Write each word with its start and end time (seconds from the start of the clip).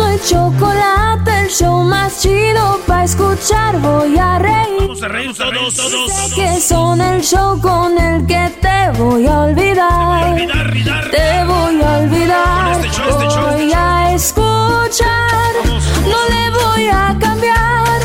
a 0.00 0.04
Erasmo 0.04 0.06
el 0.06 0.20
chocolate, 0.22 1.40
el 1.40 1.48
show 1.48 1.82
más 1.82 2.20
chido 2.20 2.80
para 2.86 3.04
escuchar. 3.04 3.78
Voy 3.80 4.16
a 4.18 4.38
reír. 4.38 4.80
Vamos 4.80 5.02
a 5.02 5.08
reír 5.08 5.34
todos, 5.34 5.74
todos. 5.74 6.12
Sé 6.12 6.34
que 6.34 6.60
son 6.60 7.00
el 7.00 7.22
show 7.22 7.60
con 7.60 7.98
el 7.98 8.26
que 8.26 8.50
te 8.60 8.98
voy 8.98 9.26
a 9.26 9.40
olvidar. 9.40 10.32
Olvidar, 10.32 10.66
olvidar. 10.66 11.10
Te 11.10 11.44
voy 11.44 11.82
a 11.82 11.98
olvidar. 11.98 12.80
Este 12.80 12.96
show, 12.96 13.08
este 13.08 13.34
show, 13.34 13.50
voy 13.50 13.62
este 13.62 13.76
a 13.76 14.14
escuchar. 14.14 15.54
No 16.02 16.18
le 16.28 16.50
voy 16.50 16.88
a 16.88 17.16
cambiar. 17.20 18.00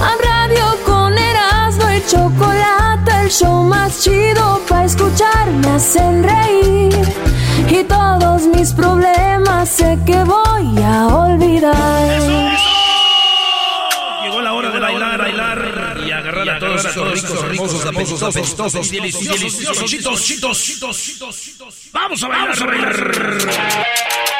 A 0.00 0.14
radio 0.22 0.78
con 0.84 1.16
Erasmo 1.16 1.90
y 1.90 2.04
chocolate. 2.06 2.83
El 3.24 3.30
show 3.30 3.62
más 3.64 4.02
chido 4.02 4.60
para 4.68 4.84
escuchar. 4.84 5.50
Me 5.50 5.68
hacen 5.68 6.22
reír. 6.22 6.92
Y 7.70 7.82
todos 7.84 8.42
mis 8.48 8.70
problemas 8.74 9.66
sé 9.66 9.98
que 10.04 10.22
voy 10.24 10.82
a 10.82 11.06
olvidar. 11.06 12.20
Llegó 14.24 14.42
la 14.42 14.52
hora 14.52 14.70
de 14.70 14.78
bailar, 14.78 15.18
bailar 15.18 16.04
y 16.06 16.10
agarrar 16.10 16.48
a 16.50 16.58
todos 16.58 16.84
esos 16.84 17.12
ricos, 17.12 17.44
hermosos, 17.44 17.86
apestosos, 17.86 18.36
apestosos, 18.36 18.90
deliciosos, 18.90 19.86
chitos, 19.86 20.22
chitos, 20.22 20.62
chitos, 20.62 21.02
chitos. 21.40 21.88
Vamos 21.94 22.22
a 22.22 22.28
bailar, 22.28 22.62
a 22.62 22.66
bailar. 22.66 24.33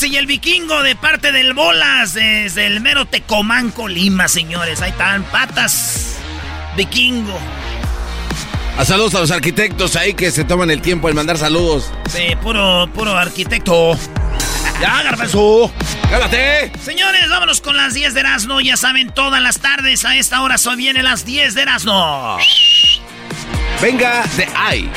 Y 0.00 0.16
el 0.16 0.26
Vikingo 0.26 0.82
de 0.84 0.94
parte 0.94 1.32
del 1.32 1.54
Bolas 1.54 2.14
desde 2.14 2.66
el 2.66 2.80
mero 2.80 3.06
Tecomanco, 3.06 3.88
Lima, 3.88 4.28
señores. 4.28 4.80
Ahí 4.80 4.90
están, 4.90 5.24
Patas, 5.24 6.14
Vikingo. 6.76 7.36
A 8.76 8.84
saludos 8.84 9.16
a 9.16 9.20
los 9.20 9.30
arquitectos 9.32 9.96
ahí 9.96 10.14
que 10.14 10.30
se 10.30 10.44
toman 10.44 10.70
el 10.70 10.82
tiempo 10.82 11.08
en 11.08 11.16
mandar 11.16 11.36
saludos. 11.36 11.90
Sí, 12.08 12.36
puro, 12.40 12.88
puro 12.94 13.16
arquitecto. 13.16 13.98
Ya, 14.80 15.02
garbanzo. 15.02 15.72
¡Cálate! 16.08 16.70
Señores, 16.80 17.28
vámonos 17.28 17.60
con 17.60 17.76
las 17.76 17.94
10 17.94 18.14
de 18.14 18.20
Erasmo. 18.20 18.60
Ya 18.60 18.76
saben, 18.76 19.10
todas 19.10 19.42
las 19.42 19.58
tardes 19.58 20.04
a 20.04 20.16
esta 20.16 20.42
hora 20.42 20.58
son 20.58 20.76
vienen 20.76 21.04
las 21.04 21.24
10 21.24 21.54
de 21.54 21.62
Erasmo. 21.62 22.38
Venga 23.82 24.22
de 24.36 24.48
ahí. 24.54 24.88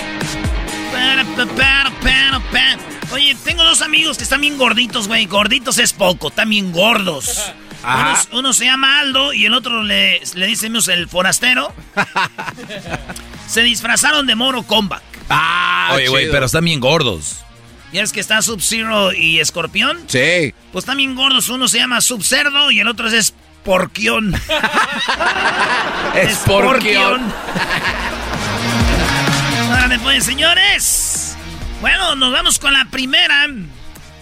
Oye, 3.12 3.36
tengo 3.44 3.64
dos 3.64 3.82
amigos 3.82 4.18
que 4.18 4.24
están 4.24 4.42
bien 4.42 4.58
gorditos, 4.58 5.08
güey. 5.08 5.26
Gorditos 5.26 5.78
es 5.80 5.94
poco, 5.94 6.30
están 6.30 6.50
bien 6.50 6.72
gordos. 6.72 7.52
Uno, 8.32 8.54
se 8.54 8.66
llama 8.66 9.00
Aldo 9.00 9.34
y 9.34 9.46
el 9.46 9.54
otro 9.54 9.84
le, 9.84 10.22
le 10.36 10.48
decimos 10.48 10.88
el 10.88 11.08
forastero. 11.10 11.74
se 13.48 13.62
disfrazaron 13.62 14.28
de 14.28 14.36
Moro 14.36 14.64
Combat. 14.64 15.02
Ah, 15.30 15.92
Oye, 15.94 16.08
güey, 16.08 16.32
pero 16.32 16.46
están 16.46 16.66
bien 16.66 16.80
gordos. 16.80 17.38
¿Ya 17.92 18.04
es 18.04 18.14
que 18.14 18.22
está 18.22 18.42
Sub-Zero 18.42 19.12
y 19.14 19.40
Escorpión? 19.40 20.00
Sí. 20.08 20.54
Pues 20.72 20.84
están 20.84 20.98
bien 20.98 21.16
gordos. 21.16 21.50
Uno 21.50 21.68
se 21.68 21.80
llama 21.80 22.00
Sub-Cerdo 22.00 22.72
y 22.72 22.80
el 22.80 22.88
otro 22.88 23.10
es 23.10 23.34
Porquión. 23.66 24.34
Esporquión. 26.16 27.22
Órale, 29.70 30.00
pues, 30.00 30.24
señores. 30.24 31.11
Bueno, 31.82 32.16
nos 32.16 32.32
vamos 32.32 32.60
con 32.60 32.74
la 32.74 32.86
primera. 32.86 33.48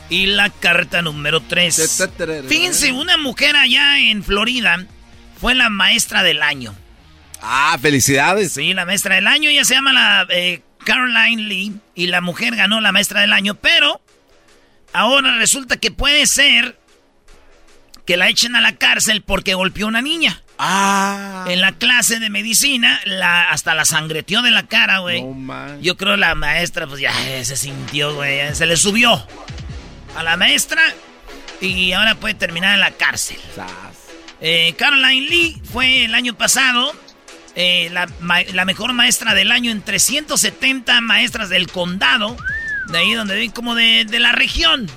Y 0.09 0.25
la 0.27 0.49
carta 0.49 1.01
número 1.01 1.41
3. 1.41 2.09
Fíjense, 2.47 2.93
una 2.93 3.17
mujer 3.17 3.55
allá 3.55 3.99
en 3.99 4.23
Florida 4.23 4.85
fue 5.39 5.53
la 5.53 5.69
maestra 5.69 6.23
del 6.23 6.41
año. 6.41 6.73
Ah, 7.41 7.77
felicidades. 7.79 8.53
Sí, 8.53 8.73
la 8.73 8.85
maestra 8.85 9.15
del 9.15 9.27
año. 9.27 9.49
Ella 9.49 9.65
se 9.65 9.75
llama 9.75 9.93
la 9.93 10.25
eh, 10.29 10.61
Caroline 10.85 11.43
Lee. 11.43 11.73
Y 11.95 12.07
la 12.07 12.21
mujer 12.21 12.55
ganó 12.55 12.79
la 12.79 12.93
maestra 12.93 13.21
del 13.21 13.33
año. 13.33 13.55
Pero 13.55 14.01
ahora 14.93 15.35
resulta 15.37 15.77
que 15.77 15.91
puede 15.91 16.25
ser 16.27 16.79
que 18.09 18.17
la 18.17 18.27
echen 18.27 18.55
a 18.55 18.61
la 18.61 18.75
cárcel 18.75 19.21
porque 19.21 19.53
golpeó 19.53 19.85
a 19.85 19.89
una 19.89 20.01
niña. 20.01 20.41
Ah. 20.57 21.45
En 21.47 21.61
la 21.61 21.73
clase 21.73 22.19
de 22.19 22.31
medicina, 22.31 22.99
la, 23.05 23.51
hasta 23.51 23.75
la 23.75 23.85
sangreteó 23.85 24.41
de 24.41 24.49
la 24.49 24.65
cara, 24.65 24.97
güey. 24.97 25.21
No. 25.21 25.79
Yo 25.79 25.95
creo 25.95 26.17
la 26.17 26.33
maestra, 26.33 26.87
pues 26.87 26.99
ya 27.01 27.11
eh, 27.27 27.45
se 27.45 27.55
sintió, 27.55 28.15
güey. 28.15 28.39
eh, 28.39 28.55
Se 28.55 28.65
le 28.65 28.77
subió 28.77 29.23
a 30.17 30.23
la 30.23 30.37
maestra 30.37 30.81
y 31.61 31.91
ahora 31.91 32.15
puede 32.15 32.33
terminar 32.33 32.73
en 32.73 32.79
la 32.79 32.89
cárcel. 32.89 33.37
Eh, 34.41 34.73
Caroline 34.75 35.29
Lee 35.29 35.61
fue 35.71 36.05
el 36.05 36.15
año 36.15 36.33
pasado 36.33 36.91
eh, 37.55 37.91
la 37.91 38.65
mejor 38.65 38.93
maestra 38.93 39.35
del 39.35 39.51
año 39.51 39.69
en 39.69 39.83
370 39.83 40.99
maestras 41.01 41.49
del 41.49 41.67
condado. 41.67 42.35
De 42.87 42.97
ahí 42.97 43.13
donde 43.13 43.35
ven 43.35 43.51
como 43.51 43.75
de, 43.75 44.05
de 44.05 44.19
la 44.19 44.31
región. 44.31 44.89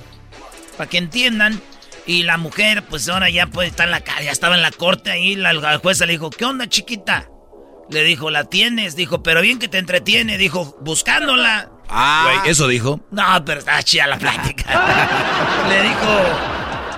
Para 0.77 0.89
que 0.89 0.97
entiendan. 0.97 1.61
Y 2.05 2.23
la 2.23 2.37
mujer, 2.37 2.83
pues 2.83 3.07
ahora 3.07 3.29
ya 3.29 3.47
puede 3.47 3.69
estar 3.69 3.85
en 3.87 3.91
la 3.91 4.01
calle. 4.01 4.25
Ya 4.25 4.31
estaba 4.31 4.55
en 4.55 4.61
la 4.61 4.71
corte 4.71 5.11
ahí. 5.11 5.35
La, 5.35 5.53
la 5.53 5.77
jueza 5.77 6.05
le 6.05 6.13
dijo, 6.13 6.29
¿qué 6.29 6.45
onda, 6.45 6.67
chiquita? 6.67 7.29
Le 7.89 8.03
dijo, 8.03 8.29
¿la 8.29 8.45
tienes? 8.45 8.95
Dijo, 8.95 9.23
pero 9.23 9.41
bien 9.41 9.59
que 9.59 9.67
te 9.67 9.77
entretiene. 9.77 10.37
Dijo, 10.37 10.77
buscándola. 10.81 11.69
Ah. 11.89 12.23
Güey, 12.25 12.51
eso 12.51 12.67
dijo. 12.67 12.99
No, 13.11 13.23
pero 13.45 13.59
está 13.59 13.81
chida 13.83 14.07
la 14.07 14.17
plática. 14.17 14.65
Le 15.69 15.83
dijo, 15.83 16.09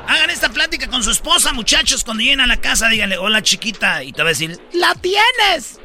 hagan 0.07 0.30
esta 0.30 0.50
plática 0.50 0.88
con 0.88 1.04
su 1.04 1.12
esposa, 1.12 1.54
muchachos. 1.54 2.04
Cuando 2.04 2.24
lleguen 2.24 2.42
a 2.42 2.48
la 2.48 2.58
casa, 2.58 2.88
díganle, 2.88 3.18
hola 3.18 3.42
chiquita. 3.42 4.04
Y 4.04 4.12
te 4.13 4.22
va 4.24 4.30
a 4.30 4.31
decir, 4.31 4.60
la 4.74 4.96
tienes. 4.96 5.80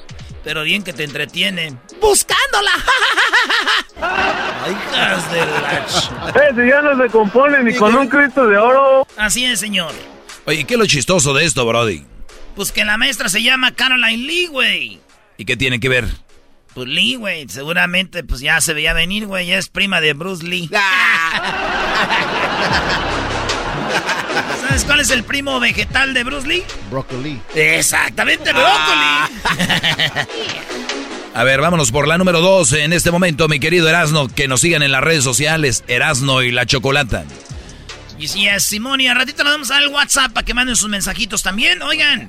Pero 0.44 0.62
bien 0.62 0.82
que 0.82 0.92
te 0.92 1.04
entretiene. 1.04 1.74
Buscándola. 2.00 2.70
Ay, 4.00 4.72
hijas 4.72 5.32
de 5.32 5.38
la 5.38 5.86
ch- 5.86 6.50
Ese 6.50 6.66
ya 6.68 6.80
no 6.82 7.02
se 7.02 7.10
compone 7.10 7.62
ni 7.62 7.74
con 7.74 7.94
un 7.94 8.08
Cristo 8.08 8.46
de 8.46 8.56
oro. 8.56 9.06
Así 9.16 9.44
es, 9.44 9.60
señor. 9.60 9.92
Oye, 10.46 10.64
¿qué 10.64 10.74
es 10.74 10.80
lo 10.80 10.86
chistoso 10.86 11.34
de 11.34 11.44
esto, 11.44 11.66
Brody? 11.66 12.04
Pues 12.56 12.72
que 12.72 12.84
la 12.84 12.96
maestra 12.96 13.28
se 13.28 13.42
llama 13.42 13.72
Caroline 13.74 14.26
Lee, 14.26 14.46
güey. 14.46 15.00
¿Y 15.36 15.44
qué 15.44 15.56
tiene 15.56 15.78
que 15.80 15.88
ver? 15.90 16.06
Pues 16.74 16.88
Lee, 16.88 17.16
güey. 17.16 17.46
Seguramente, 17.48 18.24
pues 18.24 18.40
ya 18.40 18.60
se 18.60 18.72
veía 18.74 18.92
venir, 18.94 19.26
güey. 19.26 19.46
Ya 19.46 19.58
es 19.58 19.68
prima 19.68 20.00
de 20.00 20.14
Bruce 20.14 20.44
Lee. 20.44 20.70
¿Sabes 24.70 24.84
cuál 24.84 25.00
es 25.00 25.10
el 25.10 25.24
primo 25.24 25.58
vegetal 25.58 26.14
de 26.14 26.22
Bruce 26.22 26.46
Lee? 26.46 26.62
Broccoli. 26.92 27.42
Exactamente, 27.56 28.52
brócoli. 28.52 30.28
A 31.34 31.42
ver, 31.42 31.60
vámonos 31.60 31.90
por 31.90 32.06
la 32.06 32.16
número 32.16 32.40
dos 32.40 32.72
en 32.74 32.92
este 32.92 33.10
momento, 33.10 33.48
mi 33.48 33.58
querido 33.58 33.88
Erasno, 33.88 34.28
que 34.28 34.46
nos 34.46 34.60
sigan 34.60 34.84
en 34.84 34.92
las 34.92 35.02
redes 35.02 35.24
sociales, 35.24 35.82
Erasno 35.88 36.42
y 36.42 36.52
la 36.52 36.66
Chocolata. 36.66 37.24
Y 38.16 38.28
si 38.28 38.46
es 38.46 38.62
Simón, 38.62 39.00
y 39.00 39.08
al 39.08 39.16
ratito 39.16 39.42
nos 39.42 39.54
vamos 39.54 39.70
al 39.72 39.88
WhatsApp 39.88 40.32
para 40.32 40.44
que 40.44 40.54
manden 40.54 40.76
sus 40.76 40.88
mensajitos 40.88 41.42
también. 41.42 41.82
Oigan, 41.82 42.28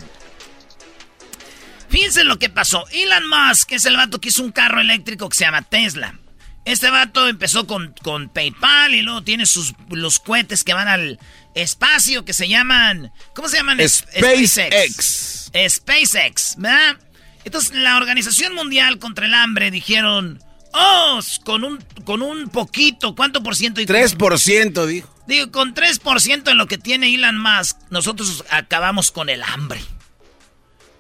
fíjense 1.90 2.24
lo 2.24 2.40
que 2.40 2.50
pasó. 2.50 2.86
Elon 2.90 3.30
Musk 3.30 3.72
es 3.74 3.86
el 3.86 3.98
vato 3.98 4.20
que 4.20 4.30
hizo 4.30 4.42
un 4.42 4.52
carro 4.52 4.82
eléctrico 4.82 5.30
que 5.30 5.38
se 5.38 5.44
llama 5.44 5.62
Tesla. 5.62 6.16
Este 6.64 6.92
vato 6.92 7.28
empezó 7.28 7.66
con, 7.66 7.94
con 8.04 8.30
PayPal 8.30 8.94
y 8.94 9.02
luego 9.02 9.24
tiene 9.24 9.48
sus 9.48 9.74
los 9.90 10.20
cohetes 10.20 10.64
que 10.64 10.74
van 10.74 10.88
al 10.88 11.20
espacio 11.56 12.26
que 12.26 12.34
se 12.34 12.48
llaman. 12.48 13.12
¿Cómo 13.34 13.50
se 13.50 13.58
llaman? 13.58 13.80
SpaceX. 13.88 15.52
SpaceX, 15.70 16.56
¿verdad? 16.58 16.98
Entonces, 17.44 17.74
la 17.74 17.98
Organización 17.98 18.54
Mundial 18.54 19.00
contra 19.00 19.26
el 19.26 19.34
Hambre 19.34 19.72
dijeron, 19.72 20.42
oh, 20.74 21.20
con 21.44 21.64
un, 21.64 21.84
con 22.06 22.22
un 22.22 22.50
poquito, 22.50 23.16
¿cuánto 23.16 23.42
por 23.42 23.56
ciento? 23.56 23.82
3% 23.82 24.86
dijo. 24.86 25.14
Digo, 25.28 25.52
con 25.52 25.74
3% 25.74 26.44
de 26.44 26.54
lo 26.56 26.68
que 26.68 26.78
tiene 26.78 27.14
Elon 27.14 27.38
Musk, 27.38 27.78
nosotros 27.90 28.44
acabamos 28.50 29.12
con 29.12 29.30
el 29.30 29.44
hambre. 29.44 29.82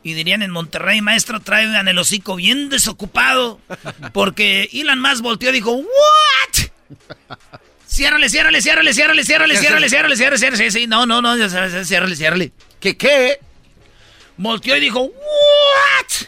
Y 0.03 0.13
dirían 0.13 0.41
en 0.41 0.51
Monterrey, 0.51 1.01
maestro, 1.01 1.41
traigan 1.41 1.87
el 1.87 1.97
hocico 1.99 2.35
bien 2.35 2.69
desocupado. 2.69 3.59
Porque 4.13 4.69
Elon 4.73 4.99
Musk 4.99 5.21
volteó 5.21 5.49
y 5.49 5.53
dijo, 5.53 5.73
¿what? 5.73 7.37
Ciérrale, 7.91 8.29
ciérrale, 8.29 8.61
ciérrale, 8.61 8.93
ciérrale, 8.93 9.25
ciérrale, 9.25 9.57
ciérrale, 9.57 9.89
ciérrale, 9.89 10.15
ciérrale, 10.15 10.37
ciérrale, 10.37 10.71
sí, 10.71 10.79
sí, 10.79 10.87
no, 10.87 11.05
no, 11.05 11.21
no, 11.21 11.35
ciérrale, 11.49 12.15
ciérrale. 12.15 12.53
¿Qué, 12.79 12.95
qué? 12.95 13.37
Volteó 14.37 14.77
y 14.77 14.79
dijo, 14.79 15.01
¿what? 15.01 16.27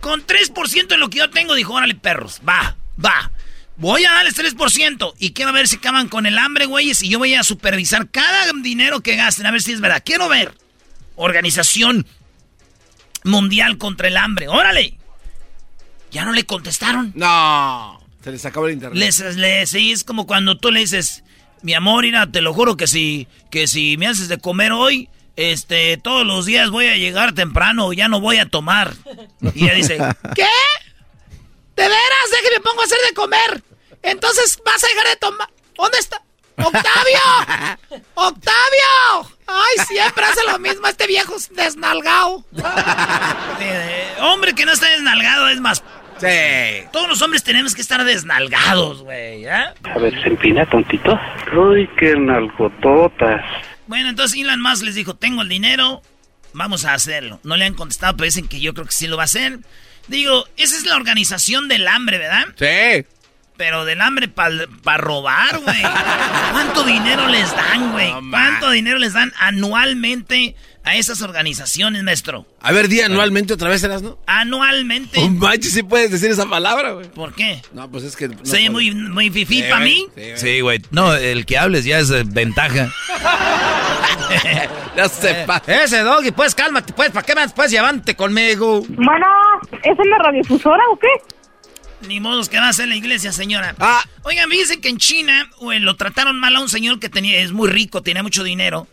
Con 0.00 0.24
3% 0.24 0.86
de 0.86 0.96
lo 0.96 1.10
que 1.10 1.18
yo 1.18 1.28
tengo, 1.30 1.54
dijo, 1.56 1.72
órale, 1.72 1.96
perros, 1.96 2.40
va, 2.48 2.76
va. 3.04 3.32
Voy 3.78 4.04
a 4.04 4.12
darles 4.12 4.38
3% 4.38 5.14
y 5.18 5.32
quiero 5.32 5.52
ver 5.52 5.66
si 5.66 5.74
acaban 5.74 6.08
con 6.08 6.24
el 6.24 6.38
hambre, 6.38 6.66
güeyes, 6.66 7.02
y 7.02 7.08
yo 7.08 7.18
voy 7.18 7.34
a 7.34 7.42
supervisar 7.42 8.08
cada 8.08 8.52
dinero 8.62 9.00
que 9.00 9.16
gasten, 9.16 9.46
a 9.46 9.50
ver 9.50 9.62
si 9.62 9.72
es 9.72 9.80
verdad. 9.80 10.02
Quiero 10.06 10.28
ver. 10.28 10.54
Organización 11.16 12.06
Mundial 13.24 13.76
contra 13.76 14.06
el 14.06 14.16
Hambre, 14.16 14.46
órale. 14.46 14.96
Ya 16.12 16.24
no 16.24 16.32
le 16.32 16.46
contestaron. 16.46 17.12
No. 17.16 17.99
Se 18.22 18.30
les 18.30 18.44
acabó 18.44 18.66
el 18.66 18.74
internet. 18.74 18.98
Les, 18.98 19.18
les- 19.36 19.70
sí, 19.70 19.92
es 19.92 20.04
como 20.04 20.26
cuando 20.26 20.56
tú 20.58 20.70
le 20.70 20.80
dices, 20.80 21.24
mi 21.62 21.74
amor, 21.74 22.04
mira, 22.04 22.30
te 22.30 22.40
lo 22.40 22.52
juro 22.54 22.76
que 22.76 22.86
si, 22.86 23.26
que 23.50 23.66
si 23.66 23.96
me 23.96 24.06
haces 24.06 24.28
de 24.28 24.38
comer 24.38 24.72
hoy, 24.72 25.08
este, 25.36 25.96
todos 25.96 26.26
los 26.26 26.44
días 26.46 26.70
voy 26.70 26.86
a 26.86 26.96
llegar 26.96 27.32
temprano, 27.34 27.92
ya 27.92 28.08
no 28.08 28.20
voy 28.20 28.38
a 28.38 28.46
tomar. 28.48 28.94
Y 29.54 29.64
ella 29.64 29.74
dice, 29.74 29.96
¿qué? 30.34 30.46
¿De 31.76 31.82
veras? 31.88 32.30
Déjeme 32.30 32.56
me 32.58 32.60
pongo 32.62 32.82
a 32.82 32.84
hacer 32.84 32.98
de 33.08 33.14
comer. 33.14 33.62
Entonces 34.02 34.58
vas 34.64 34.82
a 34.84 34.86
dejar 34.88 35.06
de 35.08 35.16
tomar. 35.16 35.48
¿Dónde 35.76 35.98
está? 35.98 36.22
¡Octavio! 36.56 37.78
¡Octavio! 38.14 39.30
¡Ay, 39.46 39.84
siempre 39.88 40.24
hace 40.26 40.42
lo 40.46 40.58
mismo 40.58 40.86
este 40.86 41.06
viejo 41.06 41.34
desnalgado! 41.52 42.44
Eh, 43.62 44.14
hombre 44.20 44.54
que 44.54 44.64
no 44.64 44.72
está 44.72 44.88
desnalgado 44.88 45.48
es 45.48 45.60
más... 45.60 45.82
Sí. 46.20 46.86
Todos 46.92 47.08
los 47.08 47.22
hombres 47.22 47.42
tenemos 47.42 47.74
que 47.74 47.80
estar 47.80 48.04
desnalgados, 48.04 49.02
güey, 49.02 49.44
¿eh? 49.44 49.64
A 49.94 49.98
ver, 49.98 50.22
se 50.22 50.28
empina 50.28 50.66
tontito. 50.66 51.18
Uy, 51.56 51.88
qué 51.98 52.14
nalgototas. 52.16 53.42
Bueno, 53.86 54.10
entonces 54.10 54.38
Elon 54.38 54.60
Musk 54.60 54.84
les 54.84 54.94
dijo, 54.94 55.16
tengo 55.16 55.42
el 55.42 55.48
dinero, 55.48 56.02
vamos 56.52 56.84
a 56.84 56.94
hacerlo. 56.94 57.40
No 57.42 57.56
le 57.56 57.64
han 57.64 57.74
contestado, 57.74 58.16
pero 58.16 58.26
dicen 58.26 58.48
que 58.48 58.60
yo 58.60 58.74
creo 58.74 58.86
que 58.86 58.92
sí 58.92 59.06
lo 59.06 59.16
va 59.16 59.22
a 59.22 59.24
hacer. 59.24 59.58
Digo, 60.08 60.46
esa 60.56 60.76
es 60.76 60.86
la 60.86 60.96
organización 60.96 61.68
del 61.68 61.88
hambre, 61.88 62.18
¿verdad? 62.18 62.46
Sí. 62.56 63.06
Pero 63.56 63.84
del 63.84 64.00
hambre 64.00 64.28
para 64.28 64.98
robar, 64.98 65.58
güey. 65.58 65.82
¿Cuánto 66.52 66.84
dinero 66.84 67.28
les 67.28 67.54
dan, 67.54 67.92
güey? 67.92 68.12
¿Cuánto 68.30 68.70
dinero 68.70 68.98
les 68.98 69.12
dan 69.12 69.32
anualmente 69.38 70.54
a 70.82 70.96
esas 70.96 71.20
organizaciones, 71.22 72.02
maestro? 72.02 72.46
A 72.60 72.72
ver, 72.72 72.88
di 72.88 73.00
anualmente 73.00 73.52
otra 73.54 73.68
vez, 73.68 73.82
¿eras, 73.84 74.02
no? 74.02 74.18
Anualmente. 74.26 75.20
Un 75.20 75.38
manches, 75.38 75.72
sí 75.72 75.82
puedes 75.82 76.10
decir 76.10 76.30
esa 76.30 76.48
palabra, 76.48 76.92
güey. 76.92 77.08
¿Por 77.10 77.34
qué? 77.34 77.60
No, 77.72 77.90
pues 77.90 78.04
es 78.04 78.16
que... 78.16 78.28
no 78.28 78.38
¿Se 78.44 78.58
puedo. 78.58 78.72
muy, 78.72 78.90
muy 78.94 79.30
fifí 79.30 79.56
Sí, 79.62 79.62
para 79.68 79.80
mí? 79.84 80.06
sí, 80.14 80.20
güey. 80.22 80.36
Sí, 80.38 80.60
güey. 80.60 80.82
No, 80.90 81.14
el 81.14 81.44
que 81.46 81.58
hables 81.58 81.84
ya 81.84 81.98
es 81.98 82.10
eh, 82.10 82.22
ventaja. 82.26 82.90
No 84.96 85.08
sepa. 85.08 85.62
Ese 85.66 86.00
doggy, 86.00 86.30
pues 86.32 86.54
cálmate, 86.54 86.92
pues, 86.92 87.10
¿para 87.10 87.24
qué 87.26 87.34
más? 87.34 87.52
Pues 87.52 87.70
llevante 87.70 88.14
conmigo. 88.16 88.82
Bueno, 88.88 89.26
¿es 89.82 89.98
en 89.98 90.10
la 90.10 90.18
radiodifusora 90.18 90.82
o 90.92 90.98
qué? 90.98 91.08
Ni 92.08 92.18
modos 92.20 92.48
que 92.48 92.58
va 92.58 92.68
a 92.68 92.72
ser 92.72 92.88
la 92.88 92.96
iglesia, 92.96 93.30
señora. 93.32 93.74
Ah. 93.78 94.02
Oigan, 94.22 94.48
me 94.48 94.56
dicen 94.56 94.80
que 94.80 94.88
en 94.88 94.96
China 94.98 95.48
güey, 95.60 95.78
lo 95.80 95.96
trataron 95.96 96.38
mal 96.40 96.56
a 96.56 96.60
un 96.60 96.68
señor 96.68 96.98
que 96.98 97.08
tenía, 97.08 97.38
es 97.40 97.52
muy 97.52 97.68
rico, 97.68 98.02
tenía 98.02 98.22
mucho 98.22 98.42
dinero. 98.42 98.86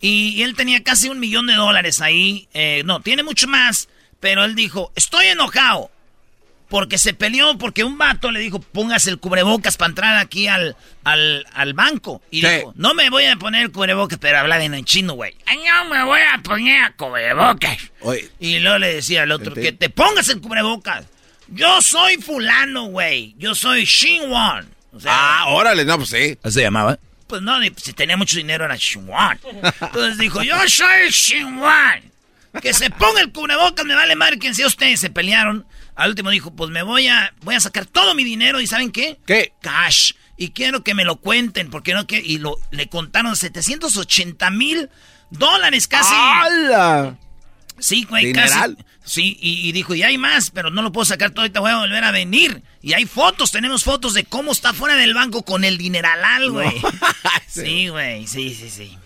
Y, 0.00 0.42
él 0.42 0.54
tenía 0.54 0.82
casi 0.82 1.08
un 1.08 1.18
millón 1.20 1.46
de 1.46 1.54
dólares 1.54 2.00
ahí. 2.00 2.48
Eh, 2.54 2.82
no, 2.84 3.00
tiene 3.00 3.22
mucho 3.22 3.48
más. 3.48 3.88
Pero 4.20 4.44
él 4.44 4.54
dijo, 4.54 4.92
estoy 4.94 5.26
enojado. 5.26 5.90
Porque 6.68 6.98
se 6.98 7.14
peleó, 7.14 7.56
porque 7.56 7.82
un 7.82 7.96
vato 7.96 8.30
le 8.30 8.40
dijo, 8.40 8.60
póngase 8.60 9.08
el 9.08 9.18
cubrebocas 9.18 9.78
para 9.78 9.88
entrar 9.88 10.16
aquí 10.18 10.48
al, 10.48 10.76
al, 11.02 11.46
al 11.54 11.72
banco. 11.72 12.20
Y 12.30 12.42
dijo, 12.42 12.74
no 12.76 12.92
me 12.92 13.08
voy 13.08 13.24
a 13.24 13.36
poner 13.36 13.62
el 13.62 13.72
cubrebocas, 13.72 14.18
pero 14.18 14.38
habla 14.38 14.62
en 14.62 14.84
chino, 14.84 15.14
güey. 15.14 15.34
"Ay, 15.46 15.58
No 15.66 15.86
me 15.86 16.04
voy 16.04 16.20
a 16.20 16.38
poner 16.42 16.94
cubrebocas. 16.94 17.78
Oye, 18.00 18.28
Y 18.38 18.58
luego 18.58 18.78
le 18.78 18.96
decía 18.96 19.22
al 19.22 19.32
otro, 19.32 19.54
que 19.54 19.72
te 19.72 19.88
pongas 19.88 20.28
el 20.28 20.42
cubrebocas. 20.42 21.06
Yo 21.48 21.80
soy 21.80 22.18
fulano, 22.18 22.84
güey. 22.88 23.34
Yo 23.38 23.54
soy 23.54 23.84
Shinwan. 23.84 24.68
O 24.92 25.00
sea, 25.00 25.12
ah, 25.14 25.44
órale, 25.48 25.86
no, 25.86 25.96
pues 25.96 26.10
sí. 26.10 26.38
¿Así 26.42 26.54
se 26.56 26.62
llamaba? 26.62 26.98
Pues 27.28 27.42
no, 27.42 27.60
ni- 27.60 27.70
si 27.76 27.92
tenía 27.92 28.16
mucho 28.16 28.36
dinero 28.38 28.64
era 28.64 28.74
Shinwan. 28.76 29.38
Entonces 29.80 30.18
dijo, 30.18 30.42
yo 30.42 30.56
soy 30.68 31.10
Shinwan. 31.10 32.02
Que 32.62 32.72
se 32.74 32.90
ponga 32.90 33.20
el 33.20 33.30
cubrebocas, 33.30 33.84
me 33.84 33.94
vale 33.94 34.16
madre 34.16 34.38
quien 34.38 34.54
sea 34.54 34.66
ustedes. 34.66 34.98
Se 35.00 35.10
pelearon. 35.10 35.66
Al 35.94 36.10
último 36.10 36.30
dijo, 36.30 36.50
pues 36.54 36.70
me 36.70 36.82
voy 36.82 37.06
a, 37.06 37.32
voy 37.42 37.54
a 37.54 37.60
sacar 37.60 37.86
todo 37.86 38.14
mi 38.14 38.24
dinero 38.24 38.60
y 38.60 38.66
¿saben 38.66 38.90
qué? 38.90 39.18
¿Qué? 39.26 39.52
Cash. 39.60 40.12
Y 40.36 40.50
quiero 40.50 40.82
que 40.82 40.94
me 40.94 41.04
lo 41.04 41.16
cuenten, 41.16 41.68
porque 41.70 41.92
no 41.94 42.06
que 42.06 42.18
Y 42.18 42.38
lo, 42.38 42.56
le 42.70 42.88
contaron 42.88 43.36
780 43.36 44.50
mil 44.50 44.88
dólares 45.30 45.86
casi. 45.88 46.14
¡Hala! 46.14 47.16
Sí, 47.80 48.04
güey, 48.08 48.26
Dineral. 48.26 48.76
casi. 48.76 48.88
Sí, 49.04 49.38
y, 49.40 49.68
y 49.68 49.72
dijo, 49.72 49.94
y 49.94 50.02
hay 50.02 50.18
más, 50.18 50.50
pero 50.50 50.70
no 50.70 50.82
lo 50.82 50.92
puedo 50.92 51.04
sacar 51.04 51.30
todo, 51.30 51.42
ahorita 51.42 51.60
voy 51.60 51.70
a 51.70 51.78
volver 51.78 52.04
a 52.04 52.10
venir. 52.10 52.62
Y 52.82 52.92
hay 52.92 53.06
fotos, 53.06 53.50
tenemos 53.50 53.84
fotos 53.84 54.14
de 54.14 54.24
cómo 54.24 54.52
está 54.52 54.72
fuera 54.74 54.96
del 54.96 55.14
banco 55.14 55.42
con 55.44 55.64
el 55.64 55.78
dineralal, 55.78 56.50
güey. 56.50 56.72
Sí, 57.48 57.88
güey, 57.88 58.26
sí, 58.26 58.54
sí, 58.54 58.68
sí. 58.70 58.96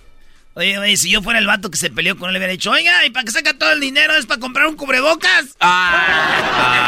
Oye, 0.55 0.77
güey, 0.77 0.97
si 0.99 1.11
yo 1.11 1.23
fuera 1.23 1.39
el 1.39 1.47
vato 1.47 1.71
que 1.71 1.79
se 1.79 1.89
peleó 1.91 2.19
con 2.19 2.29
él, 2.29 2.35
le 2.35 2.39
hubiera 2.41 2.53
dicho, 2.53 2.71
oiga, 2.71 3.07
¿y 3.07 3.11
para 3.11 3.25
qué 3.25 3.31
saca 3.31 3.57
todo 3.57 3.73
el 3.73 3.81
dinero? 3.81 4.15
¿Es 4.15 4.27
para 4.27 4.41
comprar 4.41 4.67
un 4.67 4.77
cubrebocas? 4.77 5.57
Ah. 5.61 6.83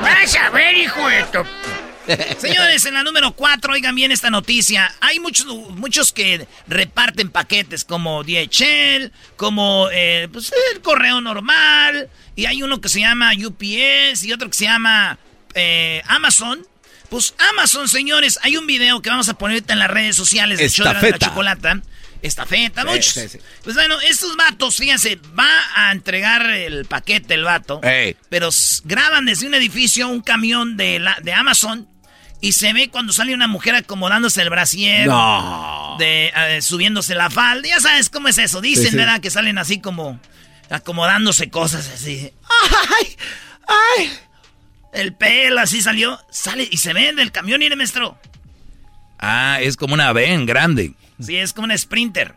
¡Vas 0.02 0.36
a 0.36 0.50
ver, 0.50 0.76
hijo 0.76 1.08
de 1.08 1.22
tu... 1.24 1.38
Señores, 2.38 2.84
en 2.86 2.94
la 2.94 3.02
número 3.02 3.32
4, 3.32 3.72
oigan 3.72 3.94
bien 3.94 4.12
esta 4.12 4.30
noticia. 4.30 4.92
Hay 5.00 5.20
muchos, 5.20 5.46
muchos 5.46 6.12
que 6.12 6.46
reparten 6.66 7.30
paquetes 7.30 7.84
como 7.84 8.22
DHL, 8.24 9.12
como 9.36 9.88
eh, 9.92 10.28
pues, 10.32 10.52
el 10.74 10.80
correo 10.80 11.20
normal, 11.20 12.08
y 12.36 12.46
hay 12.46 12.62
uno 12.62 12.80
que 12.80 12.88
se 12.88 13.00
llama 13.00 13.32
UPS 13.34 14.24
y 14.24 14.32
otro 14.32 14.48
que 14.48 14.56
se 14.56 14.64
llama 14.64 15.18
eh, 15.54 16.02
Amazon. 16.06 16.66
Pues 17.08 17.34
Amazon, 17.50 17.88
señores, 17.88 18.38
hay 18.42 18.56
un 18.56 18.66
video 18.66 19.02
que 19.02 19.10
vamos 19.10 19.28
a 19.28 19.34
poner 19.34 19.56
ahorita 19.56 19.72
en 19.72 19.78
las 19.80 19.90
redes 19.90 20.14
sociales 20.16 20.58
de 20.58 20.68
show 20.68 20.86
de 20.86 20.92
la, 20.92 20.98
Estafeta. 21.00 21.26
chocolata. 21.26 21.82
Estafeta, 22.22 22.82
Sí, 22.82 22.88
muchos. 22.88 23.12
sí, 23.14 23.28
sí. 23.30 23.38
Pues 23.64 23.74
bueno, 23.74 23.98
estos 24.02 24.36
vatos, 24.36 24.76
fíjense, 24.76 25.18
va 25.38 25.48
a 25.74 25.90
entregar 25.90 26.48
el 26.50 26.84
paquete 26.84 27.34
el 27.34 27.44
vato. 27.44 27.80
Ey. 27.82 28.14
Pero 28.28 28.50
graban 28.84 29.24
desde 29.24 29.46
un 29.46 29.54
edificio 29.54 30.06
un 30.08 30.20
camión 30.20 30.76
de, 30.76 30.98
la, 31.00 31.18
de 31.22 31.32
Amazon 31.32 31.88
y 32.40 32.52
se 32.52 32.72
ve 32.72 32.88
cuando 32.88 33.12
sale 33.12 33.34
una 33.34 33.46
mujer 33.48 33.74
acomodándose 33.74 34.42
el 34.42 34.50
brasier, 34.50 35.06
No. 35.06 35.96
de, 35.98 36.32
eh, 36.34 36.62
subiéndose 36.62 37.14
la 37.14 37.30
falda. 37.30 37.68
Ya 37.68 37.80
sabes 37.80 38.08
cómo 38.10 38.28
es 38.28 38.38
eso. 38.38 38.60
Dicen, 38.60 38.84
Sí, 38.84 38.90
sí. 38.90 38.96
¿verdad? 38.96 39.20
Que 39.20 39.30
salen 39.30 39.58
así 39.58 39.80
como 39.80 40.18
acomodándose 40.70 41.50
cosas 41.50 41.88
así. 41.94 42.32
¡Ay! 43.00 43.16
¡Ay! 43.98 44.10
El 44.92 45.14
pelo 45.14 45.60
así 45.60 45.82
salió. 45.82 46.18
Sale 46.30 46.68
y 46.70 46.76
se 46.78 46.92
ve 46.92 47.12
del 47.12 47.30
camión, 47.32 47.60
mire, 47.60 47.76
maestro. 47.76 48.18
Ah, 49.18 49.58
es 49.60 49.76
como 49.76 49.94
una 49.94 50.12
ven 50.12 50.46
grande. 50.46 50.94
Sí, 51.20 51.36
es 51.36 51.52
como 51.52 51.66
un 51.70 51.76
sprinter. 51.76 52.34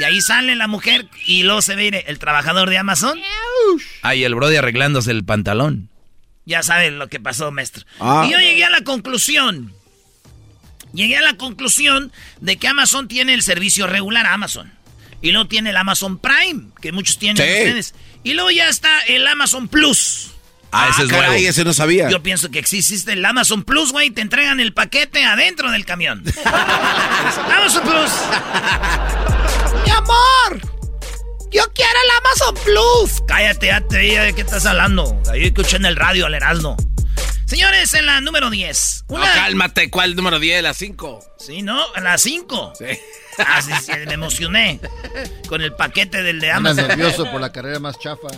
Y 0.00 0.04
ahí 0.04 0.22
sale 0.22 0.56
la 0.56 0.66
mujer 0.68 1.06
y 1.26 1.42
luego 1.42 1.60
se 1.60 1.76
ve 1.76 1.82
mire, 1.84 2.04
el 2.08 2.18
trabajador 2.18 2.70
de 2.70 2.78
Amazon. 2.78 3.20
Ah, 4.00 4.14
y 4.14 4.24
el 4.24 4.34
brody 4.34 4.56
arreglándose 4.56 5.10
el 5.10 5.22
pantalón. 5.24 5.90
Ya 6.44 6.62
saben 6.62 6.98
lo 6.98 7.08
que 7.08 7.20
pasó, 7.20 7.50
maestro. 7.52 7.84
Ah. 8.00 8.24
Y 8.26 8.32
yo 8.32 8.38
llegué 8.38 8.64
a 8.64 8.70
la 8.70 8.82
conclusión. 8.82 9.72
Llegué 10.92 11.16
a 11.16 11.22
la 11.22 11.34
conclusión 11.36 12.12
de 12.40 12.56
que 12.56 12.68
Amazon 12.68 13.08
tiene 13.08 13.32
el 13.34 13.42
servicio 13.42 13.86
regular 13.86 14.26
Amazon. 14.26 14.72
Y 15.22 15.30
luego 15.30 15.48
tiene 15.48 15.70
el 15.70 15.76
Amazon 15.76 16.18
Prime, 16.18 16.70
que 16.80 16.90
muchos 16.92 17.18
tienen 17.18 17.36
Sí. 17.36 17.42
ustedes. 17.42 17.94
Y 18.24 18.34
luego 18.34 18.50
ya 18.50 18.68
está 18.68 19.00
el 19.06 19.26
Amazon 19.26 19.68
Plus. 19.68 20.32
Ah, 20.72 20.88
ese 20.90 21.02
es 21.04 21.08
caray, 21.10 21.28
nuevo. 21.30 21.48
ese 21.48 21.64
no 21.64 21.72
sabía. 21.74 22.10
Yo 22.10 22.22
pienso 22.22 22.50
que 22.50 22.58
existe 22.58 23.12
el 23.12 23.24
Amazon 23.24 23.62
Plus, 23.62 23.92
güey. 23.92 24.10
Te 24.10 24.20
entregan 24.22 24.58
el 24.58 24.72
paquete 24.72 25.22
adentro 25.24 25.70
del 25.70 25.84
camión. 25.84 26.24
Amazon 27.56 27.82
Plus. 27.82 28.10
Mi 29.84 29.90
amor. 29.90 30.81
Yo 31.52 31.62
quiero 31.74 31.90
el 32.04 32.10
Amazon 32.24 32.64
Plus. 32.64 33.22
Cállate, 33.26 33.66
ya 33.66 33.80
te 33.82 33.98
de 33.98 34.34
qué 34.34 34.40
estás 34.40 34.64
hablando. 34.64 35.20
Ahí 35.30 35.44
escuché 35.44 35.76
en 35.76 35.84
el 35.84 35.96
radio 35.96 36.26
al 36.26 36.34
Erasmo. 36.34 36.76
Señores, 37.44 37.92
en 37.92 38.06
la 38.06 38.22
número 38.22 38.48
10. 38.48 39.04
Una... 39.08 39.26
No, 39.26 39.34
cálmate, 39.34 39.90
¿cuál 39.90 40.16
número 40.16 40.38
10? 40.38 40.62
La 40.62 40.72
5. 40.72 41.24
Sí, 41.38 41.60
¿no? 41.60 41.84
La 41.96 42.16
5. 42.16 42.72
Sí. 42.78 42.86
Ah, 43.38 43.60
sí, 43.60 43.72
sí, 43.84 43.92
me 44.06 44.14
emocioné 44.14 44.80
con 45.48 45.60
el 45.62 45.74
paquete 45.74 46.22
del 46.22 46.40
de 46.40 46.50
Amazon. 46.50 46.80
Andas 46.80 46.96
nervioso 46.96 47.30
por 47.30 47.40
la 47.40 47.52
carrera 47.52 47.78
más 47.78 47.98
chafa. 47.98 48.28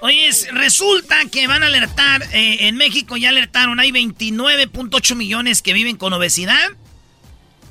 Oye, 0.00 0.30
resulta 0.52 1.16
que 1.30 1.46
van 1.46 1.62
a 1.62 1.66
alertar, 1.66 2.22
eh, 2.32 2.68
en 2.68 2.76
México 2.76 3.16
ya 3.16 3.30
alertaron, 3.30 3.80
hay 3.80 3.90
29.8 3.90 5.14
millones 5.14 5.62
que 5.62 5.72
viven 5.72 5.96
con 5.96 6.12
obesidad 6.12 6.70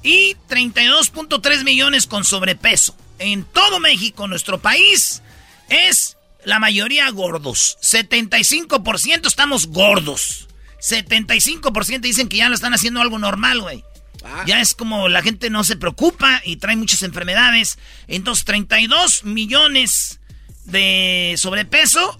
y 0.01 0.35
32.3 0.49 1.63
millones 1.63 2.07
con 2.07 2.23
sobrepeso. 2.25 2.97
En 3.23 3.45
todo 3.45 3.79
México, 3.79 4.27
nuestro 4.27 4.61
país, 4.61 5.21
es 5.69 6.17
la 6.43 6.59
mayoría 6.59 7.09
gordos. 7.09 7.77
75% 7.81 9.27
estamos 9.27 9.67
gordos. 9.67 10.49
75% 10.81 12.01
dicen 12.01 12.27
que 12.27 12.37
ya 12.37 12.49
lo 12.49 12.55
están 12.55 12.73
haciendo 12.73 13.01
algo 13.01 13.17
normal, 13.19 13.61
güey. 13.61 13.83
Ah. 14.25 14.43
Ya 14.45 14.59
es 14.59 14.73
como 14.73 15.07
la 15.07 15.21
gente 15.21 15.49
no 15.49 15.63
se 15.63 15.77
preocupa 15.77 16.41
y 16.43 16.57
trae 16.57 16.75
muchas 16.75 17.01
enfermedades. 17.03 17.79
Entonces, 18.09 18.43
32 18.43 19.23
millones 19.23 20.19
de 20.65 21.35
sobrepeso 21.37 22.19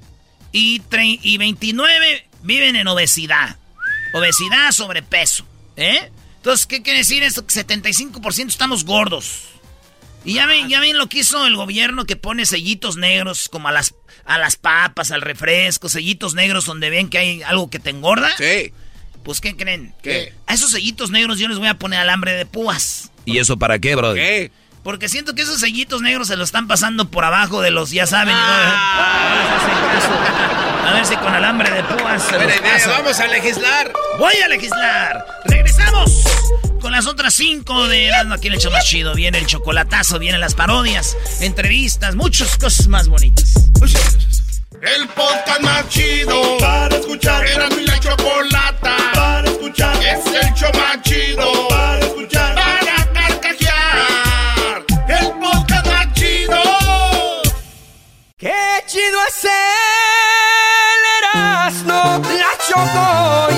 y, 0.54 0.82
y 1.22 1.38
29 1.38 2.30
viven 2.44 2.78
en 2.78 2.88
obesidad. 2.88 3.58
Obesidad, 4.14 4.72
sobrepeso. 4.72 5.46
¿Eh? 5.76 6.12
Entonces, 6.38 6.66
¿qué 6.66 6.82
quiere 6.82 7.00
decir 7.00 7.24
esto? 7.24 7.46
Que 7.46 7.54
75% 7.54 8.48
estamos 8.48 8.86
gordos. 8.86 9.53
Y 10.26 10.36
ya 10.36 10.46
ven, 10.46 10.70
ya 10.70 10.80
ven 10.80 10.98
lo 10.98 11.08
que 11.08 11.20
hizo 11.20 11.46
el 11.46 11.56
gobierno 11.56 12.06
que 12.06 12.16
pone 12.16 12.46
sellitos 12.46 12.96
negros 12.96 13.50
como 13.50 13.68
a 13.68 13.72
las, 13.72 13.94
a 14.26 14.38
las 14.38 14.56
papas, 14.56 15.12
al 15.12 15.22
refresco, 15.22 15.90
sellitos 15.90 16.34
negros 16.34 16.66
donde 16.66 16.90
ven 16.90 17.10
que 17.10 17.18
hay 17.18 17.44
algo 17.44 17.70
que 17.70 17.80
te 17.80 17.90
engorda. 17.90 18.36
Sí. 18.38 18.72
Pues, 19.24 19.42
¿qué 19.42 19.56
creen? 19.56 19.94
¿Qué? 20.02 20.34
A 20.48 20.54
esos 20.54 20.72
sellitos 20.72 21.12
negros 21.12 21.40
yo 21.40 21.48
les 21.48 21.58
voy 21.58 21.68
a 21.68 21.76
poner 21.76 22.00
alambre 22.00 22.34
de 22.34 22.46
púas. 22.46 23.12
¿Y 23.26 23.40
eso 23.40 23.58
para 23.58 23.80
qué, 23.80 23.96
bro? 23.96 24.14
¿Qué? 24.14 24.52
Porque 24.84 25.08
siento 25.08 25.34
que 25.34 25.44
esos 25.44 25.62
sellitos 25.62 26.02
negros 26.02 26.28
se 26.28 26.36
lo 26.36 26.44
están 26.44 26.68
pasando 26.68 27.10
por 27.10 27.24
abajo 27.24 27.62
de 27.62 27.72
los, 27.72 27.92
ya 27.92 28.06
saben. 28.06 28.36
A 28.36 29.72
ver 30.94 31.06
si 31.06 31.16
con 31.16 31.34
alambre 31.34 31.72
de 31.72 31.84
púas 31.84 32.24
se 32.24 32.34
los 32.34 32.44
idea, 32.44 32.88
vamos 32.88 33.18
a 33.20 33.28
legislar. 33.28 33.94
Voy 34.20 34.34
a 34.44 34.48
legislar. 34.50 35.26
Regresamos 35.46 36.26
con 36.84 36.92
las 36.92 37.08
otras 37.08 37.34
cinco 37.34 37.88
de 37.88 38.08
Erasmo 38.08 38.34
aquí 38.34 38.48
en 38.48 38.56
el 38.56 38.60
show 38.60 38.70
más 38.70 38.86
chido. 38.86 39.16
Viene 39.16 39.38
el 39.38 39.46
chocolatazo, 39.46 40.20
vienen 40.20 40.42
las 40.42 40.54
parodias, 40.54 41.16
entrevistas, 41.40 42.14
muchas 42.14 42.58
cosas 42.58 42.88
más 42.90 43.08
bonitas. 43.08 43.54
El 44.82 45.08
podcast 45.08 45.62
más 45.62 45.88
chido 45.88 46.58
para 46.60 46.94
escuchar. 46.98 47.48
Era 47.48 47.70
mi 47.70 47.86
la 47.86 47.98
chocolata 48.02 48.98
para 49.14 49.50
escuchar. 49.50 49.96
Es 50.04 50.26
el 50.26 50.54
show 50.56 50.70
más 50.74 51.02
chido 51.04 51.70
para 51.70 52.00
escuchar. 52.00 52.56
Para 52.56 53.14
carcajear. 53.14 54.86
El 55.08 55.32
podcast 55.40 55.88
más 55.88 56.14
chido. 56.14 56.62
Qué 58.38 58.52
chido 58.88 59.20
es 59.30 59.46
el 59.46 59.52
Erasmo, 61.32 62.22
la 62.28 62.52
Choco 62.68 63.53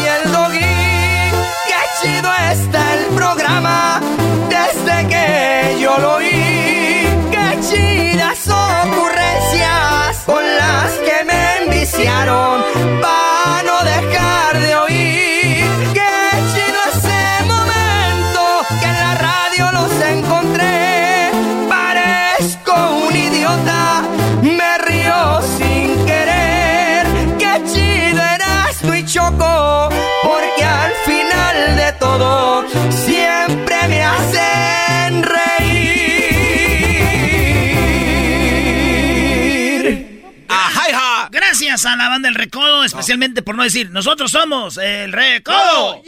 Gracias 41.76 41.92
a 41.94 41.98
la 41.98 42.08
banda 42.08 42.30
del 42.30 42.36
Recodo, 42.36 42.86
especialmente 42.86 43.42
por 43.42 43.56
no 43.56 43.64
decir, 43.64 43.92
nosotros 43.92 44.32
somos 44.32 44.78
el 44.78 45.12
Recodo. 45.12 46.02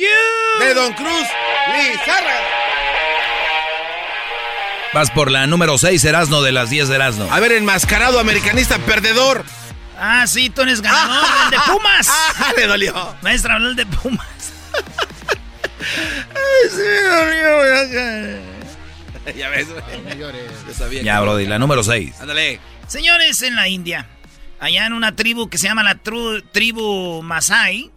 De 0.62 0.74
Don 0.74 0.94
Cruz 0.94 1.28
Lizarra. 1.76 2.38
Vas 4.94 5.12
por 5.12 5.30
la 5.30 5.46
número 5.46 5.78
6, 5.78 6.06
Erasno, 6.06 6.42
de 6.42 6.54
las 6.54 6.70
10 6.70 6.88
de 6.88 6.96
Erasno. 6.96 7.28
A 7.30 7.42
ver, 7.42 7.52
enmascarado 7.52 8.18
americanista 8.22 8.80
perdedor. 8.80 9.44
Ah, 10.00 10.26
sí, 10.26 10.50
tú 10.50 10.62
eres 10.62 10.80
ganador, 10.80 11.26
el 11.44 11.50
de 11.52 11.58
Pumas. 11.70 12.08
Ah, 12.40 12.54
le 12.56 12.66
dolió. 12.66 13.16
Maestra, 13.22 13.56
habló 13.56 13.68
el 13.68 13.76
de 13.76 13.86
Pumas. 13.88 14.26
Ay, 15.82 16.70
sí, 16.70 16.78
dolió. 17.10 18.40
Ya 19.36 19.50
ves, 19.50 19.68
güey. 19.70 19.84
Yo 20.18 20.74
sabía 20.74 21.02
Ya, 21.02 21.16
que- 21.18 21.22
Brody, 21.24 21.46
la 21.46 21.60
número 21.60 21.84
6. 21.84 22.22
Ándale. 22.22 22.62
Señores, 22.88 23.42
en 23.42 23.56
la 23.58 23.68
India, 23.68 24.08
allá 24.60 24.86
en 24.86 24.94
una 24.94 25.16
tribu 25.16 25.50
que 25.50 25.58
se 25.58 25.68
llama 25.68 25.84
la 25.84 26.02
tru- 26.04 26.44
tribu 26.52 27.22
Masai. 27.24 27.92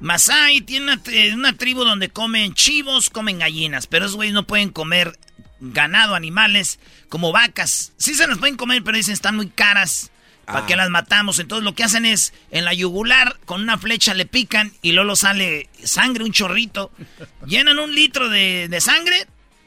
Masai 0.00 0.60
tiene 0.60 0.84
una, 0.86 1.02
tri- 1.02 1.32
una 1.32 1.56
tribu 1.56 1.84
donde 1.84 2.10
comen 2.10 2.54
chivos, 2.54 3.10
comen 3.10 3.38
gallinas, 3.38 3.86
pero 3.86 4.04
esos 4.06 4.16
güeyes 4.16 4.34
no 4.34 4.46
pueden 4.46 4.70
comer 4.70 5.18
ganado, 5.60 6.14
animales, 6.14 6.78
como 7.08 7.32
vacas. 7.32 7.92
Sí 7.96 8.14
se 8.14 8.26
las 8.26 8.38
pueden 8.38 8.56
comer, 8.56 8.82
pero 8.84 8.96
dicen 8.96 9.14
están 9.14 9.36
muy 9.36 9.48
caras. 9.48 10.10
¿Para 10.44 10.58
Ah. 10.58 10.66
qué 10.66 10.76
las 10.76 10.90
matamos? 10.90 11.38
Entonces 11.38 11.64
lo 11.64 11.74
que 11.74 11.84
hacen 11.84 12.04
es, 12.04 12.34
en 12.50 12.66
la 12.66 12.74
yugular, 12.74 13.38
con 13.46 13.62
una 13.62 13.78
flecha 13.78 14.12
le 14.12 14.26
pican 14.26 14.74
y 14.82 14.92
luego 14.92 15.16
sale 15.16 15.70
sangre, 15.82 16.22
un 16.24 16.32
chorrito. 16.32 16.92
Llenan 17.46 17.78
un 17.78 17.94
litro 17.94 18.28
de, 18.28 18.68
de 18.68 18.80
sangre 18.82 19.26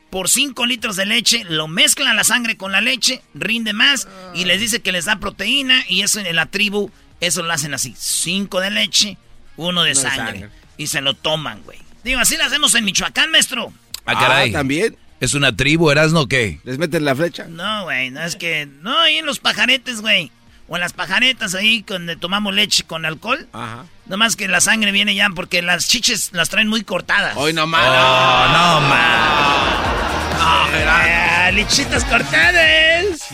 por 0.09 0.29
5 0.29 0.65
litros 0.65 0.95
de 0.95 1.05
leche, 1.05 1.43
lo 1.49 1.67
mezclan 1.67 2.15
la 2.15 2.23
sangre 2.23 2.57
con 2.57 2.71
la 2.71 2.81
leche, 2.81 3.21
rinde 3.33 3.73
más 3.73 4.07
y 4.33 4.45
les 4.45 4.59
dice 4.59 4.81
que 4.81 4.91
les 4.91 5.05
da 5.05 5.19
proteína 5.19 5.83
y 5.89 6.01
eso 6.01 6.19
en 6.19 6.35
la 6.35 6.45
tribu, 6.45 6.91
eso 7.19 7.43
lo 7.43 7.51
hacen 7.53 7.73
así. 7.73 7.93
5 7.97 8.59
de 8.61 8.71
leche, 8.71 9.17
uno 9.57 9.83
de 9.83 9.91
Uno 9.91 10.01
de 10.01 10.09
sangre. 10.09 10.39
sangre. 10.39 10.49
Y 10.77 10.87
se 10.87 11.01
lo 11.01 11.13
toman, 11.13 11.61
güey. 11.63 11.79
Digo, 12.03 12.19
así 12.19 12.37
lo 12.37 12.43
hacemos 12.45 12.73
en 12.75 12.85
Michoacán, 12.85 13.31
maestro. 13.31 13.73
Ah, 14.05 14.13
caray. 14.19 14.51
también. 14.51 14.95
¿Es 15.19 15.33
una 15.33 15.55
tribu, 15.55 15.89
Erasno, 15.89 16.27
qué? 16.27 16.59
¿Les 16.63 16.77
meten 16.77 17.03
la 17.03 17.15
flecha? 17.15 17.45
No, 17.49 17.83
güey, 17.85 18.11
no 18.11 18.21
es 18.21 18.35
que... 18.35 18.67
No, 18.81 18.97
ahí 18.99 19.17
en 19.17 19.25
los 19.25 19.39
pajaretes, 19.39 20.01
güey. 20.01 20.31
O 20.67 20.75
en 20.75 20.81
las 20.81 20.93
pajaretas 20.93 21.55
ahí 21.55 21.83
donde 21.87 22.15
tomamos 22.17 22.53
leche 22.53 22.83
con 22.83 23.03
alcohol. 23.05 23.47
Ajá. 23.51 23.85
Nomás 24.05 24.35
que 24.35 24.47
la 24.47 24.61
sangre 24.61 24.91
viene 24.91 25.15
ya 25.15 25.29
porque 25.33 25.61
las 25.63 25.87
chiches 25.87 26.29
las 26.33 26.49
traen 26.49 26.67
muy 26.67 26.83
cortadas. 26.83 27.33
Hoy 27.35 27.51
no 27.53 27.65
más. 27.65 27.81
Oh, 27.87 28.51
no, 28.51 28.87
man. 28.87 29.86
Ah, 30.39 31.49
lechitas 31.53 32.03
cortadas. 32.05 33.27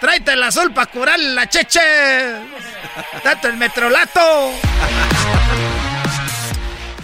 Tráete 0.00 0.32
el 0.32 0.42
azul 0.42 0.72
para 0.72 0.90
curar 0.90 1.18
la 1.18 1.48
cheche. 1.48 1.80
Date 3.24 3.48
el 3.48 3.56
metrolato. 3.56 4.52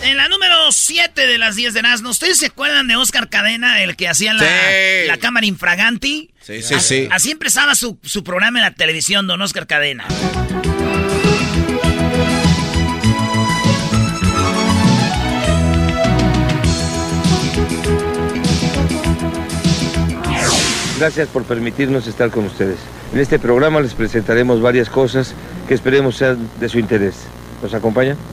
En 0.03 0.17
la 0.17 0.29
número 0.29 0.71
7 0.71 1.27
de 1.27 1.39
las 1.39 1.57
10 1.57 1.75
de 1.75 1.83
Nazno, 1.83 2.11
¿ustedes 2.11 2.39
se 2.39 2.47
acuerdan 2.47 2.87
de 2.87 2.97
Oscar 2.97 3.29
Cadena, 3.29 3.83
el 3.83 3.97
que 3.97 4.09
hacía 4.09 4.33
la, 4.33 4.41
Sí. 4.45 5.07
la 5.07 5.17
cámara 5.17 5.45
infraganti? 5.47 6.31
Sí, 6.41 6.63
sí, 6.63 6.79
sí. 6.81 7.09
Así 7.11 7.31
empezaba 7.33 7.75
su, 7.75 7.99
su 8.05 8.23
programa 8.23 8.59
en 8.61 8.65
la 8.65 8.71
televisión, 8.73 9.27
don 9.27 9.43
Oscar 9.43 9.67
Cadena. 9.67 10.05
Gracias 20.99 21.29
por 21.29 21.45
permitirnos 21.45 22.07
estar 22.07 22.31
con 22.31 22.45
ustedes. 22.47 22.79
En 23.13 23.21
este 23.21 23.39
programa 23.39 23.81
les 23.81 23.95
presentaremos 23.95 24.61
varias 24.61 24.89
cosas 24.91 25.35
que 25.69 25.75
esperemos 25.75 26.17
sean 26.17 26.49
de 26.59 26.69
su 26.69 26.79
interés. 26.79 27.15
¿Nos 27.63 27.73
acompañan? 27.75 28.17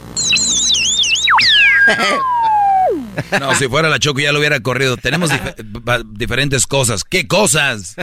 No, 3.39 3.55
si 3.55 3.67
fuera 3.67 3.87
la 3.89 3.97
Choco 3.97 4.19
ya 4.19 4.31
lo 4.33 4.39
hubiera 4.39 4.59
corrido. 4.59 4.97
Tenemos 4.97 5.31
dif- 5.31 6.03
diferentes 6.13 6.67
cosas. 6.67 7.03
¿Qué 7.03 7.27
cosas? 7.27 7.95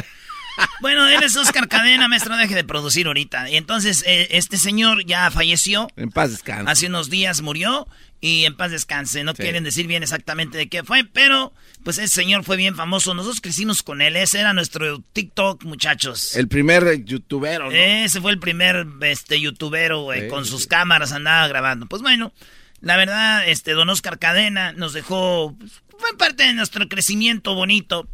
Bueno, 0.81 1.07
él 1.09 1.23
es 1.23 1.37
Oscar 1.37 1.69
Cadena, 1.69 2.09
maestro, 2.09 2.37
deje 2.37 2.54
de 2.54 2.64
producir 2.64 3.07
ahorita. 3.07 3.49
Y 3.50 3.57
entonces, 3.57 4.04
eh, 4.07 4.28
este 4.33 4.57
señor 4.57 5.04
ya 5.04 5.31
falleció. 5.31 5.88
En 5.97 6.11
paz 6.11 6.31
descanse. 6.31 6.71
Hace 6.71 6.87
unos 6.87 7.11
días 7.11 7.40
murió 7.42 7.87
y 8.21 8.45
en 8.47 8.57
paz 8.57 8.71
descanse. 8.71 9.23
No 9.23 9.35
quieren 9.35 9.64
decir 9.64 9.87
bien 9.87 10.02
exactamente 10.02 10.57
de 10.59 10.69
qué 10.69 10.83
fue, 10.83 11.04
pero 11.04 11.52
pues 11.85 11.99
ese 11.99 12.09
señor 12.09 12.45
fue 12.45 12.57
bien 12.57 12.75
famoso. 12.77 13.15
Nosotros 13.15 13.41
crecimos 13.41 13.83
con 13.83 14.01
él. 14.01 14.17
Ese 14.17 14.41
era 14.41 14.53
nuestro 14.53 15.01
TikTok, 15.12 15.65
muchachos. 15.65 16.37
El 16.37 16.49
primer 16.49 17.05
youtubero, 17.05 17.67
¿no? 17.67 17.73
Ese 17.73 18.21
fue 18.21 18.33
el 18.33 18.39
primer 18.39 18.87
este, 19.03 19.41
youtubero, 19.41 20.03
güey. 20.03 20.29
con 20.29 20.45
sus 20.45 20.67
cámaras 20.67 21.12
andaba 21.12 21.47
grabando. 21.49 21.87
Pues 21.87 22.03
bueno, 22.03 22.33
la 22.81 22.97
verdad, 22.97 23.49
este, 23.49 23.73
don 23.73 23.91
Oscar 23.91 24.19
Cadena 24.19 24.73
nos 24.73 24.93
dejó... 24.93 25.57
pues, 25.59 25.73
fue 25.99 26.17
parte 26.17 26.45
de 26.45 26.53
nuestro 26.53 26.89
crecimiento 26.89 27.55
bonito. 27.55 28.09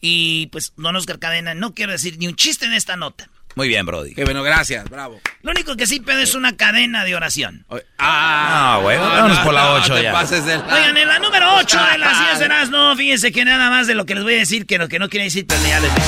Y 0.00 0.48
pues, 0.48 0.72
don 0.76 0.96
Oscar 0.96 1.18
Cadena, 1.18 1.54
no 1.54 1.74
quiero 1.74 1.92
decir 1.92 2.18
ni 2.18 2.26
un 2.26 2.36
chiste 2.36 2.66
en 2.66 2.74
esta 2.74 2.96
nota. 2.96 3.30
Muy 3.56 3.68
bien, 3.68 3.86
Brody. 3.86 4.14
Qué 4.14 4.24
bueno, 4.24 4.42
gracias, 4.42 4.88
bravo. 4.90 5.20
Lo 5.42 5.52
único 5.52 5.76
que 5.76 5.86
sí 5.86 6.00
pedo 6.00 6.18
es 6.18 6.34
una 6.34 6.56
cadena 6.56 7.04
de 7.04 7.14
oración. 7.14 7.64
Ah, 7.98 8.80
bueno, 8.82 9.02
vámonos 9.02 9.38
por 9.38 9.54
la 9.54 9.72
8 9.74 9.94
te 9.94 10.02
ya. 10.02 10.12
pases 10.12 10.44
del- 10.44 10.60
Oigan, 10.60 10.96
en 10.96 11.08
la 11.08 11.18
número 11.20 11.54
8 11.56 11.78
de 11.92 11.98
las 11.98 12.38
10 12.38 12.38
de 12.40 12.70
no, 12.70 12.96
fíjense 12.96 13.30
que 13.30 13.44
nada 13.44 13.70
más 13.70 13.86
de 13.86 13.94
lo 13.94 14.06
que 14.06 14.14
les 14.16 14.24
voy 14.24 14.34
a 14.34 14.38
decir, 14.38 14.66
que 14.66 14.78
lo 14.78 14.88
que 14.88 14.98
no 14.98 15.08
quiere 15.08 15.24
decir, 15.24 15.46
pero 15.46 15.60
ya 15.66 15.78
les 15.80 15.94
digo. 15.94 16.06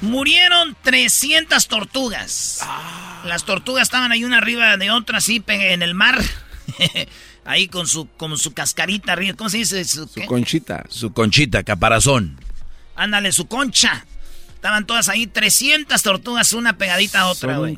Murieron 0.00 0.76
300 0.82 1.68
tortugas. 1.68 2.60
Las 3.24 3.44
tortugas 3.44 3.84
estaban 3.84 4.10
ahí 4.10 4.24
una 4.24 4.38
arriba 4.38 4.76
de 4.76 4.90
otra, 4.90 5.18
así 5.18 5.42
en 5.46 5.82
el 5.82 5.94
mar. 5.94 6.18
ahí 7.44 7.68
con 7.68 7.86
su, 7.86 8.08
con 8.16 8.36
su 8.36 8.52
cascarita 8.52 9.12
arriba. 9.12 9.36
¿Cómo 9.36 9.48
se 9.50 9.58
dice? 9.58 9.84
Su, 9.84 10.08
conchita. 10.26 10.84
Su 10.88 11.12
conchita, 11.12 11.62
caparazón. 11.62 12.38
Ándale, 12.96 13.30
su 13.32 13.46
concha. 13.46 14.04
Estaban 14.62 14.86
todas 14.86 15.08
ahí, 15.08 15.26
300 15.26 16.00
tortugas, 16.04 16.52
una 16.52 16.78
pegadita 16.78 17.22
a 17.22 17.26
otra, 17.26 17.58
güey. 17.58 17.76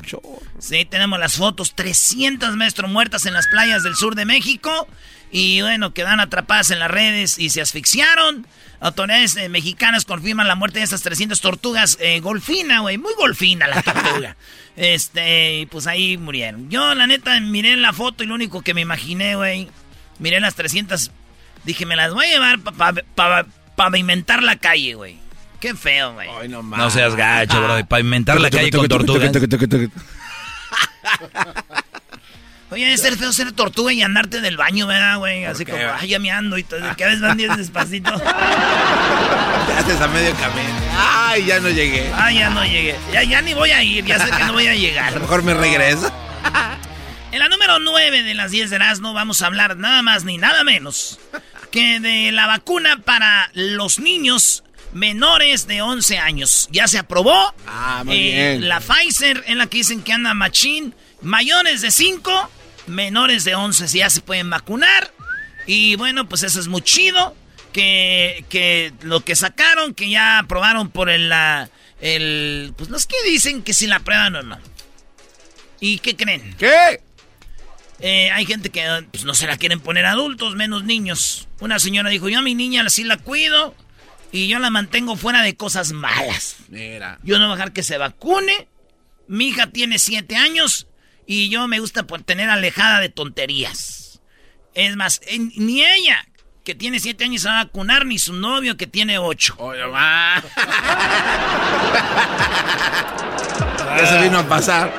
Sí, 0.59 0.85
tenemos 0.85 1.17
las 1.17 1.33
fotos, 1.33 1.73
300 1.73 2.55
maestros 2.57 2.91
muertas 2.91 3.25
en 3.25 3.33
las 3.33 3.47
playas 3.47 3.81
del 3.81 3.95
sur 3.95 4.13
de 4.13 4.25
México. 4.25 4.87
Y 5.31 5.63
bueno, 5.63 5.95
quedan 5.95 6.19
atrapadas 6.19 6.69
en 6.69 6.77
las 6.77 6.91
redes 6.91 7.39
y 7.39 7.49
se 7.49 7.59
asfixiaron. 7.59 8.45
Autoridades 8.79 9.35
eh, 9.35 9.49
mexicanas 9.49 10.05
confirman 10.05 10.47
la 10.47 10.53
muerte 10.53 10.77
de 10.77 10.85
estas 10.85 11.01
300 11.01 11.41
tortugas 11.41 11.97
eh, 11.99 12.19
golfina, 12.19 12.81
güey. 12.81 12.99
Muy 12.99 13.15
golfina 13.15 13.65
la 13.65 13.81
tortuga. 13.81 14.37
este, 14.75 15.67
pues 15.71 15.87
ahí 15.87 16.17
murieron. 16.17 16.69
Yo, 16.69 16.93
la 16.93 17.07
neta, 17.07 17.39
miré 17.39 17.77
la 17.77 17.93
foto 17.93 18.23
y 18.23 18.27
lo 18.27 18.35
único 18.35 18.61
que 18.61 18.75
me 18.75 18.81
imaginé, 18.81 19.35
güey. 19.35 19.69
Miré 20.19 20.39
las 20.39 20.53
300. 20.53 21.09
Dije, 21.63 21.87
me 21.87 21.95
las 21.95 22.13
voy 22.13 22.27
a 22.27 22.29
llevar 22.29 22.59
para 22.59 23.47
pavimentar 23.75 24.43
la 24.43 24.57
calle, 24.57 24.93
güey. 24.93 25.24
Qué 25.59 25.73
feo, 25.75 26.13
güey. 26.13 26.29
Ay, 26.41 26.47
no, 26.49 26.63
No 26.63 26.89
seas 26.89 27.15
gacho, 27.15 27.61
Brody. 27.61 27.83
Para 27.83 28.01
inventar 28.01 28.39
la 28.39 28.49
calle 28.49 28.71
con 28.71 28.87
tortugas. 28.87 29.31
Oye, 32.71 32.91
es 32.91 33.01
ser 33.01 33.15
feo 33.15 33.31
ser 33.31 33.51
tortuga 33.51 33.93
y 33.93 34.01
andarte 34.01 34.41
del 34.41 34.57
baño, 34.57 34.87
¿verdad, 34.87 35.17
güey? 35.19 35.45
Así 35.45 35.63
qué, 35.65 35.71
como, 35.71 35.83
ay, 35.99 36.09
ya 36.09 36.19
meando 36.19 36.57
y 36.57 36.63
todo. 36.63 36.79
Que 36.95 37.03
a 37.03 37.07
veces 37.07 37.21
van 37.21 37.37
bien 37.37 37.55
despacito. 37.55 38.11
Ya 39.67 39.79
haces 39.79 39.99
a 39.99 40.07
medio 40.07 40.31
camino. 40.35 40.69
Ay, 40.97 41.45
ya 41.45 41.59
no 41.59 41.69
llegué. 41.69 42.09
Ay, 42.15 42.37
ya 42.37 42.49
no 42.49 42.63
llegué. 42.63 42.95
Ya, 43.11 43.23
ya 43.23 43.41
ni 43.41 43.53
voy 43.53 43.71
a 43.71 43.81
ir, 43.83 44.05
ya 44.05 44.19
sé 44.19 44.31
que 44.31 44.43
no 44.45 44.53
voy 44.53 44.67
a 44.67 44.71
A 44.71 44.73
lo 44.73 44.79
llegar. 44.79 45.19
mejor 45.19 45.43
me 45.43 45.53
regreso. 45.53 46.11
En 47.31 47.39
la 47.39 47.49
número 47.49 47.79
9 47.79 48.23
de 48.23 48.33
las 48.35 48.51
10 48.51 48.69
de 48.69 48.75
Erasmo 48.75 49.13
vamos 49.13 49.41
a 49.41 49.47
hablar 49.47 49.75
nada 49.75 50.01
más 50.01 50.23
ni 50.23 50.37
nada 50.37 50.63
menos 50.63 51.19
que 51.71 51.99
de 51.99 52.31
la 52.31 52.45
vacuna 52.47 53.01
para 53.03 53.49
los 53.53 53.99
niños 53.99 54.63
menores 54.95 55.67
de 55.67 55.81
11 55.81 56.17
años. 56.17 56.69
Ya 56.71 56.87
se 56.87 56.97
aprobó. 56.97 57.53
Ah, 57.67 58.01
muy 58.05 58.15
Eh, 58.15 58.31
bien. 58.57 58.69
La 58.69 58.79
Pfizer 58.79 59.43
en 59.47 59.57
la 59.57 59.67
que 59.67 59.77
dicen 59.79 60.01
que 60.01 60.13
anda 60.13 60.33
machín. 60.33 60.95
Mayores 61.21 61.81
de 61.81 61.91
5, 61.91 62.49
menores 62.87 63.43
de 63.43 63.55
11 63.55 63.87
si 63.89 63.97
ya 63.99 64.09
se 64.09 64.21
pueden 64.21 64.49
vacunar. 64.49 65.11
Y 65.67 65.95
bueno, 65.97 66.27
pues 66.29 66.43
eso 66.43 66.59
es 66.59 66.67
muy 66.67 66.81
chido. 66.81 67.35
Que, 67.73 68.45
que 68.47 68.93
lo 69.01 69.19
que 69.25 69.35
sacaron, 69.35 69.93
que 69.93 70.09
ya 70.09 70.39
aprobaron 70.39 70.89
por 70.89 71.09
el, 71.09 71.27
la- 71.27 71.69
el... 71.99 72.73
Pues 72.77 72.89
no 72.89 72.95
es 72.95 73.05
que 73.05 73.17
dicen 73.27 73.63
que 73.63 73.73
si 73.73 73.85
la 73.87 73.99
prueban 73.99 74.33
o 74.37 74.43
no. 74.43 74.57
¿Y 75.81 75.99
qué 75.99 76.15
creen? 76.15 76.55
¿Qué? 76.57 77.01
Eh, 77.99 78.31
hay 78.31 78.45
gente 78.45 78.69
que 78.69 79.05
pues, 79.11 79.25
no 79.25 79.33
se 79.33 79.45
la 79.45 79.57
quieren 79.57 79.81
poner 79.81 80.05
adultos, 80.05 80.55
menos 80.55 80.85
niños. 80.85 81.49
Una 81.59 81.79
señora 81.79 82.09
dijo, 82.09 82.29
yo 82.29 82.39
a 82.39 82.41
mi 82.41 82.55
niña 82.55 82.87
sí 82.89 83.03
la 83.03 83.17
cuido 83.17 83.75
y 84.35 84.47
yo 84.47 84.59
la 84.59 84.69
mantengo 84.69 85.15
fuera 85.15 85.41
de 85.41 85.55
cosas 85.55 85.91
malas. 85.93 86.57
Mira. 86.69 87.19
Yo 87.23 87.39
no 87.39 87.45
voy 87.45 87.53
a 87.53 87.55
dejar 87.57 87.73
que 87.73 87.83
se 87.83 87.97
vacune. 87.97 88.67
Mi 89.27 89.47
hija 89.47 89.67
tiene 89.67 89.97
siete 89.97 90.35
años 90.35 90.87
y 91.25 91.49
yo 91.49 91.67
me 91.67 91.79
gusta 91.79 92.03
por 92.03 92.21
tener 92.23 92.49
alejada 92.49 92.99
de 92.99 93.09
tonterías. 93.09 94.21
Es 94.73 94.95
más, 94.95 95.21
en- 95.27 95.51
ni 95.55 95.83
ella, 95.83 96.25
que 96.65 96.75
tiene 96.75 96.99
siete 96.99 97.23
años, 97.23 97.43
se 97.43 97.47
va 97.47 97.61
a 97.61 97.63
vacunar, 97.65 98.05
ni 98.05 98.19
su 98.19 98.33
novio, 98.33 98.75
que 98.75 98.87
tiene 98.87 99.17
ocho. 99.19 99.55
Oye, 99.57 99.85
ma. 99.87 100.43
Ya 103.97 104.05
se 104.07 104.21
vino 104.21 104.39
a 104.39 104.47
pasar. 104.47 104.93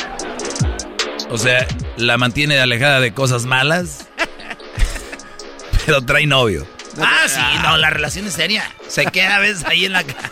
O 1.29 1.37
sea, 1.38 1.66
la 1.99 2.16
mantiene 2.16 2.59
alejada 2.59 3.01
de 3.01 3.12
cosas 3.12 3.44
malas. 3.44 4.09
Pero 5.87 6.01
trae 6.03 6.27
novio. 6.27 6.66
Ah, 7.00 7.26
sí, 7.28 7.40
no, 7.62 7.76
la 7.76 7.90
relación 7.90 8.26
es 8.26 8.35
seria. 8.35 8.70
Se 8.88 9.06
queda 9.12 9.37
a 9.37 9.38
veces 9.40 9.64
ahí 9.64 9.85
en 9.85 9.92
la 9.92 10.04
casa. 10.04 10.30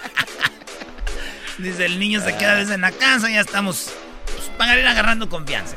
Dice, 1.59 1.87
el 1.87 1.98
niño 1.98 2.20
se 2.22 2.37
queda 2.37 2.53
a 2.53 2.57
veces 2.57 2.74
en 2.74 2.81
la 2.81 2.90
casa, 2.92 3.31
ya 3.31 3.40
estamos 3.40 3.90
pues, 4.27 4.50
para 4.59 4.79
ir 4.79 4.87
agarrando 4.87 5.29
confianza. 5.29 5.77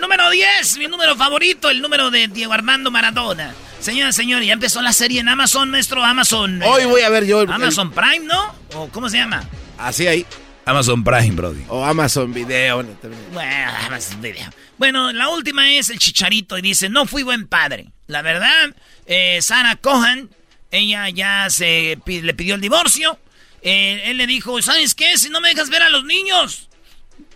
Número 0.00 0.30
10, 0.30 0.78
mi 0.78 0.86
número 0.86 1.16
favorito, 1.16 1.68
el 1.70 1.82
número 1.82 2.10
de 2.10 2.28
Diego 2.28 2.52
Armando 2.52 2.90
Maradona. 2.90 3.52
Señora, 3.80 4.12
señor, 4.12 4.42
ya 4.42 4.52
empezó 4.52 4.80
la 4.82 4.92
serie 4.92 5.20
en 5.20 5.28
Amazon, 5.28 5.70
nuestro 5.70 6.04
Amazon. 6.04 6.62
Hoy 6.62 6.84
voy 6.84 7.02
a 7.02 7.08
ver 7.08 7.26
yo. 7.26 7.42
el- 7.42 7.50
Amazon 7.50 7.90
Prime, 7.90 8.20
¿no? 8.20 8.54
¿O 8.74 8.88
cómo 8.88 9.08
se 9.08 9.16
llama? 9.16 9.42
Así 9.76 10.06
ahí. 10.06 10.24
Amazon 10.68 11.02
Prime, 11.02 11.30
Brody. 11.34 11.64
O 11.68 11.82
Amazon 11.84 12.32
Video. 12.32 12.84
también. 12.84 13.22
Bueno, 13.32 13.72
Amazon 13.86 14.20
Video. 14.20 14.50
Bueno, 14.76 15.12
la 15.12 15.28
última 15.30 15.72
es 15.72 15.88
el 15.88 15.98
chicharito 15.98 16.58
y 16.58 16.62
dice, 16.62 16.88
no 16.90 17.06
fui 17.06 17.22
buen 17.22 17.46
padre. 17.48 17.90
La 18.06 18.20
verdad, 18.22 18.74
eh, 19.06 19.38
Sarah 19.40 19.76
Cohen, 19.76 20.28
ella 20.70 21.08
ya 21.08 21.48
se 21.48 21.98
le 22.06 22.34
pidió 22.34 22.54
el 22.54 22.60
divorcio. 22.60 23.18
Eh, 23.62 24.02
él 24.10 24.18
le 24.18 24.26
dijo, 24.26 24.60
¿sabes 24.60 24.94
qué? 24.94 25.16
Si 25.16 25.30
no 25.30 25.40
me 25.40 25.48
dejas 25.48 25.70
ver 25.70 25.82
a 25.82 25.88
los 25.88 26.04
niños, 26.04 26.68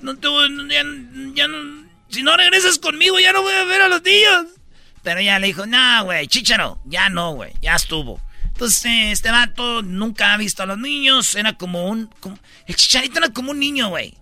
no 0.00 0.16
te 0.16 0.28
ya 1.34 1.48
no- 1.48 1.86
si 2.10 2.22
no 2.22 2.36
regresas 2.36 2.78
conmigo, 2.78 3.18
ya 3.18 3.32
no 3.32 3.40
voy 3.40 3.54
a 3.54 3.64
ver 3.64 3.80
a 3.80 3.88
los 3.88 4.02
niños. 4.02 4.46
Pero 5.02 5.20
ella 5.20 5.38
le 5.38 5.46
dijo, 5.48 5.66
no, 5.66 6.04
güey, 6.04 6.26
chicharo, 6.28 6.78
ya 6.84 7.08
no, 7.08 7.32
güey, 7.32 7.52
ya 7.62 7.74
estuvo. 7.76 8.20
Eh, 8.84 9.12
este 9.12 9.30
vato 9.30 9.82
nunca 9.82 10.32
ha 10.32 10.36
visto 10.36 10.62
a 10.62 10.66
los 10.66 10.78
niños, 10.78 11.34
era 11.34 11.54
como 11.54 11.88
un... 11.88 12.06
como- 12.20 12.38
el 12.66 12.76
chicharito 12.76 13.18
era 13.18 13.28
como 13.30 13.50
un 13.50 13.58
niño, 13.60 13.88
güey. 13.88 14.14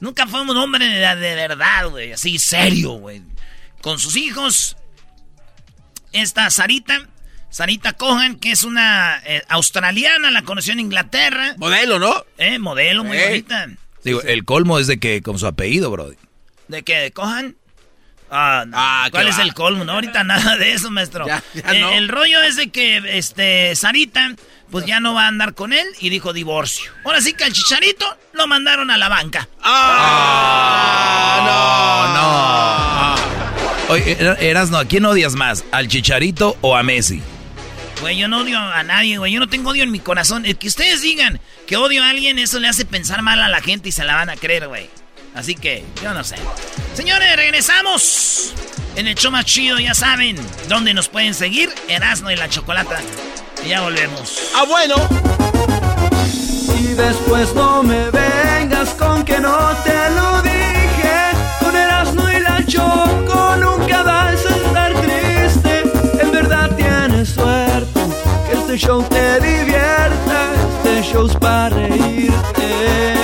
Nunca 0.00 0.26
fue 0.26 0.40
un 0.42 0.56
hombre 0.56 0.86
de, 0.86 1.00
de 1.16 1.34
verdad, 1.34 1.88
güey, 1.88 2.12
así 2.12 2.38
serio, 2.38 2.92
güey. 2.92 3.22
Con 3.80 3.98
sus 3.98 4.16
hijos, 4.16 4.76
esta 6.12 6.50
Sarita, 6.50 7.08
Sarita 7.50 7.92
Cohen, 7.94 8.36
que 8.38 8.50
es 8.50 8.64
una 8.64 9.20
eh, 9.24 9.42
australiana, 9.48 10.30
la 10.30 10.42
conoció 10.42 10.72
en 10.72 10.80
Inglaterra. 10.80 11.54
Modelo, 11.58 11.98
¿no? 11.98 12.24
Eh, 12.38 12.58
modelo 12.58 13.04
muy 13.04 13.16
Ey. 13.16 13.28
bonita. 13.28 13.68
Digo, 14.02 14.20
el 14.22 14.44
colmo 14.44 14.78
es 14.78 14.86
de 14.86 14.98
que 14.98 15.22
con 15.22 15.38
su 15.38 15.46
apellido, 15.46 15.90
Brody. 15.90 16.16
¿De 16.68 16.82
qué? 16.82 16.96
¿De 16.96 17.12
Cohen? 17.12 17.56
Ah, 18.30 18.64
no. 18.66 18.76
Ah, 18.78 19.08
¿Cuál 19.10 19.28
es 19.28 19.38
va. 19.38 19.42
el 19.42 19.54
colmo? 19.54 19.84
No, 19.84 19.92
ahorita 19.92 20.24
nada 20.24 20.56
de 20.56 20.72
eso, 20.72 20.90
maestro. 20.90 21.26
Ya, 21.28 21.42
ya 21.54 21.72
Eh, 21.72 21.80
no. 21.80 21.90
El 21.92 22.08
rollo 22.08 22.42
es 22.42 22.56
de 22.56 22.70
que 22.70 23.00
este 23.18 23.74
Sarita, 23.76 24.34
pues 24.70 24.86
ya 24.86 24.98
no 25.00 25.14
va 25.14 25.24
a 25.24 25.28
andar 25.28 25.54
con 25.54 25.72
él 25.72 25.86
y 26.00 26.08
dijo 26.10 26.32
divorcio. 26.32 26.90
Ahora 27.04 27.20
sí 27.20 27.34
que 27.34 27.44
al 27.44 27.52
chicharito 27.52 28.06
lo 28.32 28.46
mandaron 28.46 28.90
a 28.90 28.96
la 28.98 29.08
banca. 29.08 29.48
Ah, 31.86 33.16
Oye, 33.88 34.16
Er- 34.18 34.38
Erasno, 34.42 34.78
¿a 34.78 34.84
quién 34.86 35.04
odias 35.04 35.34
más? 35.34 35.64
¿Al 35.70 35.88
Chicharito 35.88 36.56
o 36.62 36.74
a 36.76 36.82
Messi? 36.82 37.20
Güey, 38.00 38.16
yo 38.18 38.28
no 38.28 38.38
odio 38.40 38.58
a 38.58 38.82
nadie, 38.82 39.18
güey. 39.18 39.32
Yo 39.32 39.40
no 39.40 39.48
tengo 39.48 39.70
odio 39.70 39.82
en 39.84 39.90
mi 39.90 40.00
corazón. 40.00 40.44
El 40.46 40.56
que 40.56 40.66
ustedes 40.68 41.02
digan 41.02 41.38
que 41.66 41.76
odio 41.76 42.02
a 42.02 42.08
alguien, 42.10 42.38
eso 42.38 42.58
le 42.60 42.68
hace 42.68 42.84
pensar 42.86 43.22
mal 43.22 43.40
a 43.42 43.48
la 43.48 43.60
gente 43.60 43.88
y 43.90 43.92
se 43.92 44.04
la 44.04 44.14
van 44.16 44.30
a 44.30 44.36
creer, 44.36 44.66
güey. 44.68 44.88
Así 45.34 45.56
que, 45.56 45.84
yo 46.02 46.14
no 46.14 46.22
sé. 46.22 46.36
Señores, 46.94 47.36
regresamos. 47.36 48.54
En 48.94 49.08
el 49.08 49.16
show 49.16 49.32
más 49.32 49.44
chido, 49.44 49.80
ya 49.80 49.92
saben, 49.92 50.36
dónde 50.68 50.94
nos 50.94 51.08
pueden 51.08 51.34
seguir, 51.34 51.68
Erasmo 51.88 52.30
y 52.30 52.36
la 52.36 52.48
Chocolata. 52.48 53.00
Y 53.64 53.70
ya 53.70 53.80
volvemos. 53.80 54.38
¡Ah, 54.54 54.64
bueno! 54.68 54.94
Y 56.78 56.94
después 56.94 57.52
no 57.54 57.82
me 57.82 58.10
vengas 58.10 58.90
con 58.90 59.24
que 59.24 59.40
no 59.40 59.76
te 59.82 60.10
lo 60.10 60.42
dije. 60.42 61.30
Con 61.58 61.74
Erasmo 61.74 62.30
y 62.30 62.38
la 62.38 62.64
Choco 62.66 63.56
nunca 63.56 64.02
vas 64.02 64.46
a 64.46 64.56
estar 64.56 64.92
triste. 65.00 65.82
En 66.20 66.30
verdad 66.30 66.70
tienes 66.76 67.30
suerte 67.30 68.00
que 68.48 68.58
este 68.58 68.78
show 68.78 69.02
te 69.08 69.40
divierta. 69.40 70.52
Este 70.84 71.02
show 71.10 71.26
es 71.26 71.36
para 71.36 71.70
reírte. 71.70 73.23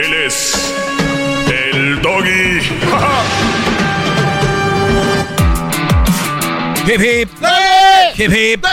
Él 0.00 0.14
es 0.14 0.74
el 1.48 2.00
doggy. 2.02 2.60
Hip 6.86 7.00
hip. 7.00 7.28
Hip 8.16 8.32
hip. 8.32 8.64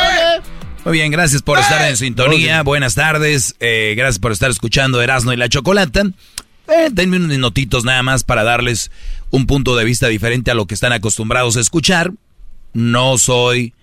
Muy 0.85 0.93
bien, 0.93 1.11
gracias 1.11 1.41
por 1.41 1.57
estar 1.57 1.89
en 1.89 1.97
sintonía. 1.97 2.61
Buenas 2.61 2.95
tardes. 2.95 3.55
Eh, 3.59 3.95
gracias 3.97 4.19
por 4.19 4.31
estar 4.31 4.51
escuchando 4.51 5.01
Erasmo 5.01 5.33
y 5.33 5.37
la 5.37 5.49
Chocolata. 5.49 6.03
Eh, 6.67 6.89
denme 6.91 7.17
unos 7.17 7.29
minutitos 7.29 7.83
nada 7.83 8.03
más 8.03 8.23
para 8.23 8.43
darles 8.43 8.91
un 9.31 9.47
punto 9.47 9.75
de 9.75 9.83
vista 9.83 10.07
diferente 10.07 10.51
a 10.51 10.55
lo 10.55 10.67
que 10.67 10.75
están 10.75 10.93
acostumbrados 10.93 11.57
a 11.57 11.61
escuchar. 11.61 12.11
No 12.73 13.17
soy 13.17 13.73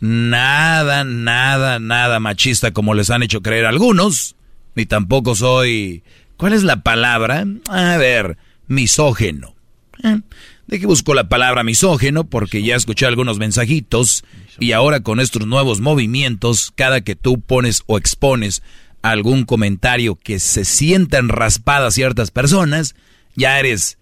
nada, 0.00 1.04
nada, 1.04 1.78
nada 1.78 2.20
machista 2.20 2.72
como 2.72 2.92
les 2.92 3.08
han 3.08 3.22
hecho 3.22 3.40
creer 3.40 3.64
algunos. 3.64 4.36
Ni 4.74 4.84
tampoco 4.86 5.34
soy... 5.34 6.02
¿Cuál 6.42 6.54
es 6.54 6.64
la 6.64 6.82
palabra? 6.82 7.46
A 7.68 7.96
ver, 7.98 8.36
misógeno. 8.66 9.54
Eh, 10.02 10.22
¿De 10.66 10.80
qué 10.80 10.86
busco 10.86 11.14
la 11.14 11.28
palabra 11.28 11.62
misógeno? 11.62 12.24
Porque 12.24 12.64
ya 12.64 12.74
escuché 12.74 13.06
algunos 13.06 13.38
mensajitos 13.38 14.24
y 14.58 14.72
ahora 14.72 15.04
con 15.04 15.20
estos 15.20 15.46
nuevos 15.46 15.80
movimientos, 15.80 16.72
cada 16.74 17.02
que 17.02 17.14
tú 17.14 17.40
pones 17.40 17.84
o 17.86 17.96
expones 17.96 18.64
algún 19.02 19.44
comentario 19.44 20.16
que 20.16 20.40
se 20.40 20.64
sientan 20.64 21.28
raspadas 21.28 21.94
ciertas 21.94 22.32
personas, 22.32 22.96
ya 23.36 23.60
eres 23.60 23.98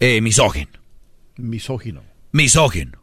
eh, 0.00 0.22
misógeno. 0.22 0.72
Misógino. 1.36 2.02
Misógeno. 2.32 3.02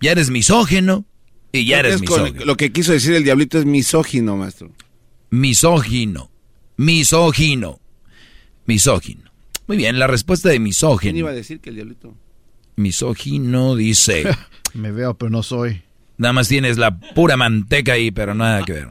Ya 0.00 0.12
eres 0.12 0.30
misógeno 0.30 1.06
y 1.50 1.64
ya 1.64 1.80
eres 1.80 2.00
misógino. 2.00 2.44
Lo 2.44 2.56
que 2.56 2.70
quiso 2.70 2.92
decir 2.92 3.14
el 3.14 3.24
diablito 3.24 3.58
es 3.58 3.64
misógino, 3.64 4.36
maestro. 4.36 4.70
Misógino. 5.30 6.30
Misógino. 6.76 7.81
Misógino. 8.66 9.30
Muy 9.66 9.76
bien, 9.76 9.98
la 9.98 10.06
respuesta 10.06 10.48
de 10.48 10.58
misógino. 10.58 11.00
¿Quién 11.12 11.16
iba 11.16 11.30
a 11.30 11.34
decir 11.34 11.60
que 11.60 11.70
el 11.70 11.76
diablito? 11.76 12.14
Misógino 12.76 13.76
dice. 13.76 14.24
Me 14.74 14.90
veo, 14.92 15.14
pero 15.14 15.30
no 15.30 15.42
soy. 15.42 15.82
Nada 16.18 16.32
más 16.32 16.48
tienes 16.48 16.78
la 16.78 16.98
pura 16.98 17.36
manteca 17.36 17.92
ahí, 17.94 18.10
pero 18.10 18.34
nada 18.34 18.62
que 18.64 18.72
ver. 18.72 18.88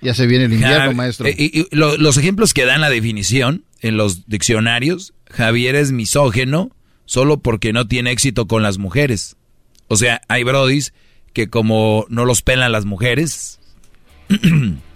Ya 0.00 0.14
se 0.14 0.26
viene 0.26 0.44
el 0.46 0.52
invierno, 0.52 0.90
Javi- 0.90 0.94
maestro. 0.94 1.26
eh, 1.26 1.34
y- 1.36 1.60
y 1.60 1.66
lo- 1.70 1.96
los 1.96 2.16
ejemplos 2.16 2.52
que 2.54 2.64
dan 2.66 2.80
la 2.80 2.90
definición 2.90 3.64
en 3.80 3.96
los 3.96 4.26
diccionarios, 4.26 5.14
Javier 5.30 5.74
es 5.74 5.92
misógeno 5.92 6.70
solo 7.06 7.38
porque 7.40 7.72
no 7.72 7.86
tiene 7.86 8.10
éxito 8.10 8.46
con 8.46 8.62
las 8.62 8.78
mujeres. 8.78 9.36
O 9.88 9.96
sea, 9.96 10.20
hay 10.28 10.42
brodis 10.44 10.92
que 11.32 11.48
como 11.48 12.06
no 12.08 12.24
los 12.24 12.42
pelan 12.42 12.72
las 12.72 12.84
mujeres, 12.84 13.58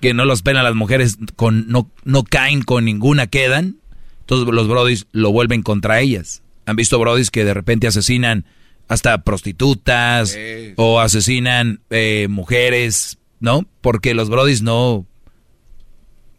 que 0.00 0.14
no 0.14 0.24
los 0.24 0.42
pelan 0.42 0.64
las 0.64 0.74
mujeres, 0.74 1.16
con, 1.36 1.68
no, 1.68 1.90
no 2.04 2.24
caen 2.24 2.62
con 2.62 2.84
ninguna, 2.84 3.26
quedan, 3.26 3.76
entonces 4.20 4.52
los 4.52 4.68
brodis 4.68 5.06
lo 5.12 5.32
vuelven 5.32 5.62
contra 5.62 6.00
ellas. 6.00 6.42
Han 6.66 6.76
visto 6.76 6.98
brodis 6.98 7.30
que 7.30 7.44
de 7.44 7.54
repente 7.54 7.86
asesinan 7.86 8.44
hasta 8.88 9.22
prostitutas 9.22 10.30
Sí. 10.30 10.72
o 10.76 11.00
asesinan 11.00 11.80
eh, 11.90 12.26
mujeres, 12.28 13.18
¿no? 13.40 13.66
Porque 13.80 14.14
los 14.14 14.28
brodis 14.28 14.62
no, 14.62 15.06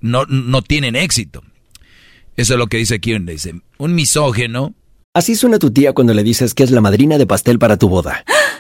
no, 0.02 0.26
no 0.26 0.62
tienen 0.62 0.96
éxito. 0.96 1.43
Eso 2.36 2.54
es 2.54 2.60
lo 2.60 2.67
que 2.67 2.78
dice 2.78 2.96
aquí, 2.96 3.13
donde 3.13 3.34
dice, 3.34 3.56
un 3.78 3.96
misógeno 3.96 4.74
Así 5.13 5.36
suena 5.36 5.58
tu 5.58 5.72
tía 5.72 5.93
cuando 5.93 6.13
le 6.13 6.22
dices 6.22 6.54
que 6.54 6.62
es 6.62 6.70
la 6.70 6.80
madrina 6.80 7.17
de 7.17 7.26
pastel 7.26 7.58
para 7.58 7.78
tu 7.78 7.89
boda. 7.89 8.24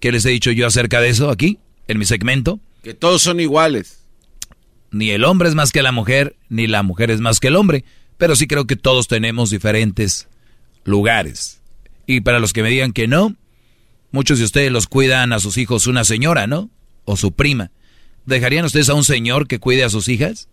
¿Qué 0.00 0.12
les 0.12 0.24
he 0.24 0.30
dicho 0.30 0.50
yo 0.50 0.66
acerca 0.66 1.00
de 1.00 1.08
eso 1.08 1.30
aquí, 1.30 1.58
en 1.88 1.98
mi 1.98 2.04
segmento? 2.04 2.60
Que 2.82 2.94
todos 2.94 3.22
son 3.22 3.40
iguales. 3.40 4.00
Ni 4.90 5.10
el 5.10 5.24
hombre 5.24 5.48
es 5.48 5.54
más 5.54 5.72
que 5.72 5.82
la 5.82 5.92
mujer, 5.92 6.36
ni 6.48 6.66
la 6.66 6.82
mujer 6.82 7.10
es 7.10 7.20
más 7.20 7.40
que 7.40 7.48
el 7.48 7.56
hombre, 7.56 7.84
pero 8.18 8.36
sí 8.36 8.46
creo 8.46 8.66
que 8.66 8.76
todos 8.76 9.08
tenemos 9.08 9.50
diferentes 9.50 10.28
lugares. 10.84 11.60
Y 12.06 12.20
para 12.20 12.38
los 12.38 12.52
que 12.52 12.62
me 12.62 12.70
digan 12.70 12.92
que 12.92 13.08
no, 13.08 13.34
muchos 14.12 14.38
de 14.38 14.44
ustedes 14.44 14.70
los 14.70 14.86
cuidan 14.86 15.32
a 15.32 15.40
sus 15.40 15.58
hijos 15.58 15.86
una 15.86 16.04
señora, 16.04 16.46
¿no? 16.46 16.70
O 17.04 17.16
su 17.16 17.32
prima. 17.32 17.70
¿Dejarían 18.24 18.64
ustedes 18.64 18.88
a 18.88 18.94
un 18.94 19.04
señor 19.04 19.46
que 19.48 19.58
cuide 19.58 19.84
a 19.84 19.90
sus 19.90 20.08
hijas? 20.08 20.48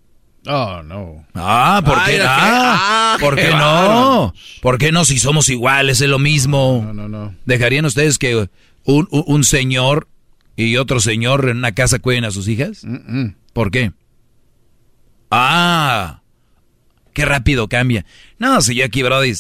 Oh, 0.45 0.81
no. 0.83 1.25
Ah, 1.33 1.81
¿por 1.85 1.97
Ay, 1.97 2.15
qué, 2.15 2.21
ah, 2.21 3.13
Ah, 3.15 3.17
¿por 3.19 3.35
qué 3.35 3.49
no? 3.51 4.33
¿Por 4.61 4.77
qué 4.77 4.91
no 4.91 5.05
si 5.05 5.17
somos 5.17 5.47
iguales, 5.49 6.01
es 6.01 6.09
lo 6.09 6.19
mismo? 6.19 6.81
No, 6.85 6.93
no, 6.93 7.07
no. 7.07 7.35
¿Dejarían 7.45 7.85
ustedes 7.85 8.17
que 8.17 8.49
un, 8.85 9.07
un- 9.11 9.23
un 9.27 9.43
señor 9.43 10.07
y 10.55 10.77
otro 10.77 10.99
señor 10.99 11.49
en 11.49 11.57
una 11.57 11.71
casa 11.73 11.99
cuiden 11.99 12.25
a 12.25 12.31
sus 12.31 12.47
hijas? 12.47 12.85
¿Por 13.53 13.71
qué? 13.71 13.91
Ah, 15.31 16.21
qué 17.13 17.25
rápido 17.25 17.67
cambia. 17.67 18.05
No, 18.37 18.61
si 18.61 18.75
yo 18.75 18.85
aquí, 18.85 19.03
Brody, 19.03 19.33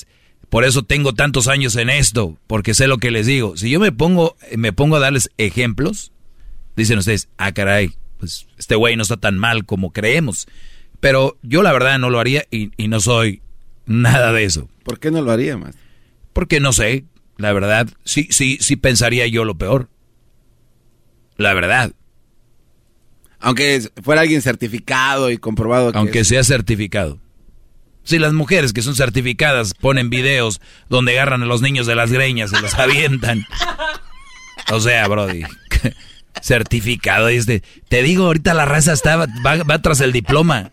por 0.49 0.63
eso 0.65 0.83
tengo 0.83 1.13
tantos 1.13 1.47
años 1.47 1.75
en 1.75 1.89
esto, 1.89 2.37
porque 2.47 2.73
sé 2.73 2.87
lo 2.87 2.97
que 2.97 3.11
les 3.11 3.25
digo. 3.27 3.57
Si 3.57 3.69
yo 3.69 3.79
me 3.79 3.91
pongo, 3.91 4.35
me 4.55 4.73
pongo 4.73 4.95
a 4.95 4.99
darles 4.99 5.29
ejemplos, 5.37 6.11
dicen 6.75 6.97
ustedes, 6.99 7.29
ah, 7.37 7.51
caray, 7.51 7.93
pues 8.17 8.47
este 8.57 8.75
güey 8.75 8.95
no 8.95 9.03
está 9.03 9.17
tan 9.17 9.37
mal 9.37 9.65
como 9.65 9.91
creemos. 9.91 10.47
Pero 10.99 11.37
yo 11.43 11.63
la 11.63 11.73
verdad 11.73 11.99
no 11.99 12.09
lo 12.09 12.19
haría 12.19 12.45
y, 12.49 12.71
y 12.77 12.87
no 12.87 12.99
soy 12.99 13.41
nada 13.85 14.31
de 14.31 14.45
eso. 14.45 14.69
¿Por 14.83 14.99
qué 14.99 15.11
no 15.11 15.21
lo 15.21 15.31
haría, 15.31 15.57
más? 15.57 15.75
Porque 16.31 16.59
no 16.59 16.71
sé, 16.73 17.03
la 17.43 17.53
verdad, 17.53 17.87
sí, 18.05 18.27
sí, 18.31 18.57
sí 18.59 18.75
pensaría 18.75 19.27
yo 19.27 19.45
lo 19.45 19.55
peor. 19.55 19.89
La 21.37 21.53
verdad. 21.53 21.91
Aunque 23.39 23.81
fuera 24.01 24.21
alguien 24.21 24.41
certificado 24.41 25.29
y 25.29 25.37
comprobado. 25.37 25.91
que 25.91 25.97
Aunque 25.97 26.19
es- 26.21 26.27
sea 26.29 26.43
certificado. 26.43 27.19
Si 28.05 28.19
las 28.19 28.33
mujeres 28.33 28.73
que 28.73 28.81
son 28.81 28.95
certificadas 28.95 29.73
ponen 29.73 30.09
videos 30.09 30.59
donde 30.89 31.13
agarran 31.13 31.43
a 31.43 31.45
los 31.45 31.61
niños 31.61 31.85
de 31.87 31.95
las 31.95 32.11
greñas 32.11 32.51
y 32.51 32.61
los 32.61 32.73
avientan. 32.79 33.45
O 34.71 34.79
sea, 34.79 35.07
Brody, 35.07 35.43
certificado. 36.41 37.27
Este, 37.29 37.63
te 37.89 38.03
digo, 38.03 38.25
ahorita 38.25 38.53
la 38.53 38.65
raza 38.65 38.93
está, 38.93 39.15
va, 39.17 39.27
va 39.63 39.81
tras 39.81 40.01
el 40.01 40.11
diploma. 40.11 40.71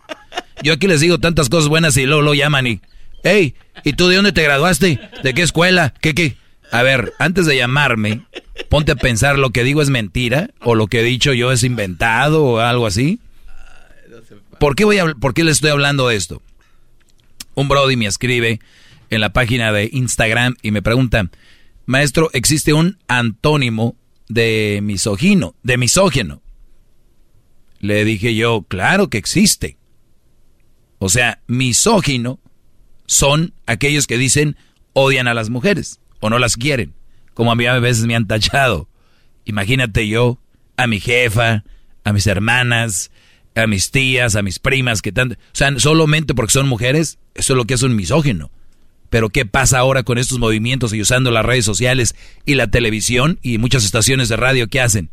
Yo 0.63 0.73
aquí 0.73 0.87
les 0.87 1.01
digo 1.01 1.19
tantas 1.19 1.49
cosas 1.49 1.69
buenas 1.69 1.95
y 1.97 2.05
luego 2.05 2.21
lo 2.21 2.33
llaman 2.33 2.67
y, 2.67 2.81
hey, 3.23 3.55
¿y 3.83 3.93
tú 3.93 4.07
de 4.07 4.15
dónde 4.17 4.31
te 4.31 4.43
graduaste? 4.43 4.99
¿De 5.23 5.33
qué 5.33 5.41
escuela? 5.41 5.93
¿Qué, 6.01 6.13
qué? 6.13 6.37
A 6.71 6.83
ver, 6.83 7.13
antes 7.19 7.45
de 7.45 7.57
llamarme, 7.57 8.25
ponte 8.69 8.93
a 8.93 8.95
pensar, 8.95 9.37
¿lo 9.37 9.49
que 9.49 9.65
digo 9.65 9.81
es 9.81 9.89
mentira? 9.89 10.51
¿O 10.61 10.73
lo 10.73 10.87
que 10.87 11.01
he 11.01 11.03
dicho 11.03 11.33
yo 11.33 11.51
es 11.51 11.63
inventado 11.63 12.45
o 12.45 12.59
algo 12.59 12.87
así? 12.87 13.19
¿Por 14.57 14.75
qué, 14.75 14.85
voy 14.85 14.97
a, 14.99 15.13
¿Por 15.13 15.33
qué 15.33 15.43
le 15.43 15.51
estoy 15.51 15.71
hablando 15.71 16.07
de 16.07 16.15
esto? 16.15 16.41
Un 17.55 17.67
Brody 17.67 17.97
me 17.97 18.05
escribe 18.05 18.61
en 19.09 19.19
la 19.19 19.33
página 19.33 19.73
de 19.73 19.89
Instagram 19.91 20.55
y 20.61 20.71
me 20.71 20.81
pregunta, 20.81 21.29
maestro, 21.85 22.29
¿existe 22.31 22.71
un 22.71 22.97
antónimo 23.09 23.97
de 24.29 24.79
misógino, 24.81 25.55
de 25.63 25.77
misógeno? 25.77 26.41
Le 27.79 28.05
dije 28.05 28.33
yo, 28.33 28.61
claro 28.61 29.09
que 29.09 29.17
existe. 29.17 29.77
O 30.99 31.09
sea, 31.09 31.41
misógino 31.47 32.39
son 33.07 33.53
aquellos 33.65 34.07
que 34.07 34.17
dicen 34.17 34.55
odian 34.93 35.27
a 35.27 35.33
las 35.33 35.49
mujeres 35.49 36.00
o 36.21 36.29
no 36.29 36.39
las 36.39 36.55
quieren, 36.55 36.93
como 37.33 37.51
a 37.51 37.55
mí 37.55 37.65
a 37.65 37.77
veces 37.79 38.05
me 38.05 38.15
han 38.15 38.27
tachado. 38.27 38.87
Imagínate 39.43 40.07
yo, 40.07 40.39
a 40.77 40.87
mi 40.87 41.01
jefa, 41.01 41.63
a 42.03 42.13
mis 42.13 42.27
hermanas, 42.27 43.11
a 43.55 43.67
mis 43.67 43.91
tías, 43.91 44.35
a 44.35 44.41
mis 44.41 44.59
primas, 44.59 45.01
que 45.01 45.11
tanto... 45.11 45.35
O 45.35 45.37
sea, 45.51 45.77
solamente 45.77 46.33
porque 46.33 46.53
son 46.53 46.67
mujeres, 46.67 47.19
eso 47.35 47.53
es 47.53 47.57
lo 47.57 47.65
que 47.65 47.73
es 47.73 47.83
un 47.83 47.95
misógino. 47.95 48.49
Pero 49.09 49.29
¿qué 49.29 49.45
pasa 49.45 49.79
ahora 49.79 50.03
con 50.03 50.17
estos 50.17 50.39
movimientos 50.39 50.93
y 50.93 51.01
usando 51.01 51.31
las 51.31 51.45
redes 51.45 51.65
sociales 51.65 52.15
y 52.45 52.55
la 52.55 52.67
televisión 52.67 53.39
y 53.41 53.57
muchas 53.57 53.83
estaciones 53.83 54.29
de 54.29 54.37
radio? 54.37 54.67
¿Qué 54.67 54.79
hacen? 54.79 55.09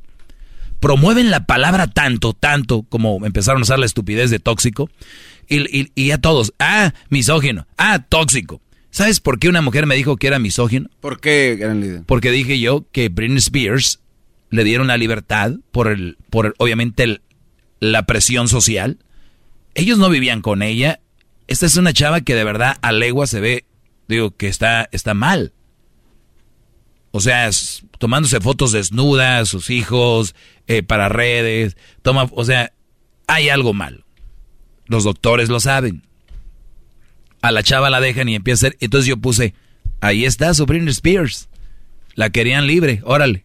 Promueven 0.79 1.33
la 1.33 1.47
palabra 1.47 1.89
tanto, 1.89 2.33
tanto, 2.33 2.85
como 2.89 3.27
empezaron 3.27 3.63
a 3.63 3.65
usar 3.65 3.81
la 3.81 3.87
estupidez 3.87 4.31
de 4.31 4.39
tóxico. 4.39 4.89
Y, 5.49 5.91
y, 6.01 6.11
a 6.13 6.19
todos, 6.19 6.53
ah, 6.61 6.93
misógino, 7.09 7.67
ah, 7.77 8.05
tóxico. 8.09 8.61
¿Sabes 8.91 9.21
por 9.21 9.39
qué 9.39 9.49
una 9.49 9.63
mujer 9.63 9.87
me 9.87 9.97
dijo 9.97 10.17
que 10.17 10.27
era 10.27 10.39
misógino? 10.39 10.89
¿Por 11.01 11.21
qué, 11.21 11.57
gran 11.59 11.81
líder? 11.81 12.03
Porque 12.07 12.31
dije 12.31 12.59
yo 12.59 12.87
que 12.91 13.09
Britney 13.09 13.39
Spears 13.39 14.01
le 14.51 14.65
dieron 14.65 14.87
la 14.87 14.97
libertad 14.97 15.53
por 15.73 15.89
el, 15.89 16.17
por 16.31 16.55
obviamente 16.59 17.03
el, 17.03 17.23
la 17.81 18.07
presión 18.07 18.49
social. 18.49 18.99
Ellos 19.75 19.99
no 19.99 20.09
vivían 20.09 20.41
con 20.41 20.63
ella. 20.63 21.01
Esta 21.47 21.67
es 21.67 21.77
una 21.77 21.93
chava 21.93 22.23
que 22.23 22.35
de 22.35 22.45
verdad 22.45 22.79
a 22.83 22.93
legua 22.93 23.27
se 23.27 23.41
ve, 23.41 23.65
digo, 24.09 24.37
que 24.37 24.49
está, 24.49 24.89
está 24.93 25.15
mal. 25.15 25.53
O 27.11 27.21
sea, 27.21 27.49
tomándose 27.99 28.41
fotos 28.41 28.73
desnudas, 28.73 29.49
sus 29.49 29.71
hijos, 29.71 30.35
eh, 30.67 30.83
para 30.83 31.09
redes, 31.09 31.77
toma, 32.03 32.29
o 32.33 32.45
sea, 32.45 32.73
hay 33.27 33.49
algo 33.49 33.73
mal. 33.75 34.05
Los 34.87 35.05
doctores 35.05 35.49
lo 35.49 35.61
saben. 35.61 36.08
A 37.41 37.53
la 37.53 37.63
chava 37.63 37.91
la 37.91 38.01
dejan 38.01 38.29
y 38.29 38.35
empieza 38.35 38.67
a 38.67 38.71
ser, 38.71 38.79
entonces 38.81 39.09
yo 39.09 39.17
puse, 39.17 39.55
ahí 40.01 40.25
está 40.25 40.53
su 40.55 40.67
Britney 40.67 40.91
Spears. 40.91 41.49
La 42.15 42.31
querían 42.31 42.67
libre, 42.67 43.01
órale. 43.05 43.45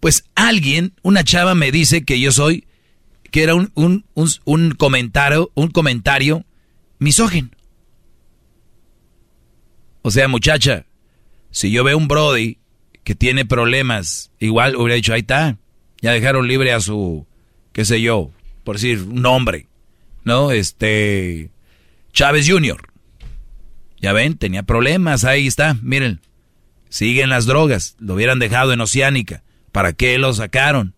Pues 0.00 0.24
alguien, 0.36 0.92
una 1.02 1.24
chava 1.24 1.54
me 1.54 1.72
dice 1.72 2.04
que 2.04 2.20
yo 2.20 2.30
soy 2.30 2.68
que 3.30 3.42
era 3.42 3.54
un, 3.54 3.70
un, 3.74 4.04
un, 4.44 4.70
comentario, 4.72 5.50
un 5.54 5.68
comentario 5.68 6.44
misógino. 6.98 7.50
O 10.02 10.10
sea, 10.10 10.28
muchacha, 10.28 10.86
si 11.50 11.70
yo 11.70 11.84
veo 11.84 11.98
un 11.98 12.08
Brody 12.08 12.58
que 13.04 13.14
tiene 13.14 13.44
problemas, 13.44 14.30
igual 14.38 14.76
hubiera 14.76 14.94
dicho, 14.94 15.12
ahí 15.12 15.20
está, 15.20 15.58
ya 16.00 16.12
dejaron 16.12 16.48
libre 16.48 16.72
a 16.72 16.80
su, 16.80 17.26
qué 17.72 17.84
sé 17.84 18.00
yo, 18.00 18.30
por 18.64 18.76
decir 18.76 19.02
un 19.02 19.22
nombre, 19.22 19.66
¿no? 20.24 20.50
Este, 20.50 21.50
Chávez 22.18 22.50
Jr. 22.50 22.82
Ya 24.00 24.12
ven, 24.12 24.36
tenía 24.36 24.64
problemas, 24.64 25.22
ahí 25.22 25.46
está, 25.46 25.76
miren, 25.82 26.20
siguen 26.88 27.30
las 27.30 27.46
drogas, 27.46 27.94
lo 28.00 28.14
hubieran 28.14 28.40
dejado 28.40 28.72
en 28.72 28.80
Oceánica, 28.80 29.44
¿para 29.70 29.92
qué 29.92 30.18
lo 30.18 30.34
sacaron? 30.34 30.96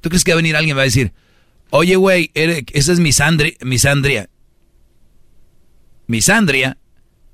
¿Tú 0.00 0.08
crees 0.08 0.24
que 0.24 0.32
va 0.32 0.34
a 0.34 0.42
venir 0.42 0.56
alguien 0.56 0.74
y 0.74 0.76
va 0.76 0.82
a 0.82 0.86
decir, 0.86 1.12
oye, 1.70 1.94
güey, 1.94 2.32
esa 2.34 2.92
es 2.92 2.98
misandria, 2.98 3.52
misandria? 3.60 4.28
Misandria 6.08 6.78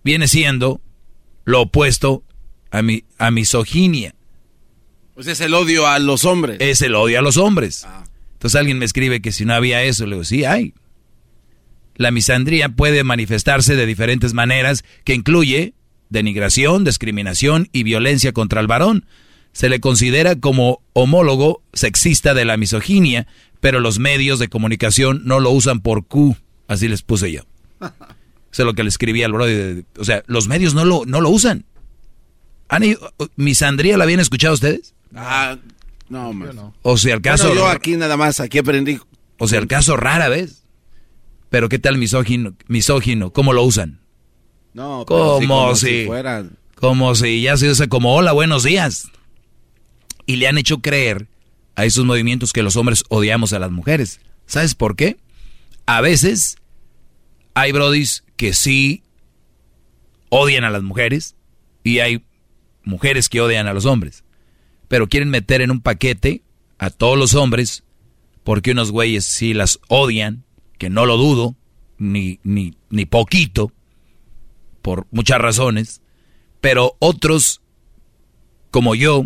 viene 0.03 0.29
siendo 0.29 0.83
lo 1.47 1.63
opuesto 1.63 2.23
a, 2.71 2.83
mi, 2.83 3.05
a 3.17 3.31
misoginia. 3.31 4.15
Pues 5.15 5.27
es 5.27 5.41
el 5.41 5.55
odio 5.55 5.87
a 5.87 5.99
los 6.01 6.27
hombres. 6.27 6.59
Es 6.61 6.83
el 6.83 6.95
odio 6.97 7.19
a 7.19 7.23
los 7.23 7.39
hombres. 7.39 7.87
Ah. 7.87 8.05
Entonces 8.35 8.61
alguien 8.61 8.77
me 8.77 8.85
escribe 8.85 9.23
que 9.23 9.33
si 9.33 9.47
no 9.47 9.55
había 9.55 9.83
eso, 9.83 10.05
le 10.05 10.17
digo, 10.17 10.25
sí, 10.25 10.45
hay. 10.45 10.75
La 11.97 12.11
misandría 12.11 12.69
puede 12.69 13.05
manifestarse 13.05 13.77
de 13.77 13.87
diferentes 13.87 14.35
maneras, 14.35 14.85
que 15.05 15.15
incluye 15.15 15.75
denigración, 16.09 16.85
discriminación 16.85 17.69
y 17.73 17.83
violencia 17.83 18.33
contra 18.33 18.61
el 18.61 18.67
varón 18.67 19.07
se 19.55 19.69
le 19.69 19.81
considera 19.81 20.35
como 20.35 20.83
homólogo 20.93 21.63
sexista 21.73 22.35
de 22.35 22.45
la 22.45 22.57
misoginia, 22.57 23.29
pero 23.61 23.81
los 23.81 24.01
medios 24.01 24.41
de 24.41 24.49
comunicación 24.49 25.23
no 25.25 25.39
lo 25.39 25.51
usan 25.53 25.81
por 25.81 26.05
Q, 26.07 26.37
así 26.67 26.89
les 26.89 27.03
puse 27.03 27.33
yo. 27.33 27.43
Eso 27.81 28.63
es 28.63 28.67
lo 28.67 28.75
que 28.75 28.83
le 28.83 28.89
escribí 28.89 29.23
al 29.23 29.33
brother. 29.33 29.85
O 29.97 30.05
sea, 30.05 30.23
los 30.27 30.49
medios 30.49 30.75
no 30.75 30.85
lo, 30.85 31.05
no 31.07 31.21
lo 31.21 31.31
usan. 31.31 31.65
¿Han 32.69 32.83
¿Misandría 33.37 33.97
la 33.97 34.05
habían 34.05 34.21
escuchado 34.21 34.55
ustedes? 34.55 34.95
Ah, 35.15 35.57
no, 36.09 36.33
no. 36.33 36.75
O 36.83 36.97
sea, 36.97 37.15
el 37.15 37.23
caso... 37.23 37.55
yo 37.55 37.69
aquí 37.69 37.97
nada 37.97 38.17
más, 38.17 38.41
aquí 38.41 38.59
aprendí. 38.59 38.99
O 39.39 39.47
sea, 39.47 39.61
el 39.61 39.69
caso 39.69 39.97
rara 39.97 40.29
vez. 40.29 40.64
Pero 41.55 41.69
¿qué 41.69 41.79
tal 41.79 41.99
misógino? 41.99 42.57
misógino? 42.67 43.33
¿Cómo 43.33 43.53
lo 43.53 43.63
usan? 43.63 44.01
No, 44.73 45.05
como, 45.07 45.77
si, 45.77 46.05
fueran... 46.05 46.59
Como 46.75 47.15
si 47.15 47.43
ya 47.43 47.57
se 47.57 47.71
usa 47.71 47.87
como 47.87 48.17
hola, 48.17 48.33
buenos 48.33 48.65
días 48.65 49.07
y 50.27 50.35
le 50.35 50.49
han 50.49 50.59
hecho 50.59 50.81
creer 50.81 51.29
a 51.77 51.85
esos 51.85 52.05
movimientos 52.05 52.53
que 52.53 52.65
los 52.65 52.75
hombres 52.75 53.05
odiamos 53.09 53.53
a 53.53 53.61
las 53.61 53.71
mujeres. 53.71 54.21
¿Sabes 54.47 54.75
por 54.75 54.97
qué? 54.97 55.17
A 55.87 56.01
veces 56.01 56.57
hay 57.55 57.71
brodis 57.71 58.25
que 58.35 58.53
sí 58.53 59.05
odian 60.31 60.65
a 60.65 60.71
las 60.71 60.83
mujeres 60.83 61.37
y 61.85 62.01
hay 62.01 62.25
mujeres 62.83 63.29
que 63.29 63.41
odian 63.41 63.69
a 63.69 63.75
los 63.75 63.85
hombres. 63.85 64.25
Pero 64.89 65.09
quieren 65.09 65.31
meter 65.31 65.61
en 65.61 65.71
un 65.71 65.81
paquete 65.81 66.43
a 66.79 66.91
todos 66.91 67.17
los 67.17 67.37
hombres 67.37 67.85
porque 68.43 68.73
unos 68.73 68.91
güeyes 68.91 69.25
sí 69.25 69.55
las 69.55 69.79
odian, 69.87 70.44
que 70.79 70.91
no 70.91 71.07
lo 71.07 71.17
dudo, 71.17 71.55
ni, 71.99 72.41
ni, 72.43 72.75
ni 72.91 73.07
poquito, 73.07 73.73
por 74.83 75.07
muchas 75.11 75.39
razones, 75.39 76.03
pero 76.61 76.97
otros 76.99 77.63
como 78.71 78.95
yo, 78.95 79.25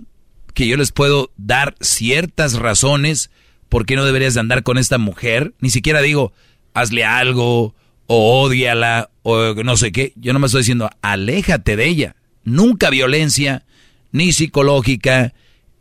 que 0.54 0.66
yo 0.66 0.76
les 0.76 0.92
puedo 0.92 1.32
dar 1.36 1.74
ciertas 1.80 2.54
razones 2.54 3.30
por 3.68 3.86
qué 3.86 3.96
no 3.96 4.04
deberías 4.04 4.34
de 4.34 4.40
andar 4.40 4.62
con 4.62 4.76
esta 4.76 4.98
mujer. 4.98 5.54
Ni 5.60 5.70
siquiera 5.70 6.02
digo, 6.02 6.32
hazle 6.74 7.04
algo, 7.04 7.74
o 8.06 8.42
odiala, 8.42 9.10
o 9.22 9.54
no 9.54 9.76
sé 9.76 9.92
qué. 9.92 10.12
Yo 10.16 10.32
no 10.32 10.38
me 10.38 10.46
estoy 10.46 10.60
diciendo, 10.60 10.90
aléjate 11.00 11.76
de 11.76 11.86
ella. 11.86 12.16
Nunca 12.44 12.90
violencia, 12.90 13.64
ni 14.12 14.32
psicológica, 14.32 15.32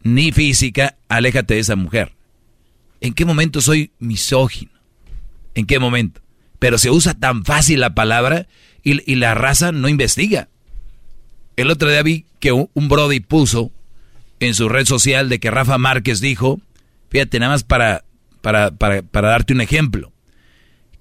ni 0.03 0.31
física, 0.31 0.97
aléjate 1.09 1.55
de 1.55 1.59
esa 1.59 1.75
mujer. 1.75 2.13
¿En 3.01 3.13
qué 3.13 3.25
momento 3.25 3.61
soy 3.61 3.91
misógino? 3.99 4.71
¿En 5.57 5.65
qué 5.65 5.79
momento? 5.79 6.21
Pero 6.59 6.77
se 6.77 6.91
usa 6.91 7.15
tan 7.15 7.43
fácil 7.43 7.79
la 7.79 7.95
palabra 7.95 8.45
y, 8.83 9.15
la 9.15 9.33
raza 9.33 9.71
no 9.71 9.89
investiga. 9.89 10.49
El 11.55 11.71
otro 11.71 11.89
día 11.89 12.03
vi 12.03 12.25
que 12.39 12.51
un, 12.51 12.69
un 12.75 12.87
Brody 12.87 13.21
puso 13.21 13.71
en 14.39 14.53
su 14.53 14.69
red 14.69 14.85
social 14.85 15.29
de 15.29 15.39
que 15.39 15.49
Rafa 15.49 15.79
Márquez 15.79 16.21
dijo, 16.21 16.61
fíjate 17.09 17.39
nada 17.39 17.53
más 17.53 17.63
para, 17.63 18.05
para, 18.41 18.69
para, 18.69 19.01
para 19.01 19.29
darte 19.29 19.53
un 19.53 19.61
ejemplo, 19.61 20.13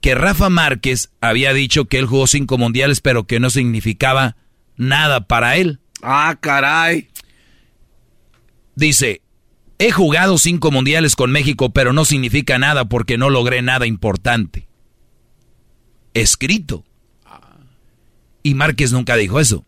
que 0.01 0.15
Rafa 0.15 0.49
Márquez 0.49 1.11
había 1.21 1.53
dicho 1.53 1.85
que 1.85 1.99
él 1.99 2.07
jugó 2.07 2.27
cinco 2.27 2.57
mundiales 2.57 3.03
pero 3.03 3.27
que 3.27 3.41
no 3.41 3.51
significaba 3.51 4.37
nada 4.77 5.27
para 5.27 5.57
él. 5.57 5.81
Ah, 6.03 6.39
caray. 6.41 7.11
Dice, 8.75 9.21
he 9.79 9.91
jugado 9.91 10.39
cinco 10.39 10.71
mundiales 10.71 11.17
con 11.17 11.31
México 11.31 11.71
pero 11.71 11.93
no 11.93 12.05
significa 12.05 12.59
nada 12.59 12.87
porque 12.87 13.19
no 13.19 13.31
logré 13.31 13.63
nada 13.63 13.87
importante. 13.87 14.67
Escrito. 16.15 16.85
Y 18.43 18.55
Márquez 18.55 18.93
nunca 18.93 19.17
dijo 19.17 19.41
eso. 19.41 19.65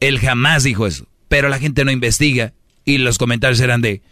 Él 0.00 0.20
jamás 0.20 0.62
dijo 0.62 0.86
eso. 0.86 1.06
Pero 1.28 1.48
la 1.48 1.58
gente 1.58 1.84
no 1.84 1.90
investiga. 1.90 2.52
Y 2.84 2.98
los 2.98 3.18
comentarios 3.18 3.60
eran 3.60 3.80
de, 3.80 4.02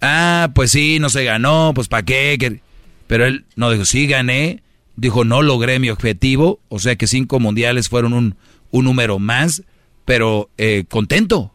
ah, 0.00 0.50
pues 0.54 0.70
sí, 0.70 0.98
no 0.98 1.08
se 1.08 1.24
ganó, 1.24 1.72
pues 1.74 1.88
¿para 1.88 2.04
qué? 2.04 2.60
Pero 3.06 3.26
él 3.26 3.44
no 3.54 3.70
dijo, 3.70 3.84
sí 3.84 4.06
gané, 4.06 4.62
Dijo, 4.98 5.24
no 5.24 5.42
logré 5.42 5.78
mi 5.78 5.90
objetivo, 5.90 6.58
o 6.68 6.80
sea 6.80 6.96
que 6.96 7.06
cinco 7.06 7.38
mundiales 7.38 7.88
fueron 7.88 8.12
un, 8.14 8.34
un 8.72 8.84
número 8.84 9.20
más, 9.20 9.62
pero 10.04 10.50
eh, 10.58 10.86
contento. 10.88 11.54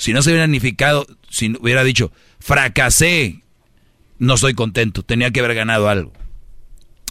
Si 0.00 0.14
no 0.14 0.22
se 0.22 0.30
hubiera 0.30 0.46
significado, 0.46 1.06
si 1.28 1.54
hubiera 1.60 1.84
dicho, 1.84 2.10
fracasé, 2.38 3.44
no 4.18 4.32
estoy 4.32 4.54
contento, 4.54 5.02
tenía 5.02 5.30
que 5.30 5.40
haber 5.40 5.54
ganado 5.54 5.90
algo. 5.90 6.14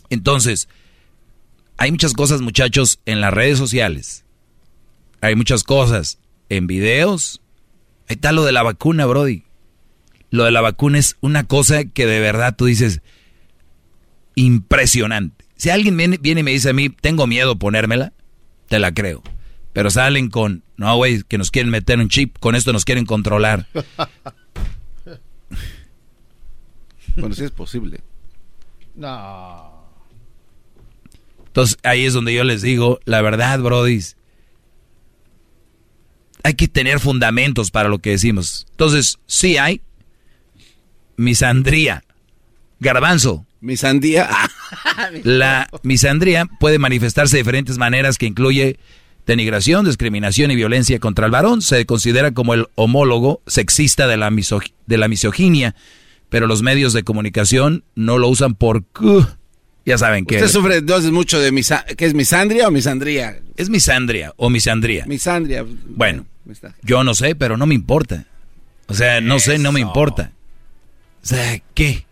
Entonces, 0.10 0.68
hay 1.78 1.92
muchas 1.92 2.14
cosas, 2.14 2.42
muchachos, 2.42 3.00
en 3.06 3.22
las 3.22 3.32
redes 3.32 3.60
sociales. 3.60 4.26
Hay 5.22 5.36
muchas 5.36 5.64
cosas 5.64 6.18
en 6.50 6.66
videos. 6.66 7.44
Ahí 8.08 8.16
está 8.16 8.32
lo 8.32 8.44
de 8.44 8.54
la 8.54 8.64
vacuna, 8.64 9.06
Brody. 9.06 9.44
Lo 10.32 10.46
de 10.46 10.52
la 10.52 10.62
vacuna 10.62 10.98
es 10.98 11.16
una 11.22 11.44
cosa 11.44 11.86
que 11.86 12.08
de 12.08 12.20
verdad 12.20 12.56
tú 12.56 12.66
dices, 12.66 13.02
impresionante. 14.34 15.46
Si 15.58 15.70
alguien 15.70 15.96
viene, 15.96 16.18
viene 16.18 16.42
y 16.42 16.44
me 16.44 16.52
dice 16.52 16.72
a 16.72 16.74
mí, 16.74 16.90
tengo 16.90 17.28
miedo 17.28 17.56
ponérmela, 17.60 18.14
te 18.68 18.80
la 18.80 18.92
creo. 18.96 19.22
Pero 19.80 19.92
salen 19.92 20.30
con, 20.30 20.66
no, 20.76 20.98
güey, 20.98 21.24
que 21.24 21.38
nos 21.38 21.52
quieren 21.52 21.72
meter 21.72 22.00
un 22.00 22.10
chip, 22.10 22.38
con 22.42 22.54
esto 22.54 22.74
nos 22.74 22.84
quieren 22.84 23.06
controlar. 23.06 23.66
bueno, 27.16 27.34
sí 27.34 27.46
es 27.46 27.52
posible. 27.52 28.02
No. 28.94 29.88
Entonces 31.48 31.78
ahí 31.84 32.04
es 32.04 32.12
donde 32.12 32.34
yo 32.34 32.44
les 32.44 32.62
digo, 32.62 33.00
la 33.06 33.22
verdad, 33.22 33.58
Brody, 33.62 34.02
hay 36.44 36.56
que 36.56 36.68
tener 36.68 37.00
fundamentos 37.00 37.72
para 37.72 37.88
lo 37.88 38.00
que 38.00 38.10
decimos. 38.10 38.68
Entonces, 38.72 39.18
sí 39.28 39.56
hay 39.56 39.80
misandría, 41.16 42.04
garbanzo. 42.82 43.46
Misandría. 43.62 44.30
La 45.24 45.70
misandría 45.84 46.50
puede 46.60 46.80
manifestarse 46.80 47.38
de 47.38 47.44
diferentes 47.44 47.78
maneras 47.78 48.18
que 48.18 48.26
incluye 48.26 48.78
denigración, 49.30 49.86
discriminación 49.86 50.50
y 50.50 50.56
violencia 50.56 51.00
contra 51.00 51.28
el 51.28 51.32
varón. 51.32 51.62
Se 51.62 51.86
considera 51.86 52.32
como 52.32 52.56
el 52.56 52.66
homólogo 52.74 53.42
sexista 53.46 54.08
de 54.08 54.18
la, 54.18 54.32
de 54.88 54.98
la 54.98 55.08
misoginia, 55.08 55.76
pero 56.30 56.48
los 56.48 56.64
medios 56.64 56.94
de 56.94 57.04
comunicación 57.04 57.84
no 57.96 58.18
lo 58.18 58.28
usan 58.28 58.56
por... 58.56 58.84
Ya 59.86 59.98
saben 59.98 60.26
que... 60.26 60.36
Usted 60.36 60.50
sufre 60.50 60.78
entonces 60.78 61.12
mucho 61.12 61.40
de 61.40 61.52
misa 61.52 61.86
¿qué 61.98 62.06
es 62.06 62.14
misandria 62.14 62.68
o 62.68 62.72
misandría? 62.72 63.40
Es 63.56 63.70
misandria 63.70 64.34
o 64.36 64.50
misandría. 64.50 65.06
Misandria. 65.06 65.64
Bueno, 65.86 66.26
yo 66.82 67.04
no 67.04 67.14
sé, 67.14 67.36
pero 67.36 67.56
no 67.56 67.68
me 67.68 67.76
importa. 67.76 68.26
O 68.88 68.96
sea, 68.96 69.22
no 69.22 69.40
sé, 69.40 69.60
no 69.60 69.72
me 69.72 69.80
importa. 69.80 70.32
O 71.24 71.26
sea, 71.28 71.62
¿qué? 71.76 72.06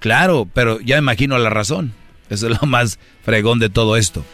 Claro, 0.00 0.48
pero 0.52 0.80
ya 0.80 0.96
imagino 0.96 1.36
la 1.36 1.50
razón. 1.50 1.92
Eso 2.30 2.48
es 2.48 2.60
lo 2.60 2.66
más 2.66 2.98
fregón 3.22 3.58
de 3.58 3.68
todo 3.68 3.98
esto. 3.98 4.24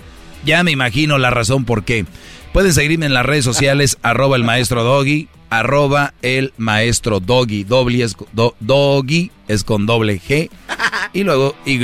Ya 0.45 0.63
me 0.63 0.71
imagino 0.71 1.19
la 1.19 1.31
razón 1.31 1.65
por 1.65 1.85
qué. 1.85 2.05
Pueden 2.53 2.73
seguirme 2.73 3.07
en 3.07 3.15
las 3.15 3.27
redes 3.27 3.45
sociales, 3.45 3.99
arroba 4.03 4.37
el 4.37 4.45
maestro 4.45 4.83
Doggy, 4.83 5.29
arroba 5.51 6.15
el 6.23 6.53
maestro 6.57 7.21
Doggy, 7.21 7.65
doble 7.65 8.03
es, 8.03 8.17
Doggy 8.61 9.31
es 9.49 9.65
con 9.65 9.87
doble 9.87 10.21
G 10.21 10.51
y 11.13 11.23
luego 11.23 11.55
Y. 11.65 11.79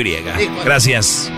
Gracias. 0.64 1.31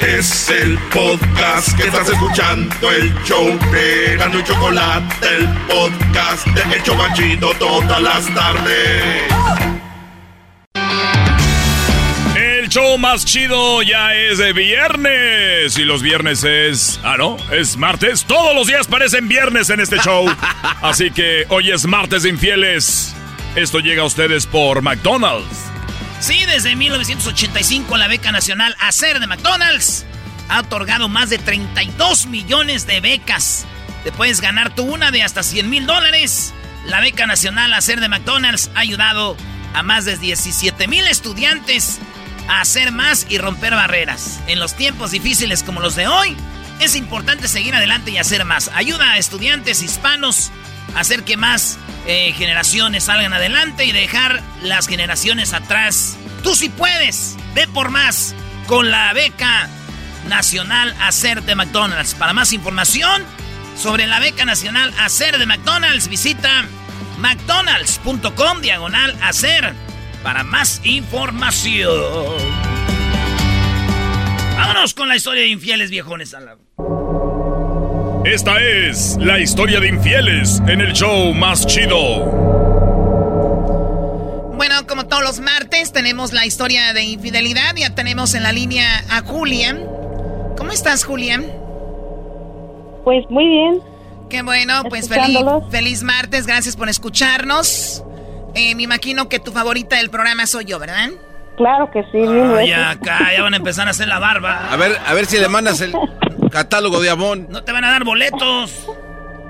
Es 0.00 0.48
el 0.48 0.78
podcast 0.92 1.76
que 1.76 1.84
estás 1.84 2.08
escuchando, 2.08 2.90
el 2.90 3.12
show 3.24 3.46
de 3.70 4.14
y 4.14 4.44
Chocolate, 4.44 5.14
el 5.36 5.46
podcast 5.68 6.46
de 6.46 6.74
El 6.74 6.82
Chocachito 6.82 7.52
todas 7.58 8.00
las 8.00 8.34
tardes. 8.34 9.49
Show 12.70 12.96
más 12.98 13.24
chido 13.24 13.82
ya 13.82 14.14
es 14.14 14.38
de 14.38 14.52
viernes. 14.52 15.76
Y 15.76 15.84
los 15.84 16.02
viernes 16.02 16.44
es. 16.44 17.00
Ah, 17.02 17.16
no, 17.18 17.36
es 17.50 17.76
martes. 17.76 18.24
Todos 18.24 18.54
los 18.54 18.68
días 18.68 18.86
parecen 18.86 19.28
viernes 19.28 19.68
en 19.70 19.80
este 19.80 19.98
show. 19.98 20.26
Así 20.82 21.10
que 21.10 21.46
hoy 21.48 21.70
es 21.70 21.84
martes 21.86 22.22
de 22.22 22.30
infieles. 22.30 23.14
Esto 23.56 23.80
llega 23.80 24.02
a 24.02 24.06
ustedes 24.06 24.46
por 24.46 24.82
McDonald's. 24.82 25.66
Sí, 26.20 26.44
desde 26.46 26.76
1985 26.76 27.96
la 27.96 28.06
beca 28.06 28.30
nacional 28.30 28.76
Hacer 28.78 29.18
de 29.18 29.26
McDonald's 29.26 30.06
ha 30.48 30.60
otorgado 30.60 31.08
más 31.08 31.28
de 31.28 31.38
32 31.38 32.26
millones 32.26 32.86
de 32.86 33.00
becas. 33.00 33.66
Te 34.04 34.12
puedes 34.12 34.40
ganar 34.40 34.74
tú 34.74 34.84
una 34.84 35.10
de 35.10 35.24
hasta 35.24 35.42
100 35.42 35.68
mil 35.68 35.86
dólares. 35.86 36.54
La 36.86 37.00
beca 37.00 37.26
nacional 37.26 37.74
Hacer 37.74 38.00
de 38.00 38.08
McDonald's 38.08 38.70
ha 38.76 38.80
ayudado 38.80 39.36
a 39.74 39.82
más 39.82 40.04
de 40.04 40.16
17 40.16 40.86
mil 40.86 41.06
estudiantes 41.06 42.00
hacer 42.58 42.90
más 42.90 43.26
y 43.28 43.38
romper 43.38 43.74
barreras. 43.74 44.40
En 44.46 44.58
los 44.58 44.74
tiempos 44.74 45.12
difíciles 45.12 45.62
como 45.62 45.80
los 45.80 45.94
de 45.94 46.08
hoy, 46.08 46.36
es 46.80 46.96
importante 46.96 47.46
seguir 47.46 47.74
adelante 47.74 48.10
y 48.10 48.18
hacer 48.18 48.44
más. 48.44 48.70
Ayuda 48.74 49.12
a 49.12 49.18
estudiantes 49.18 49.82
hispanos 49.82 50.50
a 50.94 51.00
hacer 51.00 51.24
que 51.24 51.36
más 51.36 51.78
eh, 52.06 52.32
generaciones 52.32 53.04
salgan 53.04 53.32
adelante 53.32 53.84
y 53.84 53.92
dejar 53.92 54.42
las 54.62 54.88
generaciones 54.88 55.52
atrás. 55.52 56.16
Tú 56.42 56.56
sí 56.56 56.68
puedes, 56.68 57.36
ve 57.54 57.68
por 57.68 57.90
más 57.90 58.34
con 58.66 58.90
la 58.90 59.12
beca 59.12 59.68
nacional 60.28 60.94
Hacer 61.00 61.42
de 61.42 61.54
McDonald's. 61.54 62.14
Para 62.14 62.32
más 62.32 62.52
información 62.52 63.24
sobre 63.76 64.06
la 64.06 64.18
beca 64.18 64.44
nacional 64.44 64.92
Hacer 64.98 65.38
de 65.38 65.46
McDonald's, 65.46 66.08
visita 66.08 66.64
mcdonalds.com 67.18 68.60
diagonal 68.62 69.16
hacer 69.22 69.74
para 70.22 70.44
más 70.44 70.80
información. 70.84 71.90
Vámonos 74.56 74.94
con 74.94 75.08
la 75.08 75.16
historia 75.16 75.42
de 75.42 75.48
infieles 75.48 75.90
viejones 75.90 76.34
a 76.34 76.40
la... 76.40 76.56
Esta 78.24 78.60
es 78.60 79.16
la 79.18 79.40
historia 79.40 79.80
de 79.80 79.88
infieles 79.88 80.60
en 80.68 80.82
el 80.82 80.92
show 80.92 81.32
más 81.32 81.66
chido. 81.66 82.26
Bueno, 84.56 84.86
como 84.86 85.06
todos 85.06 85.22
los 85.22 85.40
martes, 85.40 85.92
tenemos 85.92 86.34
la 86.34 86.44
historia 86.44 86.92
de 86.92 87.02
infidelidad. 87.02 87.74
Ya 87.76 87.94
tenemos 87.94 88.34
en 88.34 88.42
la 88.42 88.52
línea 88.52 89.02
a 89.08 89.22
Julian. 89.22 89.86
¿Cómo 90.58 90.70
estás, 90.70 91.04
Julian? 91.04 91.46
Pues 93.04 93.24
muy 93.30 93.48
bien. 93.48 93.80
Qué 94.28 94.42
bueno, 94.42 94.82
pues 94.90 95.08
feliz, 95.08 95.38
feliz 95.70 96.02
martes. 96.02 96.46
Gracias 96.46 96.76
por 96.76 96.90
escucharnos. 96.90 98.04
Eh, 98.54 98.74
me 98.74 98.82
imagino 98.82 99.28
que 99.28 99.38
tu 99.38 99.52
favorita 99.52 99.96
del 99.96 100.10
programa 100.10 100.46
soy 100.46 100.64
yo, 100.64 100.78
¿verdad? 100.78 101.10
Claro 101.56 101.90
que 101.90 102.02
sí. 102.04 102.18
ya 102.66 102.90
acá, 102.90 103.18
ya 103.36 103.42
van 103.42 103.54
a 103.54 103.58
empezar 103.58 103.86
a 103.86 103.90
hacer 103.90 104.08
la 104.08 104.18
barba. 104.18 104.72
A 104.72 104.76
ver, 104.76 104.96
a 105.06 105.12
ver 105.12 105.26
si 105.26 105.38
le 105.38 105.48
mandas 105.48 105.80
el 105.80 105.92
catálogo 106.50 107.00
de 107.00 107.10
Amón. 107.10 107.48
No 107.50 107.62
te 107.62 107.72
van 107.72 107.84
a 107.84 107.90
dar 107.90 108.04
boletos. 108.04 108.86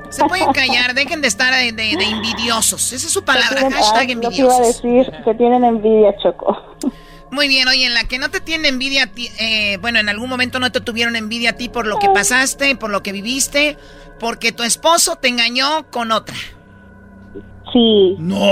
Se 0.08 0.24
pueden 0.24 0.52
callar, 0.52 0.94
dejen 0.94 1.20
de 1.22 1.28
estar 1.28 1.54
de, 1.54 1.72
de, 1.72 1.92
envidiosos. 1.92 2.92
Esa 2.92 3.06
es 3.06 3.12
su 3.12 3.24
palabra, 3.24 3.70
hashtag 3.70 4.10
envidiosos. 4.10 4.38
iba 4.38 4.56
a 4.56 4.66
decir 4.66 5.12
que 5.24 5.34
tienen 5.34 5.62
envidia, 5.62 6.12
Choco. 6.20 6.76
Muy 7.30 7.46
bien, 7.46 7.68
oye, 7.68 7.86
en 7.86 7.94
la 7.94 8.02
que 8.04 8.18
no 8.18 8.28
te 8.28 8.40
tiene 8.40 8.68
envidia 8.68 9.04
a 9.04 9.06
ti, 9.06 9.30
eh, 9.38 9.78
bueno, 9.80 10.00
en 10.00 10.08
algún 10.08 10.28
momento 10.28 10.58
no 10.58 10.72
te 10.72 10.80
tuvieron 10.80 11.14
envidia 11.14 11.50
a 11.50 11.52
ti 11.52 11.68
por 11.68 11.86
lo 11.86 12.00
que 12.00 12.08
pasaste, 12.08 12.74
por 12.74 12.90
lo 12.90 13.04
que 13.04 13.12
viviste, 13.12 13.76
porque 14.18 14.50
tu 14.50 14.64
esposo 14.64 15.14
te 15.14 15.28
engañó 15.28 15.88
con 15.90 16.10
otra. 16.10 16.34
Sí. 17.72 18.16
No. 18.18 18.36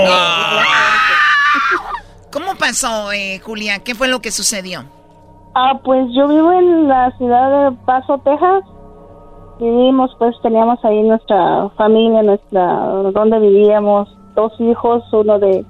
¿Cómo 2.31 2.55
pasó, 2.55 3.11
eh, 3.11 3.39
Julia? 3.43 3.79
¿Qué 3.79 3.95
fue 3.95 4.07
lo 4.07 4.21
que 4.21 4.31
sucedió? 4.31 4.85
Ah, 5.55 5.79
pues 5.83 6.05
yo 6.13 6.27
vivo 6.27 6.51
en 6.51 6.87
la 6.87 7.11
ciudad 7.17 7.71
de 7.71 7.77
Paso, 7.85 8.19
Texas. 8.19 8.63
Vivimos, 9.59 10.11
pues 10.19 10.35
teníamos 10.41 10.79
ahí 10.85 11.01
nuestra 11.01 11.69
familia, 11.75 12.21
nuestra, 12.21 12.63
donde 13.13 13.39
vivíamos, 13.39 14.07
dos 14.35 14.53
hijos, 14.59 15.03
uno 15.11 15.37
de, 15.39 15.65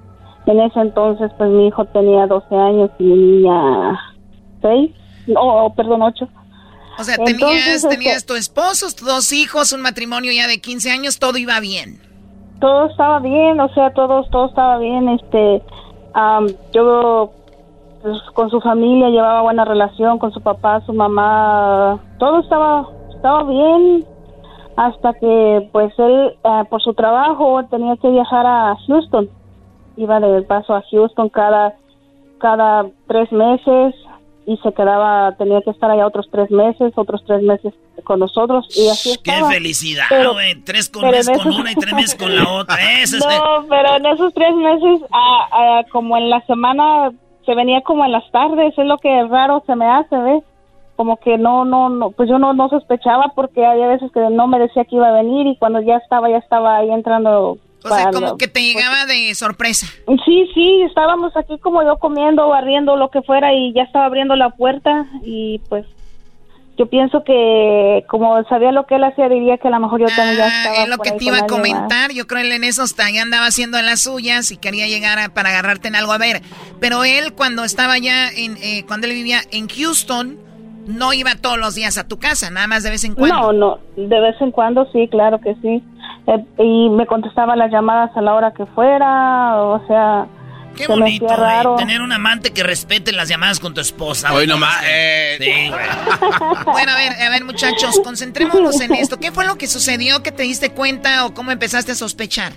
en 0.45 0.59
ese 0.59 0.79
entonces, 0.79 1.31
pues 1.37 1.49
mi 1.49 1.67
hijo 1.67 1.85
tenía 1.85 2.27
12 2.27 2.55
años 2.55 2.91
y 2.99 3.03
mi 3.03 3.15
niña 3.15 3.99
6, 4.61 4.91
no, 5.27 5.73
perdón, 5.75 6.03
8. 6.03 6.27
O 6.99 7.03
sea, 7.03 7.17
tenías, 7.17 7.67
este, 7.67 7.87
tenías 7.87 8.25
tu 8.25 8.35
esposo, 8.35 8.87
tus 8.87 9.07
dos 9.07 9.31
hijos, 9.31 9.71
un 9.73 9.81
matrimonio 9.81 10.31
ya 10.31 10.47
de 10.47 10.59
15 10.59 10.91
años, 10.91 11.17
todo 11.17 11.37
iba 11.37 11.59
bien. 11.59 12.08
Todo 12.59 12.85
estaba 12.87 13.19
bien, 13.19 13.59
o 13.59 13.69
sea, 13.69 13.93
todo, 13.93 14.23
todo 14.25 14.47
estaba 14.47 14.77
bien, 14.77 15.07
este, 15.09 15.61
yo 16.73 17.31
pues, 18.01 18.21
con 18.33 18.49
su 18.49 18.59
familia 18.61 19.09
llevaba 19.09 19.41
buena 19.41 19.65
relación, 19.65 20.19
con 20.19 20.31
su 20.31 20.41
papá, 20.41 20.81
su 20.85 20.93
mamá, 20.93 21.99
todo 22.17 22.39
estaba, 22.39 22.85
estaba 23.13 23.43
bien, 23.43 24.05
hasta 24.75 25.13
que 25.13 25.69
pues 25.71 25.93
él 25.99 26.37
eh, 26.43 26.63
por 26.69 26.81
su 26.81 26.93
trabajo 26.93 27.63
tenía 27.69 27.97
que 27.97 28.09
viajar 28.09 28.45
a 28.45 28.77
Houston, 28.87 29.29
iba 29.97 30.19
de 30.19 30.41
paso 30.43 30.73
a 30.73 30.83
Houston 30.89 31.29
cada, 31.29 31.75
cada 32.39 32.85
tres 33.07 33.31
meses 33.31 33.93
y 34.49 34.57
se 34.57 34.73
quedaba, 34.73 35.35
tenía 35.37 35.61
que 35.61 35.69
estar 35.69 35.91
allá 35.91 36.07
otros 36.07 36.27
tres 36.31 36.49
meses, 36.49 36.91
otros 36.95 37.23
tres 37.27 37.43
meses 37.43 37.71
con 38.03 38.19
nosotros 38.19 38.65
y 38.75 38.89
así 38.89 39.15
¡Qué 39.23 39.31
felicidad, 39.47 40.05
güey! 40.33 40.55
Tres 40.63 40.89
con, 40.89 41.03
con 41.03 41.53
una 41.53 41.71
y 41.71 41.75
tres 41.75 41.93
meses 41.93 42.15
con 42.15 42.35
la 42.35 42.49
otra. 42.53 42.75
no, 42.75 43.67
pero 43.69 43.97
en 43.97 44.07
esos 44.07 44.33
tres 44.33 44.55
meses, 44.55 45.07
como 45.91 46.17
en 46.17 46.31
la 46.31 46.43
semana 46.47 47.11
se 47.45 47.53
venía 47.53 47.81
como 47.81 48.03
en 48.05 48.11
las 48.11 48.29
tardes, 48.31 48.73
es 48.75 48.85
lo 48.87 48.97
que 48.97 49.23
raro 49.27 49.61
se 49.67 49.75
me 49.75 49.85
hace, 49.85 50.17
¿ves? 50.17 50.43
Como 50.95 51.17
que 51.17 51.37
no, 51.37 51.63
no, 51.63 51.89
no, 51.89 52.09
pues 52.09 52.27
yo 52.27 52.39
no, 52.39 52.55
no 52.55 52.69
sospechaba 52.69 53.33
porque 53.35 53.63
había 53.63 53.85
veces 53.85 54.11
que 54.11 54.19
no 54.31 54.47
me 54.47 54.57
decía 54.57 54.83
que 54.85 54.95
iba 54.95 55.09
a 55.09 55.21
venir 55.21 55.45
y 55.45 55.57
cuando 55.57 55.79
ya 55.79 55.97
estaba, 55.97 56.27
ya 56.27 56.37
estaba 56.37 56.77
ahí 56.77 56.89
entrando. 56.89 57.59
O 57.83 57.87
sea, 57.89 58.11
como 58.11 58.27
lo- 58.27 58.37
que 58.37 58.47
te 58.47 58.61
llegaba 58.61 59.05
de 59.05 59.33
sorpresa. 59.35 59.87
Sí, 60.25 60.49
sí, 60.53 60.81
estábamos 60.87 61.35
aquí 61.37 61.57
como 61.59 61.81
yo 61.83 61.97
comiendo, 61.97 62.47
barriendo, 62.49 62.95
lo 62.97 63.09
que 63.09 63.21
fuera 63.21 63.53
y 63.53 63.73
ya 63.73 63.83
estaba 63.83 64.05
abriendo 64.05 64.35
la 64.35 64.49
puerta 64.49 65.05
y 65.23 65.59
pues 65.69 65.85
yo 66.77 66.85
pienso 66.87 67.23
que 67.25 68.05
como 68.07 68.41
sabía 68.45 68.71
lo 68.71 68.85
que 68.85 68.95
él 68.95 69.03
hacía 69.03 69.27
diría 69.27 69.57
que 69.57 69.67
a 69.67 69.71
lo 69.71 69.79
mejor 69.81 69.99
yo 69.99 70.07
también 70.07 70.37
ya 70.37 70.47
estaba 70.47 70.75
Ah, 70.79 70.83
Es 70.83 70.89
lo 70.89 70.95
por 70.97 71.05
que 71.05 71.11
ahí 71.11 71.17
te 71.17 71.25
iba 71.25 71.37
a 71.37 71.41
alguien 71.41 71.61
más. 71.61 71.69
comentar. 71.71 72.11
Yo 72.13 72.25
creo 72.27 72.41
que 72.41 72.47
él 72.47 72.53
en 72.53 72.63
eso 72.63 72.83
hasta 72.83 73.09
ya 73.11 73.21
andaba 73.21 73.45
haciendo 73.47 73.81
las 73.81 74.01
suyas 74.03 74.51
y 74.51 74.57
quería 74.57 74.87
llegar 74.87 75.19
a- 75.19 75.29
para 75.29 75.49
agarrarte 75.49 75.87
en 75.89 75.95
algo. 75.95 76.11
A 76.13 76.17
ver, 76.17 76.41
pero 76.79 77.03
él 77.03 77.33
cuando 77.33 77.63
estaba 77.65 77.97
ya 77.97 78.29
en, 78.29 78.57
eh, 78.61 78.85
cuando 78.87 79.07
él 79.07 79.13
vivía 79.13 79.41
en 79.51 79.67
Houston, 79.67 80.37
no 80.87 81.13
iba 81.13 81.35
todos 81.35 81.57
los 81.57 81.75
días 81.75 81.97
a 81.97 82.07
tu 82.07 82.19
casa, 82.19 82.49
nada 82.49 82.67
más 82.67 82.83
de 82.83 82.89
vez 82.89 83.03
en 83.03 83.15
cuando. 83.15 83.53
No, 83.53 83.53
no, 83.53 83.79
de 83.95 84.19
vez 84.19 84.35
en 84.41 84.51
cuando 84.51 84.89
sí, 84.91 85.07
claro 85.09 85.39
que 85.39 85.55
sí. 85.55 85.83
Eh, 86.27 86.45
y 86.59 86.89
me 86.89 87.05
contestaba 87.05 87.55
las 87.55 87.71
llamadas 87.71 88.15
a 88.15 88.21
la 88.21 88.33
hora 88.33 88.53
que 88.53 88.65
fuera, 88.67 89.61
o 89.61 89.85
sea, 89.87 90.27
Qué 90.75 90.85
se 90.85 90.91
bonito, 90.91 91.25
güey, 91.25 91.37
raro. 91.37 91.75
Tener 91.75 92.01
un 92.01 92.11
amante 92.11 92.53
que 92.53 92.63
respete 92.63 93.11
las 93.11 93.27
llamadas 93.27 93.59
con 93.59 93.73
tu 93.73 93.81
esposa. 93.81 94.33
Hoy 94.33 94.47
nomás, 94.47 94.81
eh. 94.87 95.37
Sí, 95.39 95.69
güey. 95.69 95.81
Bueno, 96.65 96.91
a 96.91 96.95
ver, 96.95 97.13
a 97.21 97.29
ver, 97.29 97.43
muchachos, 97.43 97.99
concentrémonos 98.03 98.79
en 98.81 98.93
esto. 98.93 99.17
¿Qué 99.17 99.31
fue 99.31 99.45
lo 99.45 99.55
que 99.55 99.67
sucedió 99.67 100.23
que 100.23 100.31
te 100.31 100.43
diste 100.43 100.71
cuenta 100.71 101.25
o 101.25 101.33
cómo 101.33 101.51
empezaste 101.51 101.91
a 101.91 101.95
sospechar? 101.95 102.53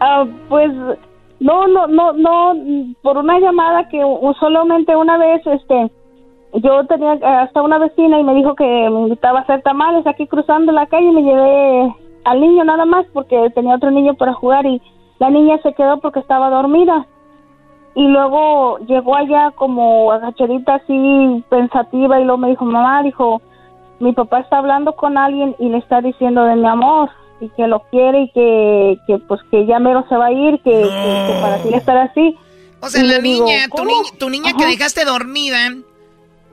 Ah, 0.00 0.24
pues 0.48 0.70
no, 1.40 1.66
no, 1.68 1.86
no, 1.86 2.12
no, 2.12 2.54
por 3.02 3.18
una 3.18 3.38
llamada 3.38 3.88
que 3.88 4.00
solamente 4.38 4.94
una 4.94 5.18
vez, 5.18 5.46
este, 5.46 5.90
yo 6.62 6.84
tenía 6.86 7.14
eh, 7.14 7.24
hasta 7.24 7.62
una 7.62 7.78
vecina 7.78 8.18
y 8.18 8.24
me 8.24 8.34
dijo 8.34 8.54
que 8.54 8.64
me 8.64 9.00
invitaba 9.02 9.40
a 9.40 9.42
hacer 9.42 9.62
tamales 9.62 10.06
aquí 10.06 10.26
cruzando 10.26 10.72
la 10.72 10.86
calle 10.86 11.08
y 11.08 11.12
me 11.12 11.22
llevé 11.22 11.94
al 12.24 12.40
niño 12.40 12.64
nada 12.64 12.84
más 12.84 13.06
porque 13.12 13.50
tenía 13.54 13.74
otro 13.76 13.90
niño 13.90 14.14
para 14.14 14.34
jugar 14.34 14.66
y 14.66 14.80
la 15.18 15.30
niña 15.30 15.58
se 15.62 15.72
quedó 15.74 15.98
porque 16.00 16.20
estaba 16.20 16.50
dormida. 16.50 17.06
Y 17.94 18.06
luego 18.08 18.78
llegó 18.86 19.16
allá 19.16 19.52
como 19.52 20.12
agachadita 20.12 20.74
así 20.74 21.44
pensativa 21.48 22.20
y 22.20 22.24
luego 22.24 22.36
me 22.38 22.50
dijo, 22.50 22.64
mamá, 22.66 23.02
dijo, 23.02 23.40
mi 24.00 24.12
papá 24.12 24.40
está 24.40 24.58
hablando 24.58 24.94
con 24.94 25.16
alguien 25.16 25.56
y 25.58 25.70
le 25.70 25.78
está 25.78 26.02
diciendo 26.02 26.44
de 26.44 26.56
mi 26.56 26.66
amor 26.66 27.08
y 27.40 27.48
que 27.50 27.66
lo 27.66 27.80
quiere 27.90 28.22
y 28.22 28.30
que, 28.32 28.98
que 29.06 29.18
pues 29.26 29.40
que 29.50 29.64
ya 29.66 29.78
mero 29.78 30.04
se 30.08 30.16
va 30.16 30.26
a 30.26 30.32
ir, 30.32 30.60
que, 30.62 30.70
que- 30.72 31.24
que 31.26 31.38
para 31.40 31.62
ti 31.62 31.74
estar 31.74 31.96
así. 31.96 32.36
O 32.80 32.88
sea, 32.88 33.02
Y 33.02 33.06
la 33.06 33.18
digo, 33.18 33.46
niña, 33.46 33.58
tu, 33.74 33.84
niña, 33.84 34.18
tu 34.18 34.30
niña 34.30 34.52
que 34.58 34.66
dejaste 34.66 35.04
dormida, 35.06 35.56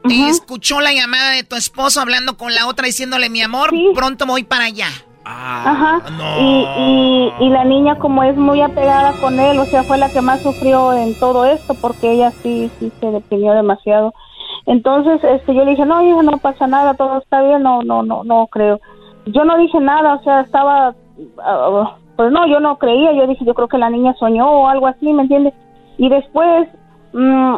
eh, 0.10 0.30
escuchó 0.30 0.82
la 0.82 0.94
llamada 0.94 1.32
de 1.32 1.44
tu 1.44 1.56
esposo 1.56 2.02
hablando 2.02 2.38
con 2.38 2.54
la 2.54 2.68
otra 2.68 2.86
diciéndole, 2.86 3.30
mi 3.30 3.42
amor, 3.42 3.72
pronto 3.94 4.26
voy 4.26 4.44
para 4.44 4.66
allá. 4.66 4.88
Ajá. 5.26 6.02
Y, 6.40 6.68
y, 6.78 7.46
y 7.46 7.50
la 7.50 7.64
niña 7.64 7.98
como 7.98 8.24
es 8.24 8.36
muy 8.36 8.62
apegada 8.62 9.14
con 9.22 9.40
él, 9.40 9.58
o 9.58 9.66
sea, 9.66 9.84
fue 9.84 9.98
la 9.98 10.12
que 10.12 10.22
más 10.22 10.42
sufrió 10.42 10.92
en 10.94 11.18
todo 11.18 11.46
esto 11.46 11.76
porque 11.76 12.12
ella 12.12 12.32
sí, 12.32 12.70
sí 12.80 12.92
se 13.00 13.12
deprimió 13.12 13.54
demasiado. 13.54 14.14
Entonces, 14.66 15.24
este, 15.24 15.54
yo 15.54 15.64
le 15.66 15.72
dije, 15.72 15.86
no, 15.86 16.02
hija, 16.04 16.24
no 16.24 16.38
pasa 16.38 16.68
nada, 16.68 16.94
todo 16.94 17.20
está 17.20 17.42
bien, 17.42 17.64
no, 17.64 17.84
no, 17.84 18.04
no, 18.04 18.24
no 18.24 18.48
creo. 18.48 18.80
Yo 19.26 19.46
no 19.46 19.58
dije 19.58 19.80
nada, 19.80 20.16
o 20.16 20.24
sea, 20.24 20.42
estaba, 20.42 20.96
ah, 21.42 21.98
pues 22.16 22.32
no, 22.32 22.48
yo 22.48 22.60
no 22.60 22.78
creía, 22.78 23.14
yo 23.14 23.28
dije, 23.28 23.46
yo 23.46 23.54
creo 23.54 23.68
que 23.68 23.78
la 23.78 23.90
niña 23.90 24.14
soñó 24.20 24.50
o 24.50 24.68
algo 24.68 24.88
así, 24.88 25.12
¿me 25.12 25.24
entiendes? 25.24 25.54
Y 25.98 26.10
después, 26.10 26.68
mm, 27.14 27.56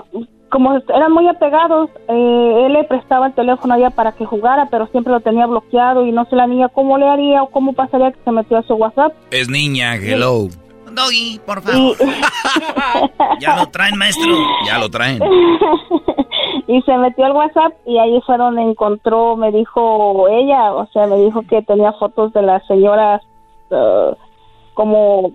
como 0.50 0.76
eran 0.76 1.12
muy 1.12 1.28
apegados, 1.28 1.90
eh, 2.08 2.64
él 2.66 2.74
le 2.74 2.84
prestaba 2.86 3.28
el 3.28 3.34
teléfono 3.34 3.74
a 3.74 3.78
ella 3.78 3.90
para 3.90 4.12
que 4.14 4.26
jugara, 4.26 4.68
pero 4.70 4.88
siempre 4.88 5.12
lo 5.12 5.20
tenía 5.20 5.46
bloqueado 5.46 6.06
y 6.06 6.12
no 6.12 6.26
sé 6.26 6.36
la 6.36 6.48
niña 6.48 6.70
cómo 6.70 6.98
le 6.98 7.08
haría 7.08 7.44
o 7.44 7.50
cómo 7.50 7.74
pasaría 7.74 8.12
que 8.12 8.20
se 8.24 8.32
metió 8.32 8.58
a 8.58 8.64
su 8.64 8.76
WhatsApp. 8.76 9.14
Es 9.32 9.50
niña, 9.50 9.96
hello. 9.96 10.48
Doggy, 10.92 11.40
por 11.46 11.62
favor. 11.62 11.98
Y, 12.00 13.40
Ya 13.40 13.58
lo 13.58 13.68
traen, 13.68 13.98
maestro. 13.98 14.34
Ya 14.66 14.80
lo 14.80 14.90
traen. 14.90 15.22
y 16.68 16.82
se 16.82 16.98
metió 16.98 17.26
al 17.26 17.34
WhatsApp 17.34 17.74
y 17.86 17.98
ahí 17.98 18.22
fue 18.26 18.38
donde 18.38 18.62
encontró, 18.62 19.36
me 19.36 19.52
dijo 19.52 20.28
ella, 20.30 20.74
o 20.74 20.88
sea, 20.88 21.06
me 21.08 21.18
dijo 21.18 21.42
que 21.48 21.62
tenía 21.62 21.92
fotos 21.94 22.34
de 22.34 22.42
las 22.42 22.66
señoras 22.68 23.22
eh, 23.72 24.16
como 24.74 25.32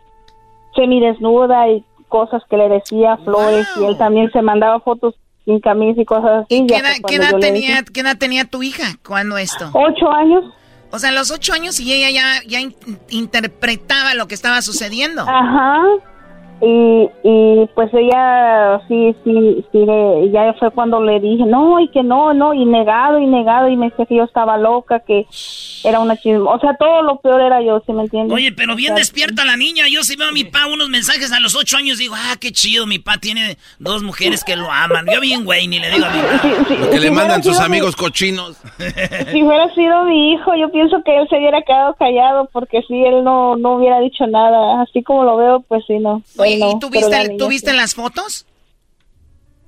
semidesnuda 0.75 1.69
y 1.69 1.85
cosas 2.11 2.43
que 2.51 2.59
le 2.59 2.69
decía 2.69 3.17
flores 3.25 3.67
y 3.81 3.85
él 3.85 3.97
también 3.97 4.31
se 4.33 4.43
mandaba 4.43 4.81
fotos 4.81 5.15
sin 5.47 5.59
camisa 5.61 6.03
y 6.03 6.05
cosas 6.05 6.45
así. 6.45 6.67
¿Qué 6.67 6.77
edad, 6.77 6.93
qué 7.09 7.19
tenía, 7.41 7.53
dije, 7.81 7.85
¿Qué 7.95 8.01
edad 8.01 8.19
tenía 8.19 8.45
tu 8.45 8.63
hija 8.63 8.99
cuando 9.07 9.39
esto? 9.39 9.71
Ocho 9.73 10.11
años. 10.11 10.45
O 10.93 10.99
sea, 10.99 11.09
a 11.11 11.13
los 11.13 11.31
ocho 11.31 11.55
años 11.55 11.81
y 11.81 11.93
ella 11.95 12.11
ya, 12.11 12.43
ya 12.47 12.61
in- 12.61 12.75
interpretaba 13.09 14.15
lo 14.15 14.27
que 14.29 14.35
estaba 14.35 14.61
sucediendo. 14.61 15.23
Ajá. 15.23 15.81
Y, 16.63 17.09
y 17.25 17.67
pues 17.75 17.89
ella 17.95 18.81
sí, 18.87 19.15
sí, 19.25 19.65
sí, 19.73 19.79
le- 19.87 20.31
ya 20.31 20.53
fue 20.59 20.71
cuando 20.71 21.03
le 21.03 21.19
dije, 21.21 21.45
no, 21.47 21.81
y 21.81 21.89
que 21.89 22.03
no, 22.03 22.35
no, 22.35 22.53
y 22.53 22.65
negado, 22.67 23.19
y 23.19 23.27
negado, 23.27 23.69
y 23.69 23.77
me 23.77 23.89
decía 23.91 24.05
que 24.07 24.17
yo 24.17 24.25
estaba 24.25 24.59
loca, 24.59 25.01
que 25.01 25.27
era 25.85 26.01
una 26.01 26.17
chismo. 26.17 26.51
O 26.51 26.59
sea, 26.61 26.75
todo 26.75 27.03
lo 27.03 27.17
peor 27.21 27.41
era 27.41 27.63
yo, 27.63 27.83
¿sí 27.87 27.93
me 27.93 28.03
entiendes? 28.03 28.35
Oye, 28.35 28.53
pero 28.53 28.77
bien 28.77 28.93
O 28.93 28.97
sea, 28.97 29.01
despierta 29.01 29.45
la 29.45 29.57
niña. 29.57 29.85
Yo 29.91 30.03
si 30.03 30.17
veo 30.17 30.29
a 30.29 30.33
mi 30.33 30.45
pa 30.45 30.67
unos 30.67 30.89
mensajes 30.91 31.33
a 31.33 31.41
los 31.41 31.55
ocho 31.57 31.77
años, 31.79 31.99
digo, 31.99 32.15
ah, 32.17 32.35
qué 32.41 32.53
chido, 32.53 32.87
mi 32.87 32.99
pa 32.99 33.17
tiene 33.19 33.57
dos 33.79 34.03
mujeres 34.03 34.45
que 34.45 34.57
lo 34.57 34.71
aman. 34.71 35.07
Yo 35.13 35.21
bien 35.21 35.45
güey, 35.45 35.67
ni 35.67 35.79
le 35.79 35.91
digo 35.91 36.05
a 36.05 36.11
mi 36.11 36.21
pa. 36.21 36.85
Lo 36.85 36.91
que 36.91 36.99
le 37.01 37.11
mandan 37.11 37.43
sus 37.43 37.59
amigos 37.61 37.97
cochinos. 37.97 38.57
Si 39.31 39.43
hubiera 39.43 39.73
sido 39.75 40.05
mi 40.05 40.33
hijo, 40.33 40.55
yo 40.57 40.71
pienso 40.71 41.03
que 41.05 41.17
él 41.17 41.27
se 41.29 41.37
hubiera 41.39 41.63
quedado 41.63 41.95
callado, 41.95 42.49
porque 42.53 42.83
si 42.89 43.05
él 43.05 43.23
no, 43.23 43.57
no 43.57 43.75
hubiera 43.77 44.01
dicho 44.01 44.27
nada. 44.27 44.83
Así 44.83 45.03
como 45.03 45.25
lo 45.25 45.37
veo, 45.37 45.61
pues 45.69 45.85
sí, 45.87 45.99
no. 45.99 46.23
Oye, 46.39 46.50
él 46.55 46.61
no, 46.61 46.71
¿y 46.71 46.79
tú 46.79 46.89
pero 46.91 47.07
viste, 47.07 47.11
la 47.17 47.23
el- 47.23 47.29
niña 47.29 47.39
tú 47.39 47.45
sí. 47.45 47.51
viste 47.51 47.73
las 47.73 47.95
fotos? 47.95 48.47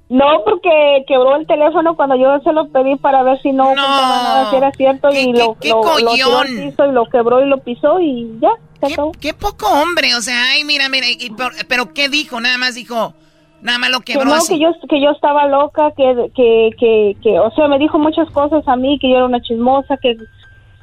No, 0.08 0.26
porque 0.44 1.04
quebró 1.08 1.36
el 1.36 1.46
teléfono 1.46 1.96
cuando 1.96 2.16
yo 2.16 2.38
se 2.40 2.52
lo 2.52 2.68
pedí 2.68 2.96
para 2.96 3.22
ver 3.22 3.40
si 3.40 3.50
no, 3.52 3.64
ocultaba 3.68 4.22
nada, 4.22 4.50
si 4.50 4.56
era 4.56 4.70
cierto 4.72 5.08
y 5.10 5.32
lo, 5.32 5.54
qué 5.58 5.70
lo, 5.70 5.82
lo 6.00 6.12
tiró 6.12 6.38
al 6.38 6.46
collón. 6.48 6.70
piso 6.70 6.86
y 6.86 6.92
lo 6.92 7.06
quebró 7.06 7.42
y 7.42 7.48
lo 7.48 7.58
pisó 7.58 7.98
y 7.98 8.38
ya, 8.38 8.50
se 8.80 8.92
acabó. 8.92 9.12
Qué 9.18 9.32
poco 9.32 9.66
hombre, 9.68 10.14
o 10.14 10.20
sea, 10.20 10.50
ay, 10.50 10.64
mira, 10.64 10.90
mira, 10.90 11.06
y 11.08 11.30
por- 11.30 11.54
pero 11.66 11.94
¿qué 11.94 12.10
dijo? 12.10 12.42
Nada 12.42 12.58
más 12.58 12.74
dijo, 12.74 13.14
nada 13.62 13.78
más 13.78 13.88
lo 13.90 14.00
Que 14.00 14.12
quebró 14.12 14.26
no, 14.26 14.34
así. 14.34 14.52
que 14.52 14.60
yo, 14.60 14.68
que 14.86 15.00
yo 15.00 15.12
estaba 15.12 15.46
loca, 15.46 15.92
que, 15.96 16.30
que, 16.34 16.70
que, 16.78 17.16
que, 17.22 17.38
o 17.40 17.50
sea, 17.52 17.68
me 17.68 17.78
dijo 17.78 17.98
muchas 17.98 18.28
cosas 18.32 18.68
a 18.68 18.76
mí, 18.76 18.98
que 19.00 19.08
yo 19.08 19.16
era 19.16 19.24
una 19.24 19.40
chismosa, 19.40 19.96
que, 19.96 20.14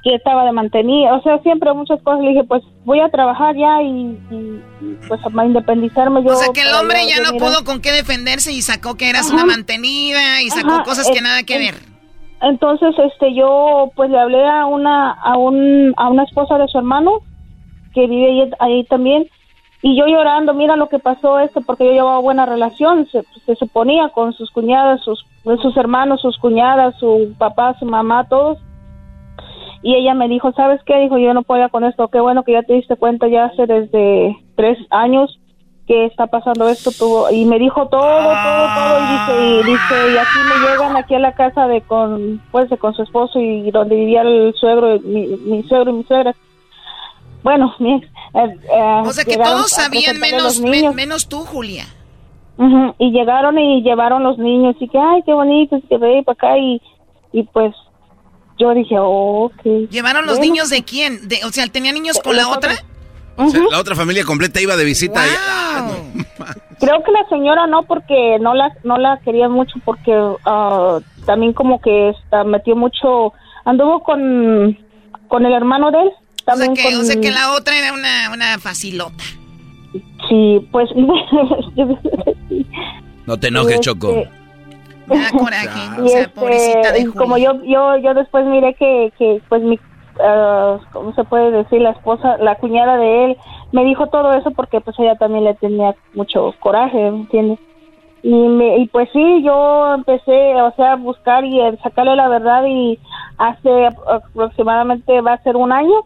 que 0.04 0.16
estaba 0.16 0.46
de 0.46 0.52
mantenida, 0.52 1.14
o 1.16 1.22
sea, 1.22 1.40
siempre 1.40 1.74
muchas 1.74 2.02
cosas. 2.02 2.22
Le 2.22 2.30
dije, 2.30 2.44
pues 2.46 2.64
voy 2.86 3.00
a 3.02 3.10
trabajar 3.10 3.56
ya 3.56 3.82
y, 3.82 3.88
y- 4.32 4.62
y, 4.82 4.96
pues 5.08 5.20
a 5.26 5.46
independizarme 5.46 6.24
yo. 6.24 6.32
O 6.32 6.36
sea, 6.36 6.54
que 6.54 6.62
el 6.62 6.68
para 6.70 6.82
hombre 6.82 7.00
ya 7.08 7.22
no 7.22 7.38
pudo 7.38 7.64
con 7.66 7.82
qué 7.82 7.92
defenderse 7.92 8.52
y 8.52 8.62
sacó 8.62 8.96
que 8.96 9.10
eras 9.10 9.28
Ajá. 9.28 9.36
una 9.36 9.46
mantenida 9.46 10.42
y 10.42 10.50
sacó 10.50 10.72
Ajá, 10.72 10.84
cosas 10.84 11.10
que 11.12 11.20
eh, 11.20 11.22
nada 11.22 11.44
que 11.44 11.56
eh, 11.56 11.60
ver. 11.60 11.76
Entonces, 12.42 12.96
este, 12.98 13.34
yo 13.34 13.92
pues 13.96 14.10
le 14.10 14.20
hablé 14.20 14.46
a 14.48 14.66
una, 14.66 15.12
a 15.12 15.38
un, 15.38 15.94
a 15.98 16.10
una 16.10 16.24
esposa 16.24 16.58
de 16.58 16.68
su 16.70 16.78
hermano 16.78 17.20
que 17.94 18.08
vive 18.08 18.28
ahí, 18.44 18.52
ahí 18.60 18.84
también 18.86 19.28
y 19.82 19.98
yo 19.98 20.06
llorando, 20.08 20.54
mira 20.54 20.76
lo 20.76 20.90
que 20.90 21.00
pasó 21.00 21.40
esto 21.40 21.62
porque 21.62 21.86
yo 21.86 21.92
llevaba 21.94 22.20
buena 22.20 22.46
relación, 22.46 23.08
se, 23.12 23.24
se 23.46 23.56
suponía 23.56 24.10
con 24.10 24.34
sus 24.34 24.52
cuñadas, 24.52 25.02
sus, 25.04 25.26
sus 25.62 25.78
hermanos, 25.78 26.22
sus 26.22 26.38
cuñadas, 26.38 26.96
su 27.00 27.34
papá, 27.38 27.76
su 27.80 27.86
mamá, 27.86 28.28
todos. 28.30 28.58
Y 29.82 29.96
ella 29.96 30.14
me 30.14 30.28
dijo, 30.28 30.52
¿sabes 30.54 30.82
qué? 30.86 30.98
Dijo, 31.00 31.18
yo 31.18 31.34
no 31.34 31.44
puedo 31.44 31.68
con 31.70 31.84
esto. 31.86 32.08
Qué 32.10 32.20
bueno 32.20 32.44
que 32.44 32.52
ya 32.54 32.64
te 32.64 32.74
diste 32.74 32.96
cuenta 32.98 33.28
ya 33.28 33.46
hace 33.46 33.66
desde 33.66 34.36
tres 34.56 34.78
años 34.90 35.40
que 35.88 36.06
está 36.06 36.28
pasando 36.28 36.68
esto. 36.68 36.92
Tuvo, 36.92 37.32
y 37.32 37.46
me 37.46 37.58
dijo 37.60 37.88
todo, 37.88 38.02
todo, 38.02 38.68
todo. 38.76 39.00
Y 39.00 39.08
dice, 39.14 39.34
y 39.70 39.72
dice, 39.72 40.14
y 40.14 40.18
aquí 40.18 40.40
me 40.50 40.68
llegan 40.70 40.98
aquí 40.98 41.16
a 41.16 41.20
la 41.20 41.34
casa 41.34 41.68
de 41.68 41.82
con, 41.82 42.42
pues, 42.52 42.70
de 42.70 42.78
con 42.78 42.94
su 42.94 43.04
esposo 43.04 43.40
y 43.40 43.72
donde 43.72 43.96
vivía 43.96 44.22
el 44.22 44.54
suegro, 44.56 45.00
mi, 45.00 45.28
mi 45.28 45.64
suegro 45.64 45.92
y 45.92 45.94
mi 45.94 46.04
suegra. 46.04 46.36
Bueno, 47.42 47.74
mi 47.80 47.94
ex. 47.96 48.06
eh, 48.34 48.58
eh, 48.74 49.02
O 49.06 49.12
sea, 49.12 49.24
que 49.24 49.38
todos 49.38 49.70
sabían 49.70 50.20
menos, 50.20 50.60
menos 50.62 51.30
tú, 51.30 51.38
Julia. 51.40 51.86
Ujú, 52.58 52.94
Y 53.00 53.12
llegaron 53.12 53.58
y 53.58 53.82
llevaron 53.82 54.24
los 54.24 54.38
niños 54.38 54.76
y 54.82 54.90
que, 54.90 54.98
ay, 55.00 55.24
qué 55.26 55.34
bonitos, 55.34 55.82
que 55.88 55.98
ve 55.98 56.22
para 56.26 56.34
acá 56.34 56.58
y, 56.58 56.82
y 57.32 57.44
pues 57.44 57.74
yo 58.60 58.74
dije, 58.74 58.96
oh, 59.00 59.46
ok. 59.46 59.90
¿Llevaron 59.90 60.26
los 60.26 60.38
Bueno. 60.38 60.54
niños 60.54 60.70
de 60.70 60.84
quién? 60.84 61.28
De, 61.28 61.40
o 61.46 61.52
sea, 61.52 61.66
¿tenía 61.68 61.92
niños 61.92 62.20
con 62.24 62.36
la 62.36 62.48
otra? 62.50 62.74
O 63.38 63.50
sea, 63.50 63.62
la 63.72 63.80
otra 63.80 63.96
familia 63.96 64.24
completa 64.26 64.60
iba 64.62 64.76
de 64.76 64.84
visita. 64.84 65.26
y- 65.26 65.30
Ah, 65.38 65.92
Creo 66.80 67.04
que 67.04 67.12
la 67.12 67.28
señora 67.30 67.68
no, 67.68 67.84
porque 67.84 68.38
no 68.40 68.54
la, 68.54 68.72
no 68.84 68.98
la 68.98 69.20
quería 69.24 69.48
mucho, 69.50 69.76
porque 69.86 70.14
ah, 70.46 71.00
también 71.26 71.54
como 71.54 71.80
que 71.82 72.10
está, 72.10 72.44
metió 72.44 72.76
mucho, 72.76 73.34
anduvo 73.66 74.02
con, 74.04 74.78
con 75.28 75.46
el 75.46 75.54
hermano 75.54 75.92
de 75.92 76.02
él. 76.02 76.10
O 76.52 76.56
sea, 76.56 76.68
que, 76.74 76.88
o 76.88 76.98
con- 76.98 77.06
sea 77.06 77.20
que 77.22 77.32
la 77.32 77.54
otra 77.54 77.78
era 77.78 77.94
una, 77.94 78.32
una 78.34 78.60
facilota. 78.60 79.24
Sí, 80.28 80.68
pues... 80.72 80.90
No 83.26 83.40
te 83.40 83.48
enojes, 83.50 83.76
Este, 83.76 83.86
Choco. 83.86 84.14
Da 85.18 85.32
coraje. 85.38 85.80
Y, 85.98 86.02
O 86.02 86.08
sea, 86.08 86.22
este, 86.22 86.40
pobrecita 86.40 86.92
de 86.92 87.00
y 87.02 87.06
como 87.06 87.38
yo, 87.38 87.54
yo, 87.64 87.98
yo 87.98 88.14
después 88.14 88.46
miré 88.46 88.74
que, 88.76 89.12
que 89.18 89.42
pues 89.50 89.62
mi, 89.62 89.80
ah, 90.22 90.78
¿cómo 90.92 91.14
se 91.14 91.24
puede 91.24 91.52
decir? 91.52 91.82
La 91.82 91.92
esposa, 91.92 92.38
la 92.38 92.56
cuñada 92.56 92.98
de 92.98 93.26
él, 93.26 93.38
me 93.72 93.84
dijo 93.86 94.08
todo 94.08 94.34
eso 94.34 94.52
porque 94.52 94.82
pues 94.82 94.98
ella 95.00 95.16
también 95.16 95.44
le 95.44 95.54
tenía 95.56 95.96
mucho 96.14 96.54
coraje, 96.60 96.98
¿me 96.98 97.20
¿entiendes? 97.20 97.60
Y, 98.22 98.34
me, 98.34 98.80
y 98.80 98.88
pues 98.88 99.10
sí, 99.14 99.44
yo 99.44 99.94
empecé, 99.94 100.62
o 100.62 100.74
sea, 100.76 100.94
a 100.94 100.98
buscar 100.98 101.46
y 101.46 101.62
a 101.62 101.76
sacarle 101.78 102.16
la 102.16 102.28
verdad 102.28 102.66
y 102.68 103.00
hace 103.38 103.88
aproximadamente 104.08 105.22
va 105.22 105.34
a 105.34 105.44
ser 105.44 105.56
un 105.56 105.72
año, 105.72 106.02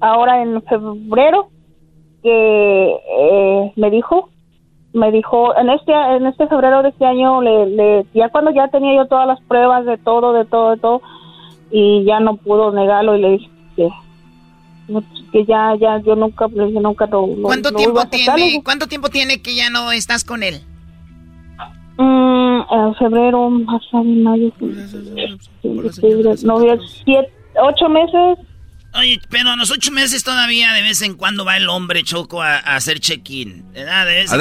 ahora 0.00 0.40
en 0.40 0.62
febrero, 0.62 1.48
que 2.22 2.96
eh, 3.18 3.72
me 3.76 3.90
dijo 3.90 4.30
me 4.94 5.10
dijo 5.10 5.56
en 5.56 5.70
este 5.70 5.92
en 5.92 6.26
este 6.26 6.46
febrero 6.48 6.82
de 6.82 6.90
este 6.90 7.06
año 7.06 7.40
le, 7.40 7.66
le 7.66 8.06
ya 8.14 8.28
cuando 8.28 8.50
ya 8.50 8.68
tenía 8.68 8.94
yo 8.94 9.06
todas 9.06 9.26
las 9.26 9.40
pruebas 9.42 9.86
de 9.86 9.96
todo 9.98 10.32
de 10.32 10.44
todo 10.44 10.70
de 10.72 10.76
todo 10.78 11.02
y 11.70 12.04
ya 12.04 12.20
no 12.20 12.36
pudo 12.36 12.72
negarlo 12.72 13.16
y 13.16 13.20
le 13.22 13.30
dije 13.30 13.50
que 13.76 13.88
que 15.32 15.44
ya 15.46 15.74
ya 15.80 15.98
yo 16.02 16.14
nunca 16.14 16.46
le 16.48 16.66
dije 16.66 16.80
nunca 16.80 17.06
lo, 17.06 17.26
¿Cuánto 17.42 17.70
lo 17.70 17.76
tiempo 17.76 18.04
tiene? 18.06 18.34
dije, 18.36 18.62
¿Cuánto 18.62 18.86
tiempo 18.86 19.08
tiene 19.08 19.40
que 19.40 19.54
ya 19.54 19.70
no 19.70 19.90
estás 19.92 20.24
con 20.24 20.42
él? 20.42 20.60
mm, 21.96 22.60
en 22.70 22.94
febrero 22.96 23.48
marzo 23.48 24.04
mayo 24.04 24.50
noviembre, 25.62 26.78
siete 27.04 27.32
ocho 27.62 27.88
meses 27.88 28.38
Oye, 28.94 29.20
pero 29.30 29.50
a 29.50 29.56
los 29.56 29.70
ocho 29.70 29.90
meses 29.90 30.22
todavía 30.22 30.72
de 30.74 30.82
vez 30.82 31.00
en 31.02 31.14
cuando 31.16 31.44
va 31.46 31.56
el 31.56 31.68
hombre 31.70 32.02
Choco 32.02 32.42
a, 32.42 32.56
a 32.56 32.76
hacer 32.76 33.00
check-in. 33.00 33.72
¿verdad? 33.72 34.04
De 34.06 34.14
vez 34.14 34.32
en- 34.32 34.40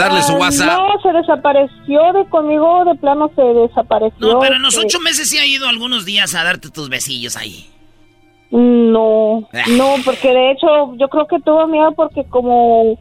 Ah, 0.70 0.78
no 0.78 1.02
se 1.02 1.18
desapareció 1.18 2.14
de 2.14 2.28
conmigo 2.30 2.84
de 2.86 2.96
plano 2.96 3.32
se 3.36 3.42
desapareció 3.42 4.18
No, 4.20 4.40
pero 4.40 4.56
en 4.56 4.62
los 4.62 4.74
este, 4.74 4.86
ocho 4.88 5.00
meses 5.00 5.30
sí 5.30 5.38
ha 5.38 5.46
ido 5.46 5.68
algunos 5.70 6.04
días 6.06 6.36
a 6.36 6.44
darte 6.44 6.70
tus 6.70 6.90
besillos 6.90 7.38
ahí. 7.38 7.68
No, 8.52 9.48
Ah. 9.54 9.64
no, 9.70 9.96
porque 10.04 10.28
de 10.34 10.52
hecho 10.52 10.96
yo 10.98 11.08
creo 11.08 11.28
que 11.28 11.40
tuvo 11.40 11.68
miedo 11.68 11.94
porque 11.96 12.26
como 12.26 13.00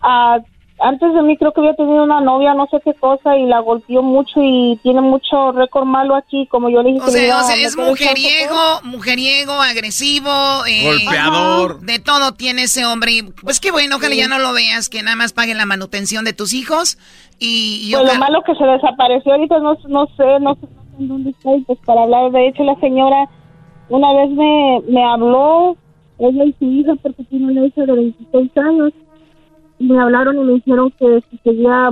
ah, 0.00 0.38
antes 0.82 1.14
de 1.14 1.22
mí 1.22 1.36
creo 1.36 1.52
que 1.52 1.60
había 1.60 1.74
tenido 1.74 2.02
una 2.04 2.20
novia, 2.20 2.54
no 2.54 2.66
sé 2.70 2.78
qué 2.84 2.92
cosa, 2.94 3.36
y 3.38 3.46
la 3.46 3.60
golpeó 3.60 4.02
mucho 4.02 4.40
y 4.42 4.78
tiene 4.82 5.00
mucho 5.00 5.52
récord 5.52 5.84
malo 5.86 6.14
aquí, 6.14 6.46
como 6.48 6.68
yo 6.68 6.82
le 6.82 6.90
dije. 6.92 7.02
O 7.02 7.06
que 7.06 7.12
sea, 7.12 7.26
iba 7.26 7.36
o 7.36 7.40
a 7.40 7.42
sea, 7.44 7.56
es 7.56 7.76
mujeriego, 7.76 8.80
mujeriego, 8.84 9.52
agresivo. 9.52 10.30
eh, 10.66 10.84
Golpeador. 10.84 11.80
De 11.80 11.98
todo 11.98 12.32
tiene 12.32 12.64
ese 12.64 12.84
hombre. 12.84 13.12
Y, 13.12 13.22
Pues 13.22 13.60
qué 13.60 13.70
bueno, 13.70 13.96
ojalá 13.96 14.14
ya 14.14 14.28
no 14.28 14.38
lo 14.38 14.52
veas, 14.52 14.88
que 14.88 15.02
nada 15.02 15.16
más 15.16 15.32
pague 15.32 15.54
la 15.54 15.66
manutención 15.66 16.24
de 16.24 16.32
tus 16.32 16.52
hijos. 16.54 16.98
Y, 17.38 17.80
y 17.84 17.92
Pues 17.94 18.12
lo 18.12 18.18
malo 18.20 18.42
que 18.44 18.54
se 18.54 18.64
desapareció 18.64 19.32
ahorita, 19.32 19.58
no, 19.60 19.76
no 19.88 20.06
sé, 20.16 20.40
no 20.40 20.54
sé 20.56 20.66
en 20.98 21.08
dónde 21.08 21.30
está, 21.30 21.54
y 21.56 21.60
pues 21.62 21.78
para 21.86 22.02
hablar, 22.02 22.30
de 22.32 22.48
hecho 22.48 22.62
la 22.64 22.74
señora 22.76 23.28
una 23.88 24.12
vez 24.12 24.30
me, 24.30 24.80
me 24.88 25.02
habló, 25.04 25.76
ella 26.18 26.44
y 26.44 26.52
su 26.58 26.64
hija, 26.66 26.92
porque 27.02 27.24
tiene 27.24 27.50
una 27.52 27.66
hija 27.66 27.82
de 27.84 27.92
26 27.92 28.50
años, 28.58 28.92
me 29.78 30.00
hablaron 30.00 30.36
y 30.38 30.44
me 30.44 30.52
dijeron 30.54 30.92
que 30.98 31.22
si 31.30 31.38
seguía 31.38 31.90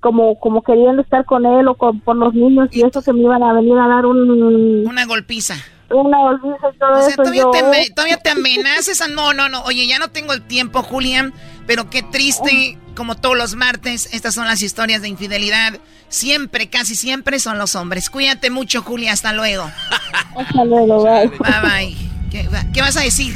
como 0.00 0.38
como 0.38 0.62
querían 0.62 1.00
estar 1.00 1.24
con 1.24 1.44
él 1.46 1.66
o 1.68 1.74
con, 1.74 2.00
por 2.00 2.16
los 2.16 2.32
niños 2.34 2.68
y 2.72 2.82
eso 2.82 3.02
que 3.02 3.12
me 3.12 3.20
iban 3.22 3.42
a 3.42 3.52
venir 3.54 3.76
a 3.78 3.88
dar 3.88 4.06
un 4.06 4.86
una 4.86 5.04
golpiza. 5.06 5.56
una 5.90 6.18
golpiza 6.20 6.68
y 6.74 6.78
todo 6.78 6.92
O 6.92 7.00
sea, 7.00 7.08
eso 7.08 7.16
todavía 7.22 7.42
yo, 7.42 7.50
te, 7.50 7.90
todavía 7.94 8.16
te 8.18 8.30
amenazas. 8.30 9.00
a- 9.00 9.08
No, 9.08 9.32
no, 9.32 9.48
no. 9.48 9.62
Oye, 9.62 9.86
ya 9.86 9.98
no 9.98 10.08
tengo 10.08 10.32
el 10.32 10.42
tiempo, 10.42 10.82
Julián. 10.82 11.32
Pero 11.66 11.90
qué 11.90 12.02
triste, 12.04 12.78
como 12.94 13.16
todos 13.16 13.36
los 13.36 13.56
martes, 13.56 14.08
estas 14.14 14.34
son 14.34 14.46
las 14.46 14.62
historias 14.62 15.02
de 15.02 15.08
infidelidad. 15.08 15.78
Siempre, 16.08 16.68
casi 16.70 16.94
siempre 16.94 17.40
son 17.40 17.58
los 17.58 17.74
hombres. 17.74 18.08
Cuídate 18.10 18.50
mucho, 18.50 18.82
Julia. 18.82 19.12
Hasta 19.12 19.32
luego. 19.32 19.64
hasta 20.38 20.64
luego, 20.64 21.02
bye. 21.02 21.26
Bye, 21.28 21.60
bye. 21.62 21.96
¿Qué, 22.30 22.48
qué 22.72 22.80
vas 22.80 22.96
a 22.96 23.00
decir? 23.02 23.34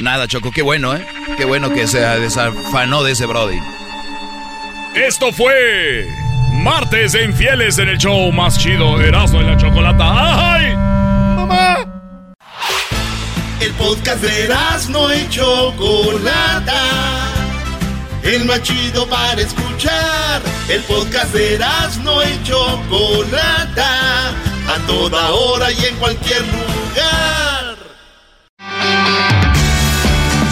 Nada, 0.00 0.28
Choco, 0.28 0.52
qué 0.52 0.62
bueno, 0.62 0.94
¿eh? 0.94 1.04
Qué 1.36 1.44
bueno 1.44 1.72
que 1.72 1.88
se 1.88 1.98
desafanó 1.98 3.02
de 3.02 3.12
ese 3.12 3.26
Brody. 3.26 3.58
Esto 4.94 5.32
fue 5.32 6.08
Martes 6.52 7.12
de 7.12 7.24
Infieles 7.24 7.78
en 7.78 7.88
el 7.88 7.98
show 7.98 8.30
más 8.30 8.58
chido, 8.58 9.00
Erasmo 9.00 9.40
y 9.40 9.44
la 9.44 9.56
Chocolata. 9.56 10.54
¡Ay! 10.54 10.76
¡Mamá! 10.76 12.04
El 13.60 13.72
podcast 13.72 14.22
de 14.22 14.44
Erasmo 14.44 15.12
y 15.12 15.28
Chocolata. 15.30 16.80
El 18.22 18.44
más 18.44 18.62
chido 18.62 19.04
para 19.08 19.40
escuchar. 19.40 20.40
El 20.68 20.80
podcast 20.82 21.32
de 21.34 21.54
Erasmo 21.54 22.22
y 22.22 22.42
Chocolata. 22.44 24.28
A 24.28 24.86
toda 24.86 25.30
hora 25.30 25.72
y 25.72 25.84
en 25.86 25.96
cualquier 25.96 26.42
lugar. 26.42 27.47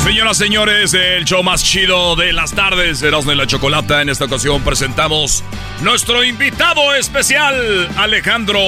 Señoras, 0.07 0.37
señores, 0.37 0.95
el 0.95 1.25
show 1.25 1.43
más 1.43 1.65
chido 1.65 2.15
de 2.15 2.33
las 2.33 2.53
tardes, 2.53 3.03
Erasmo 3.03 3.33
y 3.33 3.35
la 3.35 3.45
Chocolata. 3.45 4.03
En 4.03 4.09
esta 4.09 4.27
ocasión 4.27 4.63
presentamos 4.63 5.43
nuestro 5.83 6.23
invitado 6.23 6.95
especial, 6.95 7.89
Alejandro 7.97 8.61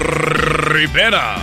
Rivera. 0.00 1.36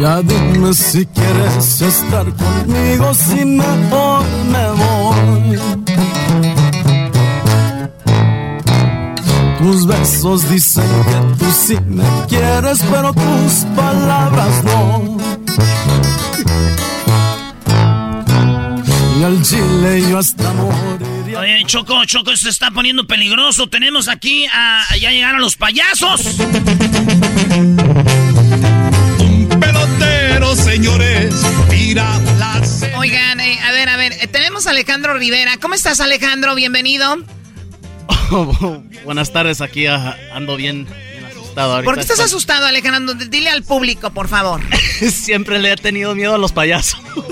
Ya 0.00 0.20
dime 0.22 0.74
si 0.74 1.06
quieres 1.06 1.80
estar 1.80 2.26
conmigo, 2.34 3.14
si 3.14 3.44
mejor 3.44 4.24
me 4.50 4.66
voy. 4.70 5.58
Tus 9.60 9.86
besos 9.86 10.50
dicen 10.50 10.84
que 11.04 11.44
tú 11.44 11.52
sí 11.52 11.78
me 11.86 12.04
quieres, 12.28 12.82
pero 12.90 13.12
tus 13.12 13.64
palabras 13.76 14.64
no. 14.64 15.16
Y 19.18 19.22
al 19.24 19.42
chile 19.42 20.02
yo 20.08 20.18
hasta 20.18 20.52
morir. 20.52 21.36
Oye, 21.36 21.64
Choco, 21.66 22.04
Choco, 22.04 22.30
esto 22.30 22.44
se 22.44 22.50
está 22.50 22.70
poniendo 22.70 23.04
peligroso. 23.04 23.68
Tenemos 23.68 24.06
aquí 24.06 24.46
a. 24.52 24.84
Ya 25.00 25.10
llegaron 25.10 25.40
los 25.40 25.56
payasos. 25.56 26.20
Pelotero, 29.60 30.54
señores, 30.54 31.34
mira 31.68 32.20
la 32.38 32.62
Oigan, 32.96 33.40
eh, 33.40 33.58
a 33.64 33.72
ver, 33.72 33.88
a 33.88 33.96
ver. 33.96 34.12
eh, 34.12 34.28
tenemos 34.28 34.68
a 34.68 34.70
Alejandro 34.70 35.14
Rivera. 35.14 35.56
¿Cómo 35.56 35.74
estás, 35.74 35.98
Alejandro? 35.98 36.54
Bienvenido. 36.54 37.16
Buenas 39.04 39.32
tardes, 39.32 39.60
aquí 39.60 39.86
ah, 39.86 40.16
ando 40.32 40.56
bien 40.56 40.86
asustado. 41.48 41.72
ahorita 41.74 41.84
¿Por 41.84 41.94
qué 41.94 42.00
estás 42.00 42.20
asustado, 42.20 42.66
Alejandro? 42.66 43.14
Dile 43.14 43.50
al 43.50 43.62
público, 43.62 44.10
por 44.10 44.28
favor. 44.28 44.60
Siempre 45.10 45.58
le 45.58 45.72
he 45.72 45.76
tenido 45.76 46.14
miedo 46.14 46.34
a 46.34 46.38
los 46.38 46.52
payasos. 46.52 47.00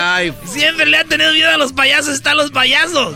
Ay, 0.00 0.34
Siempre 0.46 0.86
le 0.86 0.98
ha 0.98 1.04
tenido 1.04 1.32
miedo 1.32 1.50
a 1.50 1.56
los 1.56 1.72
payasos, 1.72 2.14
están 2.14 2.36
los 2.36 2.50
payasos. 2.50 3.14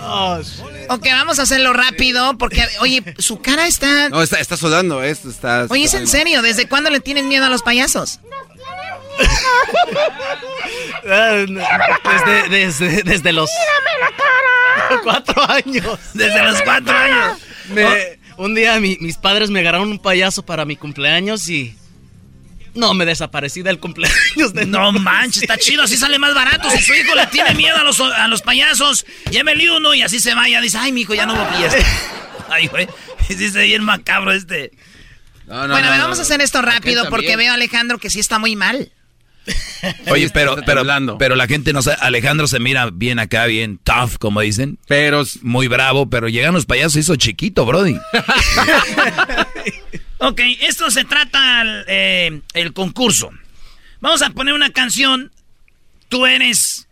Ok, 0.88 1.06
vamos 1.10 1.38
a 1.38 1.42
hacerlo 1.42 1.72
rápido 1.72 2.36
porque, 2.38 2.66
oye, 2.80 3.02
su 3.18 3.40
cara 3.40 3.66
está... 3.66 4.08
No, 4.08 4.22
está, 4.22 4.40
está 4.40 4.56
sudando, 4.56 5.02
esto 5.02 5.28
está. 5.30 5.66
Oye, 5.68 5.84
¿es 5.84 5.94
en 5.94 6.06
serio? 6.06 6.42
¿Desde 6.42 6.68
cuándo 6.68 6.90
le 6.90 7.00
tienen 7.00 7.28
miedo 7.28 7.44
a 7.46 7.48
los 7.48 7.62
payasos? 7.62 8.20
Ah, 11.04 11.44
desde, 12.04 12.48
desde, 12.48 13.02
desde 13.02 13.32
los 13.32 13.50
cuatro 15.02 15.42
años. 15.50 15.98
Desde 16.14 16.42
los 16.44 16.62
cuatro 16.62 16.96
años. 16.96 17.38
Me- 17.68 18.18
un 18.38 18.54
día 18.54 18.78
mi- 18.80 18.96
mis 19.00 19.16
padres 19.18 19.50
me 19.50 19.60
agarraron 19.60 19.90
un 19.90 19.98
payaso 19.98 20.44
para 20.44 20.64
mi 20.64 20.76
cumpleaños 20.76 21.48
y... 21.48 21.76
No, 22.74 22.94
me 22.94 23.04
desaparecí 23.04 23.60
del 23.62 23.78
cumpleaños 23.78 24.54
de 24.54 24.64
No 24.64 24.92
manches, 24.92 25.42
está 25.42 25.58
chido, 25.58 25.82
así 25.82 25.98
sale 25.98 26.18
más 26.18 26.34
barato. 26.34 26.70
Si 26.70 26.80
su 26.80 26.94
hijo 26.94 27.14
le 27.14 27.26
tiene 27.26 27.54
miedo 27.54 27.76
a 27.76 27.84
los, 27.84 28.00
a 28.00 28.26
los 28.28 28.40
payasos, 28.40 29.04
llévele 29.30 29.70
uno 29.76 29.92
y 29.92 30.00
así 30.00 30.20
se 30.20 30.34
vaya. 30.34 30.58
Dice, 30.62 30.78
ay, 30.78 30.90
mi 30.92 31.02
hijo, 31.02 31.12
ya 31.14 31.26
no 31.26 31.34
hubo 31.34 31.44
fiesta. 31.56 31.78
Ay, 32.48 32.66
güey, 32.68 32.86
sí 33.28 33.34
se 33.48 33.58
ve 33.58 33.64
bien 33.64 33.82
macabro 33.84 34.30
este. 34.32 34.72
bueno, 35.46 35.74
a 35.74 35.80
ver, 35.80 36.00
vamos 36.00 36.18
a 36.18 36.22
hacer 36.22 36.40
esto 36.42 36.60
rápido 36.60 37.08
porque 37.08 37.34
veo 37.36 37.50
a 37.50 37.54
Alejandro 37.54 37.98
que 37.98 38.10
sí 38.10 38.20
está 38.20 38.38
muy 38.38 38.56
mal. 38.56 38.90
Oye, 40.10 40.30
pero, 40.30 40.56
pero, 40.64 40.84
pero 41.18 41.34
la 41.34 41.46
gente 41.46 41.72
no 41.72 41.82
sabe. 41.82 41.96
Alejandro 42.00 42.46
se 42.46 42.60
mira 42.60 42.90
bien 42.92 43.18
acá, 43.18 43.46
bien 43.46 43.78
tough, 43.78 44.16
como 44.18 44.40
dicen. 44.40 44.78
Pero. 44.86 45.24
Muy 45.42 45.66
bravo, 45.68 46.08
pero 46.08 46.28
llegan 46.28 46.54
los 46.54 46.66
payasos, 46.66 46.96
hizo 46.96 47.16
chiquito, 47.16 47.64
Brody. 47.66 47.96
Ok, 50.18 50.40
esto 50.60 50.88
se 50.90 51.04
trata 51.04 51.62
el, 51.62 51.84
eh, 51.88 52.40
el 52.54 52.72
concurso. 52.72 53.30
Vamos 54.00 54.22
a 54.22 54.30
poner 54.30 54.54
una 54.54 54.70
canción. 54.70 55.32
Tú 56.08 56.26
eres 56.26 56.86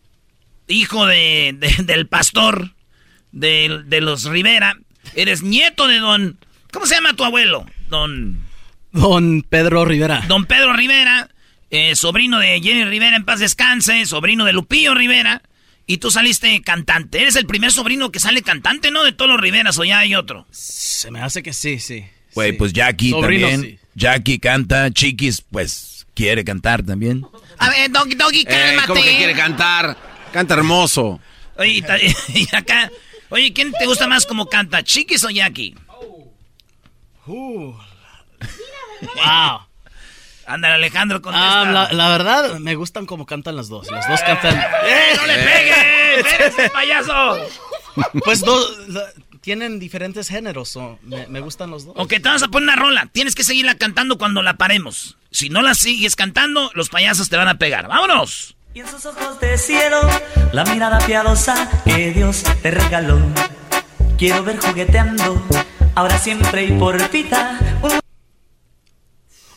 hijo 0.66 1.06
de, 1.06 1.54
de- 1.56 1.84
del 1.84 2.08
pastor 2.08 2.72
de, 3.30 3.82
de 3.86 4.00
los 4.00 4.24
Rivera. 4.24 4.76
Eres 5.14 5.42
nieto 5.42 5.86
de 5.86 5.98
don... 6.00 6.38
¿Cómo 6.72 6.86
se 6.86 6.96
llama 6.96 7.14
tu 7.14 7.24
abuelo? 7.24 7.66
Don... 7.88 8.40
Don 8.90 9.42
Pedro 9.42 9.84
Rivera. 9.84 10.24
Don 10.26 10.46
Pedro 10.46 10.72
Rivera, 10.72 11.28
eh, 11.70 11.94
sobrino 11.96 12.38
de 12.38 12.60
Jenny 12.60 12.84
Rivera 12.84 13.16
en 13.16 13.24
paz 13.24 13.40
descanse, 13.40 14.04
sobrino 14.06 14.44
de 14.44 14.52
Lupillo 14.52 14.94
Rivera. 14.94 15.42
Y 15.86 15.98
tú 15.98 16.10
saliste 16.12 16.62
cantante. 16.62 17.20
Eres 17.20 17.34
el 17.34 17.46
primer 17.46 17.72
sobrino 17.72 18.12
que 18.12 18.20
sale 18.20 18.42
cantante, 18.42 18.92
¿no? 18.92 19.02
De 19.02 19.10
todos 19.12 19.28
los 19.32 19.40
Riveras, 19.40 19.76
o 19.78 19.82
ya 19.84 19.98
hay 19.98 20.14
otro. 20.14 20.46
Se 20.52 21.10
me 21.10 21.20
hace 21.20 21.42
que 21.42 21.52
sí, 21.52 21.80
sí. 21.80 22.04
Güey, 22.34 22.52
sí. 22.52 22.56
pues 22.58 22.72
Jackie 22.72 23.10
Sobrino, 23.10 23.48
también. 23.48 23.72
sí. 23.72 23.86
Jackie 23.96 24.38
canta, 24.38 24.90
Chiquis, 24.92 25.42
pues 25.50 26.06
quiere 26.14 26.44
cantar 26.44 26.84
también. 26.84 27.26
A 27.58 27.70
ver, 27.70 27.90
Doggy, 27.90 28.14
Doggy, 28.14 28.40
Eh, 28.42 28.44
cálmate. 28.44 28.86
¿Cómo 28.86 29.02
que 29.02 29.16
quiere 29.16 29.34
cantar? 29.34 29.96
Canta 30.32 30.54
hermoso. 30.54 31.18
Oye, 31.56 31.70
y 31.72 31.82
ta- 31.82 31.98
y 32.34 32.46
acá. 32.54 32.88
Oye, 33.30 33.52
¿quién 33.52 33.72
te 33.72 33.84
gusta 33.86 34.06
más 34.06 34.26
como 34.26 34.46
canta, 34.46 34.84
Chiquis 34.84 35.24
o 35.24 35.30
Jackie? 35.30 35.74
Uh. 37.26 37.74
Wow. 39.16 39.60
Ándale, 40.52 40.74
Alejandro, 40.74 41.22
contesta. 41.22 41.60
Ah, 41.62 41.64
la, 41.64 41.92
la 41.92 42.08
verdad, 42.08 42.58
me 42.58 42.74
gustan 42.74 43.06
como 43.06 43.26
cantan 43.26 43.56
las 43.56 43.68
dos. 43.68 43.90
Las 43.90 44.08
dos 44.08 44.20
cantan. 44.22 44.56
¡Eh, 44.56 45.12
no 45.16 45.26
le 45.26 45.34
pegues! 45.34 45.76
¡Espérese, 46.26 46.70
payaso! 46.70 47.38
Pues 48.24 48.40
dos. 48.40 48.88
la- 48.88 49.04
tienen 49.40 49.78
diferentes 49.78 50.28
géneros. 50.28 50.76
o 50.76 50.98
me, 51.02 51.26
me 51.28 51.40
gustan 51.40 51.70
los 51.70 51.86
dos. 51.86 51.94
Ok, 51.96 52.10
te 52.10 52.20
vas 52.28 52.42
a 52.42 52.48
poner 52.48 52.64
una 52.68 52.76
rola. 52.76 53.08
Tienes 53.12 53.34
que 53.34 53.42
seguirla 53.44 53.74
cantando 53.76 54.18
cuando 54.18 54.42
la 54.42 54.54
paremos. 54.58 55.16
Si 55.30 55.48
no 55.48 55.62
la 55.62 55.74
sigues 55.74 56.14
cantando, 56.16 56.70
los 56.74 56.88
payasos 56.90 57.30
te 57.30 57.36
van 57.36 57.48
a 57.48 57.56
pegar. 57.56 57.88
¡Vámonos! 57.88 58.56
Y 58.74 58.80
en 58.80 58.88
sus 58.88 59.04
ojos 59.06 59.40
de 59.40 59.56
cielo, 59.58 59.98
la 60.52 60.64
mirada 60.64 60.98
piadosa 61.06 61.68
que 61.84 62.10
Dios 62.12 62.42
te 62.62 62.70
regaló. 62.70 63.18
Quiero 64.18 64.44
ver 64.44 64.58
jugueteando, 64.60 65.42
ahora 65.94 66.18
siempre 66.18 66.64
y 66.64 66.72
por 66.72 67.10
vida. 67.10 67.58
Un 67.82 67.98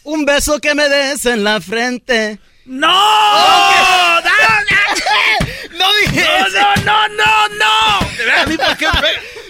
Un 0.04 0.26
beso 0.26 0.60
que 0.60 0.76
me 0.76 0.90
des 0.90 1.26
en 1.26 1.44
la 1.44 1.62
frente. 1.62 2.40
¡No! 2.66 2.88
¡No 5.78 5.88
dije 6.02 6.26
¡No, 6.40 6.48
no, 6.50 6.76
no, 6.84 7.08
no, 7.10 7.50
no! 7.50 8.42
¿A 8.42 8.46
mí 8.46 8.58
por 8.58 8.78
qué 8.78 8.88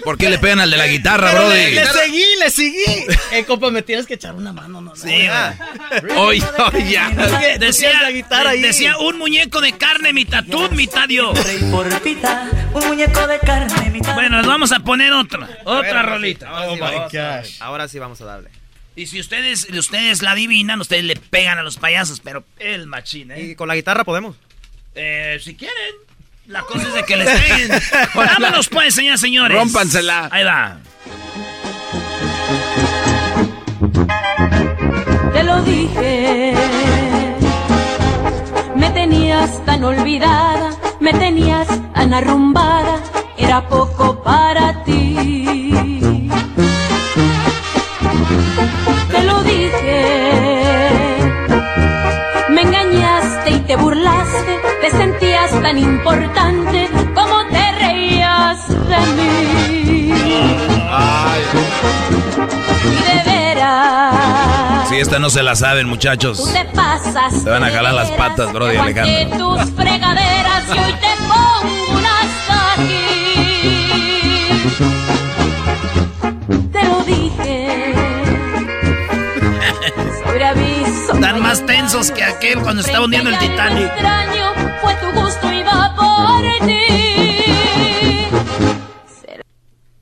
¿Por 0.04 0.18
qué 0.18 0.30
le 0.30 0.38
pegan 0.38 0.60
al 0.60 0.70
de 0.70 0.78
la 0.78 0.88
guitarra, 0.88 1.30
Pero 1.32 1.46
brody? 1.46 1.56
le, 1.56 1.72
le 1.76 1.86
seguí, 1.88 2.26
le 2.40 2.50
seguí. 2.50 3.06
Eh, 3.32 3.46
compa, 3.46 3.72
me 3.72 3.82
tienes 3.84 4.06
que 4.06 4.16
echar 4.16 4.36
una 4.36 4.52
mano, 4.52 4.82
no, 4.82 4.90
no. 4.90 4.96
Sí. 4.96 5.28
Oye, 6.18 6.44
oye, 6.74 6.92
ya. 6.92 7.10
Decía, 7.58 7.90
tienes 7.90 8.02
la 8.02 8.12
guitarra 8.12 8.50
ahí. 8.52 8.62
decía 8.62 8.98
un 8.98 9.18
muñeco 9.18 9.62
de 9.62 9.78
carne, 9.78 10.12
mitad 10.12 10.44
tú, 10.44 10.70
mitad 10.72 11.08
yo. 11.08 11.32
un 11.32 12.88
muñeco 12.88 13.28
de 13.28 13.40
carne, 13.40 13.90
mitad. 13.92 14.14
Bueno, 14.14 14.38
les 14.38 14.48
vamos 14.48 14.72
a 14.72 14.80
poner 14.80 15.14
otra, 15.14 15.48
otra 15.64 16.04
rolita. 16.04 16.52
Oh 16.68 16.76
my 16.76 16.98
gosh. 17.12 17.62
ahora 17.62 17.88
sí 17.88 17.98
vamos 17.98 18.20
a 18.22 18.26
darle. 18.26 18.63
Y 18.96 19.08
si 19.08 19.20
ustedes, 19.20 19.68
ustedes 19.70 20.22
la 20.22 20.32
adivinan, 20.32 20.80
ustedes 20.80 21.04
le 21.04 21.16
pegan 21.16 21.58
a 21.58 21.64
los 21.64 21.78
payasos, 21.78 22.20
pero 22.20 22.44
el 22.60 22.86
machín, 22.86 23.32
¿eh? 23.32 23.42
Y 23.42 23.56
con 23.56 23.68
la 23.68 23.76
guitarra 23.76 24.04
podemos. 24.04 24.36
Eh, 24.96 25.40
si 25.44 25.56
quieren. 25.56 25.96
La 26.48 26.62
cosa 26.62 26.88
es 26.88 26.94
de 26.94 27.04
que 27.04 27.16
les 27.16 27.30
peguen. 27.30 27.72
Vámonos 28.16 28.68
pues, 28.70 28.94
señoras 28.94 29.22
señores. 29.22 29.58
Rómpansela. 29.58 30.30
Ahí 30.32 30.44
va. 30.44 30.78
Te 35.34 35.44
lo 35.44 35.64
dije. 35.64 36.54
Me 38.76 38.90
tenías 38.92 39.66
tan 39.66 39.84
olvidada, 39.84 40.78
me 41.00 41.14
tenías 41.14 41.68
tan 41.94 42.14
arrumbada, 42.14 43.02
era 43.38 43.68
poco 43.68 44.22
para 44.22 44.84
ti. 44.84 46.30
Te 54.84 54.92
sentías 54.92 55.50
tan 55.62 55.78
importante 55.78 56.90
como 57.16 57.46
te 57.48 57.72
reías 57.80 58.68
de 58.68 58.98
mí. 59.16 60.12
Y 62.84 62.96
de 63.02 63.24
veras. 63.26 64.90
Si 64.90 64.98
esta 65.00 65.20
no 65.20 65.30
se 65.30 65.42
la 65.42 65.56
saben, 65.56 65.84
Tú 65.84 65.90
muchachos. 65.92 66.52
te 66.52 66.66
pasas. 66.76 67.46
Te 67.46 67.50
van 67.50 67.64
a 67.64 67.70
jalar 67.70 67.94
las 67.94 68.12
patas, 68.12 68.52
Brody, 68.52 68.76
Alejandro. 68.76 69.56
tus 69.56 69.72
fregaderas 69.72 70.64
y 70.68 70.80
hoy 70.80 70.94
te 70.94 71.16
pongo 71.30 71.98
un 71.98 72.06
hasta 72.06 72.74
aquí. 72.74 73.00
Te 76.74 76.84
lo 76.84 77.04
dije. 77.04 77.23
Están 81.24 81.42
más 81.42 81.66
tensos 81.66 82.12
que 82.12 82.22
aquel 82.22 82.60
cuando 82.60 82.82
estaba 82.82 83.06
hundiendo 83.06 83.30
el 83.30 83.38
Titanic. 83.38 83.86
extraño 83.86 84.54
fue 84.82 84.94
tu 84.96 85.10
gusto 85.22 85.54
y 85.54 85.64
va 85.64 85.96
por 85.96 86.68
ti. 86.68 88.28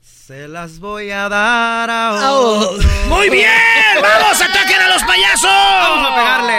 Se 0.02 0.48
las 0.48 0.80
voy 0.80 1.12
a 1.12 1.28
dar 1.28 1.88
a 1.88 2.18
Oh. 2.24 2.76
¡Muy 3.08 3.30
bien! 3.30 3.52
¡Vamos, 4.02 4.42
ataquen 4.42 4.82
a 4.82 4.88
los 4.88 5.04
payasos! 5.04 5.44
Vamos 5.44 6.10
a 6.10 6.14
pegarle. 6.16 6.58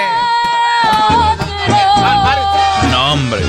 No, 2.89 3.11
hombre. 3.11 3.41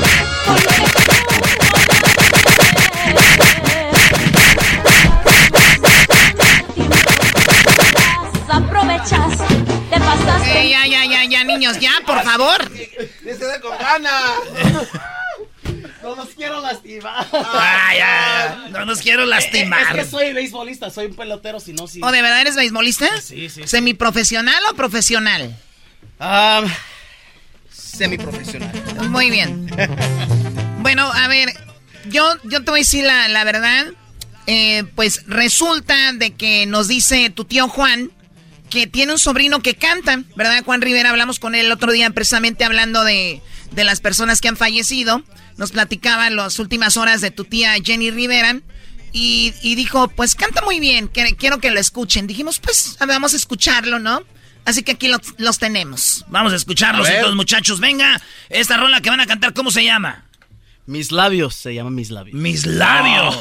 Aprovechas, 8.49 9.54
Eh, 10.47 10.71
ya, 10.71 10.87
ya, 10.87 11.05
ya, 11.05 11.25
ya, 11.25 11.45
niños, 11.45 11.79
ya, 11.81 11.93
por 12.07 12.23
favor. 12.23 12.71
¡Dice 13.23 13.61
con 13.61 13.77
ganas! 13.79 14.33
No 16.03 16.15
los 16.15 16.29
quiero 16.31 16.61
lastimar. 16.61 17.27
Ay, 17.33 17.99
ay, 17.99 18.71
no 18.71 18.85
nos 18.85 19.01
quiero 19.01 19.25
lastimar. 19.25 19.97
Es 19.97 20.05
que 20.05 20.11
soy 20.11 20.33
beisbolista, 20.35 20.91
soy 20.91 21.07
un 21.07 21.15
pelotero, 21.15 21.61
si 21.61 21.73
no, 21.73 21.89
sí. 21.89 22.01
¿O 22.03 22.13
de 22.13 22.21
verdad 22.21 22.43
eres 22.43 22.57
beisbolista? 22.57 23.09
Sí, 23.23 23.49
sí. 23.49 23.67
¿Semiprofesional 23.67 24.63
o 24.71 24.75
profesional? 24.75 25.57
Ah, 26.21 26.63
semiprofesional. 27.71 28.71
Muy 29.09 29.31
bien. 29.31 29.67
Bueno, 30.81 31.11
a 31.11 31.27
ver, 31.29 31.49
yo, 32.07 32.31
yo 32.45 32.63
te 32.63 32.71
voy 32.71 32.81
a 32.81 32.83
decir 32.83 33.05
la, 33.05 33.29
la 33.29 33.45
verdad. 33.45 33.87
Eh, 34.47 34.85
pues 34.95 35.23
resulta 35.27 36.13
de 36.13 36.35
que 36.35 36.67
nos 36.67 36.87
dice 36.87 37.31
tu 37.31 37.47
tío 37.47 37.67
Juan 37.67 38.11
que 38.75 38.87
tiene 38.89 39.13
un 39.13 39.19
sobrino 39.19 39.61
que 39.61 39.77
canta, 39.77 40.23
¿verdad? 40.37 40.65
Juan 40.65 40.83
Rivera, 40.83 41.11
hablamos 41.11 41.39
con 41.39 41.55
él 41.55 41.67
el 41.67 41.73
otro 41.73 41.93
día 41.93 42.11
precisamente 42.11 42.65
hablando 42.65 43.05
de, 43.05 43.41
de 43.71 43.85
las 43.85 44.01
personas 44.01 44.41
que 44.41 44.49
han 44.49 44.57
fallecido. 44.57 45.23
Nos 45.57 45.71
platicaba 45.71 46.29
las 46.31 46.59
últimas 46.59 46.97
horas 46.97 47.21
de 47.21 47.31
tu 47.31 47.45
tía 47.45 47.75
Jenny 47.83 48.11
Rivera. 48.11 48.61
Y, 49.13 49.55
y 49.63 49.77
dijo, 49.77 50.09
pues 50.09 50.35
canta 50.35 50.61
muy 50.63 50.81
bien, 50.81 51.07
que- 51.07 51.37
quiero 51.37 51.61
que 51.61 51.71
lo 51.71 51.79
escuchen. 51.79 52.27
Dijimos, 52.27 52.59
pues 52.59 52.97
a 52.99 53.07
ver, 53.07 53.15
vamos 53.15 53.33
a 53.33 53.37
escucharlo, 53.37 54.01
¿no? 54.01 54.23
Así 54.65 54.83
que 54.83 54.93
aquí 54.93 55.07
los, 55.07 55.21
los 55.39 55.59
tenemos. 55.61 56.25
Vamos 56.29 56.53
a 56.53 56.57
escucharlos 56.57 57.07
A 57.07 57.13
entonces, 57.15 57.37
muchachos. 57.37 57.79
Venga, 57.79 58.21
esta 58.49 58.77
rola 58.77 59.01
que 59.01 59.11
van 59.11 59.21
a 59.21 59.27
cantar, 59.27 59.53
¿cómo 59.55 59.71
se 59.71 59.85
llama? 59.85 60.24
Mis 60.87 61.13
labios, 61.13 61.55
se 61.55 61.75
llama 61.75 61.91
mis 61.91 62.11
labios. 62.11 62.37
Mis 62.39 62.67
labios. 62.67 63.35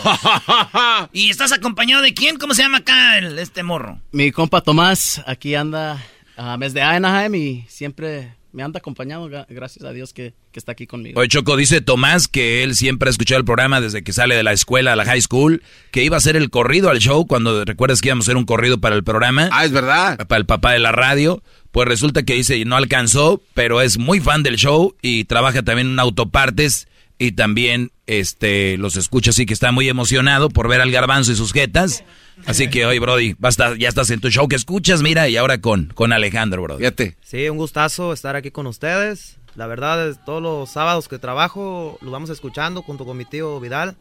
¿Y 1.14 1.30
estás 1.30 1.52
acompañado 1.52 2.02
de 2.02 2.14
quién? 2.14 2.38
¿Cómo 2.38 2.54
se 2.54 2.62
llama 2.64 2.78
acá 2.80 3.18
el- 3.18 3.38
este 3.39 3.64
morro? 3.64 4.00
Mi 4.12 4.32
compa 4.32 4.62
Tomás 4.62 5.22
aquí 5.28 5.54
anda 5.56 6.02
a 6.38 6.56
mes 6.58 6.74
de 6.74 6.82
Anaheim 6.82 7.36
y 7.36 7.66
siempre 7.68 8.34
me 8.54 8.64
anda 8.64 8.78
acompañado, 8.78 9.28
gra- 9.30 9.46
gracias 9.50 9.84
a 9.84 9.91
Dios 9.91 10.14
que, 10.14 10.34
que 10.52 10.60
está 10.60 10.72
aquí 10.72 10.88
conmigo. 10.88 11.20
Oye, 11.20 11.28
Choco, 11.28 11.58
dice 11.58 11.82
Tomás 11.82 12.28
que 12.30 12.64
él 12.64 12.76
siempre 12.76 13.10
ha 13.10 13.12
escuchado 13.12 13.39
el 13.39 13.46
programa 13.46 13.82
desde 13.82 14.04
que 14.04 14.14
sale 14.14 14.36
de 14.36 14.44
la 14.44 14.54
escuela 14.54 14.94
a 14.94 14.96
la 14.96 15.04
high 15.06 15.22
school, 15.22 15.64
que 15.91 16.04
iba 16.04 16.16
a 16.16 16.20
hacer 16.20 16.36
el 16.38 16.50
corrido 16.50 16.89
al 16.91 17.00
show 17.00 17.26
cuando 17.28 17.66
recuerdas 17.66 18.00
que 18.00 18.10
íbamos 18.10 18.26
a 18.26 18.28
hacer 18.28 18.38
un 18.38 18.46
corrido 18.46 18.80
para 18.80 18.96
el 18.96 19.04
programa. 19.04 19.50
Ah, 19.52 19.66
es 19.66 19.72
verdad. 19.72 20.18
Para 20.28 20.39
el 20.39 20.46
papá 20.46 20.72
de 20.72 20.80
la 20.80 20.91
radio. 20.94 21.44
Pues 21.72 21.88
resulta 21.88 22.22
que 22.24 22.36
dice, 22.36 22.64
no 22.66 22.76
alcanzó, 22.78 23.41
pero 23.56 23.82
es 23.82 23.98
muy 23.98 24.20
fan 24.20 24.44
del 24.44 24.56
show 24.58 24.96
y 25.02 25.24
trabaja 25.26 25.64
también 25.64 25.88
en 25.88 26.00
autopartes 26.00 26.88
y 27.18 27.34
también 27.34 27.91
este 28.05 28.78
los 28.78 28.95
escucha 28.95 29.30
así 29.30 29.45
que 29.45 29.53
está 29.53 29.72
muy 29.72 29.88
emocionado 29.88 30.49
por 30.49 30.68
ver 30.68 30.82
al 30.82 30.91
garbanzo 30.91 31.32
y 31.32 31.36
sus 31.36 31.53
jetas. 31.53 32.03
Así 32.45 32.70
que 32.70 32.86
hoy, 32.86 32.99
Brody, 32.99 33.36
basta, 33.38 33.76
ya 33.78 33.88
estás 33.88 34.09
en 34.09 34.20
tu 34.20 34.30
show 34.30 34.47
que 34.47 34.55
escuchas, 34.55 35.01
mira, 35.01 35.30
y 35.30 35.38
ahora 35.38 35.61
con, 35.61 35.86
con 35.93 36.11
Alejandro, 36.11 36.64
Brody. 36.64 36.80
Fíjate. 36.80 37.16
Sí, 37.24 37.47
un 37.47 37.57
gustazo 37.57 38.11
estar 38.11 38.36
aquí 38.36 38.49
con 38.51 38.66
ustedes. 38.68 39.38
La 39.55 39.68
verdad, 39.68 40.09
es, 40.09 40.18
todos 40.26 40.41
los 40.41 40.70
sábados 40.72 41.07
que 41.07 41.20
trabajo 41.20 41.97
los 42.01 42.11
vamos 42.11 42.32
escuchando 42.32 42.82
junto 42.82 43.05
con 43.05 43.16
mi 43.18 43.26
tío 43.26 43.59
Vidal, 43.59 43.95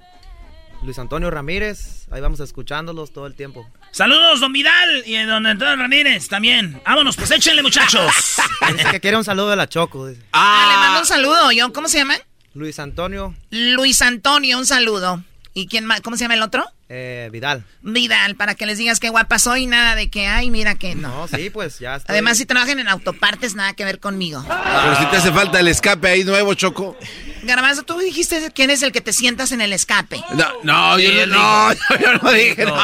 Luis 0.83 0.99
Antonio 0.99 1.31
Ramírez. 1.31 2.07
Ahí 2.11 2.23
vamos 2.23 2.41
escuchándolos 2.41 3.13
todo 3.13 3.27
el 3.27 3.35
tiempo. 3.35 3.69
Saludos, 3.91 4.41
don 4.41 4.53
Vidal 4.53 5.03
y 5.05 5.15
don 5.25 5.47
Antonio 5.47 5.77
Ramírez 5.77 6.27
también. 6.29 6.81
Vámonos, 6.87 7.17
pues 7.17 7.31
échenle, 7.31 7.63
muchachos. 7.63 8.11
Dice 8.73 8.91
que 8.91 9.01
quiere 9.01 9.19
un 9.19 9.25
saludo 9.25 9.51
de 9.51 9.57
la 9.57 9.69
Choco. 9.69 10.07
dice. 10.09 10.23
Ah, 10.33 10.69
le 10.71 10.77
mando 10.79 11.01
un 11.01 11.07
saludo. 11.07 11.53
¿Yo? 11.53 11.71
¿Cómo 11.73 11.87
se 11.89 11.99
llama? 11.99 12.15
Luis 12.55 12.79
Antonio 12.79 13.35
Luis 13.51 14.03
Antonio, 14.03 14.59
un 14.59 14.67
saludo. 14.67 15.23
¿Y 15.55 15.67
quién 15.67 15.85
más? 15.85 16.01
¿Cómo 16.01 16.17
se 16.17 16.25
llama 16.25 16.35
el 16.35 16.43
otro? 16.43 16.65
eh, 16.95 17.29
Vidal. 17.33 17.65
Vidal, 17.83 18.37
para 18.37 18.55
que 18.55 18.67
les 18.67 18.77
digas 18.77 19.01
qué 19.01 19.09
guapa 19.09 19.39
soy, 19.39 19.67
nada 19.67 19.95
de 19.95 20.11
que, 20.11 20.27
ay, 20.27 20.51
mira 20.51 20.75
que 20.75 20.95
no. 20.95 21.09
No, 21.09 21.29
sí, 21.29 21.49
pues 21.51 21.79
ya 21.79 21.97
estoy- 21.97 22.13
Además, 22.13 22.37
si 22.37 22.45
trabajan 22.47 22.79
en 22.81 22.89
autopartes, 22.89 23.55
nada 23.55 23.73
que 23.75 23.85
ver 23.85 23.99
conmigo. 23.99 24.45
Pero 24.47 24.97
si 24.97 25.07
te 25.07 25.17
hace 25.17 25.33
falta 25.33 25.61
el 25.61 25.69
escape 25.69 26.09
ahí 26.09 26.25
nuevo, 26.25 26.53
Choco. 26.55 26.97
Garbanzo, 27.45 27.83
tú 27.83 27.99
dijiste 27.99 28.51
quién 28.55 28.69
es 28.71 28.83
el 28.83 28.93
que 28.93 29.01
te 29.01 29.13
sientas 29.15 29.53
en 29.53 29.61
el 29.63 29.73
escape. 29.73 30.23
No, 30.35 30.47
no, 30.63 30.99
yo, 30.99 31.27
no, 31.27 31.69
no, 31.71 31.75
yo 32.01 32.13
no 32.23 32.33
dije, 32.33 32.65
no. 32.67 32.77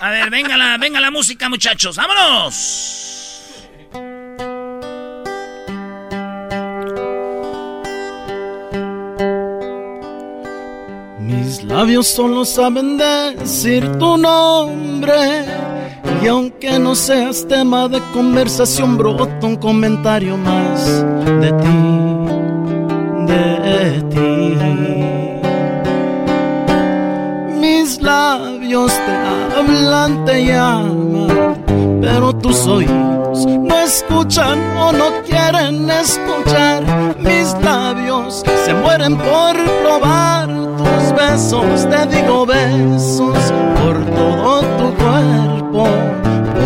A 0.00 0.10
ver, 0.10 0.30
venga 0.30 0.56
la, 0.56 0.76
venga 0.78 0.98
la 1.00 1.10
música, 1.10 1.48
muchachos. 1.50 1.96
¡Vámonos! 1.96 3.15
Mis 11.56 11.64
labios 11.64 12.06
solo 12.06 12.44
saben 12.44 12.98
decir 12.98 13.90
tu 13.96 14.18
nombre. 14.18 15.46
Y 16.22 16.26
aunque 16.26 16.78
no 16.78 16.94
seas 16.94 17.48
tema 17.48 17.88
de 17.88 17.98
conversación, 18.12 18.98
brota 18.98 19.46
un 19.46 19.56
comentario 19.56 20.36
más 20.36 21.02
de 21.40 21.52
ti, 21.52 21.78
de 23.26 24.02
ti. 24.10 24.58
Mis 27.58 28.02
labios 28.02 28.92
te 28.92 29.12
hablan, 29.56 30.26
te 30.26 30.44
llaman, 30.44 31.56
pero 32.02 32.34
tus 32.34 32.66
oídos 32.66 33.15
escuchan 33.86 34.58
o 34.78 34.92
no 34.92 35.22
quieren 35.22 35.88
escuchar. 35.88 36.82
Mis 37.18 37.54
labios 37.62 38.42
se 38.64 38.74
mueren 38.74 39.16
por 39.16 39.54
probar 39.82 40.48
tus 40.76 41.14
besos, 41.14 41.88
te 41.88 42.06
digo 42.06 42.44
besos 42.44 43.38
por 43.78 43.96
todo 44.16 44.60
tu 44.78 44.94
cuerpo, 45.02 45.86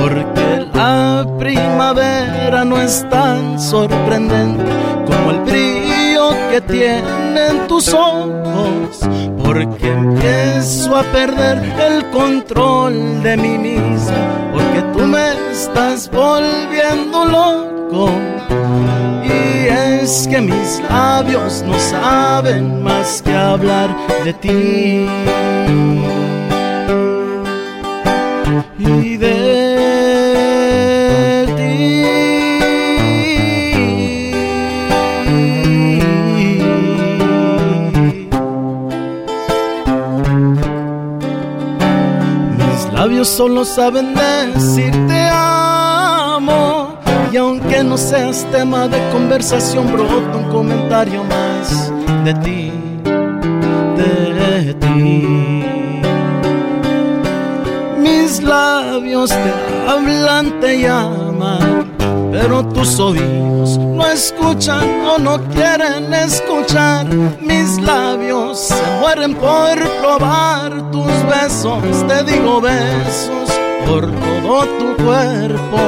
porque 0.01 0.67
la 0.73 1.27
primavera 1.39 2.65
no 2.65 2.81
es 2.81 3.07
tan 3.11 3.61
sorprendente 3.61 4.65
como 5.07 5.31
el 5.33 5.41
brillo 5.41 6.31
que 6.51 6.61
tienen 6.63 7.67
tus 7.69 7.93
ojos, 7.93 9.01
porque 9.45 9.91
empiezo 9.91 10.97
a 10.97 11.03
perder 11.03 11.59
el 11.89 12.11
control 12.11 13.23
de 13.23 13.37
mí 13.37 13.59
mismo, 13.59 14.17
porque 14.53 14.83
tú 14.95 15.07
me 15.07 15.50
estás 15.63 16.11
volviendo 16.11 17.25
loco. 17.27 18.11
Y 19.25 19.69
es 19.69 20.27
que 20.29 20.41
mis 20.41 20.81
labios 20.89 21.63
no 21.67 21.79
saben 21.79 22.83
más 22.83 23.21
que 23.23 23.35
hablar 23.35 23.95
de 24.25 24.33
ti. 24.33 25.07
Y 28.79 29.17
de 29.19 29.31
ti. 31.59 31.81
Mis 42.59 42.93
labios 42.95 43.29
solo 43.29 43.65
saben 43.65 44.15
decir 44.15 44.93
te 45.07 45.15
amo. 45.15 45.20
No 47.85 47.97
seas 47.97 48.47
tema 48.53 48.87
de 48.87 48.99
conversación, 49.11 49.91
brota 49.93 50.37
un 50.37 50.49
comentario 50.51 51.25
más 51.25 51.91
de 52.25 52.35
ti, 52.35 52.73
de 53.97 54.75
ti. 54.75 55.65
Mis 57.99 58.43
labios 58.43 59.31
te 59.31 59.91
hablan, 59.91 60.61
te 60.61 60.83
llaman, 60.83 61.91
pero 62.31 62.65
tus 62.69 63.01
oídos 63.01 63.77
no 63.79 64.07
escuchan 64.07 64.89
o 65.07 65.19
no 65.19 65.41
quieren 65.49 66.15
escuchar. 66.15 67.07
Mis 67.41 67.81
labios 67.81 68.59
se 68.69 69.01
mueren 69.01 69.35
por 69.35 69.77
probar 70.01 70.93
tus 70.93 71.13
besos, 71.27 71.83
te 72.07 72.23
digo 72.25 72.61
besos 72.61 73.51
por 73.87 74.07
todo 74.13 74.67
tu 74.79 75.03
cuerpo, 75.03 75.79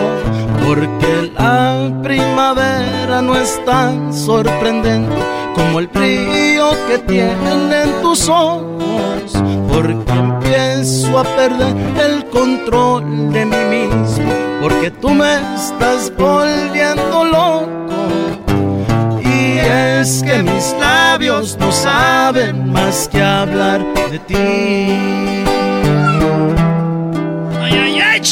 porque 0.67 1.33
la 1.39 1.91
primavera 2.03 3.23
no 3.23 3.35
es 3.37 3.61
tan 3.65 4.13
sorprendente 4.13 5.17
como 5.55 5.81
el 5.81 5.87
brillo 5.89 6.71
que 6.89 6.99
tienen 6.99 8.03
tus 8.03 8.29
ojos, 8.29 9.33
porque 9.71 10.13
empiezo 10.13 11.19
a 11.19 11.25
perder 11.25 11.77
el 12.01 12.25
control 12.27 13.33
de 13.33 13.45
mí 13.45 13.65
mismo, 13.77 14.33
porque 14.61 14.91
tú 14.91 15.11
me 15.11 15.35
estás 15.55 16.13
volviendo 16.17 17.25
loco. 17.25 17.73
Y 19.21 19.59
es 19.59 20.23
que 20.23 20.43
mis 20.43 20.75
labios 20.79 21.57
no 21.59 21.71
saben 21.73 22.73
más 22.73 23.09
que 23.09 23.23
hablar 23.23 23.85
de 24.11 24.19
ti. 24.21 25.72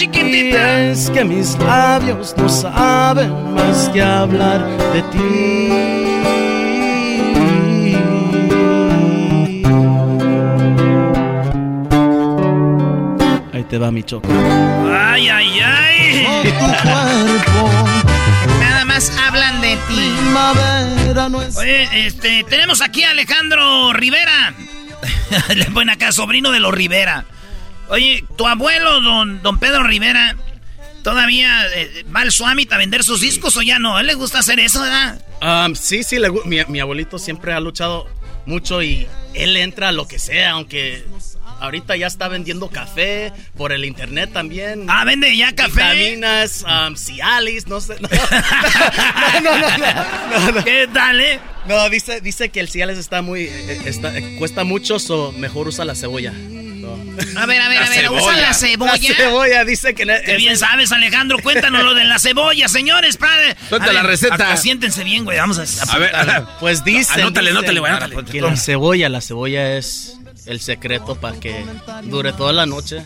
¡Ay, 0.01 0.07
ay, 0.07 0.12
ay, 0.14 0.30
Y 0.32 0.53
chiquitita! 0.53 0.80
es 0.90 1.11
que 1.11 1.24
mis 1.24 1.59
labios 1.59 2.34
no 2.38 2.48
saben 2.48 3.55
más 3.55 3.90
que 3.90 4.01
hablar 4.03 4.66
de 4.94 5.03
ti. 5.12 6.30
Ahí 13.53 13.64
te 13.64 13.78
va 13.78 13.90
mi 13.90 14.03
choco. 14.03 14.28
¡Ay, 14.90 15.28
ay, 15.28 15.61
ay! 15.61 16.55
Nada 18.61 18.84
más 18.86 19.12
hablan 19.18 19.61
de 19.61 19.76
ti. 19.88 20.12
Oye, 21.59 22.07
este, 22.07 22.44
tenemos 22.44 22.80
aquí 22.80 23.03
a 23.03 23.11
Alejandro 23.11 23.92
Rivera. 23.92 24.55
Le 25.55 25.66
ponen 25.66 25.90
acá, 25.90 26.12
sobrino 26.12 26.53
de 26.53 26.61
los 26.61 26.72
Rivera. 26.72 27.24
Oye, 27.91 28.24
tu 28.36 28.47
abuelo, 28.47 29.01
don, 29.01 29.43
don 29.43 29.59
Pedro 29.59 29.82
Rivera, 29.82 30.36
¿todavía 31.03 31.66
eh, 31.74 32.05
va 32.14 32.20
al 32.20 32.30
Suamit 32.32 32.72
a 32.72 32.76
vender 32.78 33.03
sus 33.05 33.20
discos 33.20 33.57
o 33.57 33.62
ya 33.62 33.78
no? 33.78 33.97
¿A 33.97 34.01
él 34.01 34.07
le 34.07 34.14
gusta 34.14 34.38
hacer 34.38 34.61
eso, 34.61 34.80
verdad? 34.82 35.20
Um, 35.43 35.74
sí, 35.74 36.03
sí, 36.03 36.18
le 36.18 36.30
mi, 36.45 36.59
mi 36.68 36.80
abuelito 36.80 37.18
siempre 37.18 37.53
ha 37.53 37.61
luchado 37.61 38.07
mucho 38.47 38.82
y 38.82 39.07
él 39.34 39.57
entra 39.57 39.88
a 39.88 39.93
lo 39.93 40.07
que 40.07 40.18
sea, 40.18 40.53
aunque 40.53 41.05
ahorita 41.61 41.97
ya 41.97 42.07
está 42.07 42.28
vendiendo 42.28 42.68
café 42.68 43.32
por 43.57 43.72
el 43.72 43.84
internet 43.84 44.30
también. 44.32 44.86
Ah, 44.88 45.05
vende 45.05 45.36
ya 45.36 45.53
café. 45.55 45.70
Vitaminas, 45.95 46.64
um, 46.64 46.95
Cialis, 46.97 47.66
no 47.66 47.80
sé. 47.80 47.97
No, 49.43 49.59
no, 49.59 49.68
no, 49.68 50.53
no. 50.53 50.64
¿Qué 50.64 50.88
tal, 50.93 51.20
eh? 51.20 51.41
No, 51.66 51.88
dice, 51.88 52.20
dice 52.20 52.51
que 52.51 52.61
el 52.61 52.68
Cialis 52.68 52.99
está 52.99 53.20
muy, 53.22 53.43
eh, 53.45 53.82
está- 53.86 54.12
cuesta 54.38 54.64
mucho, 54.64 54.99
so 54.99 55.32
mejor 55.32 55.68
usa 55.68 55.84
la 55.84 55.95
cebolla. 55.95 56.32
A 57.36 57.47
ver, 57.47 57.61
a 57.61 57.68
ver, 57.68 57.80
La 57.80 57.86
a 57.86 57.91
ver, 57.91 58.11
usa 58.11 58.36
la 58.36 58.55
cebolla. 58.55 58.93
La 58.93 58.99
cebolla 59.14 59.64
dice 59.64 59.95
que... 59.95 60.05
Qué 60.24 60.36
bien 60.36 60.57
sabes, 60.57 60.93
Alejandro. 60.93 61.38
Cuéntanos 61.43 61.82
lo 61.82 61.95
de 61.95 62.05
la 62.05 62.18
cebolla, 62.18 62.68
señores. 62.68 63.16
Padre. 63.16 63.57
Suelta 63.68 63.91
A 63.91 63.93
la 63.93 64.03
receta. 64.03 64.34
acá, 64.34 64.57
siéntense 64.57 65.05
bien, 65.05 65.24
güey. 65.24 65.38
Vamos 65.38 65.59
a... 65.59 65.93
A 65.93 65.99
ver, 65.99 66.12
Pues 66.61 66.84
dice. 66.84 67.20
Anótale, 67.20 67.51
anótale, 67.51 67.80
güey, 67.80 67.93
anótale. 67.93 68.24
Que 68.24 68.41
la 68.41 68.57
cebolla, 68.57 69.09
la 69.09 69.20
cebolla 69.20 69.76
es 69.76 70.19
el 70.51 70.61
secreto 70.61 71.14
para 71.14 71.38
que 71.38 71.64
dure 72.05 72.32
toda 72.32 72.53
la 72.53 72.66
noche. 72.66 73.03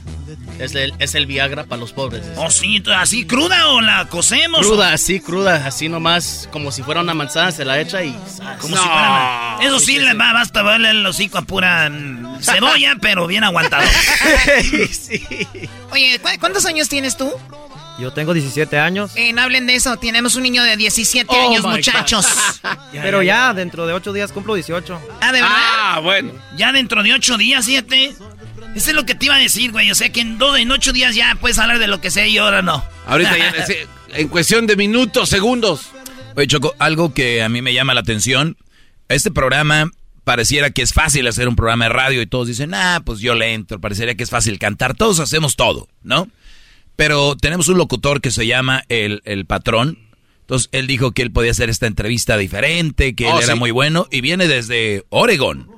Es 0.58 0.74
el, 0.74 0.94
es 0.98 1.14
el 1.14 1.26
Viagra 1.26 1.64
para 1.64 1.80
los 1.80 1.92
pobres. 1.92 2.22
Oh, 2.36 2.50
sí, 2.50 2.82
¿así 2.96 3.26
cruda 3.26 3.68
o 3.68 3.80
la 3.80 4.06
cocemos? 4.08 4.60
Cruda, 4.66 4.92
así, 4.92 5.20
cruda, 5.20 5.66
así 5.66 5.88
nomás, 5.88 6.48
como 6.52 6.72
si 6.72 6.82
fuera 6.82 7.00
una 7.02 7.14
manzana, 7.14 7.52
se 7.52 7.64
la 7.64 7.80
echa 7.80 8.02
y... 8.02 8.12
Como 8.60 8.76
si 8.76 8.82
fuera... 8.82 9.58
Eso 9.60 9.78
sí, 9.80 9.98
le 9.98 10.14
va, 10.14 10.32
basta 10.32 10.62
darle 10.62 10.90
el 10.90 11.06
hocico 11.06 11.38
a 11.38 11.42
pura 11.42 11.90
mm, 11.90 12.38
cebolla, 12.42 12.96
pero 13.00 13.26
bien 13.26 13.44
aguantado. 13.44 13.84
Oye, 15.92 16.18
¿cu- 16.20 16.28
¿cuántos 16.40 16.64
años 16.66 16.88
tienes 16.88 17.16
tú? 17.16 17.30
Yo 17.98 18.12
tengo 18.12 18.34
17 18.34 18.76
años, 18.78 19.12
Eh, 19.14 19.32
no 19.32 19.42
hablen 19.42 19.66
de 19.66 19.76
eso, 19.76 19.96
tenemos 19.98 20.34
un 20.34 20.42
niño 20.42 20.62
de 20.64 20.76
17 20.76 21.26
Oh, 21.30 21.48
años, 21.50 21.64
muchachos. 21.64 22.26
pero 22.92 23.22
ya 23.22 23.54
dentro 23.54 23.86
de 23.86 23.92
8 23.92 24.12
días 24.12 24.32
cumplo 24.32 24.54
18. 24.54 25.00
Ah, 25.20 25.32
¿de 25.32 25.40
verdad? 25.40 25.56
Ah, 25.56 26.00
bueno. 26.02 26.32
Ya 26.56 26.72
dentro 26.72 27.02
de 27.02 27.12
ocho 27.12 27.36
días, 27.38 27.64
siete. 27.66 28.14
Eso 28.74 28.90
es 28.90 28.94
lo 28.96 29.06
que 29.06 29.14
te 29.14 29.26
iba 29.26 29.36
a 29.36 29.38
decir, 29.38 29.70
güey. 29.70 29.90
O 29.90 29.94
sea 29.94 30.10
que 30.10 30.20
en, 30.20 30.38
do- 30.38 30.56
en 30.56 30.70
ocho 30.72 30.92
días 30.92 31.14
ya 31.14 31.36
puedes 31.40 31.58
hablar 31.58 31.78
de 31.78 31.86
lo 31.86 32.00
que 32.00 32.10
sea 32.10 32.26
y 32.26 32.36
ahora 32.38 32.62
no. 32.62 32.84
Ahorita 33.06 33.36
ya, 33.38 33.54
en 34.18 34.28
cuestión 34.28 34.66
de 34.66 34.74
minutos, 34.76 35.28
segundos. 35.28 35.82
Oye, 36.34 36.48
Choco, 36.48 36.74
algo 36.80 37.14
que 37.14 37.42
a 37.44 37.48
mí 37.48 37.62
me 37.62 37.72
llama 37.74 37.94
la 37.94 38.00
atención. 38.00 38.56
Este 39.08 39.30
programa 39.30 39.90
pareciera 40.24 40.70
que 40.70 40.82
es 40.82 40.92
fácil 40.92 41.28
hacer 41.28 41.46
un 41.46 41.54
programa 41.54 41.84
de 41.84 41.90
radio 41.90 42.22
y 42.22 42.26
todos 42.26 42.48
dicen, 42.48 42.74
ah, 42.74 43.02
pues 43.04 43.20
yo 43.20 43.34
le 43.36 43.52
entro. 43.54 43.80
Parecería 43.80 44.16
que 44.16 44.24
es 44.24 44.30
fácil 44.30 44.58
cantar. 44.58 44.94
Todos 44.96 45.20
hacemos 45.20 45.54
todo, 45.54 45.86
¿no? 46.02 46.26
Pero 46.96 47.36
tenemos 47.36 47.68
un 47.68 47.78
locutor 47.78 48.20
que 48.20 48.30
se 48.30 48.46
llama 48.46 48.84
el, 48.88 49.20
el 49.24 49.46
patrón. 49.46 49.98
Entonces 50.42 50.68
él 50.72 50.86
dijo 50.86 51.12
que 51.12 51.22
él 51.22 51.30
podía 51.32 51.50
hacer 51.52 51.70
esta 51.70 51.86
entrevista 51.86 52.36
diferente, 52.36 53.14
que 53.14 53.26
Oh, 53.26 53.38
él 53.38 53.44
era 53.44 53.54
sí. 53.54 53.58
muy 53.58 53.70
bueno 53.70 54.06
y 54.10 54.20
viene 54.20 54.46
desde 54.46 55.04
Oregon. 55.08 55.68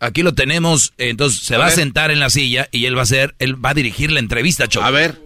Aquí 0.00 0.22
lo 0.22 0.34
tenemos, 0.34 0.92
entonces 0.98 1.40
se 1.42 1.54
A 1.54 1.58
va 1.58 1.64
ver. 1.66 1.72
a 1.72 1.76
sentar 1.76 2.10
en 2.10 2.20
la 2.20 2.28
silla 2.30 2.68
y 2.72 2.86
él 2.86 2.96
va 2.96 3.00
a 3.00 3.02
hacer, 3.04 3.34
él 3.38 3.62
va 3.64 3.70
a 3.70 3.74
dirigir 3.74 4.10
la 4.12 4.20
entrevista, 4.20 4.66
Choco. 4.68 4.84
A 4.86 4.90
ver. 4.90 5.20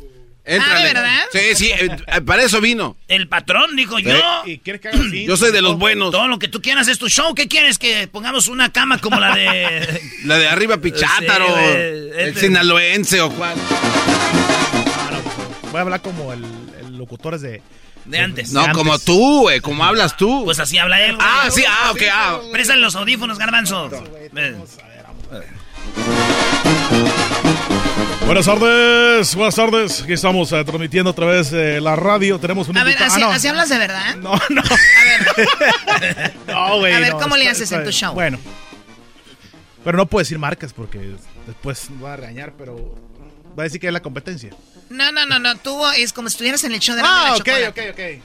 Éntrale. 0.44 0.74
Ah, 0.74 0.78
¿de 0.88 0.94
verdad? 0.94 1.20
Sí, 1.32 1.38
sí, 1.54 1.70
eh, 1.70 1.88
eh, 2.06 2.20
para 2.22 2.42
eso 2.42 2.60
vino. 2.60 2.96
El 3.08 3.28
patrón 3.28 3.76
dijo 3.76 3.98
yo. 3.98 4.16
¿Y 4.46 4.58
quieres 4.58 4.80
que 4.82 4.88
haga 4.88 4.98
así? 5.00 5.24
Yo 5.26 5.36
soy 5.36 5.52
de 5.52 5.60
los 5.62 5.78
buenos. 5.78 6.10
Todo 6.10 6.26
lo 6.28 6.38
que 6.38 6.48
tú 6.48 6.60
quieras 6.62 6.88
es 6.88 6.98
tu 6.98 7.08
show. 7.08 7.34
¿Qué 7.34 7.46
quieres? 7.46 7.78
Que 7.78 8.08
pongamos 8.08 8.48
una 8.48 8.72
cama 8.72 8.98
como 8.98 9.20
la 9.20 9.34
de. 9.34 10.00
La 10.24 10.38
de 10.38 10.48
arriba 10.48 10.78
Pichátaro, 10.78 11.46
Sí, 11.46 11.52
el 11.62 12.12
este- 12.28 12.40
sinaloense 12.40 13.20
o 13.20 13.30
cuál. 13.30 13.54
Voy 15.70 15.78
a 15.78 15.82
hablar 15.82 16.00
como 16.02 16.32
el, 16.32 16.44
el 16.80 16.96
locutor 16.98 17.34
es 17.34 17.42
de... 17.42 17.62
De 18.04 18.18
antes. 18.18 18.52
No, 18.52 18.64
como 18.72 18.98
tú, 18.98 19.42
güey, 19.42 19.60
como 19.60 19.84
hablas 19.84 20.16
tú. 20.16 20.42
Pues 20.44 20.58
así 20.58 20.78
habla 20.78 21.00
él. 21.04 21.16
güey. 21.16 21.26
Ah, 21.28 21.48
sí, 21.50 21.62
ah, 21.68 21.90
ok, 21.92 22.00
ah. 22.12 22.40
Préstale 22.50 22.80
los 22.80 22.96
audífonos, 22.96 23.38
garbanzo. 23.38 23.90
Ven. 24.32 24.56
Buenas 28.26 28.46
tardes, 28.46 29.34
buenas 29.34 29.54
tardes. 29.54 30.02
Aquí 30.02 30.12
estamos 30.12 30.52
eh, 30.52 30.64
transmitiendo 30.64 31.10
a 31.10 31.12
través 31.12 31.50
de 31.50 31.80
la 31.80 31.96
radio. 31.96 32.38
Tenemos 32.38 32.68
un 32.68 32.78
A 32.78 32.84
ver, 32.84 32.96
¿así, 33.02 33.20
ah, 33.20 33.26
no. 33.26 33.32
así 33.32 33.48
hablas 33.48 33.68
de 33.68 33.78
verdad? 33.78 34.16
No, 34.16 34.34
no. 34.50 34.62
No, 36.46 36.78
güey, 36.78 36.92
A 36.94 37.00
ver, 37.00 37.12
no, 37.12 37.18
¿cómo 37.18 37.36
le 37.36 37.48
haces 37.48 37.70
en 37.72 37.84
tu 37.84 37.90
show? 37.90 38.14
Bueno. 38.14 38.38
Pero 39.84 39.96
no 39.98 40.06
puedo 40.06 40.22
decir 40.22 40.38
marcas 40.38 40.72
porque 40.72 41.16
después 41.46 41.90
me 41.90 42.02
va 42.02 42.14
a 42.14 42.16
regañar, 42.16 42.52
pero 42.56 42.94
va 43.58 43.62
a 43.62 43.64
decir 43.64 43.80
que 43.80 43.88
es 43.88 43.92
la 43.92 44.00
competencia. 44.00 44.50
No, 44.90 45.10
no, 45.12 45.24
no, 45.24 45.38
no. 45.38 45.56
Tú 45.56 45.86
es 45.96 46.12
como 46.12 46.28
si 46.28 46.34
estuvieras 46.34 46.62
en 46.64 46.72
el 46.72 46.80
show 46.80 46.94
de 46.96 47.02
la 47.02 47.08
Ah, 47.08 47.24
la 47.28 47.32
ok, 47.32 47.38
chocolate. 47.38 47.90
ok, 47.90 47.96
ok. 48.22 48.24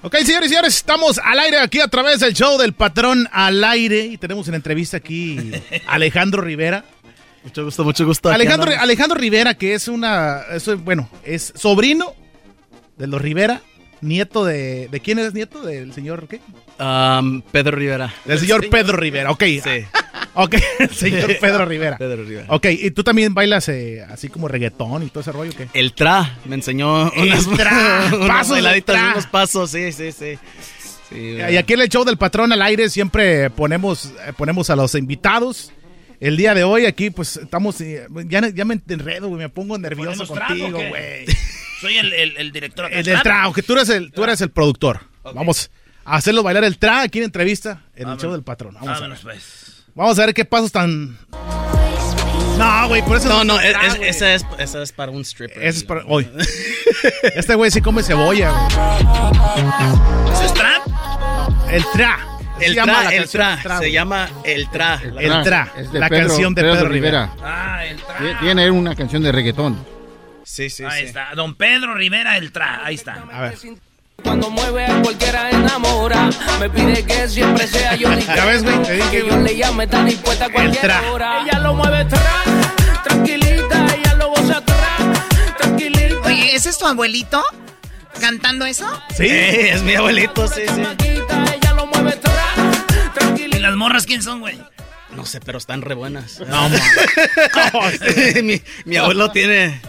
Ok, 0.00 0.16
señores 0.18 0.46
y 0.46 0.48
señores, 0.50 0.76
estamos 0.76 1.18
al 1.18 1.38
aire 1.40 1.58
aquí 1.58 1.80
a 1.80 1.88
través 1.88 2.20
del 2.20 2.32
show 2.32 2.56
del 2.58 2.72
patrón 2.72 3.28
al 3.32 3.62
aire 3.64 4.00
y 4.06 4.16
tenemos 4.16 4.46
en 4.48 4.54
entrevista 4.54 4.96
aquí 4.96 5.52
a 5.86 5.92
Alejandro 5.94 6.40
Rivera. 6.40 6.84
Mucho 7.44 7.64
gusto, 7.64 7.84
mucho 7.84 8.04
gusto. 8.06 8.30
Alejandro. 8.30 8.72
Alejandro 8.78 9.18
Rivera, 9.18 9.54
que 9.54 9.74
es 9.74 9.88
una, 9.88 10.42
eso 10.52 10.72
es, 10.72 10.82
bueno, 10.84 11.08
es 11.24 11.52
sobrino 11.56 12.14
de 12.96 13.06
los 13.06 13.20
Rivera, 13.20 13.60
nieto 14.00 14.44
de, 14.44 14.88
¿de 14.88 15.00
quién 15.00 15.18
es 15.18 15.34
nieto? 15.34 15.62
Del 15.62 15.92
señor, 15.92 16.28
¿qué? 16.28 16.40
Um, 16.78 17.42
Pedro 17.42 17.76
Rivera. 17.76 18.14
Del 18.24 18.38
señor 18.38 18.68
Pedro 18.70 18.96
Rivera, 18.96 19.30
ok. 19.32 19.42
Sí. 19.42 19.60
Ok, 20.40 20.54
el 20.78 20.90
señor 20.90 21.36
Pedro 21.40 21.64
Rivera. 21.66 21.98
Pedro 21.98 22.24
Rivera. 22.24 22.46
Ok, 22.48 22.66
¿y 22.70 22.92
tú 22.92 23.02
también 23.02 23.34
bailas 23.34 23.68
eh, 23.68 24.04
así 24.08 24.28
como 24.28 24.46
reggaetón 24.46 25.02
y 25.02 25.08
todo 25.08 25.20
ese 25.20 25.32
rollo? 25.32 25.50
o 25.50 25.56
¿qué? 25.56 25.66
El 25.74 25.94
tra 25.94 26.38
me 26.44 26.54
enseñó 26.54 27.12
El 27.12 27.32
unas, 27.32 27.48
tra, 27.56 28.10
unas 28.14 28.28
pasos 28.28 28.58
tra. 28.84 29.12
unos 29.14 29.26
pasos, 29.26 29.70
sí, 29.72 29.90
sí, 29.90 30.12
sí. 30.12 30.38
Sí, 31.08 31.16
Y 31.50 31.56
aquí 31.56 31.72
en 31.72 31.80
el 31.80 31.88
show 31.88 32.04
del 32.04 32.18
patrón 32.18 32.52
al 32.52 32.62
aire 32.62 32.88
siempre 32.88 33.50
ponemos, 33.50 34.12
eh, 34.26 34.32
ponemos 34.36 34.70
a 34.70 34.76
los 34.76 34.94
invitados. 34.94 35.72
El 36.20 36.36
día 36.36 36.54
de 36.54 36.62
hoy 36.62 36.86
aquí 36.86 37.10
pues 37.10 37.36
estamos, 37.38 37.80
eh, 37.80 38.06
ya, 38.26 38.48
ya 38.48 38.64
me 38.64 38.80
enredo, 38.88 39.26
güey, 39.28 39.40
me 39.40 39.48
pongo 39.48 39.76
nervioso 39.76 40.24
¿Ponemos 40.24 40.32
trago 40.32 40.72
contigo, 40.72 40.88
güey. 40.88 41.26
Soy 41.80 41.96
el, 41.96 42.12
el, 42.12 42.36
el 42.36 42.52
director. 42.52 42.84
acá. 42.86 42.96
El 42.96 43.04
del 43.04 43.22
tra, 43.22 43.42
aunque 43.42 43.62
tú 43.64 43.72
eres 43.72 43.88
el, 43.88 44.12
tú 44.12 44.22
eres 44.22 44.40
el 44.40 44.50
productor. 44.50 45.00
Vamos 45.34 45.70
a 46.04 46.14
hacerlo 46.16 46.44
bailar 46.44 46.62
el 46.62 46.78
tra 46.78 47.02
aquí 47.02 47.18
en 47.18 47.24
entrevista 47.24 47.82
en 47.96 48.08
el 48.08 48.18
show 48.18 48.30
del 48.30 48.42
patrón. 48.44 48.74
Vamos 48.74 48.88
a 48.88 48.92
ver. 48.92 49.00
Vámonos, 49.00 49.20
pues. 49.22 49.67
Vamos 49.98 50.16
a 50.20 50.26
ver 50.26 50.32
qué 50.34 50.44
pasos 50.44 50.70
tan... 50.70 51.18
No, 52.56 52.86
güey, 52.88 53.02
por 53.04 53.16
eso 53.16 53.28
No, 53.28 53.42
no, 53.42 53.58
es 53.58 53.66
es- 53.66 53.72
tra, 53.72 54.06
esa, 54.06 54.34
es, 54.34 54.46
esa 54.58 54.82
es 54.82 54.92
para 54.92 55.10
un 55.10 55.22
stripper. 55.24 55.58
Ese 55.60 55.78
es 55.78 55.84
para 55.84 56.04
hoy. 56.06 56.28
Este 57.34 57.56
güey 57.56 57.68
sí 57.72 57.80
come 57.80 58.02
cebolla, 58.04 58.50
güey. 58.52 60.32
¿Eso 60.32 60.44
es 60.44 60.54
trap? 60.54 60.82
El 61.70 61.84
tra. 61.92 62.18
El 62.60 62.68
Se 62.70 62.74
llama 62.74 62.92
tra, 62.92 63.12
el 63.12 63.28
tra, 63.28 63.54
el 63.54 63.62
tra, 63.62 63.78
se 63.78 63.92
llama 63.92 64.28
el 64.44 64.70
tra. 64.70 65.00
El 65.18 65.42
tra, 65.42 65.72
Es 65.76 65.92
de 65.92 65.98
la 65.98 66.08
Pedro- 66.08 66.28
canción 66.28 66.54
de 66.54 66.62
Pedro, 66.62 66.88
Rivera. 66.88 67.30
Ah, 67.42 67.84
el 67.84 67.96
tra. 67.98 68.18
Tie- 68.18 68.38
Tiene 68.40 68.70
una 68.70 68.94
canción 68.94 69.22
de 69.24 69.32
reggaetón. 69.32 69.84
Sí, 70.44 70.70
sí, 70.70 70.84
Ahí 70.84 71.04
está. 71.06 71.34
Don 71.34 71.56
Pedro 71.56 71.94
Rivera, 71.94 72.36
el 72.36 72.52
tra. 72.52 72.84
Ahí 72.84 72.94
está. 72.94 73.24
A 73.32 73.40
ver. 73.42 73.58
Cuando 74.22 74.50
mueve 74.50 74.84
a 74.84 75.00
cualquiera 75.02 75.50
enamora, 75.50 76.28
me 76.58 76.68
pide 76.68 77.04
que 77.04 77.28
siempre 77.28 77.66
sea 77.66 77.94
yo. 77.94 78.08
Ya 78.36 78.44
ves, 78.44 78.62
güey, 78.62 78.82
te 78.82 78.92
dije, 78.94 79.10
que 79.10 79.26
yo 79.26 79.36
le 79.38 79.56
llame 79.56 79.86
tan 79.86 80.06
dispuesta 80.06 80.46
a 80.46 80.50
cualquier 80.50 80.80
tra. 80.82 81.12
hora. 81.12 81.42
Ella 81.42 81.58
lo 81.60 81.74
mueve 81.74 82.04
tra, 82.04 82.42
tranquilita, 83.04 83.86
ella 83.94 84.14
lo 84.14 84.28
goza 84.30 84.60
tra, 84.64 84.96
tranquilita. 85.58 86.20
Oye, 86.24 86.54
¿ese 86.54 86.70
es 86.70 86.78
tu 86.78 86.86
abuelito 86.86 87.42
cantando 88.20 88.66
eso? 88.66 88.86
Sí, 89.16 89.26
es 89.28 89.82
mi 89.82 89.94
abuelito, 89.94 90.46
sí, 90.48 90.62
sí. 90.74 90.82
Ella 91.54 91.72
lo 91.74 91.86
mueve 91.86 92.12
tra, 92.16 93.36
¿Y 93.36 93.58
las 93.60 93.74
morras 93.76 94.04
quién 94.06 94.22
son, 94.22 94.40
güey? 94.40 94.60
No 95.10 95.24
sé, 95.26 95.40
pero 95.40 95.58
están 95.58 95.82
re 95.82 95.94
buenas. 95.94 96.40
No, 96.40 96.68
man. 96.68 96.80
mi, 98.44 98.60
mi 98.84 98.96
abuelo 98.96 99.30
tiene 99.30 99.80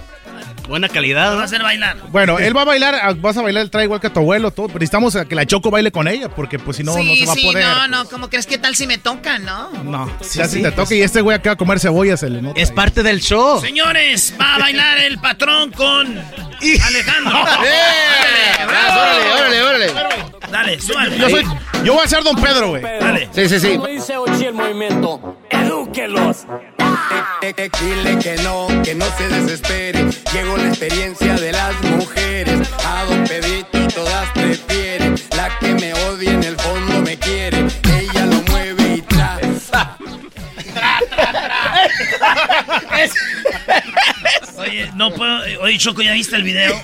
buena 0.67 0.89
calidad. 0.89 1.31
Va 1.31 1.35
¿no? 1.35 1.41
a 1.41 1.43
hacer 1.45 1.61
bailar. 1.63 1.97
Bueno, 2.09 2.39
él 2.39 2.55
va 2.55 2.61
a 2.61 2.65
bailar, 2.65 2.95
ah, 3.01 3.13
vas 3.17 3.37
a 3.37 3.41
bailar 3.41 3.63
el 3.63 3.69
tra 3.71 3.83
igual 3.83 3.99
que 3.99 4.09
tu 4.09 4.19
abuelo, 4.19 4.51
todo, 4.51 4.67
necesitamos 4.67 5.15
a 5.15 5.25
que 5.25 5.35
la 5.35 5.45
Choco 5.45 5.71
baile 5.71 5.91
con 5.91 6.07
ella, 6.07 6.29
porque 6.29 6.59
pues 6.59 6.77
si 6.77 6.83
no, 6.83 6.95
no 6.95 7.01
sí, 7.01 7.19
se 7.21 7.25
va 7.25 7.33
sí, 7.33 7.47
a 7.47 7.51
poder. 7.51 7.65
no, 7.65 7.87
no, 7.87 8.05
¿cómo 8.09 8.29
crees 8.29 8.45
que 8.45 8.57
tal 8.57 8.75
si 8.75 8.87
me 8.87 8.97
toca, 8.97 9.39
no? 9.39 9.71
No, 9.83 10.11
Sí, 10.21 10.39
ya 10.39 10.45
si 10.47 10.57
te 10.57 10.71
pues. 10.71 10.75
toca 10.75 10.95
y 10.95 11.01
este 11.01 11.21
güey 11.21 11.35
acaba 11.37 11.55
de 11.55 11.57
comer 11.57 11.79
cebolla, 11.79 12.17
se 12.17 12.29
le 12.29 12.41
nota. 12.41 12.59
Es 12.59 12.71
parte 12.71 13.03
del 13.03 13.21
show. 13.21 13.59
Señores, 13.61 14.33
va 14.39 14.55
a 14.55 14.59
bailar 14.59 14.97
el 14.99 15.17
patrón 15.19 15.71
con 15.71 16.07
Alejandro. 16.85 17.37
¡Eh! 17.65 18.65
¡Bravo! 18.67 19.01
¡Órale, 19.01 19.61
órale, 19.61 19.89
órale! 19.91 20.25
Dale, 20.51 20.81
súbale. 20.81 21.17
Yo 21.17 21.29
soy, 21.29 21.43
yo 21.83 21.93
voy 21.93 22.03
a 22.03 22.07
ser 22.07 22.23
Don 22.23 22.35
Pedro, 22.35 22.69
güey. 22.69 22.81
Dale. 22.81 23.29
Sí, 23.33 23.47
sí, 23.47 23.59
sí. 23.59 23.71
Como 23.75 23.87
dice 23.87 24.17
Ochi 24.17 24.45
el 24.45 24.53
movimiento, 24.53 25.37
edúquelos. 25.49 26.45
Dile 27.81 28.19
que 28.19 28.35
no, 28.43 28.67
que 28.83 28.95
no 28.95 29.05
se 29.17 29.27
desespere. 29.29 30.05
Llegó 30.33 30.57
la 30.57 30.67
experiencia 30.69 31.33
de 31.35 31.51
las 31.51 31.81
mujeres. 31.83 32.67
A 32.85 33.03
Don 33.05 33.23
Pedrito 33.25 33.87
todas 33.89 34.29
prefieren. 34.31 35.15
La 35.35 35.57
que 35.59 35.73
me 35.75 35.93
odia 35.93 36.31
en 36.31 36.43
el 36.43 36.57
fondo 36.57 37.01
me 37.01 37.17
quiere. 37.17 37.65
Ella 37.97 38.25
lo 38.25 38.41
mueve 38.51 38.95
y 38.97 39.01
tra. 39.01 39.39
Oye, 44.57 44.91
no 44.95 45.13
puedo. 45.13 45.45
eh, 45.45 45.57
Oye, 45.57 45.77
Choco, 45.77 46.01
¿ya 46.01 46.11
viste 46.13 46.35
el 46.35 46.43
video? 46.43 46.79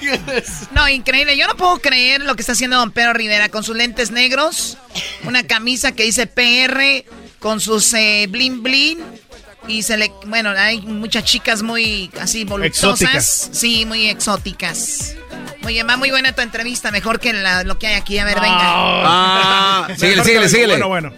No, 0.71 0.87
increíble. 0.87 1.37
Yo 1.37 1.47
no 1.47 1.55
puedo 1.55 1.77
creer 1.79 2.21
lo 2.21 2.35
que 2.35 2.41
está 2.41 2.53
haciendo 2.53 2.77
don 2.77 2.91
Pedro 2.91 3.13
Rivera 3.13 3.49
con 3.49 3.63
sus 3.63 3.75
lentes 3.75 4.11
negros, 4.11 4.77
una 5.23 5.43
camisa 5.43 5.91
que 5.91 6.03
dice 6.03 6.25
PR, 6.27 7.05
con 7.39 7.59
sus 7.59 7.93
eh, 7.93 8.27
blin 8.29 8.63
blin. 8.63 8.99
Y 9.67 9.81
se 9.83 9.97
le. 9.97 10.11
Bueno, 10.27 10.51
hay 10.55 10.81
muchas 10.81 11.23
chicas 11.23 11.61
muy 11.63 12.11
así 12.21 12.43
voluptuosas. 12.43 13.01
Exóticas. 13.01 13.49
Sí, 13.51 13.85
muy 13.85 14.09
exóticas. 14.09 15.15
Oye, 15.63 15.83
va 15.83 15.97
muy 15.97 16.11
buena 16.11 16.33
tu 16.33 16.41
entrevista, 16.41 16.91
mejor 16.91 17.19
que 17.19 17.33
la- 17.33 17.63
lo 17.63 17.79
que 17.79 17.87
hay 17.87 17.95
aquí. 17.95 18.19
A 18.19 18.25
ver, 18.25 18.35
venga. 18.39 18.59
Ah, 18.61 19.87
síguele, 19.97 20.23
síguele, 20.23 20.49
síguele. 20.49 20.73
Bueno, 20.73 20.87
bueno. 20.87 21.13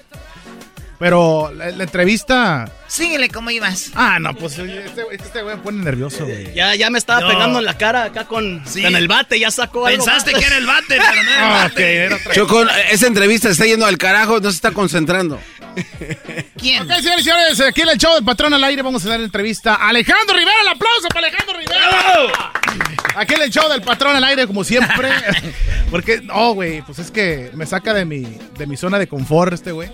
Pero 0.99 1.51
la, 1.55 1.69
la 1.69 1.83
entrevista. 1.83 2.71
Síguele 2.87 3.29
como 3.29 3.51
ibas. 3.51 3.91
Ah, 3.93 4.17
no, 4.19 4.33
pues 4.33 4.57
este, 4.57 5.03
este 5.11 5.43
güey 5.43 5.55
me 5.57 5.61
pone 5.61 5.83
nervioso, 5.83 6.25
güey. 6.25 6.51
Ya, 6.55 6.73
ya 6.73 6.89
me 6.89 6.97
estaba 6.97 7.19
No. 7.21 7.27
pegando 7.27 7.59
en 7.59 7.65
la 7.65 7.77
cara 7.77 8.05
acá 8.05 8.25
con, 8.25 8.63
Sí. 8.65 8.81
con 8.81 8.95
el 8.95 9.07
bate, 9.07 9.39
ya 9.39 9.51
sacó 9.51 9.85
algo. 9.85 10.03
Pensaste 10.03 10.33
que 10.33 10.43
era 10.43 10.57
el 10.57 10.65
bate, 10.65 10.85
pero 10.97 11.23
no 11.23 11.31
era 11.31 11.35
el 11.37 11.43
Ah, 11.43 11.63
bate. 11.65 11.73
ok, 11.73 11.79
era 12.23 12.33
Choco, 12.33 12.65
esa 12.89 13.05
entrevista 13.05 13.49
está 13.49 13.65
yendo 13.65 13.85
al 13.85 13.97
carajo, 13.99 14.39
no 14.39 14.49
se 14.49 14.55
está 14.55 14.71
concentrando. 14.71 15.39
¿Quién? 16.57 16.83
Ok, 16.83 16.91
señores 16.97 17.21
y 17.21 17.23
señores, 17.23 17.61
aquí 17.61 17.81
en 17.81 17.89
el 17.89 17.97
show 17.97 18.13
del 18.15 18.23
patrón 18.23 18.53
al 18.53 18.63
aire 18.63 18.81
vamos 18.81 19.05
a 19.05 19.09
dar 19.09 19.21
entrevista 19.21 19.75
a 19.75 19.89
Alejandro 19.89 20.35
Rivera. 20.35 20.61
El 20.61 20.67
aplauso 20.69 21.07
para 21.09 21.27
Alejandro 21.27 21.57
Rivera. 21.57 22.53
Aquí 23.15 23.33
en 23.35 23.41
el 23.41 23.49
show 23.51 23.69
del 23.69 23.81
patrón 23.81 24.15
al 24.15 24.23
aire, 24.23 24.47
como 24.47 24.63
siempre. 24.63 25.09
Porque, 25.91 26.21
no, 26.21 26.53
güey, 26.53 26.81
pues 26.81 26.99
es 26.99 27.11
que 27.11 27.51
me 27.53 27.65
saca 27.65 27.93
de 27.93 28.05
mi, 28.05 28.21
de 28.57 28.67
mi 28.67 28.77
zona 28.77 28.99
de 28.99 29.07
confort 29.07 29.53
este 29.53 29.71
güey. 29.71 29.89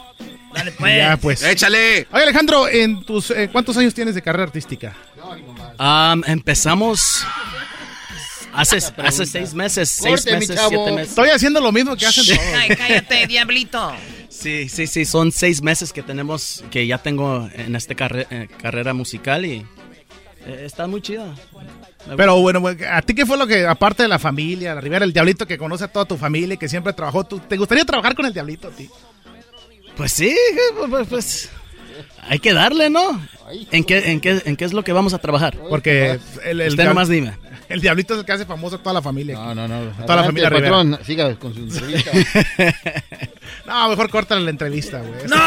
Dale, 0.53 0.71
pues. 0.71 0.97
Ya, 0.97 1.17
pues. 1.17 1.43
Échale. 1.43 2.07
Oye, 2.11 2.23
Alejandro, 2.23 2.67
en 2.67 3.03
tus, 3.03 3.31
eh, 3.31 3.49
¿cuántos 3.51 3.75
años 3.77 3.93
tienes 3.93 4.15
de 4.15 4.21
carrera 4.21 4.43
artística? 4.43 4.93
Um, 5.79 6.21
empezamos 6.27 7.25
hace, 8.53 8.77
hace 8.77 9.25
seis 9.25 9.53
meses, 9.53 9.89
seis 9.89 10.21
Corte, 10.21 10.33
mi 10.33 10.39
meses, 10.41 10.55
chavo. 10.55 10.69
siete 10.69 10.91
meses. 10.91 11.09
Estoy 11.09 11.29
haciendo 11.29 11.59
lo 11.59 11.71
mismo 11.71 11.95
que 11.95 12.05
hacen 12.05 12.25
todos. 12.25 12.39
Ay, 12.55 12.75
cállate, 12.75 13.27
diablito. 13.27 13.95
Sí, 14.33 14.67
sí, 14.67 14.87
sí, 14.87 15.05
son 15.05 15.31
seis 15.31 15.61
meses 15.61 15.93
que 15.93 16.01
tenemos, 16.01 16.63
que 16.71 16.87
ya 16.87 16.97
tengo 16.97 17.47
en 17.53 17.75
esta 17.75 17.93
carre- 17.93 18.25
eh, 18.31 18.47
carrera 18.61 18.93
musical 18.93 19.45
y 19.45 19.65
eh, 20.45 20.63
está 20.65 20.87
muy 20.87 21.01
chida. 21.01 21.35
Pero 22.17 22.41
bueno, 22.41 22.61
¿a 22.91 23.01
ti 23.03 23.13
qué 23.13 23.25
fue 23.25 23.37
lo 23.37 23.45
que, 23.47 23.65
aparte 23.65 24.03
de 24.03 24.09
la 24.09 24.19
familia, 24.19 24.73
la 24.75 24.81
Rivera, 24.81 25.05
el 25.05 25.13
Diablito 25.13 25.45
que 25.45 25.57
conoce 25.57 25.83
a 25.85 25.87
toda 25.87 26.05
tu 26.05 26.17
familia 26.17 26.55
y 26.55 26.57
que 26.57 26.67
siempre 26.67 26.91
trabajó, 26.93 27.23
¿tú, 27.23 27.39
¿te 27.39 27.55
gustaría 27.57 27.85
trabajar 27.85 28.15
con 28.15 28.25
el 28.25 28.33
Diablito 28.33 28.67
a 28.69 28.71
ti? 28.71 28.89
Pues 29.95 30.11
sí, 30.11 30.35
pues, 30.75 30.89
pues, 30.89 31.07
pues, 31.07 31.49
hay 32.27 32.39
que 32.39 32.53
darle, 32.53 32.89
¿no? 32.89 33.25
¿En 33.71 33.83
qué, 33.83 34.11
en, 34.11 34.19
qué, 34.19 34.41
¿En 34.45 34.55
qué 34.55 34.65
es 34.65 34.73
lo 34.73 34.83
que 34.83 34.91
vamos 34.93 35.13
a 35.13 35.19
trabajar? 35.19 35.55
Porque 35.69 36.19
el, 36.43 36.59
el 36.59 36.69
Usted 36.69 36.85
nomás 36.85 37.07
dime. 37.07 37.33
El 37.69 37.79
Diablito 37.81 38.13
es 38.15 38.19
el 38.21 38.25
que 38.25 38.31
hace 38.31 38.45
famoso 38.45 38.75
a 38.77 38.79
toda 38.79 38.93
la 38.95 39.01
familia. 39.01 39.35
No, 39.35 39.53
no, 39.55 39.67
no. 39.67 39.75
A 39.99 40.05
toda 40.05 40.17
la 40.17 40.23
familia 40.23 40.49
Rivera. 40.49 40.69
patrón, 40.77 40.99
siga 41.05 41.35
con 41.35 41.53
su 41.53 41.59
entrevista. 41.61 42.11
No, 43.65 43.89
mejor 43.89 44.09
córtale 44.09 44.41
la 44.41 44.49
entrevista, 44.49 44.99
güey. 44.99 45.25
¡No! 45.27 45.37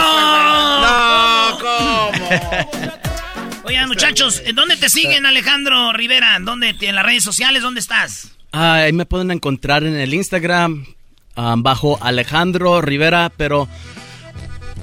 No, 0.80 1.58
¿cómo? 1.58 2.10
Oigan, 3.64 3.88
muchachos, 3.88 4.42
¿dónde 4.54 4.76
te 4.76 4.88
siguen, 4.88 5.26
Alejandro 5.26 5.92
Rivera? 5.92 6.38
¿Dónde? 6.40 6.76
¿En 6.80 6.94
las 6.94 7.04
redes 7.04 7.24
sociales? 7.24 7.62
¿Dónde 7.62 7.80
estás? 7.80 8.30
Ah, 8.52 8.74
ahí 8.74 8.92
me 8.92 9.06
pueden 9.06 9.30
encontrar 9.32 9.82
en 9.84 9.96
el 9.96 10.14
Instagram 10.14 10.86
bajo 11.58 11.98
Alejandro 12.00 12.80
Rivera, 12.80 13.30
pero 13.36 13.68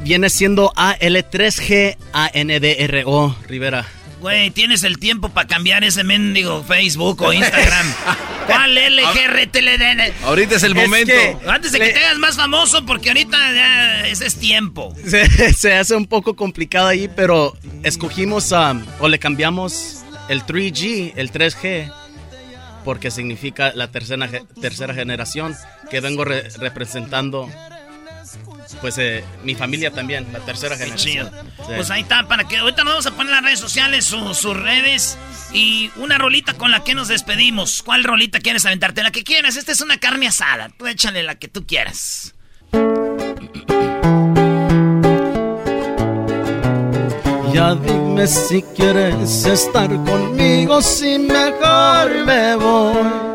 viene 0.02 0.30
siendo 0.30 0.72
A-L-3-G-A-N-D-R-O 0.76 3.36
Rivera. 3.48 3.86
Güey, 4.24 4.52
tienes 4.52 4.84
el 4.84 5.00
tiempo 5.00 5.28
para 5.28 5.50
cambiar 5.50 5.84
ese 5.84 6.06
mendigo 6.06 6.64
Facebook 6.64 7.22
o 7.24 7.34
Instagram. 7.34 7.86
¿Cuál 8.48 8.74
LGRTLD? 8.74 10.24
Ahorita 10.24 10.56
es 10.56 10.64
el 10.64 10.76
momento. 10.76 11.12
Antes 11.46 11.74
de 11.74 11.80
que 11.82 11.90
te 11.90 12.06
hagas 12.06 12.20
más 12.20 12.38
famoso, 12.38 12.86
porque 12.86 13.10
ahorita 13.10 13.38
ya 13.54 14.08
ese 14.08 14.26
es 14.26 14.36
tiempo. 14.36 14.96
Se, 15.06 15.28
se 15.54 15.74
hace 15.74 15.98
un 15.98 16.06
poco 16.08 16.38
complicado 16.38 16.88
ahí, 16.88 17.10
pero 17.14 17.58
escogimos 17.84 18.54
um, 18.54 18.82
o 19.02 19.10
le 19.10 19.20
cambiamos 19.20 20.06
el 20.30 20.44
3G, 20.46 21.12
el 21.18 21.30
3G, 21.30 21.92
porque 22.86 23.12
significa 23.12 23.74
la 23.76 23.92
tercera, 23.92 24.30
tercera 24.62 24.94
generación 24.94 25.54
que 25.92 26.00
vengo 26.00 26.24
re- 26.24 26.48
representando. 26.60 27.50
Pues 28.82 28.98
eh, 28.98 29.24
mi 29.44 29.56
familia 29.56 29.92
también, 29.92 30.28
la 30.34 30.40
tercera 30.40 30.76
generación. 30.78 31.32
Sí. 31.58 31.64
Pues 31.76 31.90
ahí 31.92 32.02
está, 32.02 32.28
para 32.28 32.48
que 32.48 32.58
ahorita 32.58 32.84
nos 32.84 32.94
vamos 32.94 33.06
a 33.08 33.12
poner 33.12 33.28
en 33.28 33.36
las 33.36 33.44
redes 33.46 33.60
sociales 33.60 34.06
su- 34.06 34.34
sus 34.34 34.58
redes 34.58 35.18
y 35.54 35.90
una 35.96 36.18
rolita 36.18 36.54
con 36.56 36.72
la 36.72 36.84
que 36.84 36.94
nos 36.96 37.08
despedimos. 37.08 37.82
¿Cuál 37.84 38.04
rolita 38.04 38.40
quieres 38.40 38.66
aventarte? 38.66 39.04
La 39.04 39.12
que 39.12 39.24
quieras, 39.24 39.56
esta 39.56 39.72
es 39.72 39.82
una 39.82 39.98
carne 39.98 40.28
asada. 40.28 40.70
Tú 40.78 40.88
échale 40.88 41.24
la 41.24 41.36
que 41.36 41.48
tú 41.48 41.66
quieras. 41.66 42.34
Ya 47.54 47.76
dime 47.76 48.26
si 48.28 48.64
quieres 48.76 49.46
estar 49.46 49.88
conmigo, 50.04 50.82
si 50.82 51.20
mejor 51.20 52.26
me 52.26 52.56
voy. 52.56 53.33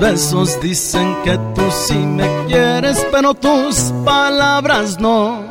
Besos 0.00 0.58
dicen 0.60 1.14
que 1.22 1.38
tú 1.54 1.62
sí 1.70 1.98
me 1.98 2.26
quieres, 2.46 3.06
pero 3.12 3.34
tus 3.34 3.92
palabras 4.04 4.98
no. 4.98 5.44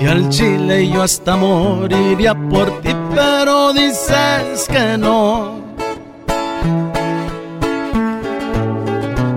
Y 0.00 0.06
al 0.06 0.28
chile 0.30 0.88
yo 0.88 1.02
hasta 1.02 1.36
moriría 1.36 2.34
por 2.34 2.80
ti, 2.80 2.90
pero 3.14 3.72
dices 3.74 4.66
que 4.68 4.96
no. 4.98 5.62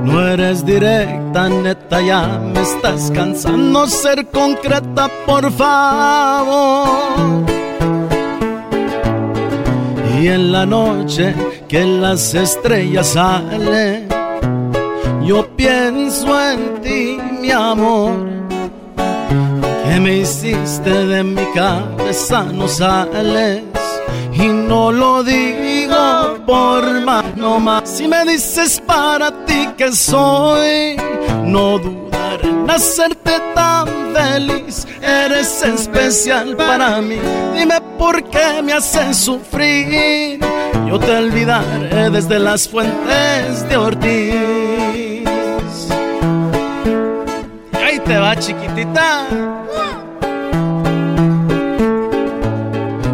No 0.06 0.28
eres 0.28 0.66
directa, 0.66 1.50
neta, 1.50 2.02
ya 2.02 2.40
me 2.40 2.62
estás 2.62 3.12
cansando 3.12 3.88
ser 3.88 4.26
concreta, 4.28 5.10
por 5.26 5.52
favor. 5.52 6.88
Y 10.20 10.28
en 10.30 10.52
la 10.52 10.66
noche 10.66 11.36
que 11.68 11.86
las 11.86 12.34
estrellas 12.34 13.10
salen, 13.10 14.08
yo 15.24 15.48
pienso 15.56 16.28
en 16.42 16.82
ti, 16.82 17.20
mi 17.40 17.52
amor. 17.52 18.28
Que 19.86 20.00
me 20.00 20.18
hiciste 20.18 20.90
de 20.90 21.24
mi 21.24 21.46
cabeza, 21.54 22.44
no 22.44 22.68
sales. 22.68 23.64
Y 24.34 24.48
no 24.48 24.92
lo 24.92 25.24
digo 25.24 26.38
por 26.46 27.02
más, 27.02 27.26
no 27.36 27.60
más. 27.60 27.90
Si 27.90 28.08
me 28.08 28.26
dices 28.26 28.82
para 28.86 29.32
ti 29.46 29.70
que 29.78 29.92
soy, 29.92 30.96
no 31.44 31.78
dudaré 31.78 32.50
en 32.50 32.70
hacerte 32.70 33.34
tan 33.54 33.88
feliz. 34.14 34.88
Eres 35.02 35.62
especial 35.64 36.56
para 36.56 37.02
mí. 37.02 37.18
Dime 37.56 37.87
por 37.98 38.24
qué 38.30 38.62
me 38.64 38.74
haces 38.74 39.18
sufrir. 39.18 40.40
Yo 40.88 41.00
te 41.00 41.12
olvidaré 41.12 42.10
desde 42.10 42.40
las 42.40 42.68
fuentes 42.68 43.68
de 43.68 43.78
Ortiz. 43.78 45.28
Ahí 47.74 48.00
te 48.06 48.18
va, 48.18 48.36
chiquitita. 48.36 49.28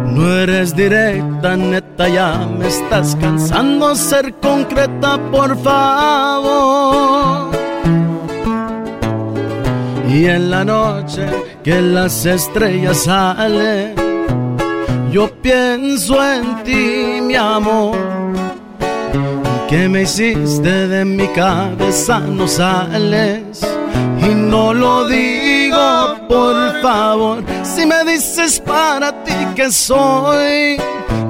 No 0.06 0.32
eres 0.32 0.76
directa, 0.76 1.56
neta, 1.56 2.08
ya 2.08 2.46
me 2.46 2.68
estás 2.68 3.16
cansando 3.16 3.94
ser 3.96 4.32
concreta, 4.34 5.18
por 5.30 5.56
favor. 5.58 7.50
Y 10.08 10.26
en 10.26 10.50
la 10.50 10.64
noche 10.64 11.26
que 11.64 11.80
las 11.80 12.24
estrellas 12.24 12.98
salen, 12.98 14.03
yo 15.14 15.30
pienso 15.30 16.20
en 16.20 16.64
ti, 16.64 17.20
mi 17.22 17.36
amor. 17.36 17.96
Que 19.68 19.88
me 19.88 20.02
hiciste 20.02 20.88
de 20.88 21.04
mi 21.04 21.28
cabeza, 21.28 22.18
no 22.18 22.48
sales. 22.48 23.64
Y 24.20 24.34
no 24.34 24.74
lo 24.74 25.06
digo, 25.06 26.16
por 26.28 26.82
favor. 26.82 27.44
Si 27.62 27.86
me 27.86 28.02
dices 28.04 28.58
para 28.58 29.12
ti 29.22 29.36
que 29.54 29.70
soy, 29.70 30.78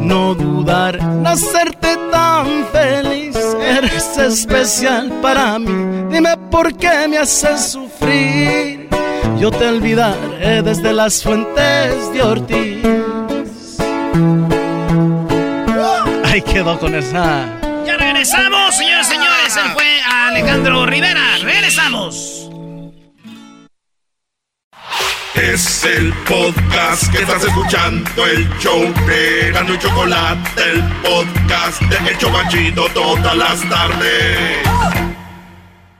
no 0.00 0.34
dudar 0.34 0.96
en 0.96 1.26
hacerte 1.26 1.98
tan 2.10 2.46
feliz. 2.72 3.36
Eres 3.60 4.16
especial 4.16 5.12
para 5.20 5.58
mí. 5.58 6.08
Dime 6.10 6.38
por 6.50 6.74
qué 6.74 7.06
me 7.06 7.18
haces 7.18 7.72
sufrir. 7.72 8.88
Yo 9.38 9.50
te 9.50 9.68
olvidaré 9.68 10.62
desde 10.62 10.90
las 10.94 11.22
fuentes 11.22 12.12
de 12.14 12.22
Ortiz. 12.22 13.23
Ahí 16.24 16.40
quedó 16.42 16.78
con 16.78 16.94
esa. 16.94 17.46
Ya 17.84 17.96
regresamos, 17.96 18.76
señores 18.76 19.08
y 19.08 19.10
señores. 19.10 19.56
Él 19.56 19.72
fue 19.72 20.00
Alejandro 20.02 20.86
Rivera. 20.86 21.38
Regresamos. 21.42 22.48
Es 25.34 25.82
el 25.84 26.12
podcast 26.28 27.10
que 27.10 27.22
estás 27.22 27.42
escuchando, 27.42 28.24
el 28.24 28.48
show 28.60 28.84
de 29.06 29.50
Gano 29.52 29.74
y 29.74 29.78
Chocolate, 29.78 30.62
el 30.62 30.80
podcast 31.02 31.82
de 31.82 32.10
El 32.10 32.16
Chobachito 32.18 32.86
todas 32.94 33.36
las 33.36 33.68
tardes. 33.68 35.13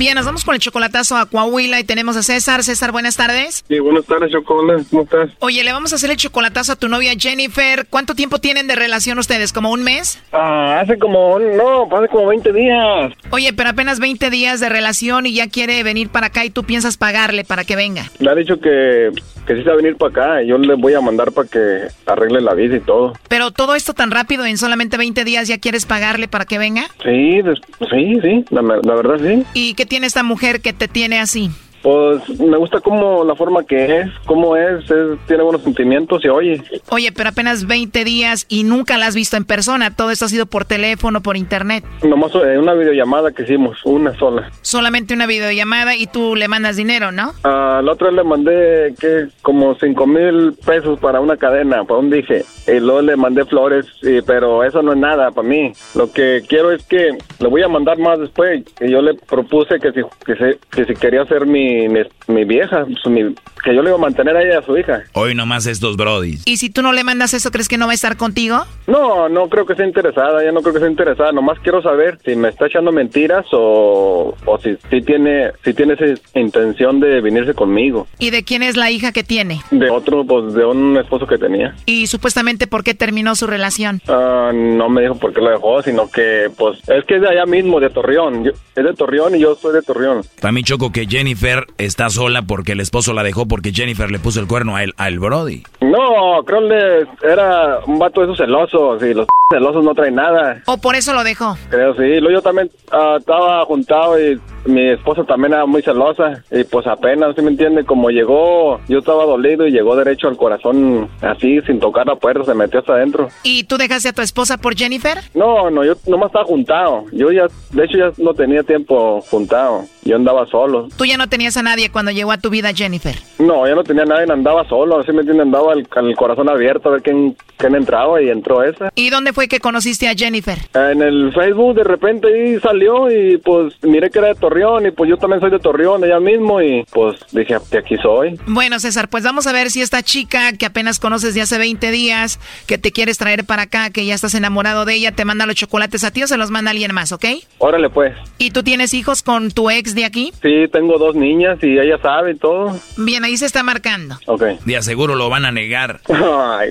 Bien, 0.00 0.14
nos 0.14 0.24
vamos 0.24 0.46
con 0.46 0.54
el 0.54 0.62
chocolatazo 0.62 1.14
a 1.14 1.26
Coahuila 1.26 1.78
y 1.78 1.84
tenemos 1.84 2.16
a 2.16 2.22
César. 2.22 2.64
César, 2.64 2.90
buenas 2.90 3.18
tardes. 3.18 3.62
Sí, 3.68 3.78
buenas 3.80 4.06
tardes, 4.06 4.32
Chocolate. 4.32 4.84
¿Cómo 4.88 5.02
estás? 5.02 5.28
Oye, 5.40 5.62
le 5.62 5.74
vamos 5.74 5.92
a 5.92 5.96
hacer 5.96 6.10
el 6.10 6.16
chocolatazo 6.16 6.72
a 6.72 6.76
tu 6.76 6.88
novia 6.88 7.12
Jennifer. 7.18 7.86
¿Cuánto 7.90 8.14
tiempo 8.14 8.38
tienen 8.38 8.66
de 8.66 8.76
relación 8.76 9.18
ustedes? 9.18 9.52
¿Como 9.52 9.70
un 9.70 9.82
mes? 9.82 10.18
Ah, 10.32 10.80
hace 10.80 10.98
como, 10.98 11.38
no, 11.38 11.82
hace 11.94 12.08
como 12.08 12.28
20 12.28 12.50
días. 12.50 13.12
Oye, 13.28 13.52
pero 13.52 13.68
apenas 13.68 14.00
20 14.00 14.30
días 14.30 14.58
de 14.60 14.70
relación 14.70 15.26
y 15.26 15.34
ya 15.34 15.48
quiere 15.50 15.82
venir 15.82 16.08
para 16.08 16.28
acá 16.28 16.46
y 16.46 16.50
tú 16.50 16.64
piensas 16.64 16.96
pagarle 16.96 17.44
para 17.44 17.64
que 17.64 17.76
venga. 17.76 18.04
Le 18.20 18.30
ha 18.30 18.34
dicho 18.34 18.58
que, 18.58 19.10
que 19.46 19.54
sí 19.54 19.62
se 19.62 19.68
va 19.68 19.74
a 19.74 19.76
venir 19.76 19.96
para 19.96 20.10
acá 20.12 20.42
y 20.42 20.46
yo 20.46 20.56
le 20.56 20.76
voy 20.76 20.94
a 20.94 21.02
mandar 21.02 21.30
para 21.32 21.46
que 21.46 21.88
arregle 22.06 22.40
la 22.40 22.54
vida 22.54 22.76
y 22.76 22.80
todo. 22.80 23.12
Pero 23.28 23.50
todo 23.50 23.74
esto 23.74 23.92
tan 23.92 24.10
rápido, 24.10 24.46
en 24.46 24.56
solamente 24.56 24.96
20 24.96 25.24
días 25.24 25.46
ya 25.46 25.58
quieres 25.58 25.84
pagarle 25.84 26.26
para 26.26 26.46
que 26.46 26.56
venga. 26.56 26.84
Sí, 27.02 27.42
sí, 27.90 28.18
sí, 28.22 28.44
la, 28.48 28.62
la 28.62 28.94
verdad 28.94 29.18
sí. 29.22 29.44
¿Y 29.52 29.74
qué 29.74 29.89
tiene 29.90 30.06
esta 30.06 30.22
mujer 30.22 30.60
que 30.60 30.72
te 30.72 30.86
tiene 30.86 31.18
así? 31.18 31.50
Pues 31.82 32.28
me 32.40 32.56
gusta 32.58 32.80
como 32.80 33.24
la 33.24 33.34
forma 33.34 33.64
que 33.64 34.00
es, 34.00 34.08
cómo 34.26 34.56
es, 34.56 34.84
es- 34.90 35.18
tiene 35.26 35.42
buenos 35.42 35.62
sentimientos 35.62 36.22
y 36.24 36.28
oye. 36.28 36.62
Oye, 36.90 37.10
pero 37.12 37.30
apenas 37.30 37.66
20 37.66 38.04
días 38.04 38.44
y 38.48 38.64
nunca 38.64 38.98
la 38.98 39.06
has 39.06 39.14
visto 39.14 39.36
en 39.36 39.44
persona. 39.44 39.94
Todo 39.94 40.10
esto 40.10 40.26
ha 40.26 40.28
sido 40.28 40.46
por 40.46 40.64
teléfono, 40.64 41.22
por 41.22 41.36
internet. 41.36 41.84
Nomás 42.02 42.32
eh, 42.34 42.58
una 42.58 42.74
videollamada 42.74 43.32
que 43.32 43.44
hicimos, 43.44 43.78
una 43.84 44.16
sola. 44.18 44.50
Solamente 44.62 45.14
una 45.14 45.26
videollamada 45.26 45.96
y 45.96 46.06
tú 46.06 46.36
le 46.36 46.48
mandas 46.48 46.76
dinero, 46.76 47.12
¿no? 47.12 47.32
A 47.44 47.80
la 47.82 47.92
otra 47.92 48.10
le 48.10 48.24
mandé 48.24 48.94
que 49.00 49.28
como 49.42 49.74
cinco 49.76 50.06
mil 50.06 50.54
pesos 50.66 50.98
para 51.00 51.20
una 51.20 51.36
cadena, 51.36 51.84
para 51.84 52.00
un 52.00 52.10
dije. 52.10 52.44
Y 52.66 52.78
luego 52.80 53.02
le 53.02 53.16
mandé 53.16 53.44
flores, 53.46 53.86
y- 54.02 54.20
pero 54.22 54.64
eso 54.64 54.82
no 54.82 54.92
es 54.92 54.98
nada 54.98 55.30
para 55.30 55.48
mí. 55.48 55.72
Lo 55.94 56.12
que 56.12 56.42
quiero 56.48 56.72
es 56.72 56.82
que 56.84 57.10
Le 57.40 57.48
voy 57.48 57.62
a 57.62 57.68
mandar 57.68 57.98
más 57.98 58.18
después. 58.18 58.62
Y 58.80 58.90
yo 58.90 59.00
le 59.00 59.14
propuse 59.14 59.78
que 59.80 59.92
si, 59.92 60.00
que 60.26 60.34
si, 60.36 60.58
que 60.70 60.84
si 60.84 60.94
quería 60.94 61.24
ser 61.24 61.46
mi, 61.46 61.69
mi, 61.88 62.00
mi 62.28 62.44
vieja, 62.44 62.84
pues, 62.84 63.06
mi- 63.06 63.34
que 63.62 63.74
yo 63.74 63.82
le 63.82 63.90
iba 63.90 63.98
a 63.98 64.00
mantener 64.00 64.34
a 64.36 64.42
ella 64.42 64.58
a 64.60 64.62
su 64.62 64.76
hija. 64.78 65.02
Hoy 65.12 65.34
nomás 65.34 65.66
estos 65.66 65.96
brodis. 65.98 66.42
¿Y 66.46 66.56
si 66.56 66.70
tú 66.70 66.80
no 66.80 66.92
le 66.94 67.04
mandas 67.04 67.34
eso, 67.34 67.50
crees 67.50 67.68
que 67.68 67.76
no 67.76 67.84
va 67.86 67.92
a 67.92 67.94
estar 67.94 68.16
contigo? 68.16 68.64
No, 68.86 69.28
no 69.28 69.48
creo 69.50 69.66
que 69.66 69.74
sea 69.74 69.86
interesada, 69.86 70.42
ya 70.42 70.50
no 70.50 70.62
creo 70.62 70.72
que 70.72 70.80
sea 70.80 70.88
interesada. 70.88 71.30
Nomás 71.32 71.58
quiero 71.62 71.82
saber 71.82 72.18
si 72.24 72.34
me 72.36 72.48
está 72.48 72.66
echando 72.68 72.90
mentiras 72.90 73.44
o, 73.52 74.34
o 74.46 74.58
si, 74.60 74.76
si 74.90 75.02
tiene 75.02 75.50
si 75.62 75.74
tiene 75.74 75.92
esa 75.94 76.06
intención 76.38 77.00
de 77.00 77.20
venirse 77.20 77.52
conmigo. 77.54 78.06
¿Y 78.18 78.30
de 78.30 78.44
quién 78.44 78.62
es 78.62 78.76
la 78.78 78.90
hija 78.90 79.12
que 79.12 79.22
tiene? 79.24 79.60
De 79.70 79.90
otro, 79.90 80.24
pues 80.24 80.54
de 80.54 80.64
un 80.64 80.96
esposo 80.96 81.26
que 81.26 81.36
tenía. 81.36 81.74
¿Y 81.86 82.06
supuestamente 82.06 82.66
por 82.66 82.82
qué 82.82 82.94
terminó 82.94 83.34
su 83.34 83.46
relación? 83.46 84.00
Ah, 84.08 84.52
no 84.54 84.88
me 84.88 85.02
dijo 85.02 85.16
por 85.16 85.34
qué 85.34 85.40
lo 85.42 85.50
dejó, 85.50 85.82
sino 85.82 86.10
que, 86.10 86.48
pues, 86.56 86.78
es 86.88 87.04
que 87.04 87.16
es 87.16 87.20
de 87.22 87.28
allá 87.28 87.44
mismo, 87.46 87.78
de 87.78 87.90
Torreón. 87.90 88.44
Yo- 88.44 88.52
es 88.74 88.84
de 88.84 88.94
Torreón 88.94 89.34
y 89.36 89.40
yo 89.40 89.54
soy 89.54 89.74
de 89.74 89.82
Torreón. 89.82 90.22
Para 90.40 90.52
mí 90.52 90.62
choco 90.62 90.90
que 90.90 91.04
Jennifer 91.06 91.59
está 91.78 92.10
sola 92.10 92.42
porque 92.42 92.72
el 92.72 92.80
esposo 92.80 93.12
la 93.12 93.22
dejó 93.22 93.46
porque 93.46 93.72
Jennifer 93.72 94.10
le 94.10 94.18
puso 94.18 94.40
el 94.40 94.46
cuerno 94.46 94.76
a 94.76 94.84
él, 94.84 94.94
al 94.96 95.18
brody. 95.18 95.62
No, 95.80 96.42
creo 96.44 96.68
que 96.68 97.26
era 97.26 97.80
un 97.86 97.98
vato 97.98 98.20
de 98.20 98.26
esos 98.26 98.38
celosos 98.38 99.02
y 99.02 99.14
los 99.14 99.26
celosos 99.52 99.84
no 99.84 99.94
traen 99.94 100.14
nada. 100.14 100.62
¿O 100.66 100.76
por 100.78 100.94
eso 100.94 101.12
lo 101.12 101.24
dejó? 101.24 101.56
Creo 101.70 101.94
sí. 101.94 102.20
Yo 102.20 102.42
también 102.42 102.70
ah, 102.92 103.16
estaba 103.18 103.64
juntado 103.64 104.18
y 104.20 104.40
mi 104.64 104.90
esposa 104.90 105.24
también 105.24 105.52
era 105.54 105.66
muy 105.66 105.82
celosa 105.82 106.42
y 106.50 106.64
pues 106.64 106.86
apenas, 106.86 107.34
¿sí 107.34 107.42
me 107.42 107.50
entiende? 107.50 107.84
Como 107.84 108.10
llegó, 108.10 108.80
yo 108.88 108.98
estaba 108.98 109.24
dolido 109.24 109.66
y 109.66 109.72
llegó 109.72 109.96
derecho 109.96 110.28
al 110.28 110.36
corazón 110.36 111.08
así, 111.22 111.60
sin 111.62 111.80
tocar 111.80 112.06
la 112.06 112.16
puerta, 112.16 112.44
se 112.44 112.54
metió 112.54 112.80
hasta 112.80 112.94
adentro. 112.94 113.28
¿Y 113.42 113.64
tú 113.64 113.76
dejaste 113.76 114.10
a 114.10 114.12
tu 114.12 114.22
esposa 114.22 114.58
por 114.58 114.76
Jennifer? 114.76 115.18
No, 115.34 115.70
no, 115.70 115.84
yo 115.84 115.94
nomás 116.06 116.28
estaba 116.28 116.44
juntado. 116.44 117.04
Yo 117.12 117.30
ya, 117.32 117.46
de 117.72 117.84
hecho 117.84 117.98
ya 117.98 118.12
no 118.18 118.34
tenía 118.34 118.62
tiempo 118.62 119.20
juntado. 119.30 119.84
Yo 120.02 120.16
andaba 120.16 120.46
solo. 120.46 120.88
Tú 120.96 121.04
ya 121.04 121.16
no 121.16 121.28
tenías 121.28 121.56
a 121.56 121.62
nadie 121.62 121.90
cuando 121.90 122.10
llegó 122.10 122.32
a 122.32 122.38
tu 122.38 122.50
vida 122.50 122.72
Jennifer. 122.74 123.16
No, 123.38 123.66
ya 123.66 123.74
no 123.74 123.84
tenía 123.84 124.04
nadie, 124.04 124.30
andaba 124.30 124.66
solo, 124.68 125.02
¿sí 125.04 125.12
me 125.12 125.20
entiende? 125.20 125.42
Andaba 125.42 125.72
el, 125.72 125.88
con 125.88 126.06
el 126.06 126.16
corazón 126.16 126.48
abierto 126.48 126.88
a 126.88 126.92
ver 126.92 127.02
quién, 127.02 127.36
quién 127.56 127.74
entraba 127.74 128.20
y 128.22 128.28
entró 128.30 128.62
esa. 128.62 128.90
¿Y 128.94 129.10
dónde 129.10 129.32
fue 129.32 129.48
que 129.48 129.60
conociste 129.60 130.08
a 130.08 130.14
Jennifer? 130.14 130.58
En 130.74 131.02
el 131.02 131.32
Facebook 131.32 131.74
de 131.74 131.84
repente 131.84 132.60
salió 132.60 133.10
y 133.10 133.38
pues 133.38 133.74
miré 133.82 134.10
que 134.10 134.18
era 134.18 134.28
de 134.28 134.34
Torreón 134.50 134.86
y 134.86 134.90
pues 134.90 135.08
yo 135.08 135.16
también 135.16 135.40
soy 135.40 135.50
de 135.50 135.60
Torreón, 135.60 136.02
ella 136.04 136.18
mismo 136.18 136.60
y 136.60 136.84
pues 136.90 137.16
dije 137.30 137.54
que 137.70 137.78
aquí 137.78 137.96
soy. 138.02 138.38
Bueno, 138.46 138.80
César, 138.80 139.08
pues 139.08 139.22
vamos 139.22 139.46
a 139.46 139.52
ver 139.52 139.70
si 139.70 139.80
esta 139.80 140.02
chica 140.02 140.52
que 140.54 140.66
apenas 140.66 140.98
conoces 140.98 141.34
de 141.34 141.40
hace 141.42 141.56
20 141.56 141.90
días, 141.92 142.40
que 142.66 142.76
te 142.76 142.90
quieres 142.90 143.16
traer 143.16 143.44
para 143.44 143.62
acá, 143.62 143.90
que 143.90 144.04
ya 144.04 144.14
estás 144.14 144.34
enamorado 144.34 144.84
de 144.84 144.94
ella, 144.94 145.12
te 145.12 145.24
manda 145.24 145.46
los 145.46 145.54
chocolates 145.54 146.02
a 146.02 146.10
ti 146.10 146.24
o 146.24 146.26
se 146.26 146.36
los 146.36 146.50
manda 146.50 146.72
alguien 146.72 146.92
más, 146.92 147.12
¿ok? 147.12 147.26
Órale 147.58 147.90
pues. 147.90 148.14
¿Y 148.38 148.50
tú 148.50 148.64
tienes 148.64 148.92
hijos 148.92 149.22
con 149.22 149.52
tu 149.52 149.70
ex 149.70 149.94
de 149.94 150.04
aquí? 150.04 150.32
Sí, 150.42 150.64
tengo 150.72 150.98
dos 150.98 151.14
niñas 151.14 151.58
y 151.62 151.78
ella 151.78 151.98
sabe 152.02 152.32
y 152.32 152.36
todo. 152.36 152.76
Bien, 152.96 153.22
ahí 153.24 153.36
se 153.36 153.46
está 153.46 153.62
marcando. 153.62 154.18
Ok. 154.26 154.42
De 154.64 154.76
aseguro 154.76 155.14
lo 155.14 155.28
van 155.30 155.44
a 155.44 155.52
negar. 155.52 156.00
Ay, 156.08 156.70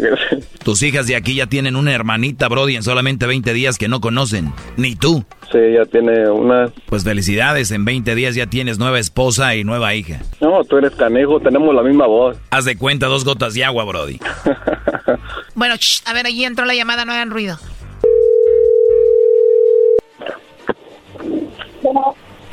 Tus 0.63 0.83
hijas 0.83 1.07
de 1.07 1.15
aquí 1.15 1.35
ya 1.35 1.47
tienen 1.47 1.77
una 1.77 1.93
hermanita, 1.93 2.49
brody, 2.49 2.75
en 2.75 2.83
solamente 2.83 3.25
20 3.25 3.53
días 3.53 3.77
que 3.77 3.87
no 3.87 4.01
conocen. 4.01 4.51
Ni 4.75 4.95
tú. 4.95 5.23
Sí, 5.51 5.57
ya 5.73 5.85
tiene 5.85 6.29
una... 6.29 6.71
Pues 6.85 7.03
felicidades, 7.03 7.68
en 7.71 7.85
20 7.85 8.15
días 8.15 8.35
ya 8.35 8.47
tienes 8.47 8.79
nueva 8.79 8.99
esposa 8.99 9.55
y 9.55 9.63
nueva 9.63 9.95
hija. 9.95 10.21
No, 10.41 10.63
tú 10.63 10.77
eres 10.77 10.91
canejo, 10.91 11.39
tenemos 11.39 11.73
la 11.73 11.81
misma 11.83 12.07
voz. 12.07 12.37
Haz 12.49 12.65
de 12.65 12.77
cuenta 12.77 13.07
dos 13.07 13.25
gotas 13.25 13.53
de 13.53 13.65
agua, 13.65 13.83
brody. 13.85 14.19
Bueno, 15.55 15.75
shh, 15.75 16.03
a 16.05 16.13
ver, 16.13 16.25
allí 16.25 16.45
entró 16.45 16.63
la 16.65 16.73
llamada, 16.73 17.03
no 17.03 17.11
hagan 17.11 17.31
ruido. 17.31 17.59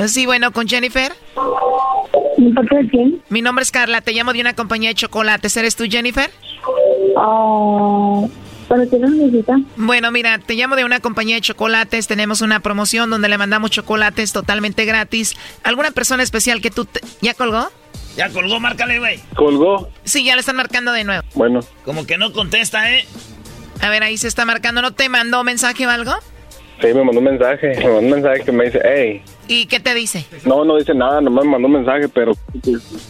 Sí, 0.07 0.27
bueno, 0.27 0.51
con 0.53 0.67
Jennifer. 0.69 1.13
¿Mi 2.37 2.53
parte 2.53 2.77
de 2.77 2.89
quién? 2.89 3.23
Mi 3.29 3.43
nombre 3.43 3.63
es 3.63 3.71
Carla, 3.71 4.01
te 4.01 4.13
llamo 4.13 4.33
de 4.33 4.41
una 4.41 4.55
compañía 4.55 4.91
de 4.91 4.95
chocolates. 4.95 5.57
¿Eres 5.57 5.77
tú, 5.77 5.85
Jennifer? 5.89 6.31
¿Para 7.15 7.27
qué 8.69 8.99
lo 8.99 9.09
necesita? 9.09 9.57
Bueno, 9.77 10.11
mira, 10.11 10.39
te 10.39 10.55
llamo 10.55 10.77
de 10.77 10.85
una 10.85 11.01
compañía 11.01 11.37
de 11.37 11.41
chocolates. 11.41 12.07
Tenemos 12.07 12.41
una 12.41 12.61
promoción 12.61 13.11
donde 13.11 13.29
le 13.29 13.39
mandamos 13.39 13.71
chocolates 13.71 14.33
totalmente 14.33 14.85
gratis. 14.85 15.35
¿Alguna 15.63 15.91
persona 15.91 16.23
especial 16.23 16.61
que 16.61 16.71
tú... 16.71 16.85
te- 16.85 17.01
¿Ya 17.21 17.35
colgó? 17.35 17.69
Ya 18.17 18.31
colgó, 18.31 18.59
márcale, 18.61 18.99
güey. 18.99 19.21
¿Colgó? 19.35 19.91
Sí, 20.05 20.25
ya 20.25 20.35
le 20.35 20.41
están 20.41 20.57
marcando 20.57 20.93
de 20.93 21.05
nuevo. 21.05 21.23
Bueno. 21.35 21.61
Como 21.85 22.07
que 22.07 22.17
no 22.19 22.33
contesta, 22.33 22.91
¿eh? 22.93 23.05
A 23.83 23.91
ver, 23.91 24.03
ahí 24.03 24.17
se 24.17 24.27
está 24.29 24.45
marcando. 24.45 24.81
¿No 24.83 24.93
te 24.93 25.09
mandó 25.09 25.45
mensaje 25.45 25.87
o 25.87 25.91
algo? 25.91 26.13
Sí, 26.81 26.89
me 26.89 27.05
mandó 27.05 27.19
un 27.19 27.25
mensaje, 27.25 27.69
me 27.79 27.85
mandó 27.85 27.99
un 28.01 28.11
mensaje 28.11 28.41
que 28.45 28.53
me 28.53 28.65
dice, 28.65 28.81
hey. 28.85 29.23
¿Y 29.49 29.67
qué 29.67 29.81
te 29.81 29.95
dice? 29.95 30.27
No, 30.45 30.65
no 30.65 30.77
dice 30.77 30.95
nada, 30.95 31.21
nomás 31.21 31.45
me 31.45 31.53
mandó 31.53 31.69
un 31.69 31.75
mensaje, 31.75 32.09
pero... 32.09 32.33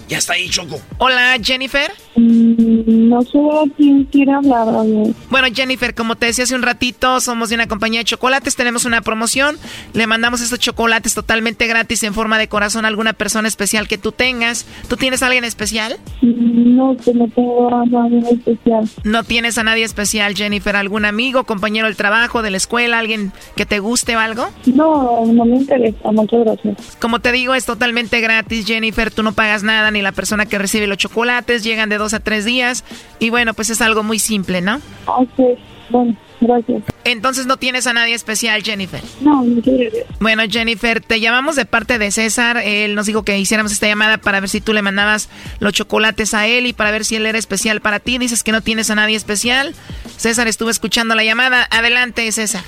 Ya 0.08 0.18
está 0.18 0.34
ahí, 0.34 0.48
Choco. 0.50 0.78
Hola, 0.98 1.36
Jennifer. 1.42 1.90
Mm, 2.16 3.08
no 3.08 3.22
sé 3.22 3.38
a 3.38 3.64
quién 3.76 4.04
quiere 4.04 4.32
hablar, 4.32 4.68
oye. 4.68 5.12
Bueno, 5.30 5.48
Jennifer, 5.52 5.94
como 5.94 6.16
te 6.16 6.26
decía 6.26 6.44
hace 6.44 6.54
un 6.54 6.62
ratito, 6.62 7.20
somos 7.20 7.48
de 7.48 7.54
una 7.54 7.66
compañía 7.68 8.00
de 8.00 8.04
chocolates, 8.04 8.56
tenemos 8.56 8.84
una 8.84 9.00
promoción, 9.00 9.56
le 9.94 10.06
mandamos 10.06 10.40
estos 10.40 10.58
chocolates 10.58 11.14
totalmente 11.14 11.66
gratis 11.66 12.02
en 12.02 12.14
forma 12.14 12.38
de 12.38 12.48
corazón 12.48 12.84
a 12.84 12.88
alguna 12.88 13.12
persona 13.12 13.48
especial 13.48 13.88
que 13.88 13.98
tú 13.98 14.12
tengas. 14.12 14.66
¿Tú 14.88 14.96
tienes 14.96 15.22
a 15.22 15.26
alguien 15.26 15.44
especial? 15.44 15.96
Mm, 16.22 16.76
No, 16.76 16.96
que 16.96 17.14
no 17.14 17.26
tengo 17.28 17.74
a 17.74 17.86
nadie 17.86 18.20
especial. 18.30 18.88
¿No 19.04 19.24
tienes 19.24 19.56
a 19.56 19.62
nadie 19.64 19.84
especial, 19.84 20.34
Jennifer? 20.34 20.76
¿Algún 20.76 21.04
amigo, 21.06 21.44
compañero 21.44 21.86
del 21.86 21.96
trabajo, 21.96 22.42
de 22.42 22.50
la 22.50 22.56
escuela, 22.58 22.98
alguien 22.98 23.32
que 23.56 23.64
te 23.64 23.78
guste 23.78 24.14
o 24.16 24.18
algo? 24.18 24.48
No, 24.66 25.24
no 25.26 25.44
me 25.46 25.56
interesa, 25.56 26.12
muchas 26.26 26.44
gracias. 26.44 26.96
Como 27.00 27.20
te 27.20 27.32
digo, 27.32 27.54
es 27.54 27.64
totalmente 27.64 28.20
gratis, 28.20 28.66
Jennifer. 28.66 29.10
Tú 29.10 29.22
no 29.22 29.32
pagas 29.32 29.62
nada, 29.62 29.90
ni 29.90 30.02
la 30.02 30.12
persona 30.12 30.46
que 30.46 30.58
recibe 30.58 30.86
los 30.86 30.98
chocolates. 30.98 31.62
Llegan 31.62 31.88
de 31.88 31.98
dos 31.98 32.14
a 32.14 32.20
tres 32.20 32.44
días. 32.44 32.84
Y 33.18 33.30
bueno, 33.30 33.54
pues 33.54 33.70
es 33.70 33.80
algo 33.80 34.02
muy 34.02 34.18
simple, 34.18 34.60
¿no? 34.60 34.80
Ok, 35.06 35.58
bueno, 35.90 36.16
gracias. 36.40 36.82
Entonces 37.04 37.46
no 37.46 37.56
tienes 37.56 37.86
a 37.86 37.92
nadie 37.92 38.14
especial, 38.14 38.62
Jennifer. 38.62 39.00
No, 39.20 39.44
muchas 39.44 39.74
gracias. 39.74 40.06
Bueno, 40.20 40.42
Jennifer, 40.48 41.00
te 41.00 41.20
llamamos 41.20 41.56
de 41.56 41.64
parte 41.64 41.98
de 41.98 42.10
César. 42.10 42.58
Él 42.58 42.94
nos 42.94 43.06
dijo 43.06 43.22
que 43.22 43.38
hiciéramos 43.38 43.72
esta 43.72 43.86
llamada 43.86 44.18
para 44.18 44.40
ver 44.40 44.48
si 44.48 44.60
tú 44.60 44.72
le 44.72 44.82
mandabas 44.82 45.28
los 45.60 45.72
chocolates 45.72 46.34
a 46.34 46.46
él 46.46 46.66
y 46.66 46.72
para 46.72 46.90
ver 46.90 47.04
si 47.04 47.16
él 47.16 47.26
era 47.26 47.38
especial 47.38 47.80
para 47.80 48.00
ti. 48.00 48.18
Dices 48.18 48.42
que 48.42 48.52
no 48.52 48.60
tienes 48.60 48.90
a 48.90 48.94
nadie 48.96 49.16
especial. 49.16 49.74
César 50.16 50.48
estuvo 50.48 50.70
escuchando 50.70 51.14
la 51.14 51.24
llamada. 51.24 51.68
Adelante, 51.70 52.30
César. 52.32 52.62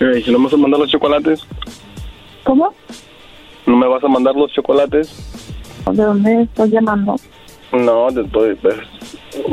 Ey, 0.00 0.22
si 0.22 0.32
vas 0.32 0.52
a 0.52 0.56
mandar 0.56 0.78
los 0.78 0.90
chocolates, 0.90 1.40
¿Cómo? 2.48 2.72
¿no 3.66 3.76
me 3.76 3.86
vas 3.86 4.02
a 4.02 4.08
mandar 4.08 4.34
los 4.34 4.50
chocolates? 4.54 5.12
¿De 5.92 6.02
dónde 6.02 6.44
estás 6.44 6.70
llamando? 6.70 7.16
No, 7.74 8.10
después, 8.10 8.56
pues, 8.62 8.76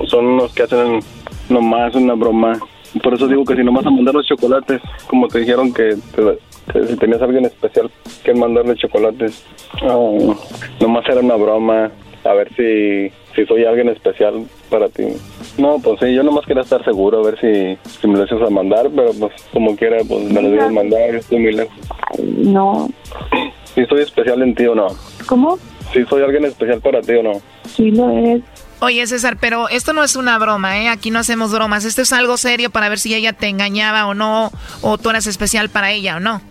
son 0.10 0.26
unos 0.28 0.54
que 0.54 0.64
hacen 0.64 1.02
nomás 1.50 1.94
una 1.96 2.14
broma. 2.14 2.58
Por 3.04 3.14
eso 3.14 3.28
digo 3.28 3.44
que 3.44 3.58
si 3.58 3.66
no 3.66 3.74
vas 3.74 3.86
a 3.86 3.90
mandar 3.90 4.14
los 4.16 4.26
chocolates, 4.26 4.80
como 5.10 5.28
te 5.28 5.40
dijeron 5.40 5.74
que, 5.74 5.98
te- 6.16 6.72
que 6.72 6.88
si 6.88 6.96
tenías 6.96 7.22
a 7.22 7.26
alguien 7.26 7.44
especial 7.44 7.92
que 8.24 8.34
mandarle 8.34 8.76
chocolates, 8.78 9.44
oh, 9.84 10.34
nomás 10.80 11.04
era 11.10 11.20
una 11.20 11.36
broma. 11.36 11.92
A 12.24 12.34
ver 12.34 12.48
si, 12.56 13.12
si 13.36 13.46
soy 13.46 13.66
alguien 13.66 13.90
especial 13.90 14.46
para 14.70 14.88
ti. 14.88 15.04
No, 15.58 15.80
pues 15.80 16.00
sí, 16.02 16.14
yo 16.14 16.24
nomás 16.24 16.46
quería 16.46 16.64
estar 16.64 16.84
seguro, 16.84 17.20
a 17.20 17.24
ver 17.24 17.40
si, 17.40 17.90
si 18.00 18.08
me 18.08 18.18
lo 18.18 18.26
ibas 18.26 18.48
a 18.48 18.50
mandar, 18.50 18.90
pero 18.94 19.12
pues 19.14 19.34
como 19.54 19.76
quiera, 19.76 19.98
pues 20.08 20.24
me 20.30 20.42
lo 20.42 20.64
a 20.64 20.70
mandar, 20.70 21.16
estoy 21.16 21.40
muy 21.40 21.54
lejos. 21.54 21.74
No. 22.20 22.90
Si 23.74 23.86
soy 23.86 24.02
especial 24.02 24.42
en 24.42 24.54
ti 24.54 24.66
o 24.66 24.76
no. 24.76 24.88
¿Cómo? 25.26 25.58
Si 25.94 26.04
soy 26.06 26.24
alguien 26.24 26.46
especial 26.46 26.82
para 26.82 27.02
ti 27.02 27.14
o 27.14 27.24
no. 27.24 27.34
Sí 27.64 27.92
lo 27.92 28.10
es. 28.18 28.42
Oye, 28.82 29.08
César, 29.08 29.38
pero 29.40 29.70
esto 29.70 29.94
no 29.94 30.04
es 30.04 30.18
una 30.18 30.38
broma, 30.38 30.78
¿eh? 30.80 30.90
Aquí 30.90 31.10
no 31.10 31.20
hacemos 31.20 31.54
bromas. 31.54 31.86
Esto 31.86 32.02
es 32.02 32.12
algo 32.12 32.36
serio 32.36 32.70
para 32.70 32.90
ver 32.90 33.00
si 33.00 33.16
ella 33.16 33.32
te 33.32 33.48
engañaba 33.48 34.08
o 34.08 34.14
no, 34.14 34.52
o 34.82 34.98
tú 34.98 35.10
eras 35.10 35.28
especial 35.28 35.70
para 35.70 35.92
ella 35.92 36.18
o 36.18 36.20
no. 36.20 36.42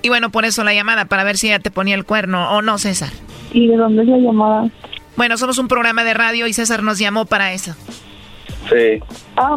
Y 0.00 0.08
bueno, 0.08 0.30
por 0.30 0.44
eso 0.44 0.64
la 0.64 0.74
llamada, 0.74 1.04
para 1.04 1.24
ver 1.24 1.36
si 1.36 1.48
ella 1.48 1.58
te 1.58 1.70
ponía 1.70 1.94
el 1.94 2.04
cuerno 2.04 2.56
o 2.56 2.62
no, 2.62 2.78
César. 2.78 3.10
¿Y 3.52 3.68
de 3.68 3.76
dónde 3.76 4.02
es 4.02 4.08
la 4.08 4.18
llamada? 4.18 4.70
Bueno, 5.16 5.36
somos 5.36 5.58
un 5.58 5.68
programa 5.68 6.04
de 6.04 6.14
radio 6.14 6.46
y 6.46 6.52
César 6.52 6.82
nos 6.82 6.98
llamó 6.98 7.26
para 7.26 7.52
eso. 7.52 7.74
Sí, 8.68 9.00
Ah. 9.36 9.56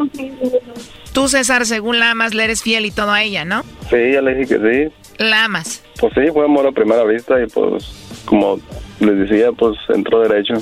Tú, 1.13 1.27
César, 1.27 1.65
según 1.65 1.99
la 1.99 2.11
amas, 2.11 2.34
le 2.34 2.43
eres 2.43 2.61
fiel 2.61 2.85
y 2.85 2.91
todo 2.91 3.11
a 3.11 3.23
ella, 3.23 3.45
¿no? 3.45 3.63
sí, 3.89 3.95
ya 4.13 4.21
le 4.21 4.35
dije 4.35 4.57
que 4.59 4.89
sí. 4.89 4.93
La 5.23 5.45
amas. 5.45 5.84
Pues 5.99 6.13
sí, 6.13 6.21
fue 6.31 6.45
amor 6.45 6.67
a 6.67 6.71
primera 6.71 7.03
vista 7.05 7.41
y 7.41 7.47
pues, 7.47 8.21
como 8.25 8.59
les 8.99 9.17
decía, 9.29 9.51
pues 9.51 9.77
entró 9.89 10.19
derecho. 10.21 10.53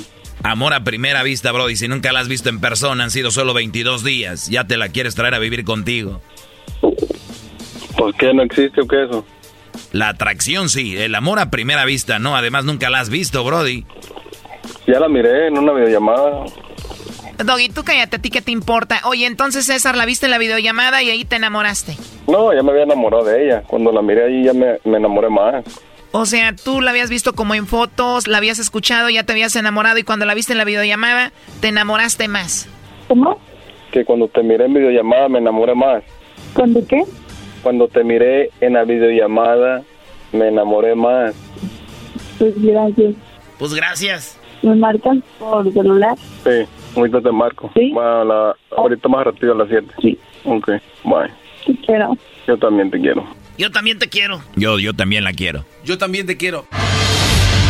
Amor 0.42 0.72
a 0.74 0.84
primera 0.84 1.22
vista, 1.22 1.50
Brody. 1.52 1.76
Si 1.76 1.88
nunca 1.88 2.12
la 2.12 2.20
has 2.20 2.28
visto 2.28 2.48
en 2.48 2.60
persona, 2.60 3.02
han 3.04 3.10
sido 3.10 3.30
solo 3.30 3.52
22 3.52 4.04
días. 4.04 4.48
Ya 4.48 4.66
te 4.66 4.76
la 4.76 4.88
quieres 4.90 5.14
traer 5.14 5.34
a 5.34 5.38
vivir 5.40 5.64
contigo. 5.64 6.20
¿Pues 6.80 8.14
qué? 8.18 8.32
¿No 8.32 8.42
existe 8.42 8.80
o 8.82 8.86
qué 8.86 9.04
eso? 9.04 9.26
La 9.92 10.08
atracción 10.10 10.68
sí, 10.68 10.96
el 10.96 11.14
amor 11.14 11.38
a 11.38 11.50
primera 11.50 11.84
vista 11.84 12.18
no. 12.18 12.36
Además, 12.36 12.64
nunca 12.64 12.90
la 12.90 13.00
has 13.00 13.08
visto, 13.10 13.42
Brody. 13.44 13.84
Ya 14.86 15.00
la 15.00 15.08
miré 15.08 15.48
en 15.48 15.58
una 15.58 15.72
videollamada. 15.72 16.44
Doggy, 17.44 17.68
tú 17.68 17.84
cállate, 17.84 18.16
¿a 18.16 18.18
ti 18.18 18.30
qué 18.30 18.40
te 18.42 18.50
importa? 18.50 19.00
Oye, 19.04 19.26
entonces 19.26 19.66
César 19.66 19.96
la 19.96 20.06
viste 20.06 20.26
en 20.26 20.30
la 20.30 20.38
videollamada 20.38 21.02
y 21.02 21.10
ahí 21.10 21.24
te 21.24 21.36
enamoraste. 21.36 21.96
No, 22.26 22.52
ya 22.54 22.62
me 22.62 22.70
había 22.70 22.84
enamorado 22.84 23.24
de 23.24 23.44
ella. 23.46 23.62
Cuando 23.66 23.92
la 23.92 24.02
miré 24.02 24.24
ahí 24.24 24.44
ya 24.44 24.52
me, 24.52 24.78
me 24.84 24.98
enamoré 24.98 25.28
más. 25.28 25.64
O 26.12 26.24
sea, 26.24 26.54
tú 26.54 26.80
la 26.80 26.90
habías 26.90 27.10
visto 27.10 27.34
como 27.34 27.54
en 27.54 27.66
fotos, 27.66 28.26
la 28.26 28.38
habías 28.38 28.58
escuchado, 28.58 29.10
ya 29.10 29.24
te 29.24 29.32
habías 29.32 29.54
enamorado 29.56 29.98
y 29.98 30.02
cuando 30.02 30.24
la 30.24 30.34
viste 30.34 30.52
en 30.52 30.58
la 30.58 30.64
videollamada, 30.64 31.32
te 31.60 31.68
enamoraste 31.68 32.26
más. 32.28 32.68
¿Cómo? 33.08 33.38
Que 33.92 34.04
cuando 34.04 34.28
te 34.28 34.42
miré 34.42 34.64
en 34.64 34.74
videollamada 34.74 35.28
me 35.28 35.38
enamoré 35.38 35.74
más. 35.74 36.02
¿Cuándo 36.54 36.80
qué? 36.86 37.02
Cuando 37.62 37.88
te 37.88 38.02
miré 38.02 38.50
en 38.60 38.74
la 38.74 38.84
videollamada 38.84 39.82
me 40.32 40.48
enamoré 40.48 40.94
más. 40.94 41.34
Pues 42.38 42.54
gracias. 42.62 43.14
Pues 43.58 43.74
gracias. 43.74 44.38
¿Me 44.62 44.74
marcan 44.74 45.22
por 45.38 45.70
celular? 45.72 46.16
Sí, 46.44 46.66
ahorita 46.96 47.20
te 47.20 47.32
marco. 47.32 47.70
¿Sí? 47.74 47.90
Bueno, 47.92 48.20
a 48.20 48.24
la- 48.24 48.56
ahorita 48.76 49.08
más 49.08 49.24
rápido 49.24 49.52
a 49.52 49.56
las 49.56 49.68
7. 49.68 49.86
Sí. 50.02 50.18
Ok, 50.44 50.68
bye. 51.04 51.30
Te 51.66 51.76
quiero. 51.86 52.16
Yo 52.46 52.56
también 52.58 52.90
te 52.90 53.00
quiero. 53.00 53.26
Yo 53.58 53.70
también 53.70 53.98
te 53.98 54.08
quiero. 54.08 54.40
Yo, 54.54 54.78
yo 54.78 54.92
también 54.94 55.24
la 55.24 55.32
quiero. 55.32 55.64
Yo 55.84 55.98
también 55.98 56.26
te 56.26 56.36
quiero. 56.36 56.66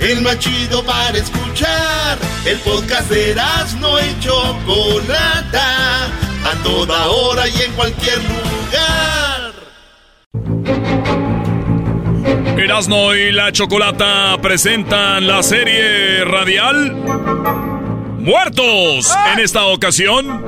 El 0.00 0.22
más 0.22 0.38
chido 0.38 0.84
para 0.84 1.16
escuchar. 1.16 2.18
El 2.44 2.58
podcast 2.58 3.10
de 3.10 3.34
no 3.80 3.98
y 3.98 4.18
Chocolata. 4.20 6.06
A 6.44 6.62
toda 6.62 7.06
hora 7.08 7.48
y 7.48 7.62
en 7.62 7.72
cualquier 7.72 8.18
lugar. 8.18 9.52
Erasno 12.58 13.14
y 13.14 13.32
la 13.32 13.52
chocolata 13.52 14.36
presentan 14.42 15.26
la 15.26 15.42
serie 15.42 16.24
radial 16.24 16.94
Muertos. 18.18 19.14
En 19.32 19.38
esta 19.38 19.66
ocasión 19.66 20.44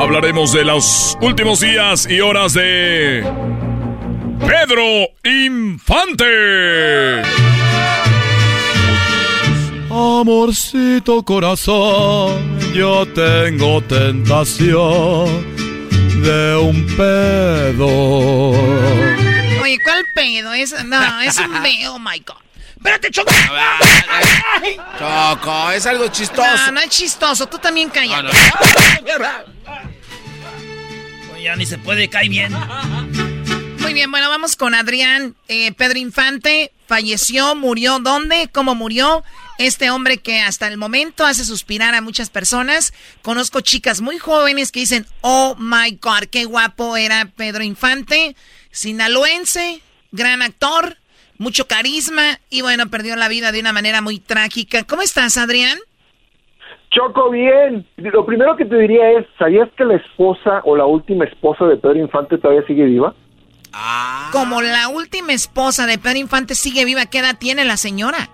hablaremos 0.00 0.52
de 0.52 0.64
los 0.64 1.16
últimos 1.20 1.60
días 1.60 2.08
y 2.10 2.20
horas 2.20 2.54
de 2.54 3.24
Pedro 4.46 5.08
Infante. 5.24 7.22
Amorcito 9.90 11.22
corazón, 11.22 12.58
yo 12.72 13.06
tengo 13.08 13.82
tentación 13.82 15.46
de 16.22 16.56
un 16.56 16.86
pedo. 16.96 17.86
Oye, 19.62 19.78
¿cuál 19.84 20.04
pedo? 20.14 20.52
Es, 20.54 20.72
no, 20.84 21.20
es 21.20 21.36
un 21.38 21.52
pedo, 21.62 21.94
oh 21.94 21.98
my 21.98 22.18
God. 22.26 22.36
Espérate, 22.76 23.10
Choco. 23.10 23.32
Choco, 24.98 25.70
es 25.70 25.86
algo 25.86 26.08
chistoso. 26.08 26.66
No, 26.66 26.72
no 26.72 26.80
es 26.80 26.88
chistoso. 26.88 27.46
Tú 27.46 27.58
también 27.58 27.90
cállate. 27.90 28.28
Oye, 31.32 31.42
ya 31.44 31.54
ni 31.54 31.64
se 31.66 31.78
puede 31.78 32.08
caer 32.08 32.28
bien. 32.28 32.52
Muy 33.92 33.98
bien, 33.98 34.10
bueno, 34.10 34.30
vamos 34.30 34.56
con 34.56 34.74
Adrián. 34.74 35.34
Eh, 35.48 35.70
Pedro 35.76 35.98
Infante 35.98 36.72
falleció, 36.86 37.54
murió. 37.54 37.98
¿Dónde? 37.98 38.48
¿Cómo 38.50 38.74
murió? 38.74 39.22
Este 39.58 39.90
hombre 39.90 40.16
que 40.16 40.40
hasta 40.40 40.66
el 40.66 40.78
momento 40.78 41.26
hace 41.26 41.44
suspirar 41.44 41.94
a 41.94 42.00
muchas 42.00 42.30
personas. 42.30 42.94
Conozco 43.20 43.60
chicas 43.60 44.00
muy 44.00 44.16
jóvenes 44.16 44.72
que 44.72 44.80
dicen, 44.80 45.04
oh 45.20 45.56
my 45.58 45.98
God, 46.00 46.30
qué 46.30 46.46
guapo 46.46 46.96
era 46.96 47.28
Pedro 47.36 47.64
Infante. 47.64 48.34
Sinaloense, 48.70 49.82
gran 50.10 50.40
actor, 50.40 50.96
mucho 51.36 51.66
carisma 51.66 52.38
y 52.48 52.62
bueno, 52.62 52.88
perdió 52.88 53.14
la 53.16 53.28
vida 53.28 53.52
de 53.52 53.60
una 53.60 53.74
manera 53.74 54.00
muy 54.00 54.20
trágica. 54.20 54.84
¿Cómo 54.84 55.02
estás, 55.02 55.36
Adrián? 55.36 55.76
Choco, 56.92 57.28
bien. 57.28 57.86
Lo 57.98 58.24
primero 58.24 58.56
que 58.56 58.64
te 58.64 58.74
diría 58.74 59.10
es, 59.18 59.26
¿sabías 59.38 59.68
que 59.76 59.84
la 59.84 59.96
esposa 59.96 60.62
o 60.64 60.76
la 60.76 60.86
última 60.86 61.26
esposa 61.26 61.66
de 61.66 61.76
Pedro 61.76 61.98
Infante 61.98 62.38
todavía 62.38 62.66
sigue 62.66 62.86
viva? 62.86 63.14
Como 64.32 64.60
la 64.62 64.88
última 64.88 65.32
esposa 65.32 65.86
de 65.86 65.98
Pedro 65.98 66.18
Infante 66.18 66.54
sigue 66.54 66.84
viva, 66.84 67.06
¿qué 67.06 67.18
edad 67.18 67.36
tiene 67.38 67.64
la 67.64 67.76
señora? 67.76 68.28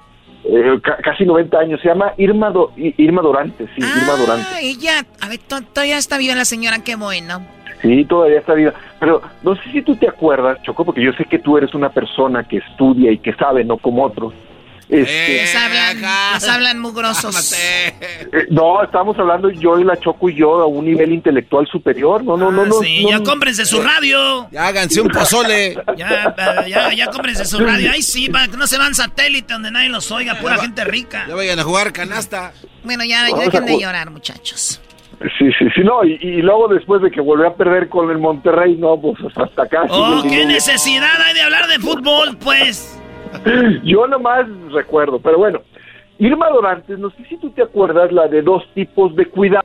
Eh, 0.44 0.80
ca- 0.82 0.96
casi 1.02 1.24
90 1.24 1.58
años. 1.58 1.80
Se 1.80 1.88
llama 1.88 2.12
Irma, 2.16 2.50
Do- 2.50 2.72
Irma 2.76 3.22
Dorante, 3.22 3.66
sí, 3.74 3.80
Irma 3.82 4.14
Dorante. 4.16 4.46
Ah, 4.54 4.58
ella, 4.60 5.04
a 5.20 5.28
ver, 5.28 5.38
to- 5.38 5.62
todavía 5.62 5.98
está 5.98 6.16
viva 6.18 6.34
la 6.34 6.44
señora, 6.44 6.82
qué 6.82 6.96
bueno. 6.96 7.44
Sí, 7.82 8.04
todavía 8.06 8.38
está 8.40 8.54
viva. 8.54 8.72
Pero 8.98 9.22
no 9.42 9.54
sé 9.56 9.62
si 9.70 9.82
tú 9.82 9.94
te 9.96 10.08
acuerdas, 10.08 10.60
Choco, 10.62 10.84
porque 10.84 11.02
yo 11.02 11.12
sé 11.12 11.24
que 11.26 11.38
tú 11.38 11.56
eres 11.56 11.74
una 11.74 11.90
persona 11.90 12.42
que 12.44 12.56
estudia 12.58 13.12
y 13.12 13.18
que 13.18 13.32
sabe, 13.34 13.64
no 13.64 13.76
como 13.78 14.04
otros. 14.04 14.32
Este, 14.88 15.34
Les 15.34 15.54
hablan, 15.54 16.00
les 16.34 16.48
hablan 16.48 16.78
mugrosos. 16.78 17.52
eh, 17.58 17.92
no, 18.50 18.82
estamos 18.82 19.18
hablando 19.18 19.50
yo 19.50 19.78
y 19.78 19.84
la 19.84 19.96
Choco 19.98 20.30
y 20.30 20.34
yo 20.36 20.62
a 20.62 20.66
un 20.66 20.86
nivel 20.86 21.12
intelectual 21.12 21.66
superior. 21.66 22.24
No, 22.24 22.36
no, 22.38 22.50
no, 22.50 22.64
no. 22.64 22.76
Ah, 22.80 22.84
Sí, 22.84 23.04
no, 23.04 23.10
ya 23.10 23.22
cómprense 23.22 23.66
su 23.66 23.82
radio. 23.82 24.48
Ya 24.50 24.66
háganse 24.66 25.00
un 25.00 25.08
pozole. 25.08 25.76
Ya, 25.96 26.34
ya, 26.66 26.92
ya 26.94 27.06
cómprense 27.08 27.44
su 27.44 27.58
radio. 27.58 27.90
Ay, 27.92 28.02
sí, 28.02 28.30
para 28.30 28.48
que 28.48 28.56
no 28.56 28.66
se 28.66 28.78
van 28.78 28.94
satélite 28.94 29.52
donde 29.52 29.70
nadie 29.70 29.90
los 29.90 30.10
oiga, 30.10 30.36
pura 30.36 30.56
gente 30.58 30.84
rica. 30.84 31.26
Ya 31.28 31.34
vayan 31.34 31.58
a 31.58 31.64
jugar 31.64 31.92
canasta. 31.92 32.52
Bueno, 32.84 33.04
ya 33.04 33.24
Vamos 33.30 33.44
dejen 33.44 33.66
de 33.66 33.80
llorar, 33.80 34.10
muchachos. 34.10 34.80
Sí, 35.36 35.50
sí, 35.58 35.66
sí, 35.74 35.80
no. 35.82 36.04
Y, 36.04 36.12
y 36.22 36.42
luego 36.42 36.68
después 36.68 37.02
de 37.02 37.10
que 37.10 37.20
volvió 37.20 37.48
a 37.48 37.54
perder 37.56 37.88
con 37.88 38.10
el 38.10 38.18
Monterrey, 38.18 38.76
no, 38.76 38.98
pues 39.00 39.16
hasta 39.36 39.62
acá. 39.64 39.82
Oh, 39.90 40.22
qué 40.22 40.46
necesidad 40.46 41.20
hay 41.20 41.34
de 41.34 41.42
hablar 41.42 41.66
de 41.66 41.78
fútbol, 41.80 42.38
pues. 42.38 42.97
Yo 43.84 44.06
nomás 44.06 44.46
recuerdo, 44.72 45.18
pero 45.20 45.38
bueno, 45.38 45.60
Irma 46.18 46.48
Durantes, 46.50 46.98
no 46.98 47.10
sé 47.10 47.24
si 47.28 47.36
tú 47.38 47.50
te 47.50 47.62
acuerdas 47.62 48.12
la 48.12 48.28
de 48.28 48.42
dos 48.42 48.64
tipos 48.74 49.14
de 49.16 49.26
cuidado. 49.26 49.62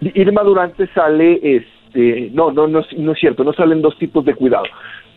Irma 0.00 0.42
Durante 0.42 0.86
sale, 0.88 1.40
este, 1.42 2.30
no, 2.32 2.52
no, 2.52 2.66
no, 2.68 2.82
no 2.98 3.12
es 3.12 3.18
cierto, 3.18 3.42
no 3.44 3.52
salen 3.52 3.82
dos 3.82 3.96
tipos 3.98 4.24
de 4.24 4.34
cuidado. 4.34 4.64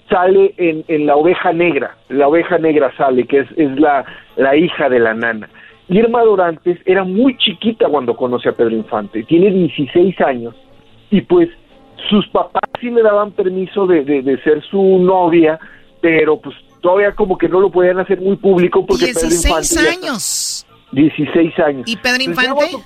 Sale 0.10 0.54
en, 0.58 0.84
en 0.88 1.06
la 1.06 1.16
oveja 1.16 1.52
negra, 1.54 1.96
la 2.08 2.28
oveja 2.28 2.58
negra 2.58 2.92
sale, 2.98 3.26
que 3.28 3.40
es, 3.40 3.48
es 3.58 3.80
la, 3.80 4.06
la 4.38 4.56
hija 4.56 4.90
de 4.90 5.00
la 5.00 5.14
nana. 5.14 5.50
Irma 5.90 6.24
Dorantes 6.24 6.80
era 6.86 7.04
muy 7.04 7.36
chiquita 7.38 7.88
cuando 7.90 8.16
conoce 8.16 8.50
a 8.50 8.54
Pedro 8.54 8.76
Infante, 8.76 9.24
tiene 9.24 9.52
16 9.52 10.20
años 10.22 10.56
y 11.12 11.22
pues 11.22 11.50
sus 12.10 12.28
papás 12.30 12.64
sí 12.80 12.90
le 12.90 13.02
daban 13.04 13.32
permiso 13.32 13.86
de, 13.86 14.04
de- 14.06 14.22
de 14.22 14.38
ser 14.42 14.64
su 14.64 14.82
novia, 15.00 15.60
pero 16.02 16.40
pues 16.40 16.56
todavía 16.82 17.14
como 17.14 17.38
que 17.38 17.48
no 17.50 17.60
lo 17.60 17.70
podían 17.72 18.00
hacer 18.00 18.20
muy 18.22 18.36
público 18.38 18.86
porque 18.86 19.08
Pedro 19.08 19.22
16 19.28 19.72
Infante 19.72 19.84
ya- 20.02 20.08
años. 20.10 20.66
16 20.92 21.60
años. 21.60 21.84
¿Y 21.88 21.98
Pedro 21.98 22.24
Infante? 22.24 22.78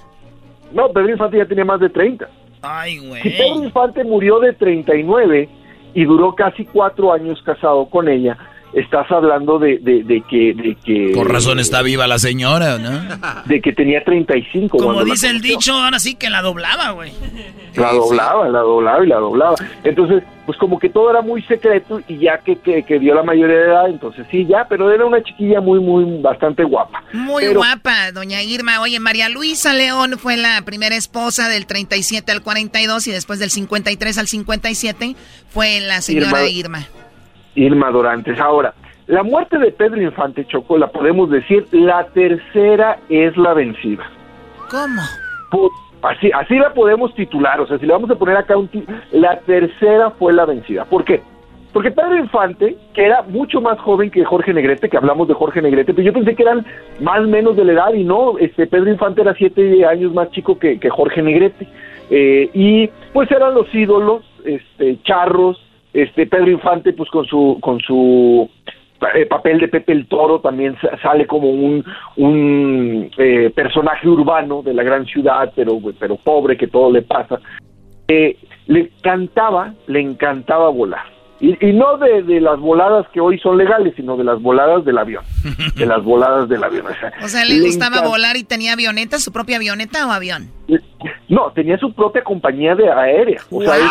No, 0.74 0.90
Pedro 0.90 1.10
Infante 1.12 1.38
ya 1.38 1.46
tenía 1.46 1.66
más 1.66 1.80
de 1.80 1.90
30. 1.90 2.28
Ay, 2.62 3.00
Si 3.00 3.08
güey. 3.08 3.22
Pedro 3.24 3.64
Infante 3.64 4.04
murió 4.04 4.40
de 4.40 4.54
39 4.54 5.50
y 5.94 6.06
duró 6.06 6.34
casi 6.34 6.66
cuatro 6.66 7.14
años 7.14 7.42
casado 7.44 7.86
con 7.90 8.08
ella, 8.10 8.38
estás 8.76 9.10
hablando 9.12 9.60
de, 9.60 9.78
de, 9.80 10.04
de 10.04 10.22
que... 10.30 10.54
De 10.54 10.76
que 10.84 11.12
Con 11.14 11.28
razón 11.30 11.60
está 11.60 11.82
viva 11.82 12.08
la 12.08 12.20
señora, 12.20 12.78
¿no? 12.78 13.02
De 13.46 13.62
que 13.62 13.74
tenía 13.74 14.04
35. 14.04 14.78
Como 14.78 15.04
dice 15.04 15.30
el 15.30 15.42
dicho, 15.42 15.74
ahora 15.74 16.00
sí 16.00 16.16
que 16.16 16.30
la 16.30 16.42
doblaba, 16.42 16.92
güey. 16.92 17.12
La 17.76 17.92
doblaba, 17.94 18.48
la 18.50 18.60
doblaba 18.60 19.04
y 19.04 19.08
la 19.08 19.18
doblaba. 19.18 19.56
Entonces, 19.84 20.24
pues 20.46 20.58
como 20.58 20.78
que 20.78 20.90
todo 20.90 21.10
era 21.10 21.22
muy 21.22 21.42
secreto 21.44 22.02
y 22.08 22.18
ya 22.18 22.38
que, 22.40 22.58
que, 22.58 22.84
que 22.84 23.00
dio 23.00 23.16
la 23.16 23.24
mayoría 23.24 23.56
de 23.56 23.66
edad, 23.66 23.90
entonces 23.90 24.26
sí, 24.30 24.46
ya, 24.46 24.66
pero 24.68 24.92
era 24.92 25.06
una 25.06 25.24
chiquilla 25.24 25.62
muy, 25.62 25.80
muy, 25.80 26.22
bastante 26.22 26.64
guapa. 26.64 27.04
Muy 27.14 27.44
Pero- 27.44 27.60
guapa, 27.60 28.12
doña 28.12 28.42
Irma. 28.44 28.82
Oye, 28.82 29.00
María 29.00 29.30
Luisa 29.30 29.74
León 29.74 30.16
fue 30.20 30.36
la 30.38 30.62
primera 30.64 30.96
esposa 30.96 31.48
del 31.48 31.66
37 31.66 32.32
al 32.32 32.42
42 32.42 33.08
y 33.08 33.12
después 33.12 33.40
del 33.40 33.50
53 33.52 34.18
al 34.18 34.28
57 34.28 35.16
fue 35.50 35.80
la 35.80 36.02
señora 36.02 36.48
Irma. 36.48 36.80
Irma. 36.80 36.88
Irma 37.56 37.92
Dorantes. 37.92 38.40
Ahora, 38.40 38.74
la 39.08 39.24
muerte 39.24 39.58
de 39.58 39.72
Pedro 39.72 40.02
Infante 40.02 40.46
Choco, 40.46 40.78
la 40.78 40.88
podemos 40.88 41.30
decir, 41.30 41.66
la 41.72 42.06
tercera 42.08 43.00
es 43.10 43.36
la 43.38 43.54
vencida. 43.54 44.04
¿Cómo? 44.70 45.02
Así, 46.02 46.32
así 46.34 46.56
la 46.56 46.74
podemos 46.74 47.14
titular, 47.16 47.62
o 47.62 47.68
sea, 47.68 47.78
si 47.78 47.86
le 47.86 47.94
vamos 47.94 48.10
a 48.10 48.16
poner 48.16 48.36
acá 48.36 48.58
un 48.58 48.70
la 49.12 49.40
tercera 49.40 50.12
fue 50.12 50.34
la 50.34 50.46
vencida. 50.46 50.84
¿Por 50.86 51.06
qué? 51.06 51.22
Porque 51.72 51.92
Pedro 51.92 52.18
Infante, 52.18 52.78
que 52.94 53.06
era 53.06 53.24
mucho 53.24 53.60
más 53.60 53.80
joven 53.80 54.12
que 54.12 54.24
Jorge 54.24 54.54
Negrete, 54.54 54.90
que 54.90 54.98
hablamos 54.98 55.28
de 55.28 55.34
Jorge 55.34 55.62
Negrete, 55.62 55.94
pero 55.94 56.06
yo 56.06 56.14
pensé 56.14 56.36
que 56.36 56.44
eran 56.44 56.66
más 57.00 57.20
o 57.22 57.28
menos 57.28 57.56
de 57.56 57.66
la 57.66 57.74
edad 57.74 57.94
y 57.94 58.04
no, 58.04 58.38
este 58.38 58.68
Pedro 58.68 58.92
Infante 58.92 59.22
era 59.22 59.34
siete 59.34 59.84
años 59.86 60.14
más 60.14 60.30
chico 60.32 60.60
que, 60.60 60.80
que 60.80 60.90
Jorge 60.90 61.24
Negrete. 61.24 61.68
Eh, 62.12 62.50
y 62.54 62.90
pues 63.12 63.32
eran 63.32 63.56
los 63.56 63.74
ídolos, 63.74 64.24
este, 64.46 65.02
charros, 65.04 65.60
este 65.94 66.26
Pedro 66.28 66.50
Infante 66.52 66.94
pues 66.94 67.10
con 67.10 67.26
su 67.26 67.58
con 67.62 67.80
su 67.80 68.50
eh, 69.16 69.26
papel 69.26 69.60
de 69.60 69.68
Pepe 69.68 69.92
el 69.92 70.08
Toro 70.08 70.40
también 70.40 70.76
sa- 70.82 70.98
sale 71.02 71.28
como 71.28 71.50
un, 71.50 71.84
un 72.18 73.12
eh, 73.18 73.52
personaje 73.54 74.08
urbano 74.08 74.62
de 74.64 74.74
la 74.74 74.84
gran 74.84 75.06
ciudad, 75.06 75.52
pero, 75.56 75.78
pero 76.00 76.16
pobre, 76.16 76.56
que 76.58 76.68
todo 76.68 76.92
le 76.92 77.02
pasa. 77.02 77.40
Eh, 78.08 78.38
le 78.68 78.80
encantaba, 78.98 79.74
le 79.88 80.00
encantaba 80.00 80.70
volar. 80.70 81.06
Y, 81.46 81.58
y 81.70 81.74
no 81.74 81.98
de, 81.98 82.24
de 82.24 82.40
las 82.40 82.58
voladas 82.58 83.06
que 83.12 83.20
hoy 83.20 83.38
son 83.40 83.58
legales, 83.58 83.94
sino 83.98 84.16
de 84.16 84.24
las 84.24 84.42
voladas 84.42 84.86
del 84.86 84.98
avión. 84.98 85.24
De 85.76 85.86
las 85.86 86.02
voladas 86.02 86.48
del 86.48 86.64
avión. 86.64 86.86
O 86.88 86.94
sea, 86.94 87.12
O 87.22 87.28
sea, 87.28 87.44
le 87.44 87.60
gustaba 87.60 87.98
encanta- 87.98 88.08
volar 88.10 88.38
y 88.38 88.44
tenía 88.46 88.72
avioneta, 88.74 89.20
su 89.20 89.32
propia 89.34 89.58
avioneta 89.58 90.08
o 90.08 90.12
avión. 90.12 90.48
No, 91.28 91.52
tenía 91.54 91.78
su 91.80 91.92
propia 91.94 92.24
compañía 92.24 92.76
de 92.76 92.90
aérea. 92.90 93.42
O 93.52 93.62
sea, 93.62 93.76
eso 93.76 93.86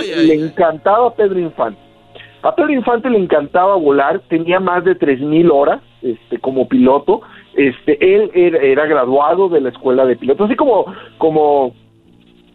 es 0.00 0.08
lo 0.08 0.14
que 0.14 0.22
le 0.22 0.34
encantaba 0.46 1.08
a 1.08 1.14
Pedro 1.14 1.38
Infante. 1.38 1.78
A 2.42 2.54
Pedro 2.54 2.72
Infante 2.72 3.10
le 3.10 3.18
encantaba 3.18 3.74
volar, 3.76 4.20
tenía 4.28 4.58
más 4.60 4.82
de 4.84 4.98
3.000 4.98 5.50
horas 5.52 5.80
este, 6.00 6.38
como 6.38 6.68
piloto. 6.68 7.20
Este, 7.54 7.98
él 8.14 8.30
era, 8.34 8.58
era 8.58 8.86
graduado 8.86 9.48
de 9.50 9.60
la 9.60 9.68
escuela 9.68 10.06
de 10.06 10.16
pilotos. 10.16 10.46
Así 10.46 10.56
como, 10.56 10.86
como 11.18 11.74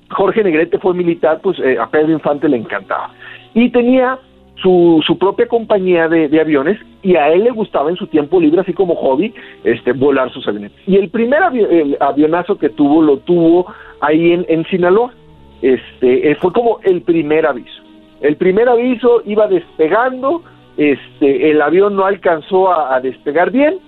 Jorge 0.10 0.44
Negrete 0.44 0.80
fue 0.80 0.94
militar, 0.96 1.40
pues 1.44 1.60
eh, 1.60 1.78
a 1.80 1.88
Pedro 1.88 2.12
Infante 2.14 2.50
le 2.50 2.58
encantaba. 2.58 3.12
Y 3.54 3.70
tenía 3.72 4.18
su, 4.61 5.18
propia 5.19 5.48
compañía 5.48 6.07
de, 6.07 6.40
aviones 6.40 6.80
y 7.02 7.15
a 7.15 7.30
él 7.30 7.44
le 7.44 7.52
gustaba 7.52 7.90
en 7.90 7.95
su 7.95 8.07
tiempo 8.07 8.40
libre, 8.40 8.61
así 8.61 8.73
como 8.73 8.95
hobby, 8.95 9.34
este, 9.64 9.94
volar 9.94 10.31
sus 10.31 10.48
aviones. 10.48 10.72
Y 10.88 10.98
el 10.98 11.10
primer 11.10 11.41
el 11.53 11.98
avionazo 11.99 12.57
que 12.57 12.69
tuvo, 12.69 13.02
lo 13.02 13.18
tuvo 13.18 13.68
ahí 14.02 14.34
en, 14.34 14.45
en 14.49 14.65
Sinaloa. 14.65 15.14
Este, 15.61 16.31
eh, 16.31 16.36
fue 16.36 16.53
como 16.53 16.80
el 16.84 17.02
primer 17.02 17.45
aviso. 17.45 17.84
El 18.22 18.38
primer 18.38 18.69
aviso 18.69 19.22
iba 19.26 19.48
despegando, 19.48 20.44
este, 20.77 21.52
el 21.52 21.61
avión 21.61 21.95
no 21.95 22.06
alcanzó 22.06 22.72
a, 22.72 22.95
a 22.95 23.02
despegar 23.02 23.52
bien 23.52 23.80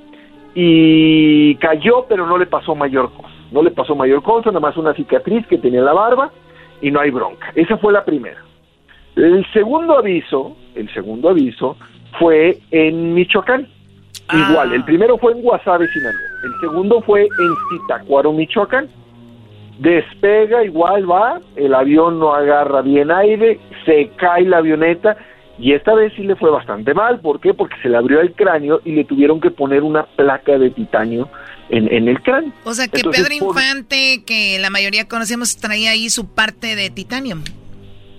y 0.54 1.56
cayó, 1.56 2.06
pero 2.08 2.26
no 2.26 2.38
le 2.38 2.46
pasó 2.46 2.76
mayor 2.76 3.12
cosa. 3.14 3.30
No 3.52 3.62
le 3.62 3.72
pasó 3.72 3.96
mayor 3.96 4.24
cosa, 4.24 4.50
nada 4.50 4.62
más 4.62 4.78
una 4.78 4.94
cicatriz 4.94 5.46
que 5.48 5.58
tenía 5.58 5.80
en 5.80 5.86
la 5.86 5.94
barba 5.94 6.32
y 6.82 6.92
no 6.92 7.00
hay 7.00 7.12
bronca. 7.12 7.52
Esa 7.56 7.78
fue 7.78 7.94
la 7.94 8.04
primera. 8.04 8.42
El 9.16 9.46
segundo 9.54 9.98
aviso, 9.98 10.56
el 10.76 10.92
segundo 10.94 11.30
aviso 11.30 11.78
fue 12.20 12.58
en 12.72 13.14
Michoacán. 13.14 13.68
Igual, 14.34 14.74
el 14.74 14.84
primero 14.86 15.18
fue 15.18 15.34
en 15.34 15.42
Guasave, 15.42 15.88
Sinaloa. 15.92 16.22
El 16.44 16.52
segundo 16.62 17.02
fue 17.02 17.24
en 17.24 17.80
Zitácuaro, 17.80 18.32
Michoacán. 18.32 18.88
Despega, 19.80 20.64
igual 20.64 21.10
va, 21.10 21.40
el 21.56 21.74
avión 21.74 22.20
no 22.20 22.34
agarra 22.34 22.82
bien 22.82 23.10
aire, 23.12 23.60
se 23.86 24.10
cae 24.18 24.44
la 24.44 24.58
avioneta 24.58 25.18
y 25.58 25.74
esta 25.74 25.94
vez 25.96 26.14
sí 26.16 26.24
le 26.24 26.36
fue 26.36 26.52
bastante 26.52 26.94
mal. 26.94 27.20
¿Por 27.20 27.40
qué? 27.40 27.54
Porque 27.54 27.76
se 27.82 27.90
le 27.90 27.98
abrió 27.98 28.22
el 28.22 28.34
cráneo 28.34 28.82
y 28.86 28.92
le 28.92 29.06
tuvieron 29.06 29.42
que 29.42 29.50
poner 29.50 29.82
una 29.84 30.04
placa 30.04 30.58
de 30.58 30.70
titanio 30.70 31.30
en, 31.70 31.92
en 31.92 32.08
el 32.08 32.22
cráneo. 32.22 32.52
O 32.64 32.74
sea, 32.74 32.88
que 32.88 32.98
Entonces, 32.98 33.28
Pedro 33.28 33.48
por- 33.48 33.58
Infante, 33.58 34.24
que 34.26 34.60
la 34.60 34.70
mayoría 34.70 35.08
conocemos, 35.08 35.58
traía 35.58 35.92
ahí 35.92 36.10
su 36.10 36.28
parte 36.34 36.76
de 36.76 36.90
titanium. 36.92 37.42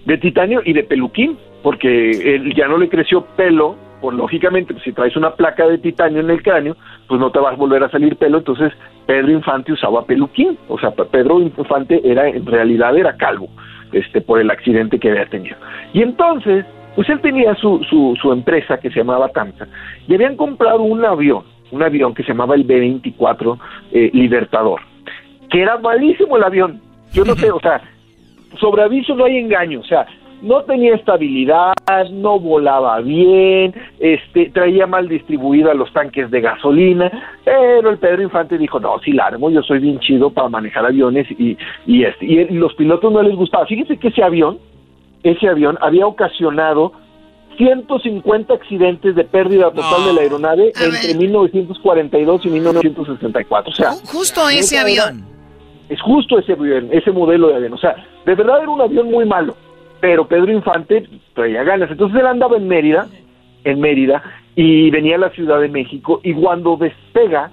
De 0.04 0.18
titanio 0.18 0.62
y 0.64 0.72
de 0.72 0.82
peluquín, 0.84 1.38
porque 1.62 2.10
él 2.34 2.54
ya 2.54 2.66
no 2.68 2.78
le 2.78 2.88
creció 2.88 3.24
pelo, 3.36 3.76
pues 4.00 4.16
lógicamente, 4.16 4.74
si 4.82 4.92
traes 4.92 5.16
una 5.16 5.34
placa 5.34 5.66
de 5.68 5.78
titanio 5.78 6.20
en 6.20 6.30
el 6.30 6.42
cráneo, 6.42 6.76
pues 7.06 7.20
no 7.20 7.30
te 7.30 7.38
vas 7.38 7.52
a 7.54 7.56
volver 7.56 7.84
a 7.84 7.88
salir 7.90 8.16
pelo, 8.16 8.38
entonces 8.38 8.72
Pedro 9.06 9.30
Infante 9.30 9.72
usaba 9.72 10.04
peluquín, 10.04 10.58
o 10.68 10.78
sea, 10.78 10.90
Pe- 10.90 11.04
Pedro 11.04 11.40
Infante 11.40 12.00
era, 12.04 12.28
en 12.28 12.44
realidad 12.44 12.96
era 12.96 13.16
calvo, 13.16 13.48
este, 13.92 14.20
por 14.20 14.40
el 14.40 14.50
accidente 14.50 14.98
que 14.98 15.10
había 15.10 15.26
tenido. 15.26 15.56
Y 15.92 16.02
entonces, 16.02 16.64
pues 16.96 17.08
él 17.10 17.20
tenía 17.20 17.54
su, 17.54 17.80
su, 17.88 18.16
su 18.20 18.32
empresa 18.32 18.78
que 18.78 18.90
se 18.90 18.98
llamaba 18.98 19.28
Tamsa, 19.28 19.68
y 20.08 20.14
habían 20.14 20.36
comprado 20.36 20.82
un 20.82 21.04
avión, 21.04 21.44
un 21.70 21.82
avión 21.84 22.12
que 22.12 22.22
se 22.24 22.30
llamaba 22.30 22.56
el 22.56 22.64
B-24 22.64 23.58
eh, 23.92 24.10
Libertador, 24.12 24.80
que 25.48 25.62
era 25.62 25.78
malísimo 25.78 26.36
el 26.36 26.42
avión, 26.42 26.80
yo 27.12 27.24
no 27.24 27.34
sé, 27.36 27.52
o 27.52 27.60
sea, 27.60 27.80
sobre 28.60 28.82
aviso 28.82 29.14
no 29.14 29.24
hay 29.24 29.38
engaño, 29.38 29.80
o 29.80 29.84
sea, 29.84 30.06
no 30.42 30.62
tenía 30.64 30.96
estabilidad, 30.96 31.72
no 32.10 32.40
volaba 32.40 32.98
bien, 33.00 33.72
este, 34.00 34.50
traía 34.50 34.88
mal 34.88 35.08
distribuida 35.08 35.72
los 35.72 35.92
tanques 35.92 36.32
de 36.32 36.40
gasolina, 36.40 37.36
pero 37.44 37.90
el 37.90 37.98
Pedro 37.98 38.22
Infante 38.22 38.58
dijo, 38.58 38.80
no, 38.80 38.98
sí 39.04 39.12
la 39.12 39.26
armo, 39.26 39.50
yo 39.50 39.62
soy 39.62 39.78
bien 39.78 40.00
chido 40.00 40.30
para 40.30 40.48
manejar 40.48 40.84
aviones 40.84 41.28
y, 41.38 41.56
y, 41.86 42.02
este, 42.02 42.26
y 42.26 42.44
los 42.54 42.74
pilotos 42.74 43.12
no 43.12 43.22
les 43.22 43.36
gustaba. 43.36 43.66
Fíjense 43.66 43.96
que 43.98 44.08
ese 44.08 44.24
avión, 44.24 44.58
ese 45.22 45.48
avión 45.48 45.78
había 45.80 46.08
ocasionado 46.08 46.92
150 47.56 48.52
accidentes 48.54 49.14
de 49.14 49.24
pérdida 49.24 49.70
total 49.70 50.06
de 50.06 50.12
la 50.14 50.20
aeronave 50.22 50.72
entre 50.74 51.14
1942 51.14 52.46
y 52.46 52.48
1964. 52.48 53.70
O 53.70 53.74
sea, 53.74 53.90
Justo 54.06 54.48
ese 54.48 54.74
era- 54.76 54.82
avión. 54.84 55.31
Es 55.93 56.01
justo 56.01 56.39
ese 56.39 56.52
avión, 56.52 56.89
ese 56.93 57.10
modelo 57.12 57.48
de 57.48 57.56
avión. 57.56 57.73
O 57.74 57.78
sea, 57.78 57.94
de 58.27 58.35
verdad 58.35 58.62
era 58.62 58.70
un 58.70 58.81
avión 58.81 59.10
muy 59.10 59.24
malo, 59.24 59.56
pero 60.01 60.27
Pedro 60.27 60.51
Infante 60.52 61.06
traía 61.35 61.62
ganas. 61.64 61.90
Entonces 61.90 62.19
él 62.20 62.27
andaba 62.27 62.56
en 62.56 62.66
Mérida, 62.69 63.06
en 63.64 63.81
Mérida, 63.81 64.23
y 64.56 64.90
venía 64.90 65.16
a 65.16 65.19
la 65.19 65.31
Ciudad 65.31 65.60
de 65.60 65.69
México, 65.69 66.20
y 66.23 66.35
cuando 66.35 66.77
despega, 66.77 67.51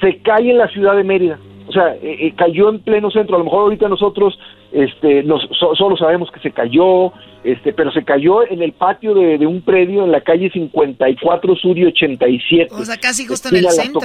se 0.00 0.18
cae 0.18 0.50
en 0.50 0.58
la 0.58 0.68
Ciudad 0.68 0.96
de 0.96 1.04
Mérida. 1.04 1.38
O 1.68 1.72
sea, 1.72 1.94
eh, 1.94 2.16
eh, 2.26 2.32
cayó 2.36 2.68
en 2.70 2.80
pleno 2.80 3.10
centro. 3.10 3.36
A 3.36 3.38
lo 3.38 3.44
mejor 3.44 3.60
ahorita 3.62 3.88
nosotros 3.88 4.36
este, 4.72 5.22
nos, 5.22 5.42
so- 5.58 5.74
solo 5.76 5.96
sabemos 5.96 6.30
que 6.32 6.40
se 6.40 6.50
cayó, 6.50 7.12
este, 7.44 7.72
pero 7.72 7.92
se 7.92 8.04
cayó 8.04 8.46
en 8.46 8.62
el 8.62 8.72
patio 8.72 9.14
de, 9.14 9.38
de 9.38 9.46
un 9.46 9.62
predio 9.62 10.04
en 10.04 10.10
la 10.12 10.20
calle 10.22 10.50
54 10.50 11.56
Sur 11.56 11.78
y 11.78 11.84
87. 11.86 12.74
O 12.74 12.84
sea, 12.84 12.96
casi 12.96 13.26
justo 13.26 13.48
en 13.48 13.54
el 13.56 13.64
centro. 13.70 14.00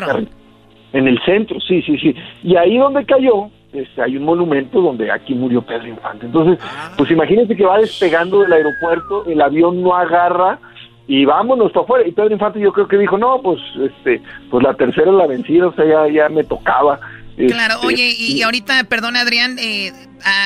En 0.93 1.07
el 1.07 1.19
centro, 1.25 1.59
sí, 1.59 1.81
sí, 1.81 1.97
sí. 1.97 2.15
Y 2.43 2.55
ahí 2.55 2.77
donde 2.77 3.05
cayó, 3.05 3.49
este, 3.73 4.01
hay 4.01 4.15
un 4.17 4.23
monumento 4.23 4.81
donde 4.81 5.11
aquí 5.11 5.33
murió 5.35 5.61
Pedro 5.61 5.87
Infante. 5.87 6.25
Entonces, 6.25 6.57
pues 6.97 7.11
imagínense 7.11 7.55
que 7.55 7.65
va 7.65 7.79
despegando 7.79 8.41
del 8.41 8.53
aeropuerto, 8.53 9.25
el 9.25 9.41
avión 9.41 9.81
no 9.81 9.95
agarra 9.95 10.59
y 11.07 11.25
vámonos 11.25 11.71
para 11.71 11.83
afuera. 11.83 12.07
Y 12.07 12.11
Pedro 12.11 12.31
Infante 12.31 12.59
yo 12.59 12.71
creo 12.71 12.87
que 12.87 12.97
dijo, 12.97 13.17
no, 13.17 13.41
pues, 13.41 13.59
este, 13.81 14.21
pues 14.49 14.63
la 14.63 14.73
tercera 14.73 15.11
la 15.11 15.27
vencida, 15.27 15.67
o 15.67 15.73
sea, 15.73 15.85
ya, 15.85 16.07
ya 16.11 16.29
me 16.29 16.43
tocaba. 16.43 16.99
Claro, 17.35 17.75
Este, 17.75 17.87
oye, 17.87 18.15
y, 18.17 18.33
y 18.37 18.41
ahorita, 18.41 18.85
perdón 18.85 19.15
Adrián, 19.15 19.57
eh, 19.59 19.91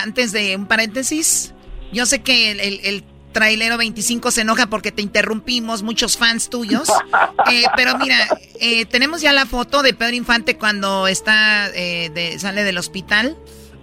antes 0.03 0.33
de 0.33 0.55
un 0.57 0.65
paréntesis, 0.65 1.55
yo 1.93 2.05
sé 2.05 2.21
que 2.21 2.51
el, 2.51 2.59
el, 2.59 2.79
el 2.83 3.03
trailero 3.31 3.77
25 3.77 4.31
se 4.31 4.41
enoja 4.41 4.67
porque 4.67 4.91
te 4.91 5.01
interrumpimos, 5.01 5.83
muchos 5.83 6.17
fans 6.17 6.49
tuyos, 6.49 6.89
eh, 7.51 7.63
pero 7.75 7.97
mira, 7.97 8.27
eh, 8.59 8.85
tenemos 8.85 9.21
ya 9.21 9.33
la 9.33 9.45
foto 9.45 9.81
de 9.81 9.93
Pedro 9.93 10.15
Infante 10.15 10.57
cuando 10.57 11.07
está, 11.07 11.69
eh, 11.69 12.11
de, 12.13 12.37
sale 12.39 12.63
del 12.63 12.77
hospital. 12.77 13.35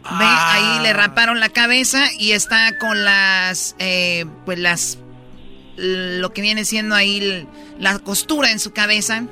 Ve, 0.04 0.24
ahí 0.24 0.80
le 0.82 0.92
raparon 0.92 1.38
la 1.40 1.48
cabeza 1.48 2.10
y 2.18 2.32
está 2.32 2.78
con 2.78 3.04
las, 3.04 3.74
eh, 3.78 4.24
pues 4.46 4.58
las, 4.58 4.98
lo 5.76 6.32
que 6.32 6.40
viene 6.40 6.64
siendo 6.64 6.94
ahí 6.94 7.46
la 7.78 7.98
costura 7.98 8.50
en 8.50 8.58
su 8.58 8.72
cabeza. 8.72 9.24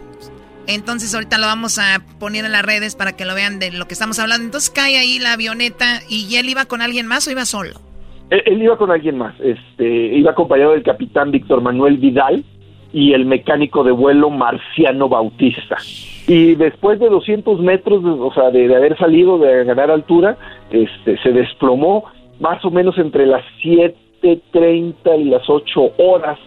Entonces 0.67 1.15
ahorita 1.15 1.39
lo 1.39 1.47
vamos 1.47 1.79
a 1.79 2.03
poner 2.19 2.45
en 2.45 2.53
las 2.53 2.63
redes 2.63 2.97
para 2.97 3.13
que 3.17 3.25
lo 3.25 3.35
vean 3.35 3.59
de 3.59 3.71
lo 3.71 3.87
que 3.89 3.95
estamos 3.95 4.19
hablando. 4.19 4.47
Entonces 4.47 4.71
cae 4.71 4.99
ahí 4.99 5.19
la 5.19 5.33
avioneta 5.33 6.03
y 6.09 6.35
él 6.37 6.49
iba 6.49 6.65
con 6.67 6.83
alguien 6.83 7.07
más 7.07 7.27
o 7.27 7.31
iba 7.31 7.47
solo. 7.47 7.86
Él, 8.31 8.63
iba 8.63 8.77
con 8.77 8.91
alguien 8.91 9.19
más, 9.19 9.35
este, 9.41 9.87
iba 9.87 10.33
acompañado 10.33 10.73
del 10.73 10.83
capitán 10.83 11.31
Víctor 11.31 11.61
Manuel 11.61 11.99
Vidal 11.99 12.45
y 12.93 13.13
el 13.13 13.25
mecánico 13.25 13.85
de 13.85 13.93
vuelo 13.93 14.31
Marciano 14.31 15.09
Bautista. 15.09 15.77
Y 16.27 16.57
después 16.57 16.99
de 16.99 17.09
200 17.09 17.61
metros, 17.61 18.03
o 18.05 18.33
sea, 18.35 18.51
de, 18.51 18.67
de 18.67 18.77
haber 18.77 18.99
salido, 18.99 19.39
de 19.39 19.65
ganar 19.65 19.91
altura, 19.91 20.37
este, 20.71 21.19
se 21.19 21.33
desplomó 21.33 22.05
más 22.41 22.65
o 22.65 22.71
menos 22.71 22.99
entre 22.99 23.27
las 23.27 23.45
7.30 23.63 25.21
y 25.21 25.25
las 25.25 25.49
8 25.49 25.93
horas 25.99 26.39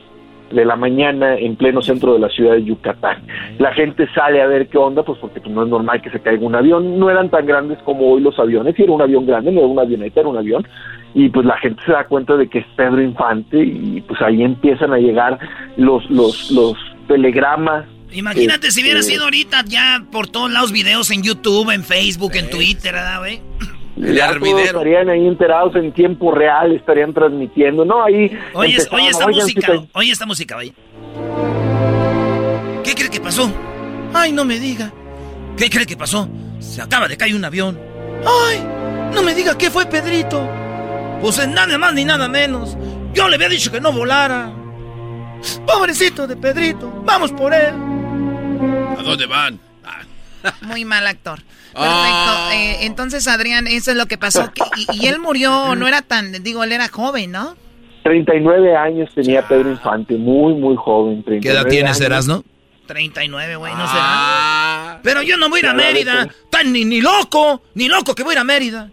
de 0.52 0.66
la 0.66 0.76
mañana 0.76 1.36
en 1.36 1.56
pleno 1.56 1.82
centro 1.82 2.14
de 2.14 2.20
la 2.20 2.30
ciudad 2.30 2.54
de 2.54 2.64
Yucatán. 2.64 3.24
La 3.58 3.74
gente 3.74 4.08
sale 4.14 4.42
a 4.42 4.48
ver 4.48 4.68
qué 4.68 4.78
onda, 4.78 5.04
pues 5.04 5.20
porque 5.20 5.40
pues, 5.40 5.54
no 5.54 5.64
es 5.64 5.70
normal 5.70 6.02
que 6.02 6.10
se 6.10 6.20
caiga 6.20 6.46
un 6.46 6.56
avión. 6.56 7.00
No 7.00 7.10
eran 7.10 7.30
tan 7.30 7.46
grandes 7.46 7.78
como 7.84 8.12
hoy 8.12 8.22
los 8.22 8.38
aviones, 8.40 8.78
y 8.78 8.84
era 8.84 8.92
un 8.92 9.02
avión 9.02 9.26
grande, 9.26 9.52
no 9.52 9.60
era 9.60 9.68
una 9.68 9.82
avioneta, 9.84 10.20
era 10.20 10.30
un 10.30 10.38
avión. 10.38 10.68
Y 11.14 11.30
pues 11.30 11.46
la 11.46 11.58
gente 11.58 11.82
se 11.86 11.92
da 11.92 12.04
cuenta 12.06 12.36
de 12.38 12.48
que 12.48 12.60
es 12.60 12.66
Pedro 12.76 13.02
Infante 13.02 13.58
y 13.58 14.02
pues 14.02 14.22
ahí 14.22 14.44
empiezan 14.44 14.94
a 14.94 14.98
llegar 14.98 15.40
los, 15.76 16.08
los, 16.10 16.52
los 16.52 16.78
telegramas. 17.08 17.86
Imagínate 18.12 18.72
si 18.72 18.82
hubiera 18.82 19.00
este, 19.00 19.14
sido 19.14 19.26
ahorita 19.26 19.64
ya 19.66 20.04
por 20.12 20.28
todos 20.28 20.52
lados 20.52 20.72
videos 20.72 21.10
en 21.12 21.24
YouTube, 21.24 21.72
en 21.72 21.84
Facebook, 21.84 22.32
en 22.36 22.50
Twitter, 22.50 22.94
¿verdad, 22.94 23.20
güey? 23.20 23.42
Ya 23.96 24.34
todos 24.40 24.62
estarían 24.62 25.10
ahí 25.10 25.28
enterados 25.28 25.76
en 25.76 25.92
tiempo 25.92 26.32
real, 26.32 26.72
estarían 26.74 27.14
transmitiendo, 27.14 27.84
¿no? 27.86 28.04
Ahí 28.04 28.38
Oye, 28.54 28.78
oye 28.92 29.08
esta 29.10 29.26
"Oigan, 29.26 29.42
música, 29.42 29.74
sí, 29.74 29.90
oye 29.94 30.12
esta 30.12 30.26
música, 30.26 30.56
güey. 30.56 30.74
¿Qué 32.84 32.96
cree 32.96 33.10
que 33.10 33.20
pasó? 33.20 33.52
Ay, 34.14 34.32
no 34.32 34.46
me 34.46 34.60
diga. 34.60 34.92
¿Qué 35.58 35.70
cree 35.70 35.86
que 35.86 35.98
pasó? 35.98 36.28
Se 36.60 36.82
acaba 36.82 37.08
de 37.08 37.18
caer 37.18 37.36
un 37.36 37.46
avión. 37.46 37.78
Ay, 38.26 38.64
no 39.14 39.22
me 39.22 39.34
diga 39.36 39.58
qué 39.58 39.70
fue 39.70 39.86
Pedrito. 39.86 40.48
Pues 41.22 41.38
es 41.38 41.48
nada 41.50 41.78
más 41.78 41.94
ni 41.94 42.06
nada 42.06 42.30
menos 42.30 42.78
Yo 43.14 43.28
le 43.28 43.36
había 43.36 43.50
dicho 43.50 43.72
que 43.72 43.82
no 43.82 43.92
volara. 43.92 44.52
Pobrecito 45.66 46.26
de 46.28 46.36
Pedrito, 46.38 47.02
vamos 47.06 47.32
por 47.32 47.54
él. 47.54 47.74
¿A 48.98 49.02
dónde 49.04 49.26
van? 49.26 49.60
Muy 50.62 50.86
mal 50.86 51.06
actor. 51.08 51.40
Perfecto. 51.40 51.76
Ah. 51.82 52.50
Eh, 52.54 52.78
entonces, 52.86 53.28
Adrián, 53.28 53.68
eso 53.68 53.92
es 53.92 53.98
lo 53.98 54.06
que 54.08 54.18
pasó. 54.18 54.52
Que- 54.54 54.64
y, 54.94 55.06
y 55.06 55.08
él 55.08 55.20
murió, 55.20 55.76
no 55.76 55.88
era 55.88 56.02
tan, 56.02 56.32
digo, 56.44 56.64
él 56.64 56.72
era 56.72 56.88
joven, 56.88 57.32
¿no? 57.32 57.56
39 58.04 58.76
años 58.76 59.10
tenía 59.14 59.48
Pedro 59.48 59.70
Infante, 59.72 60.16
muy, 60.16 60.54
muy 60.56 60.76
joven. 60.78 61.22
¿Qué 61.24 61.36
edad 61.36 61.62
39 61.64 61.70
tienes, 61.70 61.92
años. 61.98 62.02
Erasno? 62.02 62.44
39, 62.88 63.56
güey, 63.58 63.74
no 63.76 63.84
Ah. 63.86 63.88
será. 64.94 65.02
Pero 65.04 65.22
yo 65.22 65.38
no 65.38 65.50
voy 65.50 65.60
a 65.60 65.64
ir 65.64 65.68
a 65.70 65.74
Mérida. 65.74 66.28
Tan 66.50 66.72
ni, 66.74 66.86
ni 66.86 67.02
loco, 67.02 67.62
ni 67.76 67.88
loco 67.88 68.16
que 68.16 68.24
voy 68.24 68.32
a 68.32 68.36
ir 68.36 68.40
a 68.40 68.44
Mérida. 68.44 68.90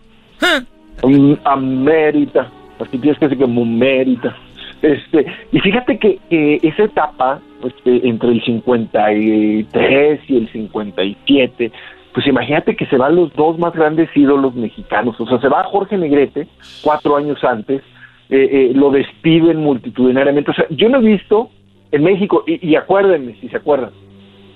Mm, 1.02 1.34
A 1.44 1.56
Mérida, 1.56 2.50
así 2.80 2.98
tienes 2.98 3.18
que 3.18 3.26
decir 3.28 3.40
como 3.42 3.64
Mérida. 3.64 4.36
Este, 4.82 5.26
y 5.52 5.60
fíjate 5.60 5.98
que, 5.98 6.18
esa 6.62 6.84
etapa, 6.84 7.40
este, 7.64 8.06
entre 8.06 8.30
el 8.30 8.44
53 8.44 10.20
y 10.28 10.36
el 10.36 10.52
57, 10.52 11.72
pues 12.12 12.26
imagínate 12.26 12.76
que 12.76 12.86
se 12.86 12.96
van 12.96 13.16
los 13.16 13.32
dos 13.34 13.58
más 13.58 13.74
grandes 13.74 14.08
ídolos 14.14 14.54
mexicanos. 14.54 15.20
O 15.20 15.26
sea, 15.26 15.40
se 15.40 15.48
va 15.48 15.64
Jorge 15.64 15.98
Negrete, 15.98 16.46
cuatro 16.82 17.16
años 17.16 17.42
antes, 17.44 17.82
eh, 18.28 18.48
eh, 18.50 18.72
lo 18.74 18.90
despiden 18.90 19.58
multitudinariamente. 19.58 20.50
O 20.50 20.54
sea, 20.54 20.66
yo 20.70 20.88
no 20.88 20.98
he 20.98 21.02
visto 21.02 21.50
en 21.92 22.02
México, 22.02 22.44
y, 22.46 22.66
y 22.66 22.76
acuérdenme, 22.76 23.34
si 23.40 23.48
se 23.48 23.56
acuerdan, 23.56 23.90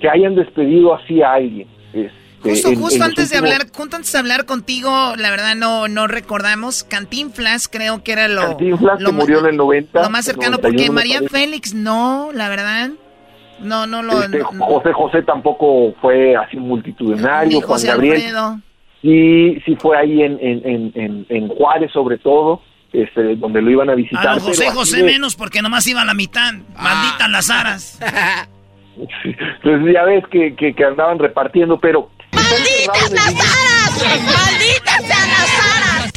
que 0.01 0.09
hayan 0.09 0.34
despedido 0.34 0.94
así 0.94 1.22
a 1.22 1.34
alguien. 1.34 1.68
Justo, 2.42 2.74
justo 2.74 3.04
antes 3.04 3.28
de 3.30 3.36
hablar, 3.38 3.66
justo 3.74 3.96
antes 3.96 4.12
de 4.12 4.18
hablar 4.18 4.46
contigo, 4.46 5.14
la 5.16 5.30
verdad 5.30 5.54
no, 5.56 5.88
no 5.88 6.06
recordamos. 6.06 6.84
Cantinflas 6.84 7.68
creo 7.68 8.02
que 8.02 8.12
era 8.12 8.28
lo, 8.28 8.40
Cantinflas, 8.42 9.00
lo 9.00 9.10
que 9.10 9.16
murió 9.16 9.40
en 9.40 9.46
el 9.46 9.56
90. 9.56 10.02
lo 10.02 10.10
más 10.10 10.24
cercano, 10.24 10.56
91 10.56 10.62
porque 10.62 10.90
María. 10.90 11.28
Félix 11.28 11.74
no, 11.74 12.30
la 12.32 12.48
verdad. 12.48 12.90
No, 13.60 13.86
no 13.86 14.02
lo. 14.02 14.22
Este, 14.22 14.38
no- 14.38 14.46
José 14.66 14.92
José 14.94 15.22
tampoco 15.22 15.94
fue 16.00 16.34
así 16.34 16.56
multitudinario, 16.56 17.60
Juan 17.60 17.82
Gabriel 17.82 18.14
Alfredo. 18.16 18.60
sí, 19.02 19.60
sí 19.66 19.76
fue 19.76 19.98
ahí 19.98 20.22
en, 20.22 20.38
en, 20.40 20.62
en, 20.66 20.92
en, 20.94 21.26
en 21.28 21.48
Juárez 21.48 21.92
sobre 21.92 22.16
todo, 22.16 22.62
este, 22.92 23.36
donde 23.36 23.60
lo 23.60 23.70
iban 23.70 23.90
a 23.90 23.94
visitar. 23.94 24.26
A 24.28 24.34
los 24.36 24.44
José 24.44 24.70
José 24.70 24.96
de- 24.98 25.02
menos 25.04 25.36
porque 25.36 25.60
nomás 25.60 25.86
iba 25.86 26.00
a 26.00 26.04
la 26.06 26.14
mitad. 26.14 26.54
Malditas 26.78 27.28
las 27.30 27.50
aras. 27.50 28.00
Pues 29.62 29.80
ya 29.94 30.02
ves 30.04 30.24
que, 30.30 30.54
que, 30.56 30.74
que 30.74 30.84
andaban 30.84 31.18
repartiendo, 31.18 31.78
pero... 31.80 32.10
¡Malditas 32.32 33.11
las 33.12 33.35
aras! 33.35 33.93
¡Malditas 34.24 35.05
sean 35.07 35.28
las 35.28 35.52
aras! 35.66 36.12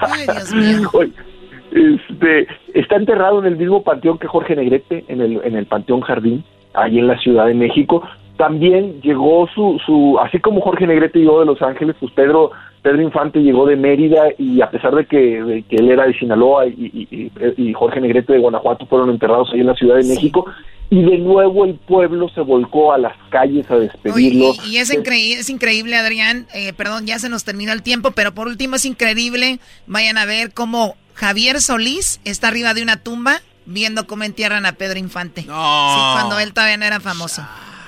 Ay, 0.00 0.26
Dios 0.26 0.52
mío. 0.52 0.90
Este, 1.70 2.48
está 2.74 2.96
enterrado 2.96 3.38
en 3.38 3.46
el 3.46 3.56
mismo 3.56 3.84
panteón 3.84 4.18
que 4.18 4.26
Jorge 4.26 4.56
Negrete, 4.56 5.04
en 5.06 5.20
el, 5.20 5.40
en 5.44 5.54
el 5.54 5.66
Panteón 5.66 6.00
Jardín, 6.00 6.42
ahí 6.74 6.98
en 6.98 7.06
la 7.06 7.16
Ciudad 7.18 7.46
de 7.46 7.54
México. 7.54 8.02
También 8.40 9.00
llegó 9.02 9.46
su, 9.54 9.78
su, 9.84 10.18
así 10.18 10.38
como 10.40 10.62
Jorge 10.62 10.86
Negrete 10.86 11.18
llegó 11.18 11.40
de 11.40 11.46
Los 11.46 11.60
Ángeles, 11.60 11.94
pues 12.00 12.10
Pedro, 12.14 12.52
Pedro 12.80 13.02
Infante 13.02 13.38
llegó 13.40 13.66
de 13.66 13.76
Mérida 13.76 14.28
y 14.38 14.62
a 14.62 14.70
pesar 14.70 14.94
de 14.94 15.04
que, 15.04 15.42
de 15.42 15.62
que 15.64 15.76
él 15.76 15.90
era 15.90 16.06
de 16.06 16.18
Sinaloa 16.18 16.66
y, 16.66 16.70
y- 16.70 17.30
y- 17.58 17.62
y 17.68 17.72
Jorge 17.74 18.00
Negrete 18.00 18.32
de 18.32 18.38
Guanajuato 18.38 18.86
fueron 18.86 19.10
enterrados 19.10 19.50
ahí 19.52 19.60
en 19.60 19.66
la 19.66 19.74
Ciudad 19.74 19.96
de 19.96 20.04
México, 20.04 20.46
y 20.88 21.02
de 21.02 21.18
nuevo 21.18 21.66
el 21.66 21.74
pueblo 21.74 22.30
se 22.30 22.40
volcó 22.40 22.94
a 22.94 22.98
las 22.98 23.12
calles 23.28 23.70
a 23.70 23.76
despedirlo. 23.76 24.54
y, 24.64 24.70
y 24.70 24.78
es, 24.78 24.90
increíble, 24.92 25.40
es 25.40 25.50
increíble, 25.50 25.96
Adrián. 25.96 26.46
eh, 26.54 26.72
perdón, 26.72 27.06
ya 27.06 27.18
se 27.18 27.28
nos 27.28 27.44
terminó 27.44 27.72
el 27.74 27.82
tiempo, 27.82 28.12
pero 28.12 28.32
por 28.32 28.46
último 28.48 28.76
es 28.76 28.86
increíble. 28.86 29.60
Vayan 29.86 30.16
a 30.16 30.24
ver 30.24 30.52
cómo 30.54 30.96
Javier 31.12 31.60
Solís 31.60 32.20
está 32.24 32.48
arriba 32.48 32.72
de 32.72 32.82
una 32.82 32.96
tumba 32.96 33.42
viendo 33.66 34.06
cómo 34.06 34.24
entierran 34.24 34.64
a 34.64 34.72
Pedro 34.72 34.98
Infante. 34.98 35.42
Sí, 35.42 35.46
cuando 35.48 36.38
él 36.40 36.54
todavía 36.54 36.78
no 36.78 36.86
era 36.86 36.98
famoso. 37.00 37.42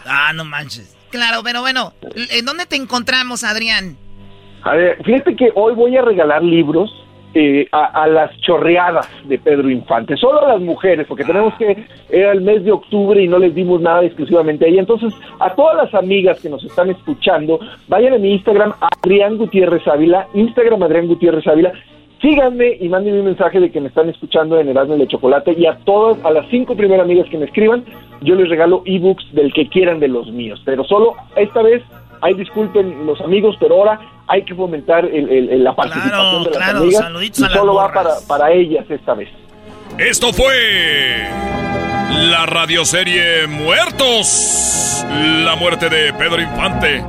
Ah, 0.07 0.33
no 0.35 0.45
manches. 0.45 0.97
Claro, 1.11 1.43
pero 1.45 1.61
bueno, 1.61 1.93
¿en 2.31 2.45
dónde 2.45 2.67
te 2.67 2.77
encontramos, 2.77 3.45
Adrián? 3.45 3.97
A 4.63 4.75
ver, 4.75 5.03
fíjate 5.05 5.37
que 5.37 5.51
hoy 5.55 5.75
voy 5.75 5.97
a 5.97 6.03
regalar 6.03 6.43
libros 6.43 6.91
eh, 7.35 7.67
a, 7.73 8.03
a 8.03 8.07
las 8.09 8.39
chorreadas 8.41 9.09
de 9.25 9.39
Pedro 9.39 9.71
Infante, 9.71 10.17
solo 10.17 10.45
a 10.45 10.53
las 10.53 10.61
mujeres, 10.61 11.07
porque 11.07 11.25
tenemos 11.25 11.55
que, 11.55 11.87
era 12.11 12.33
el 12.33 12.43
mes 12.43 12.63
de 12.65 12.73
octubre 12.73 13.23
y 13.23 13.27
no 13.27 13.39
les 13.39 13.55
dimos 13.55 13.81
nada 13.81 14.05
exclusivamente 14.05 14.67
a 14.67 14.69
ella. 14.69 14.81
Entonces, 14.81 15.15
a 15.41 15.55
todas 15.55 15.77
las 15.77 15.95
amigas 15.95 16.41
que 16.41 16.51
nos 16.51 16.63
están 16.63 16.91
escuchando, 16.91 17.59
vayan 17.89 18.15
a 18.15 18.19
mi 18.19 18.33
Instagram, 18.33 18.75
Adrián 18.81 19.39
Gutiérrez 19.39 19.87
Ávila, 19.89 20.29
Instagram 20.35 20.83
Adrián 20.83 21.07
Gutiérrez 21.09 21.47
Ávila, 21.47 21.73
síganme 22.23 22.79
y 22.81 22.89
mándenme 22.89 23.19
un 23.19 23.27
mensaje 23.27 23.61
de 23.61 23.71
que 23.71 23.81
me 23.81 23.89
están 23.89 24.09
escuchando 24.09 24.59
en 24.59 24.69
Erasmo 24.69 24.97
y 24.97 25.01
la 25.01 25.07
Chocolate 25.09 25.53
y 25.59 25.67
a 25.67 25.77
todas, 25.85 26.17
a 26.25 26.31
las 26.31 26.47
cinco 26.51 26.75
primeras 26.77 27.05
amigas 27.05 27.27
que 27.29 27.37
me 27.37 27.45
escriban, 27.45 27.85
yo 28.23 28.35
les 28.37 28.49
regalo 28.49 28.83
ebooks 28.87 29.35
del 29.35 29.53
que 29.53 29.69
quieran 29.69 30.01
de 30.01 30.09
los 30.09 30.31
míos, 30.33 30.63
pero 30.65 30.85
solo 30.85 31.15
esta 31.37 31.61
vez 31.63 31.83
Ay, 32.25 32.35
disculpen 32.35 33.05
los 33.05 33.21
amigos, 33.21 33.57
pero 33.59 33.75
ahora 33.79 33.99
hay 34.29 34.45
que 34.45 34.55
fomentar 34.55 35.05
el- 35.05 35.29
el- 35.29 35.49
el- 35.51 35.65
la 35.65 35.75
participación 35.75 36.45
de 36.45 36.51
las 36.51 36.57
claro, 36.59 36.79
amigas 36.79 37.03
saluditos 37.03 37.41
y 37.41 37.43
a 37.43 37.47
las 37.49 37.59
solo 37.59 37.75
va 37.75 37.93
para, 37.93 38.11
para 38.29 38.53
ellas 38.53 38.89
esta 38.89 39.15
vez. 39.15 39.29
Esto 39.99 40.33
fue 40.33 41.27
la 42.31 42.47
radioserie 42.47 43.49
Muertos. 43.49 45.05
La 45.45 45.57
muerte 45.57 45.89
de 45.89 46.13
Pedro 46.13 46.41
Infante. 46.41 47.05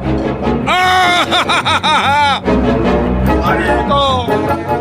¡Ah! 0.68 2.42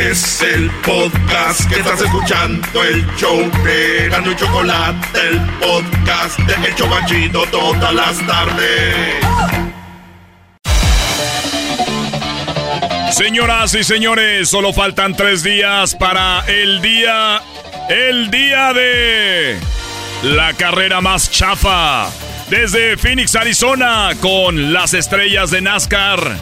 Es 0.00 0.40
el 0.40 0.70
podcast 0.82 1.68
que 1.68 1.78
estás 1.78 2.00
escuchando, 2.00 2.82
el 2.82 3.04
show 3.16 3.38
de 3.62 4.08
Gano 4.08 4.32
y 4.32 4.36
Chocolate, 4.36 5.20
el 5.28 5.38
podcast 5.58 6.38
de 6.38 6.68
El 6.68 6.74
Chobachito 6.74 7.42
todas 7.50 7.92
las 7.92 8.26
tardes. 8.26 9.16
Señoras 13.12 13.74
y 13.74 13.84
señores, 13.84 14.48
solo 14.48 14.72
faltan 14.72 15.14
tres 15.14 15.42
días 15.42 15.94
para 15.94 16.46
el 16.46 16.80
día. 16.80 17.42
El 17.90 18.30
día 18.30 18.72
de. 18.72 19.58
La 20.22 20.54
carrera 20.54 21.02
más 21.02 21.30
chafa. 21.30 22.08
Desde 22.48 22.96
Phoenix, 22.96 23.36
Arizona, 23.36 24.12
con 24.22 24.72
las 24.72 24.94
estrellas 24.94 25.50
de 25.50 25.60
NASCAR. 25.60 26.38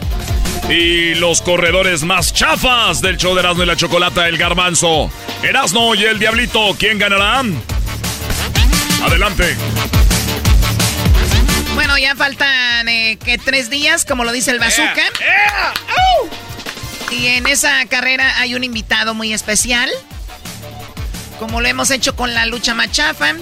Y 0.67 1.15
los 1.15 1.41
corredores 1.41 2.03
más 2.03 2.33
chafas 2.33 3.01
del 3.01 3.17
show 3.17 3.33
de 3.33 3.41
Erasmo 3.41 3.63
y 3.63 3.65
la 3.65 3.75
Chocolata, 3.75 4.27
el 4.27 4.37
Garbanzo. 4.37 5.11
Erasmo 5.41 5.95
y 5.95 6.03
el 6.03 6.19
Diablito, 6.19 6.75
¿quién 6.77 6.99
ganará? 6.99 7.43
Adelante. 9.03 9.55
Bueno, 11.75 11.97
ya 11.97 12.15
faltan 12.15 12.89
eh, 12.89 13.17
que 13.23 13.37
tres 13.37 13.69
días, 13.69 14.05
como 14.05 14.25
lo 14.25 14.31
dice 14.31 14.51
el 14.51 14.59
bazooka. 14.59 15.03
Y 17.11 17.27
en 17.27 17.47
esa 17.47 17.85
carrera 17.85 18.39
hay 18.39 18.53
un 18.53 18.63
invitado 18.63 19.13
muy 19.13 19.33
especial. 19.33 19.89
Como 21.39 21.61
lo 21.61 21.67
hemos 21.67 21.89
hecho 21.89 22.15
con 22.15 22.33
la 22.33 22.45
lucha 22.45 22.73
machafa. 22.73 23.33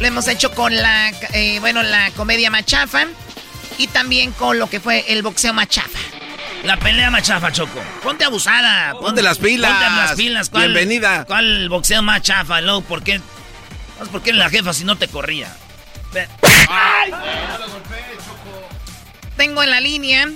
Lo 0.00 0.06
hemos 0.06 0.28
hecho 0.28 0.52
con 0.54 0.74
la, 0.76 1.10
eh, 1.32 1.58
bueno, 1.60 1.82
la 1.82 2.10
comedia 2.10 2.50
machafa. 2.50 3.06
Y 3.78 3.86
también 3.88 4.32
con 4.32 4.58
lo 4.58 4.68
que 4.68 4.80
fue 4.80 5.04
el 5.08 5.22
boxeo 5.22 5.52
machafa. 5.52 5.98
La 6.64 6.78
pelea 6.78 7.10
machafa, 7.10 7.52
Choco. 7.52 7.80
Ponte 8.02 8.24
abusada. 8.24 8.92
Ponte 8.98 9.22
las 9.22 9.38
pilas. 9.38 9.70
Ponte 9.70 9.86
las 9.96 10.12
pilas. 10.14 10.50
¿Cuál, 10.50 10.72
Bienvenida. 10.72 11.24
¿Cuál 11.26 11.68
boxeo 11.68 12.02
más 12.02 12.22
chafa, 12.22 12.60
luego? 12.60 12.80
¿Por 12.82 13.02
qué? 13.02 13.20
¿Sabes 13.96 14.10
¿Por 14.10 14.22
qué 14.22 14.32
la 14.32 14.48
jefa 14.50 14.72
si 14.72 14.84
no 14.84 14.96
te 14.96 15.08
corría? 15.08 15.54
Ve- 16.12 16.28
Tengo 19.36 19.62
en 19.62 19.70
la 19.70 19.80
línea. 19.80 20.28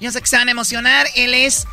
Yo 0.00 0.10
sé 0.10 0.20
que 0.20 0.26
se 0.26 0.36
van 0.36 0.48
a 0.48 0.50
emocionar. 0.52 1.06
Él 1.14 1.34
es 1.34 1.66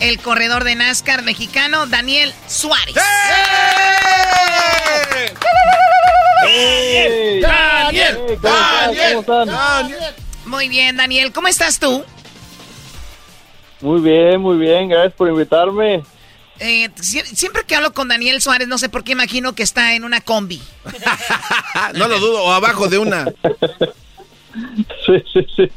el 0.00 0.18
corredor 0.20 0.64
de 0.64 0.74
NASCAR 0.74 1.22
mexicano, 1.22 1.86
Daniel 1.86 2.32
Suárez. 2.48 2.94
¡Daniel! 7.40 8.38
¡Daniel! 8.40 10.04
Muy 10.46 10.68
bien, 10.68 10.96
Daniel. 10.96 11.32
¿Cómo 11.32 11.48
estás 11.48 11.78
tú? 11.78 12.04
Muy 13.80 14.00
bien, 14.00 14.40
muy 14.40 14.56
bien, 14.58 14.88
gracias 14.88 15.14
por 15.14 15.28
invitarme. 15.28 16.02
Eh, 16.60 16.88
sie- 17.00 17.24
siempre 17.24 17.64
que 17.66 17.74
hablo 17.74 17.92
con 17.92 18.08
Daniel 18.08 18.40
Suárez, 18.40 18.68
no 18.68 18.78
sé 18.78 18.88
por 18.88 19.02
qué 19.04 19.12
imagino 19.12 19.54
que 19.54 19.62
está 19.64 19.94
en 19.94 20.04
una 20.04 20.20
combi. 20.20 20.62
No 21.94 22.08
lo 22.08 22.18
dudo, 22.20 22.44
o 22.44 22.52
abajo 22.52 22.88
de 22.88 22.98
una. 22.98 23.26
Sí, 25.06 25.22
sí, 25.32 25.46
sí. 25.54 25.70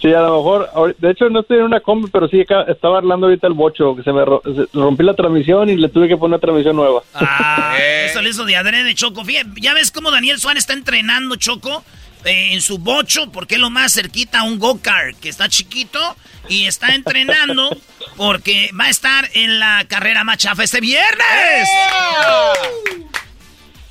Sí, 0.00 0.12
a 0.12 0.22
lo 0.22 0.36
mejor, 0.36 0.96
de 0.98 1.10
hecho 1.10 1.28
no 1.30 1.40
estoy 1.40 1.58
en 1.58 1.64
una 1.64 1.80
combi, 1.80 2.10
pero 2.10 2.28
sí 2.28 2.40
estaba 2.40 2.98
hablando 2.98 3.26
ahorita 3.26 3.46
el 3.46 3.52
bocho, 3.52 3.94
que 3.94 4.02
se 4.02 4.12
me 4.12 4.24
rompí 4.24 5.04
la 5.04 5.14
transmisión 5.14 5.70
y 5.70 5.76
le 5.76 5.88
tuve 5.88 6.08
que 6.08 6.16
poner 6.16 6.40
transmisión 6.40 6.76
nueva. 6.76 7.02
Ah, 7.14 7.76
eso 8.06 8.20
le 8.20 8.30
hizo 8.30 8.44
de 8.44 8.56
adrede, 8.56 8.94
Choco. 8.94 9.24
Fíjate, 9.24 9.50
ya 9.60 9.74
ves 9.74 9.90
cómo 9.90 10.10
Daniel 10.10 10.38
Suárez 10.38 10.64
está 10.64 10.72
entrenando, 10.72 11.36
Choco, 11.36 11.84
eh, 12.24 12.52
en 12.52 12.60
su 12.60 12.78
bocho, 12.78 13.30
porque 13.30 13.54
es 13.56 13.60
lo 13.60 13.70
más 13.70 13.92
cerquita 13.92 14.40
a 14.40 14.42
un 14.44 14.58
go-kart, 14.58 15.18
que 15.20 15.28
está 15.28 15.48
chiquito 15.48 16.00
y 16.48 16.66
está 16.66 16.94
entrenando 16.94 17.70
porque 18.16 18.70
va 18.78 18.86
a 18.86 18.90
estar 18.90 19.28
en 19.34 19.58
la 19.58 19.84
carrera 19.88 20.24
más 20.24 20.38
chafa 20.38 20.64
este 20.64 20.80
viernes. 20.80 21.68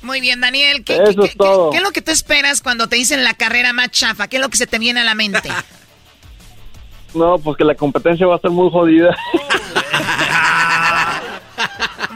Muy 0.04 0.20
bien, 0.20 0.40
Daniel. 0.40 0.84
¿qué, 0.84 0.96
Eso 0.96 1.04
qué- 1.20 1.26
es 1.26 1.32
qué- 1.32 1.38
todo. 1.38 1.70
qué 1.70 1.78
es 1.78 1.82
lo 1.82 1.90
que 1.90 2.02
tú 2.02 2.10
esperas 2.12 2.60
cuando 2.60 2.88
te 2.88 2.96
dicen 2.96 3.24
la 3.24 3.34
carrera 3.34 3.72
más 3.72 3.90
chafa? 3.90 4.28
¿Qué 4.28 4.36
es 4.36 4.42
lo 4.42 4.50
que 4.50 4.58
se 4.58 4.66
te 4.66 4.78
viene 4.78 5.00
a 5.00 5.04
la 5.04 5.14
mente? 5.14 5.48
No, 7.14 7.38
pues 7.38 7.56
que 7.56 7.62
la 7.62 7.76
competencia 7.76 8.26
va 8.26 8.32
a 8.32 8.36
estar 8.38 8.50
muy 8.50 8.68
jodida. 8.72 9.16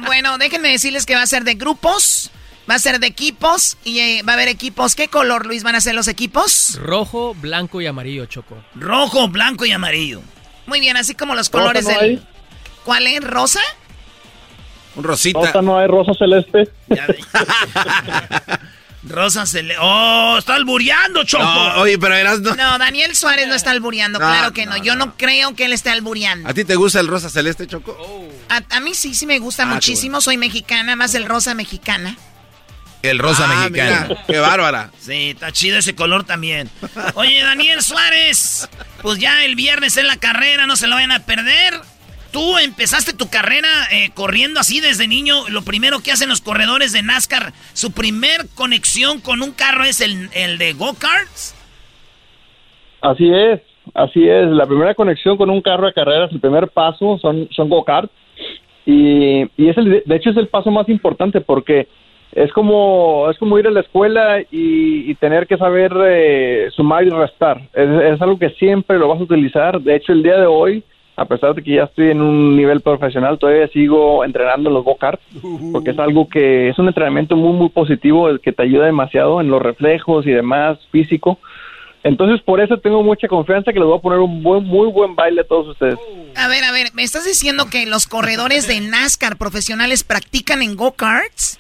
bueno, 0.07 0.39
déjenme 0.39 0.71
decirles 0.71 1.07
que 1.07 1.15
va 1.15 1.23
a 1.23 1.27
ser 1.27 1.45
de 1.45 1.55
grupos, 1.55 2.31
va 2.69 2.75
a 2.75 2.79
ser 2.79 2.99
de 2.99 3.07
equipos 3.07 3.77
y 3.85 4.01
eh, 4.01 4.23
va 4.29 4.33
a 4.33 4.35
haber 4.35 4.49
equipos. 4.49 4.95
¿Qué 4.97 5.07
color, 5.09 5.47
Luis, 5.47 5.63
van 5.63 5.77
a 5.77 5.81
ser 5.81 5.95
los 5.95 6.09
equipos? 6.09 6.79
Rojo, 6.83 7.35
blanco 7.35 7.81
y 7.81 7.87
amarillo, 7.87 8.27
Choco. 8.27 8.57
Rojo, 8.75 9.29
blanco 9.29 9.65
y 9.67 9.71
amarillo. 9.73 10.21
Muy 10.67 10.81
bien, 10.81 10.97
así 10.97 11.15
como 11.15 11.35
los 11.37 11.49
colores 11.49 11.85
no 11.85 11.91
del... 11.91 11.99
hay. 12.01 12.27
¿Cuál 12.85 13.07
es? 13.07 13.23
¿Rosa? 13.23 13.61
Un 14.97 15.05
rosita. 15.05 15.39
Rosa 15.41 15.63
no 15.63 15.79
hay 15.79 15.87
rosa 15.87 16.13
celeste. 16.19 16.69
Rosa 19.05 19.45
le... 19.63 19.77
¡Oh! 19.81 20.37
¡Está 20.39 20.55
albureando, 20.57 21.23
Choco! 21.25 21.43
No, 21.45 21.77
oye, 21.83 21.99
pero 21.99 22.15
eras 22.15 22.41
no. 22.41 22.55
No, 22.57 22.79
Daniel 22.79 23.15
Suárez 23.17 23.47
no 23.49 23.55
está 23.55 23.71
albureando, 23.71 24.19
No, 24.19 24.27
claro 24.27 24.53
que 24.53 24.67
no. 24.67 24.73
no, 24.77 24.83
Yo 24.83 24.97
no, 24.97 25.17
creo 25.17 25.55
que 25.55 25.65
él 25.67 25.73
esté 25.73 25.91
albureando. 25.91 26.49
¿A 26.49 26.53
ti 26.53 26.65
te 26.65 26.75
gusta 26.75 27.01
el 27.01 27.07
rosa 27.07 27.31
celeste, 27.31 27.67
Choco? 27.67 27.97
A, 28.49 28.61
a 28.77 28.81
mí 28.81 28.95
sí, 28.95 29.15
sí 29.15 29.25
me 29.25 29.39
gusta 29.39 29.63
Ah, 29.63 29.67
muchísimo. 29.67 30.21
Soy 30.21 30.37
mexicana, 30.37 30.97
más 30.97 31.15
el 31.15 31.25
rosa 31.27 31.55
mexicana. 31.55 32.17
El 33.03 33.19
rosa 33.21 33.45
Ah, 33.45 33.69
mexicano. 33.71 34.09
mira, 34.09 34.25
qué 34.27 34.39
bárbara. 34.41 34.91
Sí, 35.01 35.31
está 35.31 35.53
chido 35.53 35.79
ese 35.79 35.95
color 35.95 36.25
también. 36.25 36.69
Oye, 37.15 37.41
Daniel 37.43 37.81
Suárez, 37.83 38.69
pues 39.01 39.21
ya 39.21 39.45
el 39.45 39.55
viernes 39.55 39.97
en 39.97 40.09
la 40.09 40.17
carrera, 40.17 40.67
no 40.67 40.75
se 40.77 40.89
lo 40.89 40.97
vayan 40.97 41.13
a 41.13 41.21
perder. 41.25 41.81
Tú 42.33 42.59
empezaste 42.59 43.17
tu 43.17 43.29
carrera 43.31 43.69
eh, 43.91 44.11
corriendo 44.15 44.61
así 44.61 44.81
desde 44.81 45.09
niño. 45.09 45.49
Lo 45.49 45.63
primero 45.63 46.01
que 46.01 46.13
hacen 46.13 46.29
los 46.29 46.41
corredores 46.41 46.93
de 46.93 47.03
NASCAR, 47.03 47.53
su 47.73 47.93
primer 47.93 48.49
conexión 48.55 49.21
con 49.21 49.43
un 49.43 49.53
carro 49.53 49.85
es 49.85 50.01
el, 50.01 50.29
el 50.35 50.59
de 50.59 50.75
go-karts. 50.75 51.55
Así 53.01 53.31
es, 53.33 53.61
así 53.95 54.29
es. 54.29 54.49
La 54.49 54.67
primera 54.67 54.95
conexión 54.95 55.37
con 55.37 55.51
un 55.51 55.63
carro 55.63 55.87
de 55.87 55.93
carreras, 55.95 56.31
el 56.33 56.41
primer 56.41 56.69
paso 56.69 57.19
son, 57.19 57.49
son 57.51 57.69
go-karts. 57.69 58.13
Y, 58.85 59.43
y 59.57 59.69
es 59.69 59.77
el, 59.77 60.03
de 60.05 60.17
hecho 60.17 60.31
es 60.31 60.37
el 60.37 60.49
paso 60.49 60.71
más 60.71 60.89
importante 60.89 61.41
porque 61.41 61.89
es 62.33 62.53
como, 62.53 63.29
es 63.31 63.39
como 63.39 63.59
ir 63.59 63.67
a 63.67 63.71
la 63.71 63.81
escuela 63.81 64.41
y, 64.41 65.11
y 65.11 65.15
tener 65.17 65.47
que 65.47 65.57
saber 65.57 65.93
eh, 66.07 66.69
sumar 66.75 67.05
y 67.07 67.11
restar. 67.11 67.59
Es, 67.73 67.89
es 68.15 68.23
algo 68.23 68.39
que 68.39 68.51
siempre 68.51 68.99
lo 68.99 69.09
vas 69.09 69.21
a 69.21 69.25
utilizar. 69.25 69.81
De 69.81 69.97
hecho, 69.97 70.13
el 70.13 70.23
día 70.23 70.39
de 70.39 70.47
hoy, 70.47 70.83
a 71.19 71.25
pesar 71.25 71.53
de 71.53 71.65
que 71.65 71.75
ya 71.75 71.83
estoy 71.83 72.11
en 72.11 72.23
un 72.23 72.57
nivel 72.57 72.81
profesional, 72.81 73.41
todavía 73.41 73.67
sigo 73.69 74.25
entrenando 74.25 74.71
los 74.71 74.85
go-karts 74.85 75.21
porque 75.73 75.91
es 75.91 75.99
algo 75.99 76.29
que 76.29 76.69
es 76.69 76.79
un 76.79 76.87
entrenamiento 76.87 77.35
muy, 77.35 77.53
muy 77.55 77.71
positivo, 77.71 78.29
el 78.29 78.39
que 78.39 78.53
te 78.53 78.63
ayuda 78.63 78.87
demasiado 78.87 79.41
en 79.41 79.49
los 79.49 79.61
reflejos 79.61 80.25
y 80.29 80.31
demás 80.31 80.79
físico. 80.93 81.41
Entonces, 82.05 82.41
por 82.43 82.61
eso 82.61 82.79
tengo 82.79 83.03
mucha 83.03 83.27
confianza 83.27 83.73
que 83.73 83.81
les 83.81 83.89
voy 83.89 83.99
a 83.99 84.01
poner 84.01 84.21
un 84.21 84.45
buen, 84.45 84.63
muy 84.63 84.93
buen 84.93 85.17
baile 85.17 85.41
a 85.41 85.45
todos 85.45 85.67
ustedes. 85.67 85.99
A 86.37 86.47
ver, 86.47 86.63
a 86.63 86.71
ver, 86.71 86.87
¿me 86.95 87.03
estás 87.03 87.25
diciendo 87.25 87.65
que 87.69 87.85
los 87.87 88.07
corredores 88.07 88.69
de 88.69 88.81
NASCAR 88.81 89.37
profesionales 89.37 90.05
practican 90.05 90.63
en 90.63 90.77
go-karts? 90.77 91.59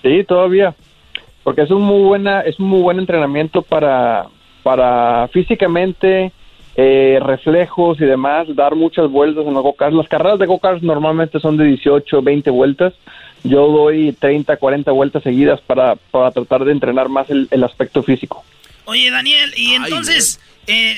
Sí, 0.00 0.24
todavía. 0.26 0.74
Porque 1.42 1.60
es 1.60 1.70
un 1.70 1.82
muy 1.82 2.00
buena, 2.00 2.40
es 2.40 2.58
un 2.58 2.68
muy 2.68 2.80
buen 2.80 2.98
entrenamiento 2.98 3.60
para, 3.60 4.28
para 4.62 5.28
físicamente, 5.28 6.32
eh, 6.76 7.18
reflejos 7.22 8.00
y 8.00 8.04
demás, 8.04 8.46
dar 8.54 8.74
muchas 8.74 9.10
vueltas 9.10 9.46
en 9.46 9.54
los 9.54 9.62
go-karts. 9.62 9.94
Las 9.94 10.08
carreras 10.08 10.38
de 10.38 10.46
go-karts 10.46 10.82
normalmente 10.82 11.38
son 11.40 11.56
de 11.56 11.64
18, 11.64 12.22
20 12.22 12.50
vueltas. 12.50 12.94
Yo 13.44 13.68
doy 13.68 14.12
30, 14.12 14.56
40 14.56 14.90
vueltas 14.92 15.22
seguidas 15.22 15.60
para, 15.60 15.96
para 15.96 16.30
tratar 16.30 16.64
de 16.64 16.72
entrenar 16.72 17.08
más 17.08 17.28
el, 17.28 17.48
el 17.50 17.64
aspecto 17.64 18.02
físico. 18.02 18.44
Oye, 18.84 19.10
Daniel, 19.10 19.52
y 19.56 19.74
entonces, 19.74 20.40
eh, 20.66 20.96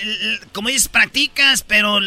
como 0.53 0.69
dices, 0.69 0.89
practicas, 0.89 1.63
pero 1.63 1.99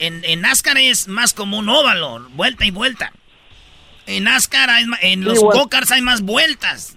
en, 0.00 0.24
en 0.24 0.40
NASCAR 0.40 0.76
es 0.78 1.08
más 1.08 1.32
como 1.32 1.58
un 1.58 1.68
óvalo, 1.68 2.28
vuelta 2.34 2.66
y 2.66 2.70
vuelta. 2.70 3.12
En 4.06 4.24
NASCAR, 4.24 4.68
hay 4.70 4.84
en 5.02 5.20
Sí, 5.20 5.24
los 5.24 5.40
go-karts 5.40 5.92
hay 5.92 6.02
más 6.02 6.22
vueltas. 6.22 6.96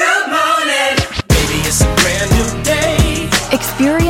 Good 0.00 0.28
morning. 0.32 0.96
Baby, 1.28 1.60
it's 1.68 1.82
a 1.82 1.90
brand 2.00 2.30
new 2.32 2.48
day. 2.64 3.28
Experience 3.52 4.09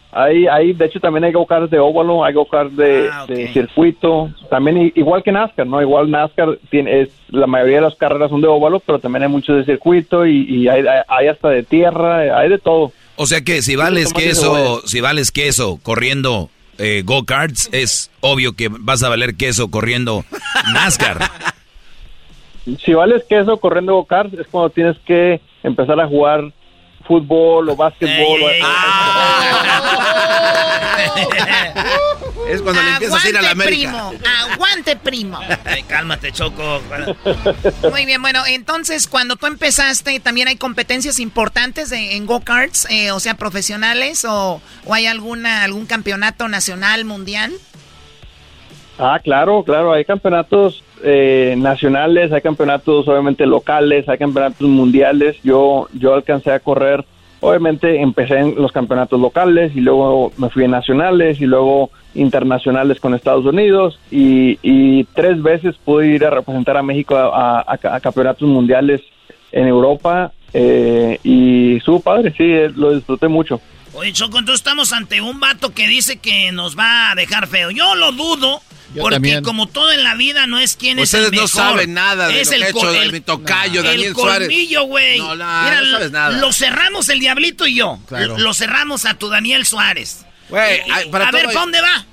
Hay, 0.13 0.45
hay, 0.47 0.73
de 0.73 0.85
hecho, 0.85 0.99
también 0.99 1.23
hay 1.23 1.31
go-karts 1.31 1.71
de 1.71 1.79
óvalo, 1.79 2.25
hay 2.25 2.33
go-karts 2.33 2.75
de, 2.75 3.09
de 3.27 3.53
circuito. 3.53 4.29
También, 4.49 4.91
igual 4.95 5.23
que 5.23 5.31
NASCAR, 5.31 5.65
¿no? 5.65 5.81
Igual 5.81 6.11
NASCAR 6.11 6.59
tiene, 6.69 7.01
es, 7.01 7.09
la 7.29 7.47
mayoría 7.47 7.77
de 7.77 7.83
las 7.83 7.95
carreras 7.95 8.29
son 8.29 8.41
de 8.41 8.47
óvalo, 8.47 8.81
pero 8.81 8.99
también 8.99 9.23
hay 9.23 9.29
muchos 9.29 9.57
de 9.57 9.63
circuito 9.63 10.25
y, 10.25 10.43
y 10.49 10.67
hay, 10.67 10.83
hay 11.07 11.27
hasta 11.27 11.49
de 11.49 11.63
tierra, 11.63 12.37
hay 12.37 12.49
de 12.49 12.59
todo. 12.59 12.91
O 13.15 13.25
sea 13.25 13.41
que 13.41 13.61
si 13.61 13.75
vales 13.75 14.13
queso, 14.13 14.81
si 14.85 14.99
vales 14.99 15.31
queso 15.31 15.79
corriendo 15.81 16.49
eh, 16.77 17.03
go-karts, 17.05 17.69
es 17.71 18.11
obvio 18.19 18.53
que 18.53 18.67
vas 18.69 19.03
a 19.03 19.09
valer 19.09 19.35
queso 19.35 19.69
corriendo 19.71 20.25
NASCAR. 20.73 21.19
Si 22.85 22.93
vales 22.93 23.23
queso 23.27 23.57
corriendo 23.57 23.95
go-karts, 23.95 24.37
es 24.37 24.45
cuando 24.45 24.69
tienes 24.69 24.95
que 24.99 25.41
empezar 25.63 25.99
a 25.99 26.07
jugar 26.07 26.53
fútbol 27.11 27.67
o 27.69 27.75
básquetbol. 27.75 28.41
o- 28.43 28.47
Es 32.47 32.61
cuando 32.61 32.81
le 32.81 32.89
empiezas 32.91 33.25
a 33.25 33.29
ir 33.29 33.37
a 33.37 33.41
la 33.41 33.49
Aguante, 33.51 33.63
América. 33.63 33.91
primo. 33.91 34.13
Aguante, 34.53 34.95
primo. 34.95 35.39
Ay, 35.65 35.83
cálmate, 35.83 36.31
Choco. 36.31 36.81
Muy 37.91 38.05
bien, 38.05 38.21
bueno, 38.21 38.43
entonces 38.47 39.07
cuando 39.07 39.35
tú 39.35 39.45
empezaste, 39.47 40.19
también 40.19 40.47
hay 40.47 40.55
competencias 40.55 41.19
importantes 41.19 41.89
de- 41.89 42.15
en 42.15 42.25
go-karts, 42.25 42.87
eh, 42.89 43.11
o 43.11 43.19
sea, 43.19 43.35
profesionales, 43.35 44.25
o, 44.25 44.61
o 44.85 44.93
hay 44.93 45.05
alguna 45.07 45.63
algún 45.63 45.85
campeonato 45.85 46.47
nacional, 46.47 47.03
mundial. 47.05 47.51
Ah, 48.97 49.19
claro, 49.23 49.63
claro, 49.63 49.93
hay 49.93 50.05
campeonatos 50.05 50.83
eh, 51.03 51.55
nacionales, 51.57 52.31
hay 52.31 52.41
campeonatos 52.41 53.07
obviamente 53.07 53.45
locales, 53.45 54.07
hay 54.07 54.17
campeonatos 54.17 54.67
mundiales. 54.67 55.37
Yo, 55.43 55.87
yo 55.93 56.13
alcancé 56.13 56.51
a 56.51 56.59
correr, 56.59 57.03
obviamente 57.39 58.01
empecé 58.01 58.37
en 58.39 58.55
los 58.55 58.71
campeonatos 58.71 59.19
locales 59.19 59.75
y 59.75 59.81
luego 59.81 60.31
me 60.37 60.49
fui 60.49 60.65
a 60.65 60.67
nacionales 60.67 61.41
y 61.41 61.45
luego 61.45 61.89
internacionales 62.13 62.99
con 62.99 63.13
Estados 63.13 63.45
Unidos 63.45 63.99
y, 64.09 65.03
tres 65.15 65.41
veces 65.41 65.75
pude 65.83 66.07
ir 66.07 66.25
a 66.25 66.29
representar 66.29 66.77
a 66.77 66.83
México 66.83 67.15
a 67.15 67.77
campeonatos 68.01 68.47
mundiales 68.47 69.01
en 69.51 69.67
Europa 69.67 70.31
eh, 70.53 71.19
y 71.23 71.79
su 71.83 72.01
padre, 72.01 72.33
sí, 72.35 72.43
eh, 72.43 72.71
lo 72.75 72.93
disfruté 72.93 73.27
mucho. 73.27 73.61
Oye, 73.93 74.13
Choco, 74.13 74.39
entonces 74.39 74.61
estamos 74.61 74.93
ante 74.93 75.21
un 75.21 75.39
vato 75.39 75.73
que 75.73 75.87
dice 75.87 76.17
que 76.17 76.51
nos 76.51 76.77
va 76.77 77.11
a 77.11 77.15
dejar 77.15 77.47
feo. 77.47 77.71
Yo 77.71 77.95
lo 77.95 78.11
dudo, 78.11 78.61
Yo 78.93 79.01
porque 79.03 79.15
también. 79.15 79.43
como 79.43 79.67
todo 79.67 79.91
en 79.91 80.03
la 80.03 80.15
vida 80.15 80.47
no 80.47 80.59
es 80.59 80.75
quién 80.75 80.99
Ustedes 80.99 81.25
es 81.25 81.29
el 81.31 81.35
no 81.35 81.41
mejor. 81.43 81.49
saben 81.49 81.93
nada 81.93 82.27
de 82.27 82.41
es 82.41 82.47
lo 82.47 82.51
que 82.51 82.55
ha 82.63 82.67
el 82.67 82.75
hecho 82.75 82.93
el- 82.93 83.11
mi 83.13 83.21
tocayo, 83.21 83.79
el 83.81 83.87
Daniel 83.87 84.13
Suárez. 84.13 84.47
colmillo, 84.49 84.83
güey. 84.83 85.17
No, 85.19 85.35
no, 85.35 85.63
Mira, 85.63 85.81
no 85.81 85.91
sabes 85.91 86.11
nada. 86.11 86.37
Lo 86.37 86.51
cerramos 86.53 87.07
el 87.09 87.19
Diablito 87.19 87.65
y 87.67 87.75
yo. 87.75 87.99
Claro. 88.07 88.37
Lo 88.37 88.53
cerramos 88.53 89.05
a 89.05 89.13
tu 89.13 89.29
Daniel 89.29 89.65
Suárez. 89.65 90.25
Güey, 90.49 90.81
a 90.81 90.83
todo 91.03 91.11
ver, 91.31 91.45
¿para 91.45 91.53
dónde 91.53 91.79
va? 91.81 92.05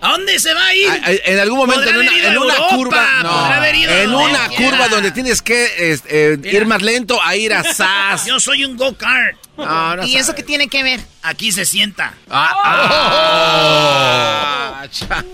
¿A 0.00 0.08
dónde 0.10 0.38
se 0.38 0.52
va 0.52 0.66
a 0.66 0.74
ir? 0.74 0.90
en 1.24 1.38
algún 1.38 1.56
momento, 1.56 1.88
en 1.88 1.96
una, 1.96 2.06
haber 2.10 2.18
ido 2.20 2.28
en 2.30 2.36
una 2.38 2.54
Europa, 2.56 2.68
curva. 2.76 3.22
no, 3.22 3.54
en 4.02 4.14
una 4.14 4.48
quiera. 4.48 4.70
curva 4.70 4.88
donde 4.88 5.12
tienes 5.12 5.40
que 5.40 5.92
es- 5.92 6.02
eh, 6.08 6.36
ir 6.42 6.66
más 6.66 6.82
lento 6.82 7.22
a 7.22 7.36
ir 7.36 7.54
a 7.54 7.62
SAS. 7.74 8.26
Yo 8.26 8.38
soy 8.38 8.64
un 8.66 8.76
go-kart. 8.76 9.38
No, 9.56 9.96
no 9.96 10.04
¿Y 10.04 10.16
eso 10.16 10.34
qué 10.34 10.42
tiene 10.42 10.68
que 10.68 10.82
ver? 10.82 11.00
Aquí 11.22 11.52
se 11.52 11.64
sienta. 11.64 12.12
Ah, 13.56 14.86
cha. 14.90 15.24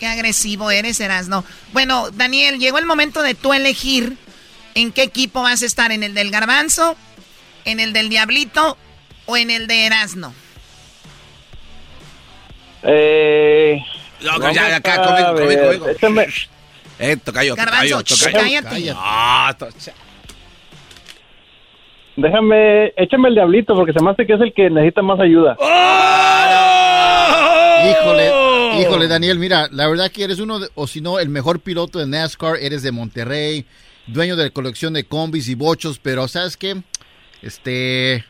Qué 0.00 0.06
agresivo 0.06 0.70
eres, 0.70 0.98
Erasno. 0.98 1.44
Bueno, 1.74 2.10
Daniel, 2.10 2.58
llegó 2.58 2.78
el 2.78 2.86
momento 2.86 3.22
de 3.22 3.34
tú 3.34 3.52
elegir 3.52 4.16
en 4.74 4.92
qué 4.92 5.02
equipo 5.02 5.42
vas 5.42 5.62
a 5.62 5.66
estar, 5.66 5.92
en 5.92 6.02
el 6.02 6.14
del 6.14 6.30
garbanzo, 6.30 6.96
en 7.66 7.80
el 7.80 7.92
del 7.92 8.08
diablito 8.08 8.78
o 9.26 9.36
en 9.36 9.50
el 9.50 9.66
de 9.66 9.84
Erasno. 9.86 10.32
Eh, 12.82 13.78
No, 14.22 14.38
vamos 14.38 14.54
ya, 14.56 14.76
acá, 14.76 15.02
conmigo, 15.02 15.34
conmigo, 15.34 15.62
conmigo. 15.64 15.88
échame- 15.90 16.48
Eh, 16.98 17.16
tocayo, 17.22 17.54
cállate. 17.56 18.94
Ah, 18.96 19.54
to- 19.58 19.68
déjame, 22.16 22.92
échame 22.96 23.28
el 23.28 23.34
diablito 23.34 23.74
porque 23.74 23.92
se 23.92 24.02
me 24.02 24.10
hace 24.10 24.26
que 24.26 24.32
es 24.34 24.40
el 24.40 24.52
que 24.54 24.70
necesita 24.70 25.02
más 25.02 25.20
ayuda. 25.20 25.56
Híjole, 27.90 28.30
híjole, 28.80 29.08
Daniel, 29.08 29.38
mira, 29.38 29.68
la 29.72 29.86
verdad 29.88 30.10
que 30.10 30.24
eres 30.24 30.38
uno, 30.38 30.58
de- 30.60 30.68
o 30.74 30.86
si 30.86 31.00
no, 31.00 31.18
el 31.18 31.28
mejor 31.28 31.60
piloto 31.60 31.98
de 31.98 32.06
NASCAR, 32.06 32.56
eres 32.60 32.82
de 32.82 32.92
Monterrey, 32.92 33.66
dueño 34.06 34.36
de 34.36 34.44
la 34.44 34.50
colección 34.50 34.92
de 34.92 35.04
combis 35.04 35.48
y 35.48 35.54
bochos, 35.54 35.98
pero 36.02 36.26
¿sabes 36.28 36.56
qué? 36.56 36.82
Este... 37.42 38.24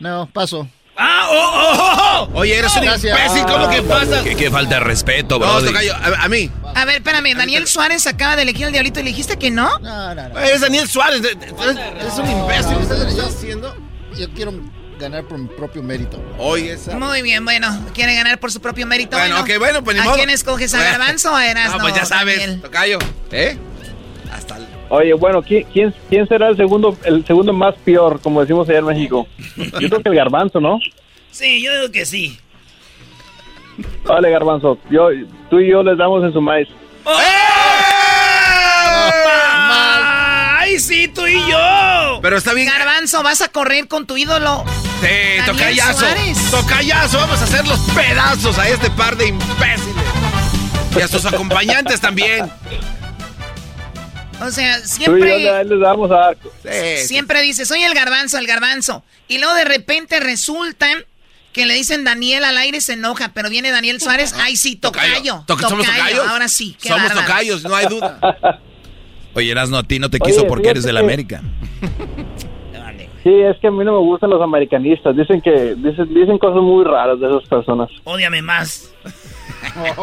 No, 0.00 0.28
paso. 0.32 0.68
¡Ah, 1.00 1.28
oh, 1.30 1.52
oh, 1.54 2.28
oh! 2.34 2.38
Oye, 2.40 2.56
eres 2.58 2.74
un 2.76 2.82
Gracias. 2.82 3.16
imbécil, 3.16 3.46
¿cómo 3.46 3.70
que 3.70 3.82
pasa? 3.82 4.22
Qué, 4.24 4.34
qué 4.34 4.50
falta 4.50 4.74
de 4.76 4.80
respeto, 4.80 5.38
No, 5.38 5.46
bro. 5.60 5.64
tocayo, 5.64 5.94
a, 5.94 6.24
a 6.24 6.28
mí. 6.28 6.50
A 6.74 6.84
ver, 6.84 6.96
espérame, 6.96 7.36
Daniel 7.36 7.66
Suárez 7.68 8.06
acaba 8.08 8.34
de 8.34 8.42
elegir 8.42 8.66
al 8.66 8.72
diablito 8.72 8.98
y 8.98 9.04
le 9.04 9.10
dijiste 9.10 9.36
que 9.38 9.50
no. 9.50 9.78
No, 9.78 10.14
no, 10.14 10.28
no. 10.28 10.38
Es 10.40 10.60
Daniel 10.60 10.88
Suárez. 10.88 11.20
Es, 11.22 11.36
es 12.06 12.18
un 12.18 12.28
imbécil. 12.30 12.76
¿qué 12.76 12.82
estás 12.82 13.18
haciendo? 13.36 13.76
Yo 14.18 14.28
quiero 14.34 14.52
ganar 14.98 15.24
por 15.24 15.38
mi 15.38 15.46
propio 15.48 15.82
mérito. 15.82 16.20
Oye, 16.38 16.72
esa. 16.72 16.96
Muy 16.98 17.22
bien, 17.22 17.44
bueno, 17.44 17.68
quiere 17.94 18.14
ganar 18.14 18.38
por 18.40 18.50
su 18.52 18.60
propio 18.60 18.86
mérito. 18.86 19.16
Bueno, 19.16 19.40
ok, 19.40 19.50
bueno, 19.58 19.82
pues 19.84 19.96
ni 19.96 20.02
¿A 20.02 20.04
modo. 20.04 20.16
quién 20.16 20.30
escoges, 20.30 20.74
a 20.74 20.78
Bueno. 20.78 20.92
Garbanzo 20.98 21.32
o 21.32 21.36
a 21.36 21.46
Erasno? 21.46 21.76
No, 21.78 21.82
pues 21.82 21.94
ya 21.94 22.04
sabes, 22.04 22.38
Daniel? 22.38 22.60
tocayo. 22.60 22.98
¿Eh? 23.30 23.56
Hasta 24.32 24.56
el... 24.58 24.66
Oye, 24.90 25.12
bueno, 25.14 25.42
¿quién, 25.42 25.64
quién, 25.72 25.94
quién 26.08 26.26
será 26.28 26.48
el 26.48 26.56
segundo, 26.56 26.96
el 27.04 27.24
segundo 27.26 27.52
más 27.52 27.74
peor, 27.84 28.20
como 28.20 28.40
decimos 28.40 28.68
allá 28.68 28.78
en 28.78 28.86
México? 28.86 29.26
Yo 29.56 29.88
creo 29.88 30.02
que 30.02 30.08
el 30.08 30.14
garbanzo, 30.14 30.60
¿no? 30.60 30.78
Sí, 31.30 31.62
yo 31.62 31.72
digo 31.80 31.92
que 31.92 32.04
sí. 32.06 32.38
Vale, 34.04 34.30
garbanzo, 34.30 34.78
yo, 34.90 35.08
tú 35.50 35.60
y 35.60 35.70
yo 35.70 35.82
les 35.82 35.96
damos 35.98 36.24
en 36.24 36.32
su 36.32 36.40
maíz. 36.40 36.68
¡Ay, 40.60 40.78
sí, 40.78 41.08
tú 41.08 41.26
y 41.26 41.34
yo! 41.50 42.18
Pero 42.22 42.36
está 42.38 42.52
bien. 42.54 42.68
Garbanzo, 42.68 43.22
vas 43.22 43.40
a 43.42 43.48
correr 43.48 43.88
con 43.88 44.06
tu 44.06 44.16
ídolo. 44.16 44.64
Sí, 45.00 45.44
tocayazo. 45.46 45.98
Suárez. 46.00 46.50
Tocayazo, 46.50 47.18
vamos 47.18 47.40
a 47.40 47.44
hacer 47.44 47.66
los 47.66 47.78
pedazos 47.90 48.58
a 48.58 48.68
este 48.68 48.90
par 48.90 49.16
de 49.16 49.28
imbéciles. 49.28 50.04
Y 50.96 51.00
a 51.00 51.08
sus 51.08 51.24
acompañantes 51.32 52.00
también. 52.00 52.50
O 54.40 54.50
sea, 54.50 54.78
yo 54.78 54.86
siempre, 54.86 55.38
le- 55.38 55.64
les 55.64 55.80
damos 55.80 56.10
a... 56.12 56.30
Sí, 56.62 57.06
siempre 57.06 57.42
dices, 57.42 57.66
soy 57.68 57.82
el 57.82 57.94
garbanzo, 57.94 58.38
el 58.38 58.46
garbanzo. 58.46 59.04
Y 59.26 59.38
luego 59.38 59.54
de 59.54 59.64
repente 59.64 60.20
resulta 60.20 60.86
que 61.52 61.66
le 61.66 61.74
dicen 61.74 62.04
Daniel 62.04 62.44
al 62.44 62.56
aire 62.56 62.80
se 62.80 62.92
enoja, 62.92 63.30
pero 63.34 63.50
viene 63.50 63.70
Daniel 63.72 64.00
Suárez, 64.00 64.34
ay 64.38 64.56
sí, 64.56 64.76
tocayo. 64.76 65.42
Toca- 65.46 65.68
somos 65.68 65.84
tocayos. 65.86 66.26
Ahora 66.28 66.48
sí, 66.48 66.76
qué 66.80 66.88
Somos 66.88 67.04
bárbaros. 67.08 67.26
tocayos, 67.26 67.62
no 67.64 67.74
hay 67.74 67.86
duda. 67.86 68.18
Oye, 69.34 69.50
Erasno, 69.50 69.78
a 69.78 69.82
ti 69.82 69.98
no 69.98 70.08
te 70.10 70.18
Oye, 70.20 70.32
quiso 70.32 70.46
porque 70.46 70.68
eres 70.70 70.84
del 70.84 70.96
que- 70.96 71.00
América. 71.02 71.42
Sí, 73.22 73.30
es 73.30 73.56
que 73.60 73.66
a 73.66 73.70
mí 73.70 73.84
no 73.84 73.92
me 73.92 73.98
gustan 73.98 74.30
los 74.30 74.40
americanistas. 74.40 75.16
Dicen 75.16 75.40
que 75.40 75.74
dicen, 75.76 76.12
dicen 76.14 76.38
cosas 76.38 76.62
muy 76.62 76.84
raras 76.84 77.18
de 77.18 77.26
esas 77.28 77.48
personas. 77.48 77.88
Ódiame 78.04 78.42
más. 78.42 78.92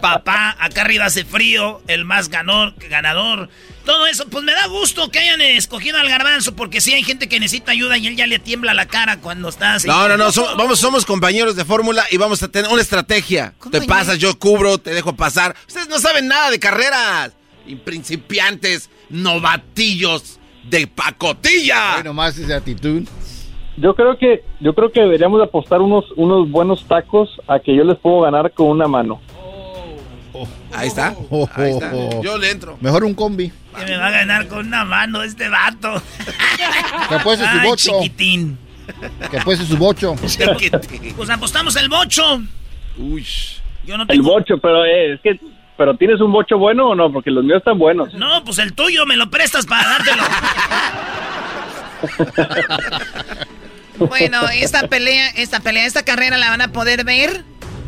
Papá, 0.00 0.56
acá 0.58 0.82
arriba 0.82 1.06
hace 1.06 1.24
frío, 1.24 1.80
el 1.86 2.04
más 2.04 2.28
ganador, 2.28 2.74
ganador. 2.90 3.48
Todo 3.84 4.06
eso, 4.06 4.28
pues 4.28 4.44
me 4.44 4.52
da 4.52 4.66
gusto 4.66 5.10
que 5.10 5.20
hayan 5.20 5.40
escogido 5.40 5.98
al 5.98 6.08
garbanzo, 6.08 6.54
porque 6.56 6.80
sí 6.80 6.92
hay 6.92 7.04
gente 7.04 7.28
que 7.28 7.38
necesita 7.40 7.72
ayuda 7.72 7.96
y 7.96 8.08
él 8.08 8.16
ya 8.16 8.26
le 8.26 8.38
tiembla 8.38 8.74
la 8.74 8.86
cara 8.86 9.20
cuando 9.20 9.48
está 9.48 9.74
así. 9.74 9.88
No, 9.88 10.08
no, 10.08 10.16
no, 10.16 10.32
so- 10.32 10.56
vamos, 10.56 10.78
somos 10.80 11.06
compañeros 11.06 11.56
de 11.56 11.64
fórmula 11.64 12.04
y 12.10 12.16
vamos 12.16 12.42
a 12.42 12.48
tener 12.48 12.70
una 12.70 12.82
estrategia. 12.82 13.54
Te 13.70 13.80
pasas, 13.82 14.18
yo 14.18 14.38
cubro, 14.38 14.78
te 14.78 14.92
dejo 14.92 15.14
pasar. 15.14 15.54
Ustedes 15.66 15.88
no 15.88 15.98
saben 15.98 16.28
nada 16.28 16.50
de 16.50 16.58
carreras. 16.58 17.32
Y 17.66 17.76
principiantes, 17.76 18.90
novatillos 19.08 20.38
de 20.68 20.86
pacotilla. 20.86 21.94
Bueno, 21.94 22.12
más 22.14 22.36
esa 22.38 22.56
actitud. 22.56 23.02
Yo 23.76 23.94
creo 23.94 24.16
que 24.16 24.42
yo 24.60 24.74
creo 24.74 24.90
que 24.90 25.00
deberíamos 25.00 25.42
apostar 25.42 25.80
unos 25.80 26.04
unos 26.16 26.50
buenos 26.50 26.84
tacos 26.88 27.28
a 27.46 27.58
que 27.58 27.74
yo 27.76 27.84
les 27.84 27.98
puedo 27.98 28.22
ganar 28.22 28.52
con 28.52 28.68
una 28.68 28.86
mano. 28.88 29.20
Ahí 30.72 30.88
está. 30.88 31.14
Oh, 31.30 31.48
Ahí 31.54 31.70
está. 31.72 31.90
oh, 31.94 32.10
oh. 32.16 32.22
Yo 32.22 32.36
le 32.38 32.50
entro. 32.50 32.76
Mejor 32.80 33.04
un 33.04 33.14
combi. 33.14 33.50
Que 33.78 33.84
me 33.86 33.96
va 33.96 34.06
a 34.08 34.10
ganar 34.10 34.46
con 34.48 34.66
una 34.66 34.84
mano 34.84 35.22
este 35.22 35.48
vato. 35.48 35.94
Que 37.08 37.18
puede 37.20 37.38
ser 37.38 37.48
su 37.48 37.58
Ay, 37.60 37.68
bocho. 37.68 37.92
chiquitín. 38.00 38.58
Que 39.30 39.38
puede 39.40 39.58
ser 39.58 39.66
su 39.66 39.76
bocho. 39.76 40.14
Pues 41.16 41.30
apostamos 41.30 41.76
el 41.76 41.88
bocho. 41.88 42.42
Uy. 42.98 43.26
Yo 43.86 43.96
no 43.96 44.02
El 44.02 44.08
tengo... 44.08 44.24
bocho, 44.30 44.58
pero 44.58 44.84
eh, 44.84 45.14
es 45.14 45.20
que 45.20 45.38
pero 45.76 45.96
tienes 45.96 46.20
un 46.20 46.32
bocho 46.32 46.58
bueno 46.58 46.88
o 46.88 46.94
no, 46.94 47.12
porque 47.12 47.30
los 47.30 47.44
míos 47.44 47.58
están 47.58 47.78
buenos. 47.78 48.12
No, 48.14 48.44
pues 48.44 48.58
el 48.58 48.74
tuyo 48.74 49.06
me 49.06 49.16
lo 49.16 49.30
prestas 49.30 49.66
para 49.66 49.88
dártelo. 49.88 50.22
Bueno, 53.98 54.48
esta 54.50 54.88
pelea, 54.88 55.28
esta 55.36 55.60
pelea, 55.60 55.86
esta 55.86 56.04
carrera 56.04 56.36
la 56.36 56.50
van 56.50 56.60
a 56.60 56.68
poder 56.68 57.04
ver 57.04 57.44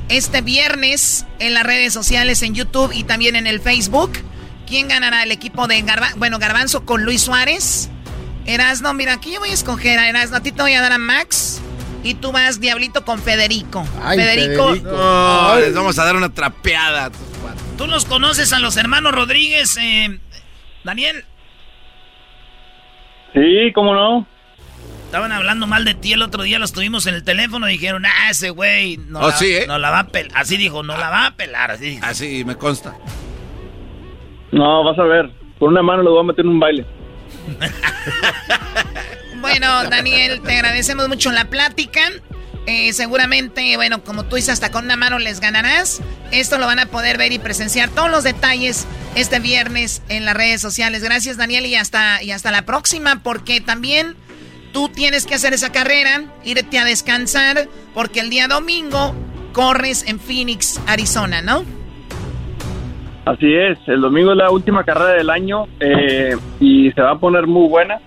este 0.08 0.40
viernes 0.40 1.26
en 1.38 1.54
las 1.54 1.64
redes 1.64 1.92
sociales, 1.92 2.42
en 2.42 2.54
YouTube 2.54 2.92
y 2.94 3.04
también 3.04 3.36
en 3.36 3.46
el 3.46 3.60
Facebook. 3.60 4.12
¿Quién 4.66 4.88
ganará 4.88 5.22
el 5.22 5.32
equipo 5.32 5.66
de 5.66 5.80
Garbanzo? 5.82 6.18
Bueno, 6.18 6.38
Garbanzo 6.38 6.84
con 6.84 7.04
Luis 7.04 7.22
Suárez. 7.22 7.90
Erasno, 8.46 8.94
mira, 8.94 9.14
aquí 9.14 9.32
yo 9.32 9.40
voy 9.40 9.50
a 9.50 9.54
escoger 9.54 9.98
a 9.98 10.08
Erasno. 10.08 10.38
A 10.38 10.40
ti 10.40 10.52
te 10.52 10.62
voy 10.62 10.72
a 10.72 10.80
dar 10.80 10.92
a 10.92 10.98
Max. 10.98 11.60
Y 12.04 12.14
tú 12.14 12.32
vas, 12.32 12.60
Diablito, 12.60 13.04
con 13.04 13.20
Federico. 13.20 13.84
Ay, 14.02 14.18
Federico, 14.18 14.68
Federico. 14.68 14.90
No, 14.90 15.58
les 15.58 15.74
vamos 15.74 15.98
a 15.98 16.04
dar 16.04 16.16
una 16.16 16.32
trapeada. 16.32 17.10
¿Tú 17.78 17.86
los 17.86 18.04
conoces 18.04 18.52
a 18.52 18.58
los 18.58 18.76
hermanos 18.76 19.12
Rodríguez, 19.12 19.78
eh, 19.80 20.18
Daniel? 20.84 21.24
Sí, 23.32 23.72
cómo 23.74 23.94
no. 23.94 24.26
Estaban 25.06 25.32
hablando 25.32 25.66
mal 25.66 25.84
de 25.84 25.94
ti 25.94 26.12
el 26.12 26.22
otro 26.22 26.42
día, 26.42 26.58
los 26.58 26.72
tuvimos 26.72 27.06
en 27.06 27.14
el 27.14 27.22
teléfono 27.24 27.68
y 27.68 27.72
dijeron, 27.72 28.04
ah, 28.04 28.30
ese 28.30 28.50
güey 28.50 28.96
no, 28.98 29.20
Oh, 29.20 29.28
la, 29.28 29.36
sí, 29.36 29.54
¿eh? 29.54 29.64
no 29.66 29.78
la 29.78 29.90
va 29.90 30.00
a 30.00 30.06
pelar. 30.08 30.36
Así 30.36 30.56
dijo, 30.56 30.82
no 30.82 30.98
la 30.98 31.08
va 31.08 31.26
a 31.26 31.30
pelar. 31.36 31.70
Así 31.70 31.84
dijo. 31.90 32.04
Así 32.04 32.44
me 32.44 32.56
consta. 32.56 32.94
No, 34.50 34.82
vas 34.84 34.98
a 34.98 35.04
ver. 35.04 35.30
Con 35.58 35.68
una 35.68 35.82
mano 35.82 36.02
lo 36.02 36.10
voy 36.10 36.20
a 36.20 36.24
meter 36.24 36.44
en 36.44 36.50
un 36.50 36.60
baile. 36.60 36.84
Bueno, 39.40 39.84
Daniel, 39.88 40.42
te 40.42 40.56
agradecemos 40.56 41.08
mucho 41.08 41.30
la 41.30 41.44
plática. 41.44 42.00
Eh, 42.70 42.92
seguramente, 42.92 43.76
bueno, 43.76 44.04
como 44.04 44.26
tú 44.26 44.36
dices, 44.36 44.50
hasta 44.50 44.70
con 44.70 44.84
una 44.84 44.94
mano 44.94 45.18
les 45.18 45.40
ganarás. 45.40 46.02
Esto 46.32 46.58
lo 46.58 46.66
van 46.66 46.78
a 46.78 46.84
poder 46.84 47.16
ver 47.16 47.32
y 47.32 47.38
presenciar 47.38 47.88
todos 47.88 48.10
los 48.10 48.24
detalles 48.24 48.86
este 49.16 49.38
viernes 49.38 50.02
en 50.10 50.26
las 50.26 50.36
redes 50.36 50.60
sociales. 50.60 51.02
Gracias, 51.02 51.38
Daniel, 51.38 51.64
y 51.64 51.76
hasta, 51.76 52.22
y 52.22 52.30
hasta 52.30 52.50
la 52.50 52.66
próxima, 52.66 53.22
porque 53.22 53.62
también 53.62 54.16
tú 54.74 54.90
tienes 54.90 55.24
que 55.24 55.34
hacer 55.34 55.54
esa 55.54 55.72
carrera, 55.72 56.24
irte 56.44 56.78
a 56.78 56.84
descansar, 56.84 57.68
porque 57.94 58.20
el 58.20 58.28
día 58.28 58.48
domingo 58.48 59.14
corres 59.54 60.06
en 60.06 60.20
Phoenix, 60.20 60.78
Arizona, 60.86 61.40
¿no? 61.40 61.64
Así 63.24 63.50
es, 63.50 63.78
el 63.86 64.02
domingo 64.02 64.32
es 64.32 64.36
la 64.36 64.50
última 64.50 64.84
carrera 64.84 65.12
del 65.12 65.30
año 65.30 65.68
eh, 65.80 66.36
y 66.60 66.92
se 66.92 67.00
va 67.00 67.12
a 67.12 67.18
poner 67.18 67.46
muy 67.46 67.66
buena. 67.66 67.98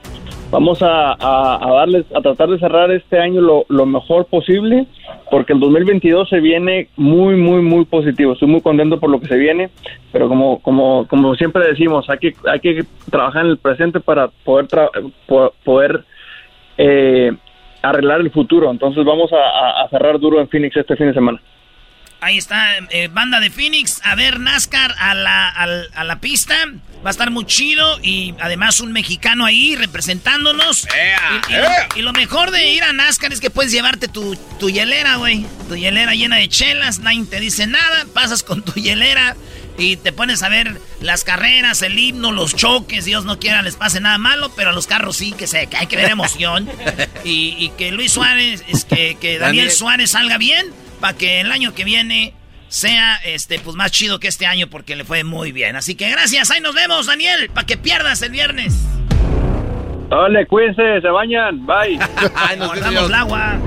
Vamos 0.51 0.81
a, 0.81 1.13
a- 1.13 1.73
darles, 1.75 2.05
a 2.13 2.19
tratar 2.21 2.49
de 2.49 2.59
cerrar 2.59 2.91
este 2.91 3.17
año 3.19 3.39
lo, 3.39 3.65
lo 3.69 3.85
mejor 3.85 4.25
posible, 4.25 4.85
porque 5.29 5.53
el 5.53 5.61
2022 5.61 6.27
se 6.27 6.41
viene 6.41 6.89
muy, 6.97 7.35
muy, 7.37 7.61
muy 7.61 7.85
positivo. 7.85 8.33
Estoy 8.33 8.49
muy 8.49 8.59
contento 8.61 8.99
por 8.99 9.09
lo 9.09 9.21
que 9.21 9.27
se 9.27 9.37
viene, 9.37 9.69
pero 10.11 10.27
como, 10.27 10.59
como, 10.61 11.07
como 11.07 11.35
siempre 11.35 11.65
decimos, 11.67 12.09
hay 12.09 12.17
que, 12.17 12.33
hay 12.45 12.59
que 12.59 12.83
trabajar 13.09 13.45
en 13.45 13.51
el 13.51 13.57
presente 13.59 14.01
para 14.01 14.27
poder, 14.43 14.67
tra- 14.67 14.89
po- 15.25 15.53
poder 15.63 16.03
eh, 16.77 17.31
arreglar 17.81 18.19
el 18.19 18.29
futuro. 18.31 18.69
Entonces 18.71 19.05
vamos 19.05 19.31
a 19.33 19.87
cerrar 19.89 20.19
duro 20.19 20.41
en 20.41 20.49
Phoenix 20.49 20.75
este 20.75 20.97
fin 20.97 21.07
de 21.07 21.13
semana. 21.13 21.39
Ahí 22.23 22.37
está, 22.37 22.77
eh, 22.91 23.09
banda 23.11 23.39
de 23.39 23.49
Phoenix, 23.49 23.99
a 24.03 24.13
ver 24.13 24.39
NASCAR 24.39 24.93
a 24.99 25.15
la, 25.15 25.49
al- 25.49 25.89
a 25.95 26.03
la 26.03 26.19
pista. 26.19 26.55
Va 27.03 27.09
a 27.09 27.11
estar 27.11 27.31
muy 27.31 27.47
chido 27.47 27.99
y 28.03 28.35
además 28.39 28.79
un 28.79 28.91
mexicano 28.91 29.43
ahí 29.45 29.75
representándonos. 29.75 30.87
Y, 31.49 31.51
y 31.53 31.55
lo, 31.57 31.67
y 31.95 32.01
lo 32.03 32.13
mejor 32.13 32.51
de 32.51 32.69
ir 32.69 32.83
a 32.83 32.93
NASCAR 32.93 33.33
es 33.33 33.39
que 33.39 33.49
puedes 33.49 33.71
llevarte 33.71 34.07
tu, 34.07 34.35
tu 34.59 34.69
hielera, 34.69 35.15
güey. 35.15 35.47
Tu 35.67 35.75
hielera 35.77 36.13
llena 36.13 36.35
de 36.35 36.47
chelas, 36.47 36.99
nadie 36.99 37.25
te 37.25 37.39
dice 37.39 37.65
nada, 37.65 38.05
pasas 38.13 38.43
con 38.43 38.61
tu 38.61 38.73
hielera 38.73 39.35
y 39.79 39.95
te 39.97 40.11
pones 40.11 40.43
a 40.43 40.49
ver 40.49 40.79
las 40.99 41.23
carreras, 41.23 41.81
el 41.81 41.97
himno, 41.97 42.31
los 42.31 42.55
choques. 42.55 43.03
Dios 43.03 43.25
no 43.25 43.39
quiera 43.39 43.63
les 43.63 43.77
pase 43.77 43.99
nada 43.99 44.19
malo, 44.19 44.51
pero 44.55 44.69
a 44.69 44.73
los 44.73 44.85
carros 44.85 45.17
sí 45.17 45.31
que, 45.31 45.47
se, 45.47 45.65
que 45.65 45.77
hay 45.77 45.87
que 45.87 45.95
ver 45.97 46.11
emoción. 46.11 46.69
y, 47.23 47.55
y 47.57 47.69
que 47.79 47.91
Luis 47.91 48.11
Suárez, 48.11 48.63
es 48.67 48.85
que, 48.85 49.17
que 49.19 49.39
Daniel. 49.39 49.71
Suárez 49.71 50.11
salga 50.11 50.37
bien 50.37 50.67
para 51.01 51.17
que 51.17 51.41
el 51.41 51.51
año 51.51 51.73
que 51.73 51.83
viene 51.83 52.33
sea 52.69 53.17
este 53.25 53.59
pues 53.59 53.75
más 53.75 53.91
chido 53.91 54.19
que 54.19 54.29
este 54.29 54.45
año 54.45 54.67
porque 54.67 54.95
le 54.95 55.03
fue 55.03 55.25
muy 55.25 55.51
bien. 55.51 55.75
Así 55.75 55.95
que 55.95 56.09
gracias, 56.09 56.51
ahí 56.51 56.61
nos 56.61 56.73
vemos, 56.73 57.07
Daniel, 57.07 57.49
para 57.53 57.67
que 57.67 57.75
pierdas 57.75 58.21
el 58.21 58.31
viernes. 58.31 58.73
Dale, 60.09 60.45
cuídense, 60.45 61.01
se 61.01 61.07
bañan, 61.07 61.65
bye. 61.65 61.99
Guardamos 62.57 63.09
el 63.09 63.13
agua. 63.13 63.59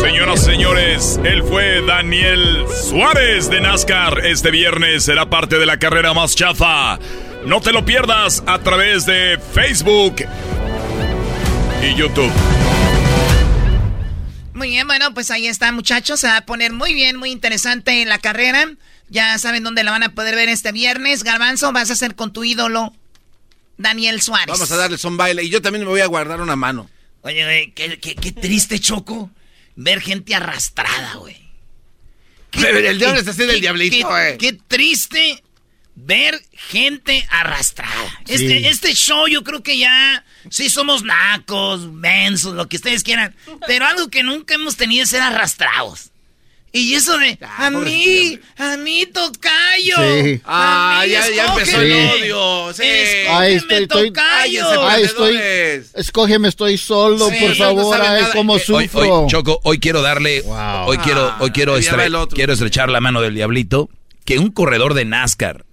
Señoras 0.00 0.42
y 0.42 0.44
señores, 0.44 1.20
él 1.24 1.42
fue 1.42 1.82
Daniel 1.82 2.64
Suárez 2.68 3.50
de 3.50 3.60
NASCAR. 3.60 4.24
Este 4.24 4.50
viernes 4.50 5.04
será 5.04 5.26
parte 5.26 5.58
de 5.58 5.66
la 5.66 5.78
carrera 5.78 6.14
más 6.14 6.34
chafa. 6.36 6.98
No 7.44 7.60
te 7.60 7.72
lo 7.72 7.84
pierdas 7.84 8.42
a 8.46 8.58
través 8.58 9.06
de 9.06 9.38
Facebook 9.52 10.16
y 11.82 11.94
YouTube. 11.94 12.32
Muy 14.58 14.70
bien, 14.70 14.86
bueno, 14.88 15.14
pues 15.14 15.30
ahí 15.30 15.46
está, 15.46 15.70
muchachos. 15.72 16.20
Se 16.20 16.26
va 16.26 16.38
a 16.38 16.44
poner 16.46 16.72
muy 16.72 16.92
bien, 16.92 17.16
muy 17.16 17.30
interesante 17.30 18.04
la 18.04 18.18
carrera. 18.18 18.68
Ya 19.08 19.38
saben 19.38 19.62
dónde 19.62 19.84
la 19.84 19.92
van 19.92 20.02
a 20.02 20.14
poder 20.14 20.34
ver 20.34 20.48
este 20.48 20.72
viernes. 20.72 21.22
Garbanzo, 21.24 21.72
vas 21.72 21.90
a 21.90 21.92
hacer 21.94 22.14
con 22.16 22.32
tu 22.32 22.44
ídolo, 22.44 22.92
Daniel 23.78 24.20
Suárez. 24.20 24.48
Vamos 24.48 24.70
a 24.72 24.76
darles 24.76 25.04
un 25.04 25.16
baile 25.16 25.44
y 25.44 25.48
yo 25.48 25.62
también 25.62 25.84
me 25.84 25.90
voy 25.90 26.00
a 26.00 26.06
guardar 26.06 26.40
una 26.40 26.56
mano. 26.56 26.90
Oye, 27.22 27.44
güey, 27.44 27.70
qué, 27.72 27.98
qué- 28.00 28.14
qué 28.16 28.32
triste, 28.32 28.78
Choco, 28.80 29.30
ver 29.76 30.00
gente 30.00 30.34
arrastrada, 30.34 31.14
güey. 31.14 31.36
El 32.52 32.98
diablo 32.98 33.18
está 33.20 33.30
haciendo 33.30 33.54
el 33.54 33.60
diablito, 33.60 34.08
qué- 34.08 34.28
eh. 34.30 34.36
Qué 34.38 34.52
triste 34.54 35.42
ver 36.04 36.40
gente 36.52 37.26
arrastrada. 37.30 37.92
Sí. 38.26 38.34
Este, 38.34 38.68
este 38.68 38.94
show 38.94 39.26
yo 39.26 39.42
creo 39.44 39.62
que 39.62 39.78
ya 39.78 40.24
sí 40.50 40.68
somos 40.70 41.02
nacos, 41.02 41.90
mensos, 41.92 42.54
lo 42.54 42.68
que 42.68 42.76
ustedes 42.76 43.02
quieran. 43.02 43.34
Pero 43.66 43.86
algo 43.86 44.08
que 44.08 44.22
nunca 44.22 44.54
hemos 44.54 44.76
tenido 44.76 45.04
es 45.04 45.10
ser 45.10 45.20
arrastrados. 45.22 46.10
Y 46.70 46.92
eso 46.94 47.16
de, 47.16 47.38
a 47.56 47.70
mí, 47.70 48.38
a 48.58 48.76
mí 48.76 49.06
tocayo. 49.06 49.96
Sí. 49.96 50.40
Ah, 50.44 51.00
mí, 51.04 51.10
ya- 51.12 51.30
ya 51.30 51.46
empezó 51.46 51.80
el 51.80 51.92
escógeme. 51.92 52.22
odio, 52.32 52.72
sí. 52.74 52.82
Ay, 53.30 53.54
estoy, 53.54 53.82
estoy, 53.84 54.08
tocayo. 54.12 54.86
ay, 54.88 55.02
estoy, 55.02 55.38
escógeme, 55.94 56.48
estoy 56.48 56.76
solo, 56.76 57.30
Sí, 57.30 57.36
por 57.40 57.48
no 57.48 57.54
favor, 57.56 57.96
sabe 57.96 58.20
ay, 58.20 58.26
cómo 58.34 58.52
Hoy, 58.52 58.60
sufro. 58.60 59.00
hoy, 59.22 59.30
Choco, 59.30 59.60
hoy 59.64 59.78
quiero 59.80 60.02
darle, 60.02 60.42
hoy 60.46 60.98
quiero, 60.98 61.34
hoy 61.40 61.50
quiero, 61.52 61.72
Ah, 61.72 61.76
va 61.76 61.80
estre- 61.80 62.28
quiero 62.34 62.52
estrechar 62.52 62.90
la 62.90 63.00
mano 63.00 63.22
del 63.22 63.34
diablito, 63.34 63.88
que 64.26 64.38
un 64.38 64.50
corredor 64.50 64.92
de 64.92 65.06
NASCAR, 65.06 65.64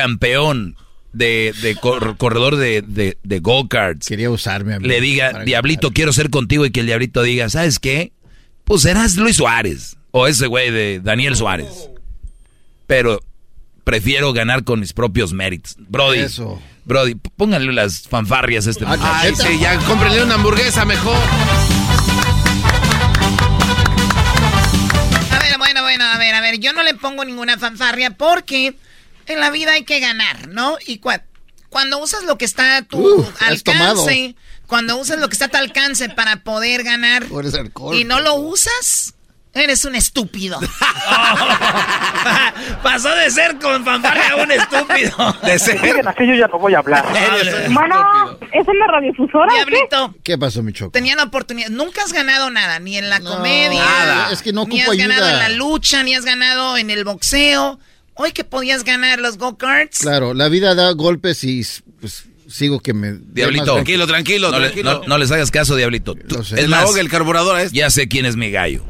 campeón 0.00 0.76
de, 1.12 1.54
de 1.62 1.74
cor- 1.76 2.16
corredor 2.18 2.56
de, 2.56 2.82
de, 2.82 3.16
de 3.22 3.38
go-karts, 3.40 4.06
Quería 4.08 4.28
usarme 4.30 4.74
a 4.74 4.78
mí 4.80 4.86
le 4.86 5.00
diga, 5.00 5.42
diablito, 5.44 5.90
quiero 5.92 6.12
ser 6.12 6.28
contigo 6.28 6.66
y 6.66 6.70
que 6.70 6.80
el 6.80 6.86
diablito 6.86 7.22
diga, 7.22 7.48
¿sabes 7.48 7.78
qué? 7.78 8.12
Pues 8.64 8.82
serás 8.82 9.16
Luis 9.16 9.36
Suárez 9.36 9.96
o 10.10 10.26
ese 10.26 10.46
güey 10.48 10.70
de 10.70 11.00
Daniel 11.02 11.34
Suárez. 11.36 11.88
Pero 12.86 13.22
prefiero 13.84 14.32
ganar 14.34 14.64
con 14.64 14.80
mis 14.80 14.92
propios 14.92 15.32
méritos. 15.32 15.76
Brody, 15.78 16.18
Eso. 16.18 16.60
Brody, 16.84 17.14
pónganle 17.14 17.72
las 17.72 18.02
fanfarrias 18.08 18.66
a 18.66 18.70
este 18.70 18.84
muchacho. 18.84 19.08
Ay, 19.10 19.34
sí, 19.34 19.58
ya 19.60 19.78
cómprenle 19.78 20.22
una 20.22 20.34
hamburguesa 20.34 20.84
mejor. 20.84 21.16
A 25.32 25.38
ver, 25.38 25.58
bueno, 25.58 25.82
bueno, 25.82 26.04
a 26.04 26.18
ver, 26.18 26.34
a 26.34 26.40
ver. 26.40 26.58
Yo 26.58 26.72
no 26.72 26.82
le 26.82 26.94
pongo 26.94 27.24
ninguna 27.24 27.58
fanfarria 27.58 28.10
porque 28.10 28.74
en 29.26 29.40
la 29.40 29.50
vida 29.50 29.72
hay 29.72 29.84
que 29.84 30.00
ganar, 30.00 30.48
¿no? 30.48 30.76
Y 30.86 31.00
cua- 31.00 31.22
cuando 31.68 31.98
usas 31.98 32.24
lo 32.24 32.38
que 32.38 32.44
está 32.44 32.76
a 32.78 32.82
tu 32.82 32.98
Uh, 32.98 33.26
alcance, 33.40 34.34
cuando 34.66 34.96
usas 34.96 35.18
lo 35.18 35.28
que 35.28 35.34
está 35.34 35.46
a 35.46 35.48
tu 35.48 35.56
alcance 35.58 36.08
para 36.08 36.36
poder 36.42 36.82
ganar 36.84 37.26
y 37.92 38.04
no 38.04 38.20
lo 38.20 38.34
usas, 38.36 39.14
eres 39.52 39.84
un 39.84 39.94
estúpido. 39.94 40.58
Pasó 42.82 43.14
de 43.14 43.30
ser 43.30 43.58
con 43.58 43.84
fanfarria 43.84 44.32
a 44.32 44.36
un 44.36 44.50
estúpido. 44.50 45.36
De 45.42 45.58
ser. 45.58 46.06
aquello 46.08 46.34
ya 46.34 46.46
no 46.48 46.58
voy 46.58 46.74
a 46.74 46.78
hablar. 46.78 47.04
Bueno, 47.70 48.38
¿es 48.52 48.66
en 48.68 48.78
la 48.78 48.86
radiofusora? 48.86 49.48
qué? 49.50 49.56
Diablito, 49.56 50.14
¿Qué 50.22 50.38
pasó, 50.38 50.62
mi 50.62 50.72
choco? 50.72 50.90
tenían 50.92 51.18
oportunidad. 51.20 51.68
Nunca 51.68 52.02
has 52.02 52.12
ganado 52.12 52.50
nada, 52.50 52.78
ni 52.78 52.96
en 52.96 53.08
la 53.10 53.18
No, 53.18 53.36
comedia, 53.36 53.80
nada. 53.84 54.30
Es 54.32 54.42
que 54.42 54.52
no 54.52 54.64
ni 54.66 54.80
has 54.80 54.96
ganado 54.96 55.28
en 55.28 55.38
la 55.38 55.48
lucha, 55.50 56.02
ni 56.02 56.14
has 56.14 56.24
ganado 56.24 56.76
en 56.76 56.90
el 56.90 57.04
boxeo. 57.04 57.78
Hoy 58.16 58.32
que 58.32 58.44
podías 58.44 58.82
ganar 58.84 59.18
los 59.20 59.36
go-karts. 59.38 59.98
Claro, 60.00 60.32
la 60.34 60.48
vida 60.48 60.74
da 60.74 60.90
golpes 60.92 61.44
y 61.44 61.62
pues, 62.00 62.24
sigo 62.48 62.80
que 62.80 62.94
me... 62.94 63.12
Diablito. 63.12 63.74
Tranquilo, 63.74 64.06
tranquilo, 64.06 64.50
No, 64.50 64.58
le- 64.58 64.66
tranquilo. 64.68 65.00
no- 65.02 65.08
no 65.08 65.18
les 65.18 65.30
hagas 65.30 65.50
caso, 65.50 65.76
diablito. 65.76 66.14
Tú- 66.14 66.36
Lo 66.36 66.44
sé. 66.44 66.54
es 66.56 66.62
Es 66.64 66.68
la 66.70 66.78
más, 66.78 66.86
ahoga 66.86 67.00
el 67.00 67.10
carburador 67.10 67.56
a 67.56 67.62
este. 67.62 67.76
ya 67.76 67.90
sé 67.90 68.08
quién 68.08 68.24
es 68.26 68.36
mi 68.36 68.50
gallo. 68.50 68.82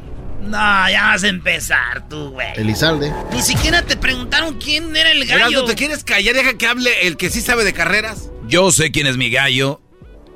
No, 0.43 0.57
ya 0.89 1.07
vas 1.07 1.23
a 1.23 1.27
empezar 1.27 2.07
tú, 2.07 2.29
güey. 2.29 2.47
Elizalde. 2.55 3.11
Ni 3.33 3.41
siquiera 3.41 3.81
te 3.81 3.97
preguntaron 3.97 4.57
quién 4.59 4.95
era 4.95 5.11
el 5.11 5.25
gallo. 5.25 5.45
Gerardo, 5.47 5.65
¿te 5.65 5.75
quieres 5.75 6.05
callar? 6.05 6.33
Deja 6.35 6.53
que 6.57 6.65
hable 6.67 7.05
el 7.07 7.17
que 7.17 7.29
sí 7.29 7.41
sabe 7.41 7.65
de 7.65 7.73
carreras. 7.73 8.29
Yo 8.47 8.71
sé 8.71 8.91
quién 8.91 9.07
es 9.07 9.17
mi 9.17 9.29
gallo. 9.29 9.81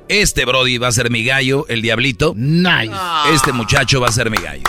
Este 0.08 0.44
Brody 0.44 0.76
va 0.76 0.88
a 0.88 0.92
ser 0.92 1.10
mi 1.10 1.24
gallo, 1.24 1.64
el 1.68 1.80
diablito. 1.80 2.34
Nice. 2.36 2.92
Este 3.32 3.52
muchacho 3.52 4.00
va 4.02 4.08
a 4.08 4.12
ser 4.12 4.28
mi 4.28 4.36
gallo. 4.36 4.64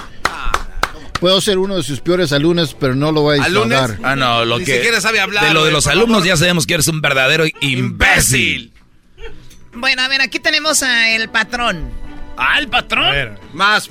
Puedo 1.24 1.40
ser 1.40 1.58
uno 1.58 1.78
de 1.78 1.84
sus 1.84 2.02
peores 2.02 2.34
alumnos, 2.34 2.76
pero 2.78 2.95
no 2.95 3.14
lo 3.14 3.22
voy 3.22 3.40
a 3.40 3.44
¿Alumnos? 3.45 3.70
disfrazar. 3.88 4.00
Ah, 4.06 4.18
no, 4.18 4.44
lo 4.44 4.60
Ni 4.60 4.66
que. 4.66 4.76
siquiera 4.76 5.00
sabe 5.00 5.22
hablar, 5.22 5.45
De 5.45 5.54
lo 5.54 5.64
de 5.64 5.72
los 5.72 5.86
por 5.86 5.94
alumnos 5.94 6.18
favor. 6.18 6.28
ya 6.28 6.36
sabemos 6.36 6.68
que 6.68 6.74
eres 6.74 6.88
un 6.90 7.00
verdadero 7.00 7.45
imbécil. 7.62 8.74
Bueno, 9.74 10.02
a 10.02 10.10
ver, 10.10 10.22
aquí 10.22 10.40
tenemos 10.40 10.84
a 10.84 11.12
el 11.12 11.30
patrón. 11.30 11.90
Ah, 12.36 12.60
el 12.60 12.68
patrón. 12.68 13.06
A 13.06 13.12
ver, 13.12 13.40
Más 13.54 13.90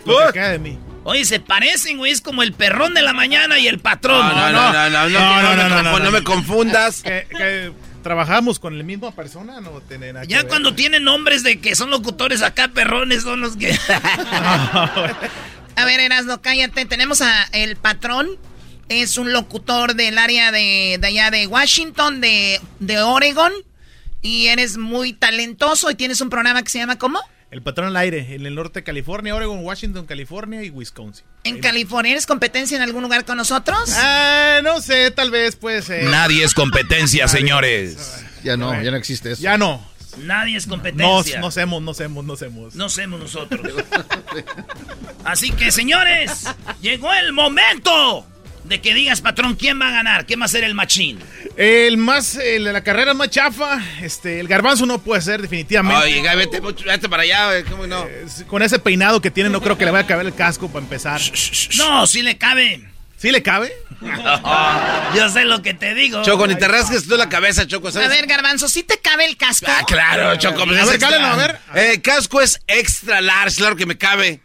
mí. 0.61 0.79
Oye, 1.05 1.25
se 1.25 1.41
parecen, 1.41 1.97
güey. 1.97 2.13
Es 2.13 2.21
como 2.21 2.43
el 2.43 2.53
perrón 2.53 2.93
de 2.93 3.01
la 3.01 3.15
mañana 3.15 3.59
y 3.59 3.67
el 3.67 3.79
patrón. 3.79 4.19
No, 4.29 4.53
no, 4.53 4.71
no, 4.71 4.91
no, 4.91 4.91
no, 4.91 5.09
no, 5.09 5.19
No, 5.19 5.43
no, 5.43 5.57
no, 5.57 5.69
no, 5.71 5.81
me 5.81 5.83
no, 5.85 5.91
confun- 5.91 5.93
no, 5.93 5.99
no 6.05 6.11
me 6.11 6.19
no. 6.19 6.25
confundas. 6.25 7.03
Que, 7.03 7.27
que 7.35 7.73
trabajamos 8.03 8.59
con 8.59 8.77
la 8.77 8.85
misma 8.85 9.11
persona, 9.11 9.59
no 9.63 9.81
tiene 9.89 10.13
nada 10.13 10.27
que 10.27 10.33
Ya 10.33 10.41
ver. 10.41 10.49
cuando 10.49 10.75
tienen 10.75 11.05
nombres 11.05 11.43
de 11.45 11.61
que 11.61 11.75
son 11.77 11.89
locutores 11.89 12.43
acá, 12.43 12.69
perrones 12.69 13.23
son 13.23 13.41
los 13.41 13.57
que... 13.57 13.75
A 15.77 15.85
ver, 15.85 16.01
Erasno, 16.01 16.43
cállate. 16.43 16.85
Tenemos 16.87 17.21
a 17.23 17.45
el 17.53 17.77
patrón. 17.77 18.29
Es 18.89 19.17
un 19.17 19.33
locutor 19.33 19.95
del 19.95 20.19
área 20.19 20.53
de, 20.53 20.99
de 21.01 21.07
allá 21.07 21.31
de 21.31 21.47
Washington, 21.47 22.21
de, 22.21 22.61
de 22.79 23.01
Oregon. 23.01 23.53
Y 24.21 24.49
eres 24.49 24.77
muy 24.77 25.13
talentoso 25.13 25.91
y 25.91 25.95
tienes 25.95 26.21
un 26.21 26.31
programa 26.31 26.63
que 26.63 26.71
se 26.71 26.79
llama 26.79 26.97
¿cómo? 26.97 27.21
El 27.51 27.61
patrón 27.61 27.89
al 27.89 27.97
aire, 27.99 28.35
en 28.35 28.47
el 28.47 28.55
norte 28.55 28.81
de 28.81 28.85
California, 28.85 29.35
Oregon, 29.35 29.63
Washington, 29.63 30.07
California 30.07 30.63
y 30.63 30.71
Wisconsin. 30.71 31.25
En 31.45 31.61
California. 31.61 32.13
¿Eres 32.13 32.25
competencia 32.25 32.77
en 32.77 32.83
algún 32.83 33.03
lugar 33.03 33.27
con 33.27 33.37
nosotros? 33.37 33.93
Ah, 33.95 34.61
no 34.63 34.81
sé, 34.81 35.11
tal 35.11 35.31
vez 35.31 35.57
puede 35.57 35.83
ser. 35.83 36.05
Nadie 36.05 36.45
es 36.45 36.55
competencia, 36.55 37.29
señores. 37.29 38.25
Ya 38.43 38.57
no, 38.57 38.83
ya 38.83 38.91
no 38.91 38.97
existe 38.97 39.33
eso. 39.33 39.43
Ya 39.43 39.59
no. 39.59 39.87
Nadie 40.19 40.57
es 40.57 40.67
No, 40.67 40.73
competencia. 40.75 41.41
no 41.41 41.47
hacemos, 41.47 41.83
no 41.83 41.91
hacemos, 41.93 42.25
no 42.25 42.33
hacemos. 42.35 42.75
No 42.75 42.89
somos 42.89 43.21
nosotros. 43.21 43.61
Así 45.25 45.51
que, 45.53 45.71
señores, 45.71 46.47
llegó 46.81 47.13
el 47.13 47.33
momento 47.33 48.27
de 48.65 48.81
que 48.81 48.95
digas, 48.95 49.21
patrón, 49.21 49.55
¿quién 49.57 49.81
va 49.81 49.89
a 49.89 49.91
ganar? 49.91 50.27
¿Quién 50.27 50.41
va 50.41 50.45
a 50.45 50.49
ser 50.49 50.65
el 50.65 50.75
machín? 50.75 51.19
El 51.57 51.97
más, 51.97 52.37
el 52.37 52.65
de 52.65 52.73
la 52.73 52.83
carrera 52.83 53.13
más 53.15 53.29
chafa, 53.31 53.81
este, 54.01 54.41
el 54.41 54.49
garbanzo 54.49 54.87
no 54.87 54.99
puede 55.01 55.21
ser 55.21 55.43
definitivamente. 55.43 56.05
Oye, 56.21 56.37
vete, 56.37 57.09
para 57.09 57.23
allá, 57.25 57.65
¿cómo 57.69 57.87
no? 57.87 58.05
Eh, 58.07 58.27
Con 58.47 58.63
ese 58.63 58.79
peinado 58.79 59.21
que 59.21 59.31
tiene, 59.31 59.51
no 59.51 59.61
creo 59.61 59.77
que 59.77 59.85
le 59.85 59.91
vaya 59.91 60.05
a 60.05 60.07
caber 60.07 60.27
el 60.27 60.35
casco 60.35 60.69
para 60.69 60.85
empezar. 60.85 61.21
No, 61.77 62.07
sí 62.07 62.23
le 62.23 62.39
cabe. 62.39 62.89
¿Sí 63.23 63.31
le 63.31 63.41
cabe? 63.43 63.73
Yo 65.15 65.29
sé 65.31 65.45
lo 65.45 65.63
que 65.63 65.75
te 65.75 65.95
digo. 65.95 66.23
Choco, 66.25 66.49
ni 66.49 66.57
te 66.57 66.67
rasques 66.67 67.07
tú 67.07 67.17
la 67.17 67.29
cabeza, 67.29 67.67
Choco, 67.69 67.89
A 67.89 68.09
ver, 68.09 68.27
Garbanzo, 68.27 68.69
¿sí 68.69 68.83
te 68.83 68.99
cabe 68.99 69.27
el 69.27 69.37
casco? 69.37 69.67
Ah, 69.69 69.85
claro, 69.87 70.35
Choco. 70.37 70.65
pues 70.67 70.81
A 70.81 70.85
ver, 70.87 70.95
extra. 70.97 71.09
cálenlo, 71.11 71.29
a 71.29 71.37
ver. 71.37 71.59
Eh, 71.77 72.01
casco 72.03 72.41
es 72.41 72.61
extra 72.67 73.21
large, 73.21 73.57
claro 73.59 73.77
que 73.77 73.87
me 73.87 73.97
cabe. 73.97 74.41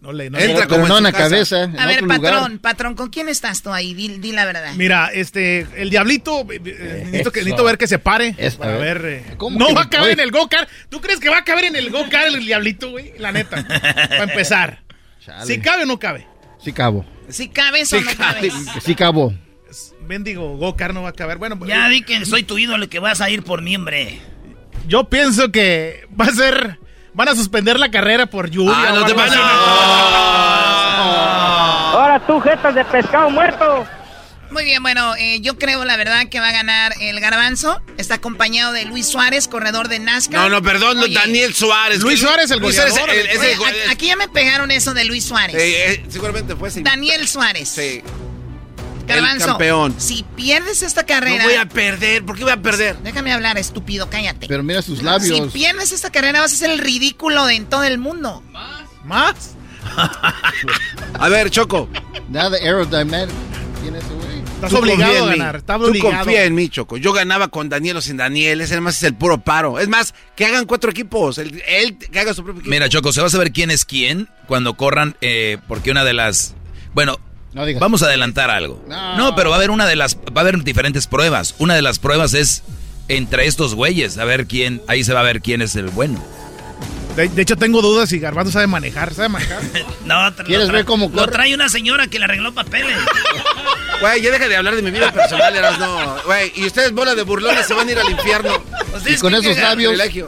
No 0.00 0.12
le, 0.12 0.28
no 0.28 0.38
Entra 0.38 0.64
le- 0.64 0.68
como 0.68 0.98
en 0.98 1.12
cabeza, 1.12 1.62
en 1.62 1.78
A 1.78 1.86
ver, 1.86 2.00
patrón, 2.06 2.16
lugar. 2.50 2.58
patrón, 2.60 2.94
¿con 2.94 3.08
quién 3.08 3.28
estás 3.30 3.62
tú 3.62 3.72
ahí? 3.72 3.94
Di, 3.94 4.08
di 4.18 4.32
la 4.32 4.44
verdad. 4.44 4.74
Mira, 4.74 5.10
este, 5.14 5.66
el 5.76 5.88
diablito, 5.88 6.40
eh, 6.50 6.56
eh, 6.62 7.02
necesito, 7.06 7.30
que- 7.32 7.40
necesito 7.40 7.64
ver 7.64 7.78
que 7.78 7.86
se 7.86 7.98
pare. 7.98 8.34
Eso, 8.36 8.58
para 8.58 8.74
a 8.74 8.78
ver. 8.78 8.98
ver. 9.00 9.12
eh, 9.30 9.34
¿Cómo 9.38 9.58
no 9.58 9.72
va 9.72 9.82
a 9.82 9.88
caber 9.88 10.08
voy? 10.08 10.12
en 10.12 10.20
el 10.20 10.30
go-kart. 10.30 10.68
¿Tú 10.90 11.00
crees 11.00 11.20
que 11.20 11.30
va 11.30 11.38
a 11.38 11.44
caber 11.44 11.64
en 11.66 11.76
el 11.76 11.88
go-kart 11.90 12.26
el 12.34 12.44
diablito, 12.44 12.90
güey? 12.90 13.14
La 13.18 13.32
neta. 13.32 13.64
para 14.08 14.24
empezar. 14.24 14.82
Si 15.46 15.58
cabe 15.60 15.84
o 15.84 15.86
no 15.86 15.98
cabe. 15.98 16.26
Sí 16.62 16.72
cabo. 16.72 17.06
Si 17.28 17.48
cabes 17.48 17.92
o 17.92 18.00
no 18.00 18.10
cabes. 18.16 18.54
Sí 18.82 18.94
cabo. 18.94 19.32
Mendigo 20.06 20.56
Go-Kart 20.56 20.92
no 20.94 21.02
va 21.02 21.08
a 21.10 21.12
caber. 21.12 21.38
Bueno, 21.38 21.58
Ya 21.66 21.88
di 21.88 22.02
que 22.02 22.24
soy 22.26 22.42
tu 22.42 22.58
ídolo 22.58 22.88
que 22.88 22.98
vas 22.98 23.20
a 23.20 23.30
ir 23.30 23.42
por 23.42 23.62
mí, 23.62 23.74
hombre. 23.76 24.20
yo 24.86 25.04
pienso 25.04 25.50
que 25.50 26.06
va 26.18 26.26
a 26.26 26.30
ser. 26.30 26.78
Van 27.14 27.28
a 27.28 27.34
suspender 27.36 27.78
la 27.78 27.90
carrera 27.90 28.26
por 28.26 28.50
lluvia. 28.50 28.74
Ah, 28.76 28.92
no 28.92 29.04
te 29.06 29.12
así. 29.12 29.38
Ahora 31.96 32.20
tú, 32.26 32.40
jetas 32.40 32.74
de 32.74 32.84
pescado 32.84 33.30
muerto. 33.30 33.86
Muy 34.54 34.64
bien, 34.64 34.82
bueno, 34.82 35.16
eh, 35.16 35.40
yo 35.40 35.58
creo 35.58 35.84
la 35.84 35.96
verdad 35.96 36.28
que 36.30 36.38
va 36.40 36.48
a 36.48 36.52
ganar 36.52 36.94
el 37.00 37.18
garbanzo. 37.20 37.82
Está 37.98 38.14
acompañado 38.14 38.72
de 38.72 38.84
Luis 38.84 39.06
Suárez, 39.08 39.48
corredor 39.48 39.88
de 39.88 39.98
NASCAR. 39.98 40.40
No, 40.42 40.48
no, 40.48 40.62
perdón, 40.62 40.98
Oye, 41.00 41.12
Daniel 41.12 41.52
Suárez. 41.52 42.00
Luis 42.00 42.20
Suárez, 42.20 42.50
el 42.52 42.60
Luis 42.60 42.76
Suárez, 42.76 42.94
el- 42.96 43.38
oye, 43.38 43.82
el 43.84 43.90
aquí 43.90 44.06
ya 44.06 44.16
me 44.16 44.28
pegaron 44.28 44.70
eso 44.70 44.94
de 44.94 45.04
Luis 45.04 45.24
Suárez. 45.24 45.56
Eh, 45.56 45.92
eh, 45.94 46.04
seguramente 46.08 46.54
fue 46.54 46.68
ese. 46.68 46.82
Daniel 46.82 47.26
Suárez. 47.28 47.68
Sí. 47.68 48.00
Garbanzo, 49.06 49.44
el 49.44 49.50
campeón. 49.50 49.94
si 49.98 50.22
pierdes 50.34 50.82
esta 50.82 51.04
carrera... 51.04 51.42
No 51.42 51.48
voy 51.50 51.58
a 51.58 51.68
perder. 51.68 52.24
¿Por 52.24 52.36
qué 52.38 52.44
voy 52.44 52.52
a 52.52 52.62
perder? 52.62 52.96
Déjame 53.00 53.32
hablar, 53.34 53.58
estúpido, 53.58 54.08
cállate. 54.08 54.46
Pero 54.46 54.62
mira 54.62 54.80
sus 54.80 55.00
Si 55.00 55.04
labios. 55.04 55.52
pierdes 55.52 55.92
esta 55.92 56.10
carrera 56.10 56.40
vas 56.40 56.52
a 56.54 56.56
ser 56.56 56.70
el 56.70 56.78
ridículo 56.78 57.44
de 57.44 57.56
en 57.56 57.66
todo 57.66 57.82
el 57.84 57.98
mundo. 57.98 58.42
¿Más? 59.04 59.34
A 61.18 61.28
ver, 61.28 61.50
Choco. 61.50 61.88
Nada 62.30 62.50
de 62.50 62.60
aerodynamic 62.60 63.28
tiene 63.82 63.98
ese 63.98 64.08
güey. 64.08 64.33
Estás 64.66 64.70
tú 64.80 64.84
obligado 64.84 65.12
a 65.12 65.18
en 65.18 65.24
mí. 65.32 65.38
ganar. 65.38 65.56
Estás 65.56 65.78
Tú 65.78 65.84
obligado. 65.86 66.14
confía 66.16 66.44
en 66.44 66.54
mí, 66.54 66.68
Choco. 66.68 66.96
Yo 66.96 67.12
ganaba 67.12 67.48
con 67.48 67.68
Daniel 67.68 67.96
o 67.98 68.00
sin 68.00 68.16
Daniel. 68.16 68.60
Ese 68.60 68.74
además 68.74 68.96
es 68.96 69.02
el 69.04 69.14
puro 69.14 69.38
paro. 69.42 69.78
Es 69.78 69.88
más, 69.88 70.14
que 70.36 70.44
hagan 70.46 70.66
cuatro 70.66 70.90
equipos. 70.90 71.38
El- 71.38 71.62
él 71.66 71.96
que 71.98 72.18
haga 72.20 72.34
su 72.34 72.42
propio 72.44 72.60
equipo. 72.60 72.70
Mira, 72.70 72.88
Choco, 72.88 73.12
se 73.12 73.20
va 73.20 73.26
a 73.28 73.30
saber 73.30 73.52
quién 73.52 73.70
es 73.70 73.84
quién 73.84 74.28
cuando 74.46 74.74
corran, 74.74 75.16
eh, 75.20 75.58
porque 75.68 75.90
una 75.90 76.04
de 76.04 76.12
las... 76.14 76.54
Bueno, 76.94 77.18
No 77.52 77.64
digas. 77.66 77.80
vamos 77.80 78.02
a 78.02 78.06
adelantar 78.06 78.50
algo. 78.50 78.84
No. 78.88 79.16
No, 79.16 79.34
pero 79.36 79.50
va 79.50 79.56
a 79.56 79.58
haber 79.58 79.70
una 79.70 79.86
de 79.86 79.96
las... 79.96 80.16
Va 80.16 80.20
a 80.36 80.40
haber 80.40 80.62
diferentes 80.64 81.06
pruebas. 81.06 81.54
Una 81.58 81.74
de 81.74 81.82
las 81.82 81.98
pruebas 81.98 82.34
es 82.34 82.62
entre 83.08 83.46
estos 83.46 83.74
güeyes, 83.74 84.18
a 84.18 84.24
ver 84.24 84.46
quién... 84.46 84.80
Ahí 84.88 85.04
se 85.04 85.12
va 85.12 85.20
a 85.20 85.24
ver 85.24 85.40
quién 85.42 85.60
es 85.62 85.76
el 85.76 85.88
bueno. 85.90 86.22
De, 87.16 87.28
de 87.28 87.42
hecho, 87.42 87.56
tengo 87.56 87.80
dudas 87.80 88.08
si 88.08 88.18
Garbanzo 88.18 88.50
sabe 88.52 88.66
manejar. 88.66 89.14
¿Sabe 89.14 89.28
manejar? 89.28 89.60
No, 90.04 90.14
tra- 90.34 90.44
¿Quieres 90.44 90.66
lo 90.68 90.72
ver 90.72 90.84
cómo 90.84 91.10
Lo 91.14 91.26
trae 91.28 91.54
una 91.54 91.68
señora 91.68 92.06
que 92.08 92.18
le 92.18 92.24
arregló 92.24 92.52
papeles. 92.52 92.96
Güey, 94.00 94.20
ya 94.22 94.32
deja 94.32 94.48
de 94.48 94.56
hablar 94.56 94.74
de 94.74 94.82
mi 94.82 94.90
vida 94.90 95.12
personal, 95.12 95.54
eras 95.56 95.78
no. 95.78 96.16
Güey, 96.26 96.52
y 96.56 96.66
ustedes, 96.66 96.90
bola 96.92 97.14
de 97.14 97.22
burlones, 97.22 97.64
se 97.64 97.74
van 97.74 97.88
a 97.88 97.92
ir 97.92 97.98
al 97.98 98.10
infierno. 98.10 98.52
Ustedes 98.94 99.18
Y 99.18 99.20
con 99.20 99.32
esos 99.34 99.56
labios, 99.56 99.92
Privilegio. 99.92 100.26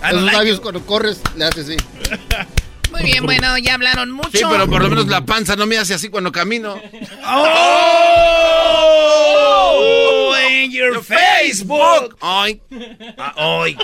Ah, 0.00 0.12
like 0.12 0.32
labios 0.36 0.56
you. 0.56 0.62
cuando 0.62 0.84
corres, 0.86 1.20
le 1.36 1.44
haces 1.44 1.66
así. 1.68 1.76
Muy 2.90 3.02
bien, 3.02 3.22
bueno, 3.24 3.56
ya 3.58 3.74
hablaron 3.74 4.10
mucho. 4.10 4.30
Sí, 4.32 4.42
pero 4.50 4.66
por 4.66 4.82
lo 4.82 4.88
menos 4.88 5.06
la 5.08 5.20
panza 5.26 5.54
no 5.56 5.66
me 5.66 5.76
hace 5.78 5.92
así 5.94 6.08
cuando 6.08 6.32
camino. 6.32 6.80
¡Oh! 9.42 10.34
En 10.50 10.70
your 10.72 11.04
Facebook. 11.04 12.16
Ay. 12.20 12.60
Ah, 13.18 13.34
hoy. 13.36 13.76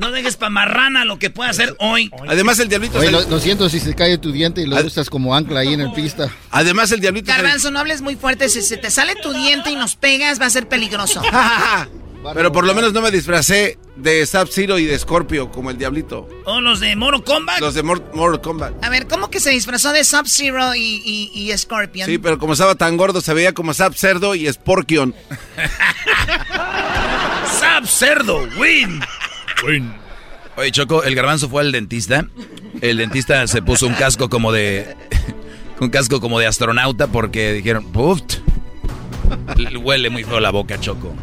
No 0.00 0.10
dejes 0.10 0.36
pa' 0.36 0.50
marrana 0.50 1.04
lo 1.04 1.18
que 1.18 1.30
pueda 1.30 1.50
hacer 1.50 1.76
hoy. 1.78 2.10
Además, 2.26 2.58
el 2.58 2.68
diablito. 2.68 2.98
Oye, 2.98 3.10
lo, 3.10 3.20
lo 3.28 3.38
siento 3.38 3.68
si 3.68 3.78
se 3.80 3.94
cae 3.94 4.18
tu 4.18 4.32
diente 4.32 4.62
y 4.62 4.66
lo 4.66 4.76
Ad- 4.76 4.86
usas 4.86 5.08
como 5.10 5.34
ancla 5.36 5.60
ahí 5.60 5.74
en 5.74 5.80
el 5.82 5.92
pista. 5.92 6.30
Además, 6.50 6.90
el 6.92 7.00
diablito. 7.00 7.30
Garbanzo, 7.30 7.70
no 7.70 7.78
hables 7.78 8.00
muy 8.00 8.16
fuerte. 8.16 8.48
Si 8.48 8.62
se 8.62 8.76
te 8.78 8.90
sale 8.90 9.14
tu 9.16 9.32
diente 9.32 9.70
y 9.70 9.76
nos 9.76 9.96
pegas, 9.96 10.40
va 10.40 10.46
a 10.46 10.50
ser 10.50 10.66
peligroso. 10.68 11.22
Pero 12.34 12.52
por 12.52 12.66
lo 12.66 12.74
menos 12.74 12.92
no 12.92 13.00
me 13.00 13.10
disfracé 13.10 13.78
de 13.96 14.26
Sub-Zero 14.26 14.78
y 14.78 14.84
de 14.84 14.98
Scorpio 14.98 15.50
como 15.50 15.70
el 15.70 15.78
diablito. 15.78 16.28
O 16.44 16.60
los 16.60 16.78
de 16.78 16.94
Moro 16.94 17.24
Combat. 17.24 17.58
Los 17.60 17.72
de 17.74 17.82
Mor- 17.82 18.04
Mortal 18.14 18.42
Kombat. 18.42 18.84
A 18.84 18.90
ver, 18.90 19.06
¿cómo 19.06 19.30
que 19.30 19.40
se 19.40 19.48
disfrazó 19.48 19.90
de 19.92 20.04
Sub-Zero 20.04 20.74
y, 20.74 21.00
y, 21.02 21.30
y 21.50 21.56
Scorpion? 21.56 22.06
Sí, 22.06 22.18
pero 22.18 22.38
como 22.38 22.52
estaba 22.52 22.74
tan 22.74 22.98
gordo, 22.98 23.22
se 23.22 23.32
veía 23.32 23.54
como 23.54 23.72
Sub 23.72 23.94
Cerdo 23.94 24.34
y 24.34 24.46
Sporkion. 24.52 25.14
Sab 27.58 27.86
Cerdo, 27.88 28.46
win. 29.66 29.92
Oye, 30.56 30.70
Choco, 30.72 31.02
el 31.04 31.14
garbanzo 31.14 31.48
fue 31.48 31.62
al 31.62 31.72
dentista. 31.72 32.26
El 32.80 32.98
dentista 32.98 33.46
se 33.46 33.62
puso 33.62 33.86
un 33.86 33.94
casco 33.94 34.28
como 34.28 34.52
de... 34.52 34.96
Un 35.80 35.88
casco 35.88 36.20
como 36.20 36.38
de 36.38 36.46
astronauta 36.46 37.06
porque 37.06 37.52
dijeron, 37.54 37.84
puf, 37.90 38.20
le 39.56 39.76
huele 39.78 40.10
muy 40.10 40.24
feo 40.24 40.38
la 40.40 40.50
boca, 40.50 40.78
Choco. 40.78 41.14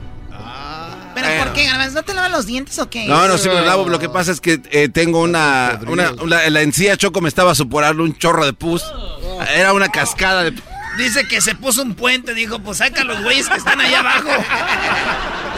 ¿Pero 1.13 1.43
por 1.43 1.53
qué, 1.53 1.65
Garbanzo? 1.65 1.95
¿No 1.95 2.03
te 2.03 2.13
lavas 2.13 2.31
los 2.31 2.45
dientes 2.45 2.77
o 2.79 2.89
qué? 2.89 3.05
No, 3.07 3.27
no, 3.27 3.37
sí 3.37 3.49
me 3.49 3.55
lo 3.55 3.61
lavo. 3.65 3.89
Lo 3.89 3.99
que 3.99 4.07
pasa 4.09 4.31
es 4.31 4.39
que 4.41 4.61
eh, 4.71 4.87
tengo 4.89 5.21
una, 5.21 5.79
una, 5.87 6.11
una- 6.21 6.47
La 6.49 6.61
encía 6.61 6.95
Choco 6.95 7.21
me 7.21 7.29
estaba 7.29 7.55
suporando 7.55 8.03
un 8.03 8.15
chorro 8.17 8.45
de 8.45 8.53
pus. 8.53 8.83
Era 9.55 9.73
una 9.73 9.89
cascada 9.89 10.43
de. 10.43 10.53
Dice 10.97 11.27
que 11.27 11.41
se 11.41 11.53
puso 11.53 11.83
un 11.83 11.93
puente, 11.93 12.33
dijo, 12.33 12.57
pues 12.59 12.79
saca 12.79 13.03
los 13.03 13.21
güeyes 13.21 13.47
que 13.47 13.57
están 13.57 13.79
allá 13.79 13.99
abajo. 13.99 14.29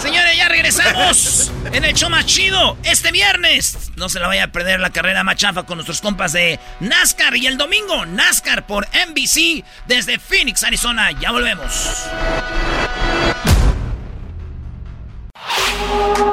Señores, 0.02 0.36
ya 0.36 0.50
regresamos 0.50 1.52
en 1.72 1.86
el 1.86 1.94
show 1.94 2.10
más 2.10 2.26
chido 2.26 2.78
este 2.84 3.12
viernes. 3.12 3.92
No 3.96 4.10
se 4.10 4.20
la 4.20 4.28
vaya 4.28 4.46
a 4.46 4.52
perder 4.52 4.82
la 4.82 4.90
carrera 4.90 5.24
más 5.24 5.38
chafa 5.38 5.64
con 5.64 5.78
nuestros 5.78 6.02
compas 6.02 6.34
de 6.34 6.60
NASCAR. 6.82 7.38
Y 7.38 7.48
el 7.48 7.58
domingo, 7.58 8.06
NASCAR 8.06 8.68
por 8.68 8.86
NBC 8.88 9.64
desde 9.88 10.20
Phoenix, 10.20 10.64
Arizona. 10.64 11.12
Ya 11.12 11.32
volvemos. 11.32 12.06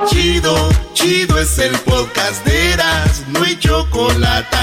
Chido, 0.08 0.68
chido 0.94 1.38
es 1.38 1.58
el 1.58 1.78
podcast 1.80 2.44
de 2.44 2.72
Eras, 2.72 3.22
no 3.28 3.42
hay 3.44 3.56
chocolate. 3.58 4.56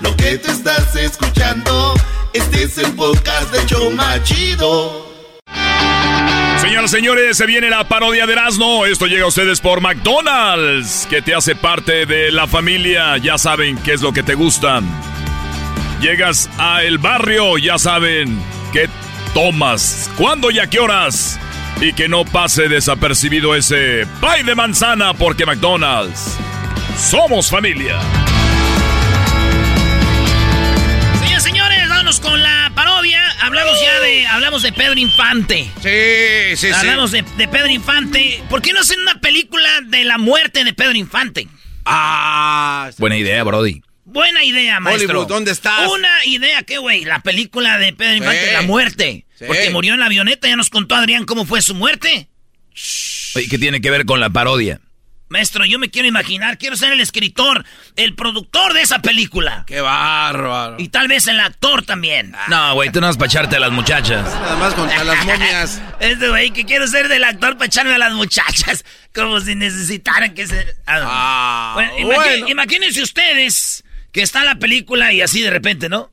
Lo 0.00 0.16
que 0.16 0.38
te 0.38 0.50
estás 0.50 0.94
escuchando, 0.96 1.94
este 2.34 2.64
es 2.64 2.78
el 2.78 2.92
podcast 2.94 3.52
de 3.52 3.64
Choma 3.64 4.20
Chido. 4.24 5.06
Señoras 6.60 6.92
y 6.92 6.96
señores, 6.96 7.36
se 7.36 7.46
viene 7.46 7.70
la 7.70 7.86
parodia 7.86 8.26
de 8.26 8.32
Erasmo. 8.32 8.86
Esto 8.86 9.06
llega 9.06 9.24
a 9.24 9.28
ustedes 9.28 9.60
por 9.60 9.80
McDonald's, 9.80 11.06
que 11.08 11.22
te 11.22 11.34
hace 11.34 11.54
parte 11.54 12.06
de 12.06 12.32
la 12.32 12.48
familia. 12.48 13.16
Ya 13.18 13.38
saben 13.38 13.78
qué 13.78 13.92
es 13.92 14.02
lo 14.02 14.12
que 14.12 14.24
te 14.24 14.34
gusta. 14.34 14.82
Llegas 16.00 16.50
a 16.58 16.82
el 16.82 16.98
barrio, 16.98 17.56
ya 17.56 17.78
saben 17.78 18.42
qué 18.72 18.88
tomas, 19.32 20.10
cuándo 20.16 20.50
y 20.50 20.58
a 20.58 20.66
qué 20.66 20.80
horas. 20.80 21.38
Y 21.80 21.92
que 21.92 22.08
no 22.08 22.24
pase 22.24 22.68
desapercibido 22.68 23.54
ese 23.54 24.06
pie 24.20 24.44
de 24.44 24.54
manzana, 24.54 25.14
porque 25.14 25.46
McDonald's 25.46 26.36
somos 26.98 27.48
familia. 27.48 28.00
Con 32.24 32.42
la 32.42 32.72
parodia. 32.74 33.22
Hablamos 33.42 33.78
ya 33.80 34.00
de, 34.00 34.26
hablamos 34.26 34.62
de 34.62 34.72
Pedro 34.72 34.98
Infante. 34.98 35.70
Sí, 35.82 36.56
sí, 36.56 36.68
sí. 36.68 36.72
Hablamos 36.74 37.12
de, 37.12 37.22
de 37.36 37.48
Pedro 37.48 37.68
Infante. 37.68 38.42
¿Por 38.48 38.62
qué 38.62 38.72
no 38.72 38.80
hacen 38.80 38.98
una 39.00 39.20
película 39.20 39.68
de 39.86 40.04
la 40.04 40.18
muerte 40.18 40.64
de 40.64 40.72
Pedro 40.72 40.94
Infante? 40.94 41.46
Ah. 41.84 42.90
Buena 42.98 43.16
idea, 43.16 43.42
Brody. 43.44 43.82
Buena 44.06 44.42
idea, 44.44 44.80
maestro. 44.80 45.08
Hollywood, 45.10 45.28
¿dónde 45.28 45.52
estás? 45.52 45.88
Una 45.90 46.24
idea, 46.24 46.62
¿qué, 46.62 46.78
güey? 46.78 47.04
La 47.04 47.20
película 47.20 47.78
de 47.78 47.92
Pedro 47.92 48.14
Infante, 48.16 48.46
Sí. 48.48 48.52
la 48.52 48.62
muerte. 48.62 49.26
Sí. 49.38 49.44
Porque 49.46 49.70
murió 49.70 49.94
en 49.94 50.00
la 50.00 50.06
avioneta, 50.06 50.48
ya 50.48 50.56
nos 50.56 50.70
contó 50.70 50.94
Adrián 50.94 51.24
cómo 51.26 51.44
fue 51.46 51.62
su 51.62 51.74
muerte. 51.74 52.28
Oye, 53.36 53.48
¿qué 53.48 53.58
tiene 53.58 53.80
que 53.80 53.90
ver 53.90 54.04
con 54.06 54.20
la 54.20 54.30
parodia? 54.30 54.80
Maestro, 55.28 55.64
yo 55.64 55.78
me 55.78 55.90
quiero 55.90 56.06
imaginar, 56.06 56.58
quiero 56.58 56.76
ser 56.76 56.92
el 56.92 57.00
escritor, 57.00 57.64
el 57.96 58.14
productor 58.14 58.72
de 58.74 58.82
esa 58.82 59.00
película. 59.00 59.64
Qué 59.66 59.80
bárbaro. 59.80 60.76
Y 60.78 60.88
tal 60.88 61.08
vez 61.08 61.26
el 61.26 61.40
actor 61.40 61.82
también. 61.84 62.34
No, 62.48 62.74
güey, 62.74 62.90
tú 62.92 63.00
no 63.00 63.06
vas 63.08 63.16
para 63.16 63.26
echarte 63.28 63.56
a 63.56 63.60
las 63.60 63.72
muchachas. 63.72 64.22
Nada 64.32 64.56
más 64.56 64.74
contra 64.74 65.02
las 65.02 65.24
momias. 65.24 65.80
Este 66.00 66.28
güey 66.28 66.50
que 66.50 66.64
quiero 66.64 66.86
ser 66.86 67.08
del 67.08 67.24
actor 67.24 67.54
para 67.54 67.66
echarme 67.66 67.94
a 67.94 67.98
las 67.98 68.12
muchachas, 68.12 68.84
como 69.14 69.40
si 69.40 69.54
necesitaran 69.54 70.34
que 70.34 70.46
se... 70.46 70.76
Ah, 70.86 71.72
Bueno, 71.74 71.92
imagi- 71.98 72.04
bueno. 72.14 72.48
Imagínense 72.48 73.02
ustedes 73.02 73.82
que 74.12 74.22
está 74.22 74.44
la 74.44 74.56
película 74.56 75.12
y 75.12 75.22
así 75.22 75.40
de 75.40 75.50
repente, 75.50 75.88
¿no? 75.88 76.10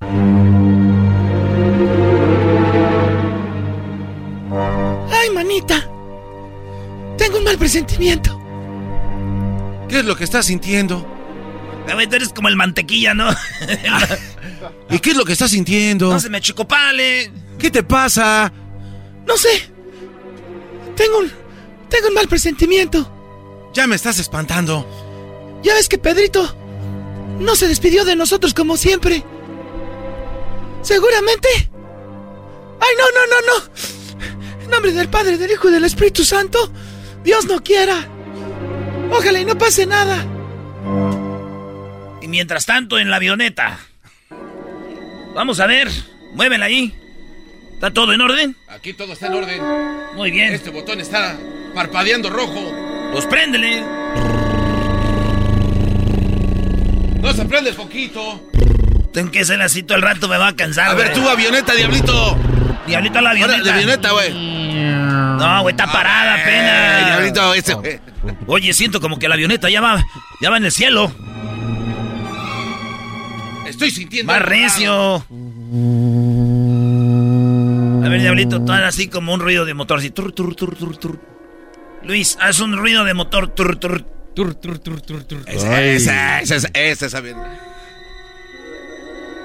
Ay, 5.12 5.30
manita. 5.32 5.76
Tengo 7.18 7.38
un 7.38 7.44
mal 7.44 7.58
presentimiento. 7.58 8.41
¿Qué 9.92 10.00
es 10.00 10.06
lo 10.06 10.16
que 10.16 10.24
estás 10.24 10.46
sintiendo? 10.46 11.06
Güey, 11.94 12.08
tú 12.08 12.16
eres 12.16 12.30
como 12.30 12.48
el 12.48 12.56
mantequilla, 12.56 13.14
¿no? 13.14 13.30
¿Y 14.90 15.00
qué 15.00 15.10
es 15.10 15.18
lo 15.18 15.26
que 15.26 15.34
estás 15.34 15.52
sintiendo? 15.52 16.10
no 16.10 16.18
se 16.18 16.30
me 16.30 16.40
chicopale. 16.40 17.30
¿Qué 17.60 17.70
te 17.70 17.84
pasa? 17.84 18.54
No 19.28 19.36
sé. 19.36 19.50
Tengo 20.96 21.18
un. 21.18 21.32
Tengo 21.90 22.08
un 22.08 22.14
mal 22.14 22.30
presentimiento. 22.30 23.70
Ya 23.74 23.86
me 23.86 23.98
estás 23.98 24.18
espantando. 24.18 25.60
Ya 25.62 25.74
ves 25.74 25.90
que 25.90 25.98
Pedrito 25.98 26.56
no 27.40 27.54
se 27.58 27.68
despidió 27.68 28.06
de 28.06 28.16
nosotros 28.16 28.54
como 28.54 28.78
siempre. 28.78 29.26
Seguramente. 30.84 31.50
¡Ay, 32.80 32.96
no, 32.98 33.06
no, 33.14 33.28
no, 33.28 33.42
no! 33.48 34.64
En 34.64 34.70
nombre 34.70 34.94
del 34.94 35.10
Padre, 35.10 35.38
del 35.38 35.52
Hijo 35.52 35.68
y 35.68 35.74
del 35.74 35.84
Espíritu 35.84 36.24
Santo, 36.24 36.72
Dios 37.26 37.44
no 37.44 37.62
quiera. 37.62 38.08
Ojalá 39.12 39.40
y 39.40 39.46
no 39.46 39.58
pase 39.58 39.86
nada. 39.86 40.26
Y 42.22 42.28
mientras 42.28 42.66
tanto, 42.66 42.98
en 42.98 43.10
la 43.10 43.18
avioneta. 43.18 43.80
Vamos 45.36 45.60
a 45.60 45.68
ver. 45.68 45.90
Muévela 46.34 46.66
ahí. 46.66 46.96
¿Está 47.74 47.92
todo 47.92 48.14
en 48.14 48.22
orden? 48.22 48.56
Aquí 48.70 48.94
todo 48.94 49.14
está 49.14 49.28
en 49.28 49.34
orden. 49.34 49.62
Muy 50.16 50.32
bien. 50.32 50.54
Este 50.54 50.70
botón 50.70 51.00
está 51.00 51.38
parpadeando 51.74 52.30
rojo. 52.30 52.72
Pues 53.12 53.26
préndele. 53.26 53.82
No 57.22 57.34
se 57.34 57.46
prende 57.46 57.70
el 57.72 57.76
poquito. 57.76 58.50
Tengo 59.14 59.32
que 59.32 59.44
ser 59.44 59.62
así 59.62 59.84
todo 59.84 59.98
el 59.98 60.04
rato, 60.04 60.28
me 60.28 60.38
va 60.38 60.50
a 60.50 60.56
cansar. 60.56 60.90
A 60.90 60.94
ver, 60.94 61.14
tú, 61.14 61.28
avioneta, 61.28 61.74
diablito. 61.74 62.38
Diablito 62.88 63.20
a 63.20 63.22
la 63.22 63.30
avioneta. 63.32 63.64
La 63.64 63.74
avioneta, 63.74 64.12
güey. 64.12 64.34
No, 64.34 65.62
güey, 65.64 65.74
está 65.74 65.92
parada 65.92 66.38
Eh, 66.38 66.42
apenas. 66.42 67.06
diablito, 67.08 67.54
ese, 67.54 67.74
güey. 67.76 68.00
Oye, 68.48 68.74
siento 68.74 69.00
como 69.02 69.18
que 69.20 69.28
la 69.28 69.36
avioneta 69.36 69.70
ya 69.70 69.82
va, 69.82 70.04
ya 70.42 70.50
va 70.50 70.58
en 70.58 70.66
el 70.66 70.72
cielo. 70.72 71.12
Estoy 73.68 73.92
sintiendo. 73.92 74.32
Más 74.34 74.42
recio. 74.42 75.16
A 78.04 78.10
ver, 78.10 78.22
Diablito, 78.22 78.64
haz 78.72 78.82
así 78.84 79.08
como 79.08 79.34
un 79.34 79.40
ruido 79.40 79.64
de 79.66 79.74
motor, 79.74 80.00
así. 80.00 80.10
Tur, 80.10 80.32
tur, 80.34 80.56
tur, 80.56 80.76
tur, 80.76 80.98
tur. 80.98 81.20
Luis, 82.04 82.38
haz 82.42 82.60
un 82.60 82.76
ruido 82.78 83.04
de 83.06 83.14
motor. 83.14 83.48
Tur, 83.50 83.78
tur, 83.78 84.04
tur, 84.36 84.56
tur, 84.56 84.80
tur, 84.80 85.02
tur, 85.02 85.24
tur. 85.24 85.44
Esa, 85.48 85.82
esa, 85.84 86.42
esa, 86.42 86.56
esa, 86.74 87.06
esa. 87.06 87.22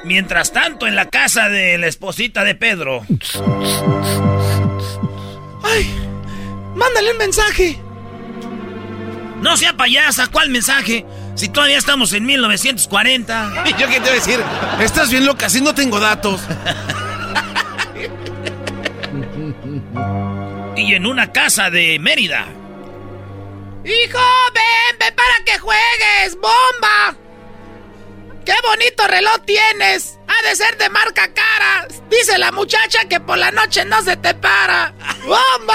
Mientras 0.07 0.53
tanto, 0.53 0.87
en 0.87 0.95
la 0.95 1.11
casa 1.11 1.49
de 1.49 1.77
la 1.79 1.89
esposita 1.89 2.45
de 2.45 2.55
Pedro. 2.55 3.05
¡Ay! 5.65 5.93
¡Mándale 6.77 7.11
un 7.11 7.19
mensaje! 7.19 7.77
No 9.41 9.57
sea 9.57 9.77
payasa, 9.77 10.29
¿cuál 10.29 10.51
mensaje? 10.51 11.05
Si 11.35 11.49
todavía 11.49 11.77
estamos 11.77 12.13
en 12.13 12.25
1940. 12.25 13.65
¿Y 13.67 13.71
yo 13.81 13.89
qué 13.89 13.95
te 13.95 14.01
voy 14.01 14.11
a 14.11 14.13
decir? 14.13 14.41
Estás 14.81 15.11
bien 15.11 15.27
loca, 15.27 15.51
si 15.51 15.61
no 15.61 15.75
tengo 15.75 15.99
datos. 15.99 16.41
Y 20.77 20.95
en 20.95 21.07
una 21.07 21.33
casa 21.33 21.71
de 21.71 21.99
Mérida. 21.99 22.47
¡Hijo, 23.83 24.19
ven, 24.55 24.99
ven 25.01 25.15
para 25.15 25.45
que 25.45 25.59
juegues! 25.59 26.35
¡Bomba! 26.35 27.17
¡Qué 28.47 28.55
bonito 28.67 29.07
reloj 29.09 29.39
tienes! 29.45 30.19
Ha 30.29 30.49
de 30.49 30.57
ser 30.57 30.79
de 30.79 30.89
marca 30.89 31.29
cara. 31.35 31.87
Dice 32.09 32.39
la 32.39 32.53
muchacha 32.53 33.01
que 33.09 33.21
por 33.21 33.37
la 33.37 33.51
noche 33.51 33.85
no 33.85 34.01
se 34.03 34.17
te 34.17 34.35
para. 34.35 34.95
¡Bomba! 35.23 35.75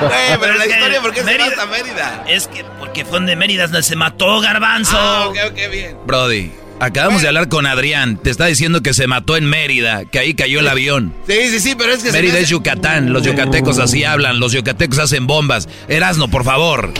Güey, 0.00 0.38
pero 0.40 0.54
la 0.54 0.64
Es 0.64 0.70
que 0.70 0.78
historia, 0.78 1.00
¿por 1.00 1.12
qué 1.12 1.20
se 1.20 1.26
Mérida- 1.26 1.44
va 1.44 1.50
hasta 1.50 1.66
Mérida? 1.66 2.24
Es 2.26 2.48
que 2.48 2.64
porque 2.78 3.04
fue 3.04 3.12
donde 3.12 3.36
Mérida 3.36 3.64
donde 3.64 3.82
se 3.82 3.94
mató 3.96 4.40
Garbanzo. 4.40 4.96
Ah, 4.98 5.28
ok, 5.28 5.36
ok, 5.50 5.70
bien. 5.70 5.98
Brody, 6.04 6.52
acabamos 6.80 7.22
de 7.22 7.28
hablar 7.28 7.48
con 7.48 7.66
Adrián. 7.66 8.16
Te 8.16 8.30
está 8.30 8.46
diciendo 8.46 8.82
que 8.82 8.94
se 8.94 9.06
mató 9.06 9.36
en 9.36 9.46
Mérida, 9.46 10.04
que 10.04 10.18
ahí 10.18 10.34
cayó 10.34 10.60
el 10.60 10.68
avión. 10.68 11.12
Sí, 11.26 11.48
sí, 11.50 11.60
sí, 11.60 11.74
pero 11.76 11.92
es 11.92 12.02
que 12.02 12.10
se 12.10 12.12
Mérida 12.16 12.34
hace- 12.34 12.42
es 12.44 12.48
Yucatán, 12.50 13.12
los 13.12 13.22
yucatecos 13.24 13.78
así 13.78 14.04
hablan, 14.04 14.40
los 14.40 14.52
yucatecos 14.52 14.98
hacen 14.98 15.26
bombas. 15.26 15.68
Erasno, 15.88 16.28
por 16.28 16.44
favor. 16.44 16.92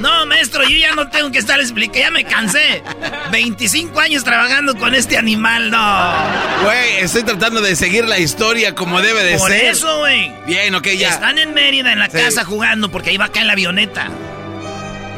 No, 0.00 0.26
maestro, 0.26 0.64
yo 0.68 0.76
ya 0.76 0.96
no 0.96 1.08
tengo 1.10 1.30
que 1.30 1.38
estar 1.38 1.60
explicando, 1.60 2.00
ya 2.00 2.10
me 2.10 2.24
cansé. 2.24 2.82
25 3.30 4.00
años 4.00 4.24
trabajando 4.24 4.74
con 4.76 4.94
este 4.96 5.16
animal, 5.16 5.70
no. 5.70 6.12
Güey, 6.64 6.96
estoy 7.02 7.22
tratando 7.22 7.60
de 7.60 7.76
seguir 7.76 8.06
la 8.06 8.18
historia 8.18 8.74
como 8.74 9.00
debe 9.00 9.22
de 9.22 9.36
Por 9.38 9.50
ser. 9.50 9.66
eso, 9.66 9.98
güey. 10.00 10.32
Bien, 10.46 10.74
ok, 10.74 10.88
ya. 10.98 11.10
Están 11.10 11.38
en 11.38 11.54
Mérida, 11.54 11.92
en 11.92 12.00
la 12.00 12.06
Sí. 12.10 12.16
casa 12.18 12.44
jugando, 12.44 12.90
porque 12.90 13.10
ahí 13.10 13.16
va 13.16 13.26
acá 13.26 13.40
en 13.42 13.46
la 13.46 13.52
avioneta. 13.52 14.08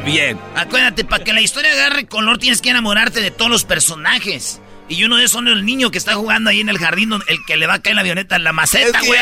Bien. 0.05 0.37
Acuérdate, 0.55 1.03
para 1.03 1.23
que 1.23 1.33
la 1.33 1.41
historia 1.41 1.71
agarre 1.71 2.05
color 2.05 2.37
tienes 2.37 2.61
que 2.61 2.69
enamorarte 2.69 3.21
de 3.21 3.31
todos 3.31 3.49
los 3.51 3.63
personajes. 3.63 4.61
Y 4.87 5.03
uno 5.03 5.17
de 5.17 5.23
esos 5.23 5.31
son 5.33 5.47
el 5.47 5.65
niño 5.65 5.89
que 5.89 5.97
está 5.97 6.13
jugando 6.13 6.51
ahí 6.51 6.59
en 6.61 6.69
el 6.69 6.77
jardín, 6.77 7.09
donde- 7.09 7.25
el 7.29 7.37
que 7.47 7.57
le 7.57 7.65
va 7.65 7.73
a 7.75 7.79
caer 7.81 7.95
la 7.95 8.01
avioneta, 8.01 8.35
en 8.35 8.43
la 8.43 8.51
Es 8.51 8.55
maceta, 8.55 8.99
güey. 9.01 9.19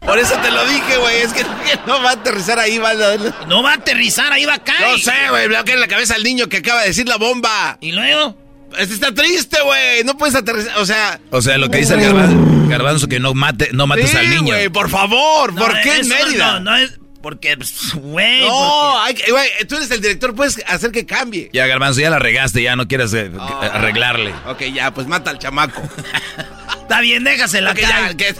por- 0.00 0.18
eso 0.18 0.34
te 0.36 0.50
lo 0.52 0.64
dije, 0.68 0.96
güey. 0.98 1.16
Es 1.22 1.32
que 1.32 1.42
no 1.88 2.00
va 2.04 2.10
a 2.10 2.12
aterrizar 2.12 2.58
ahí, 2.60 2.78
va 2.78 2.90
a... 2.90 3.46
No 3.48 3.64
va 3.64 3.72
a 3.72 3.74
aterrizar, 3.74 4.32
ahí 4.32 4.44
va 4.44 4.54
a 4.54 4.62
caer. 4.62 4.92
No 4.92 4.98
sé, 4.98 5.12
güey. 5.28 5.48
Le 5.48 5.54
va 5.54 5.60
a 5.60 5.64
caer 5.64 5.76
en 5.78 5.80
la 5.80 5.88
cabeza 5.88 6.14
al 6.14 6.22
niño 6.22 6.48
que 6.48 6.58
acaba 6.58 6.82
de 6.82 6.88
decir 6.88 7.08
la 7.08 7.16
bomba. 7.16 7.78
¿Y 7.80 7.90
luego? 7.90 8.38
Este 8.78 8.94
está 8.94 9.12
triste, 9.12 9.58
güey. 9.64 10.04
No 10.04 10.16
puedes 10.16 10.36
aterrizar. 10.36 10.78
O 10.78 10.86
sea. 10.86 11.18
O 11.30 11.42
sea, 11.42 11.58
lo 11.58 11.68
que 11.68 11.78
dice 11.78 11.94
el 11.94 12.00
garbanzo, 12.02 12.68
garbanzo 12.68 13.08
que 13.08 13.18
no 13.18 13.34
mate, 13.34 13.70
no 13.72 13.86
mates 13.88 14.10
sí, 14.10 14.16
al 14.16 14.28
niño. 14.30 14.42
güey, 14.54 14.68
por 14.68 14.88
favor. 14.90 15.52
No, 15.52 15.62
¿Por 15.62 15.80
qué 15.80 15.96
en 15.96 16.08
Mérida? 16.08 16.52
No, 16.54 16.60
no 16.60 16.76
es. 16.76 16.92
Porque, 17.26 17.56
pues, 17.56 17.92
güey. 17.94 18.46
No, 18.46 19.02
hay 19.02 19.12
que- 19.14 19.28
güey, 19.32 19.48
tú 19.68 19.74
eres 19.74 19.90
el 19.90 20.00
director, 20.00 20.32
puedes 20.32 20.62
hacer 20.68 20.92
que 20.92 21.04
cambie. 21.06 21.50
Ya, 21.52 21.66
garbanzo, 21.66 22.00
ya 22.00 22.08
la 22.08 22.20
regaste, 22.20 22.62
ya 22.62 22.76
no 22.76 22.86
quieres 22.86 23.12
eh, 23.14 23.32
arreglarle. 23.72 24.32
Ok, 24.46 24.60
ya, 24.72 24.94
pues 24.94 25.08
mata 25.08 25.32
al 25.32 25.40
chamaco. 25.40 25.82
Está 26.82 27.00
bien, 27.00 27.24
déjasela 27.24 27.72
Ok, 27.72 27.78
acá. 27.78 28.10
ya, 28.12 28.16
que- 28.16 28.26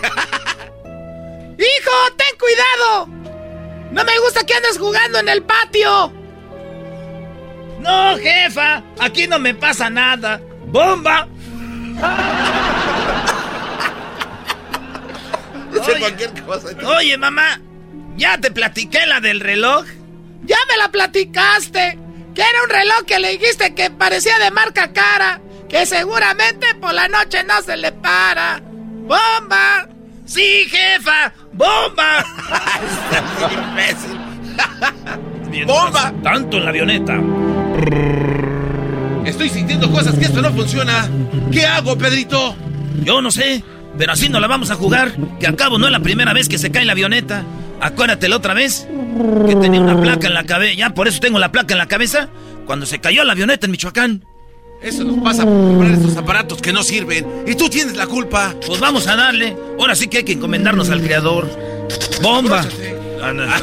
¡Hijo, 1.58 1.90
ten 2.16 2.38
cuidado! 2.38 3.06
No 3.90 4.04
me 4.04 4.16
gusta 4.20 4.46
que 4.46 4.54
andes 4.54 4.78
jugando 4.78 5.18
en 5.18 5.30
el 5.30 5.42
patio. 5.42 6.12
No, 7.80 8.16
jefa, 8.18 8.84
aquí 9.00 9.26
no 9.26 9.40
me 9.40 9.52
pasa 9.52 9.90
nada. 9.90 10.40
¡Bomba! 10.66 11.26
Oye. 15.72 15.98
cualquier 15.98 16.32
cosa. 16.44 16.68
Oye, 16.96 17.18
mamá, 17.18 17.60
¿ya 18.16 18.38
te 18.38 18.50
platiqué 18.50 19.06
la 19.06 19.20
del 19.20 19.40
reloj? 19.40 19.86
Ya 20.44 20.56
me 20.68 20.76
la 20.76 20.90
platicaste. 20.90 21.98
Que 22.34 22.42
era 22.42 22.62
un 22.64 22.70
reloj 22.70 23.04
que 23.06 23.18
le 23.18 23.38
dijiste 23.38 23.74
que 23.74 23.90
parecía 23.90 24.38
de 24.38 24.50
marca 24.50 24.92
cara. 24.92 25.40
Que 25.68 25.86
seguramente 25.86 26.66
por 26.80 26.92
la 26.92 27.08
noche 27.08 27.42
no 27.44 27.60
se 27.62 27.76
le 27.76 27.92
para. 27.92 28.60
¡Bomba! 28.60 29.88
Sí, 30.26 30.66
jefa, 30.68 31.32
bomba. 31.52 32.24
imbécil. 33.52 34.18
¡Bomba! 35.66 36.12
Tanto 36.22 36.56
en 36.56 36.64
la 36.64 36.70
avioneta. 36.70 37.14
Estoy 39.24 39.48
sintiendo 39.48 39.90
cosas 39.90 40.14
que 40.16 40.24
esto 40.24 40.42
no 40.42 40.52
funciona. 40.52 41.08
¿Qué 41.52 41.64
hago, 41.64 41.96
Pedrito? 41.96 42.56
Yo 43.02 43.22
no 43.22 43.30
sé, 43.30 43.62
pero 43.98 44.12
así 44.12 44.28
no 44.28 44.40
la 44.40 44.46
vamos 44.46 44.70
a 44.70 44.74
jugar. 44.74 45.16
Que 45.38 45.46
al 45.46 45.56
cabo 45.56 45.78
no 45.78 45.86
es 45.86 45.92
la 45.92 46.00
primera 46.00 46.32
vez 46.32 46.48
que 46.48 46.58
se 46.58 46.70
cae 46.70 46.84
la 46.84 46.92
avioneta. 46.92 47.44
Acuérdate 47.80 48.28
la 48.28 48.36
otra 48.36 48.54
vez 48.54 48.86
que 49.46 49.56
tenía 49.56 49.80
una 49.80 50.00
placa 50.00 50.26
en 50.26 50.34
la 50.34 50.44
cabeza. 50.44 50.74
Ya 50.74 50.90
por 50.90 51.08
eso 51.08 51.20
tengo 51.20 51.38
la 51.38 51.52
placa 51.52 51.74
en 51.74 51.78
la 51.78 51.86
cabeza. 51.86 52.28
Cuando 52.66 52.86
se 52.86 52.98
cayó 52.98 53.24
la 53.24 53.32
avioneta 53.32 53.66
en 53.66 53.72
Michoacán. 53.72 54.24
Eso 54.82 55.04
nos 55.04 55.22
pasa 55.22 55.44
por 55.44 55.54
comprar 55.54 55.90
estos 55.92 56.16
aparatos 56.16 56.60
que 56.60 56.72
no 56.72 56.82
sirven. 56.82 57.26
Y 57.46 57.54
tú 57.54 57.68
tienes 57.68 57.96
la 57.96 58.06
culpa. 58.06 58.54
Pues 58.66 58.80
vamos 58.80 59.06
a 59.06 59.16
darle. 59.16 59.56
Ahora 59.78 59.94
sí 59.94 60.08
que 60.08 60.18
hay 60.18 60.24
que 60.24 60.32
encomendarnos 60.32 60.90
al 60.90 61.00
creador. 61.02 61.48
¡Bomba! 62.22 62.62
No. 62.62 63.42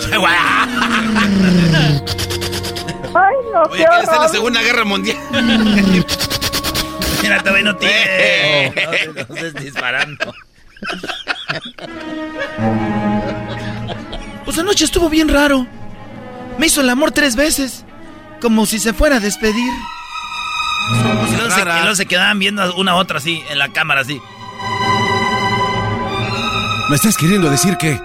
Ay, 3.15 3.35
no, 3.53 3.61
Oye, 3.69 3.85
que 3.85 4.03
está 4.03 4.15
en 4.15 4.21
la 4.21 4.29
Segunda 4.29 4.61
Guerra 4.61 4.83
Mundial. 4.85 5.17
Mira, 7.23 7.39
todavía 7.39 7.63
no 7.63 7.75
tiene. 7.77 7.95
Eh. 8.05 8.73
No, 9.07 9.13
no 9.13 9.19
estés 9.35 9.53
disparando. 9.55 10.33
Pues 14.45 14.59
anoche 14.59 14.83
estuvo 14.85 15.09
bien 15.09 15.29
raro. 15.29 15.65
Me 16.57 16.67
hizo 16.67 16.81
el 16.81 16.89
amor 16.89 17.11
tres 17.11 17.35
veces. 17.35 17.85
Como 18.41 18.65
si 18.65 18.77
se 18.77 18.93
fuera 18.93 19.15
a 19.15 19.19
despedir. 19.19 19.71
Y 20.91 21.35
luego, 21.37 21.49
se, 21.49 21.61
y 21.61 21.63
luego 21.63 21.95
se 21.95 22.05
quedaban 22.05 22.39
viendo 22.39 22.75
una 22.75 22.91
a 22.91 22.95
otra 22.95 23.17
así, 23.19 23.41
en 23.49 23.57
la 23.57 23.69
cámara 23.69 24.01
así. 24.01 24.21
¿Me 26.89 26.95
estás 26.97 27.15
queriendo 27.15 27.49
decir 27.49 27.77
que 27.77 27.99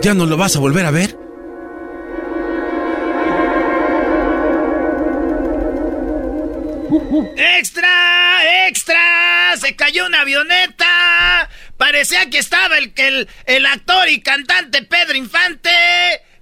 ya 0.00 0.14
no 0.14 0.24
lo 0.24 0.38
vas 0.38 0.56
a 0.56 0.58
volver 0.58 0.86
a 0.86 0.90
ver? 0.90 1.18
¡Extra! 7.36 8.07
¡Extra! 8.68 9.56
¡Se 9.58 9.74
cayó 9.76 10.06
una 10.06 10.20
avioneta! 10.20 11.48
Parecía 11.78 12.28
que 12.28 12.38
estaba 12.38 12.76
el, 12.78 12.92
el, 12.96 13.28
el 13.46 13.66
actor 13.66 14.08
y 14.10 14.20
cantante 14.20 14.82
Pedro 14.82 15.16
Infante. 15.16 15.70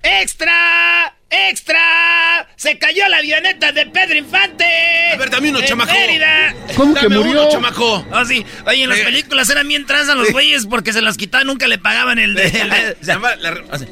¡Extra! 0.03 1.15
¡Extra! 1.31 2.49
¡Se 2.57 2.79
cayó 2.79 3.07
la 3.09 3.19
avioneta 3.19 3.71
de 3.73 3.87
Pedro 3.87 4.17
Infante! 4.17 4.65
A 5.13 5.17
ver, 5.17 5.31
dame 5.31 5.51
uno, 5.51 5.61
En 5.61 5.67
chamaco. 5.67 5.93
Mérida. 5.93 6.55
¿Cómo 6.77 6.95
que 6.95 7.09
murió? 7.09 7.43
uno, 7.43 7.49
chamaco. 7.51 8.07
Ah, 8.13 8.25
sí. 8.27 8.45
Oye, 8.67 8.83
en 8.85 8.89
las 8.91 8.99
Eh. 8.99 9.05
películas 9.05 9.49
eran 9.49 9.69
bien 9.69 9.87
tranzas 9.87 10.17
los 10.17 10.31
güeyes 10.33 10.67
porque 10.67 10.93
se 10.93 11.03
las 11.03 11.17
quitaban, 11.17 11.47
nunca 11.47 11.69
le 11.69 11.79
pagaban 11.79 12.19
el... 12.19 12.35
de- 12.35 12.47
el 12.47 12.71
de- 12.71 12.97
o 13.03 13.05
sea, 13.05 13.19
La- 13.19 13.37
la- 13.37 13.63
así, 13.71 13.87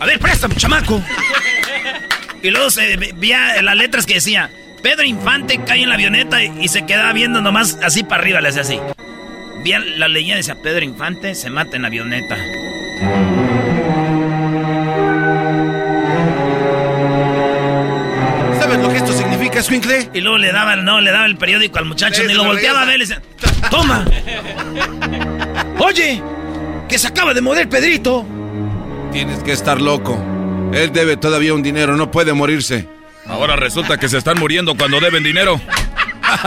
A 0.00 0.06
ver, 0.06 0.18
préstame, 0.18 0.56
chamaco. 0.56 1.02
Y 2.42 2.50
luego 2.50 2.70
se 2.70 2.96
veía 2.96 3.62
las 3.62 3.74
letras 3.76 4.04
que 4.04 4.14
decía, 4.14 4.50
Pedro 4.84 5.04
Infante 5.04 5.58
cae 5.64 5.82
en 5.82 5.88
la 5.88 5.94
avioneta 5.94 6.44
y, 6.44 6.68
se 6.68 6.84
quedaba 6.84 7.14
viendo 7.14 7.40
nomás 7.40 7.78
así 7.82 8.04
para 8.04 8.20
arriba, 8.20 8.42
le 8.42 8.50
hacía 8.50 8.60
así. 8.60 8.78
Vía 9.64 9.78
la 9.78 10.08
leyenda 10.08 10.36
decía, 10.36 10.56
Pedro 10.62 10.84
Infante 10.84 11.34
se 11.34 11.48
mata 11.48 11.76
en 11.76 11.82
la 11.82 11.88
avioneta. 11.88 12.36
¿Sabes 18.60 18.78
lo 18.78 18.90
que 18.90 18.96
esto 18.98 19.14
significa, 19.14 19.62
Swinkle? 19.62 20.10
Y 20.12 20.20
luego 20.20 20.36
le 20.36 20.52
daba, 20.52 20.76
no, 20.76 21.00
le 21.00 21.12
daba 21.12 21.24
el 21.24 21.38
periódico 21.38 21.78
al 21.78 21.86
muchacho, 21.86 22.22
ni 22.24 22.34
lo 22.34 22.44
volteaba 22.44 22.82
a 22.82 22.84
ver, 22.84 22.98
le 22.98 23.06
decía, 23.06 23.22
Toma. 23.70 24.04
Oye, 25.78 26.22
que 26.86 26.98
se 26.98 27.08
acaba 27.08 27.32
de 27.32 27.40
morir 27.40 27.70
Pedrito. 27.70 28.26
Tienes 29.12 29.42
que 29.44 29.52
estar 29.52 29.80
loco. 29.80 30.22
Él 30.74 30.92
debe 30.92 31.16
todavía 31.16 31.54
un 31.54 31.62
dinero, 31.62 31.96
no 31.96 32.10
puede 32.10 32.34
morirse. 32.34 32.93
Ahora 33.26 33.56
resulta 33.56 33.98
que 33.98 34.08
se 34.08 34.18
están 34.18 34.38
muriendo 34.38 34.76
cuando 34.76 35.00
deben 35.00 35.24
dinero. 35.24 35.60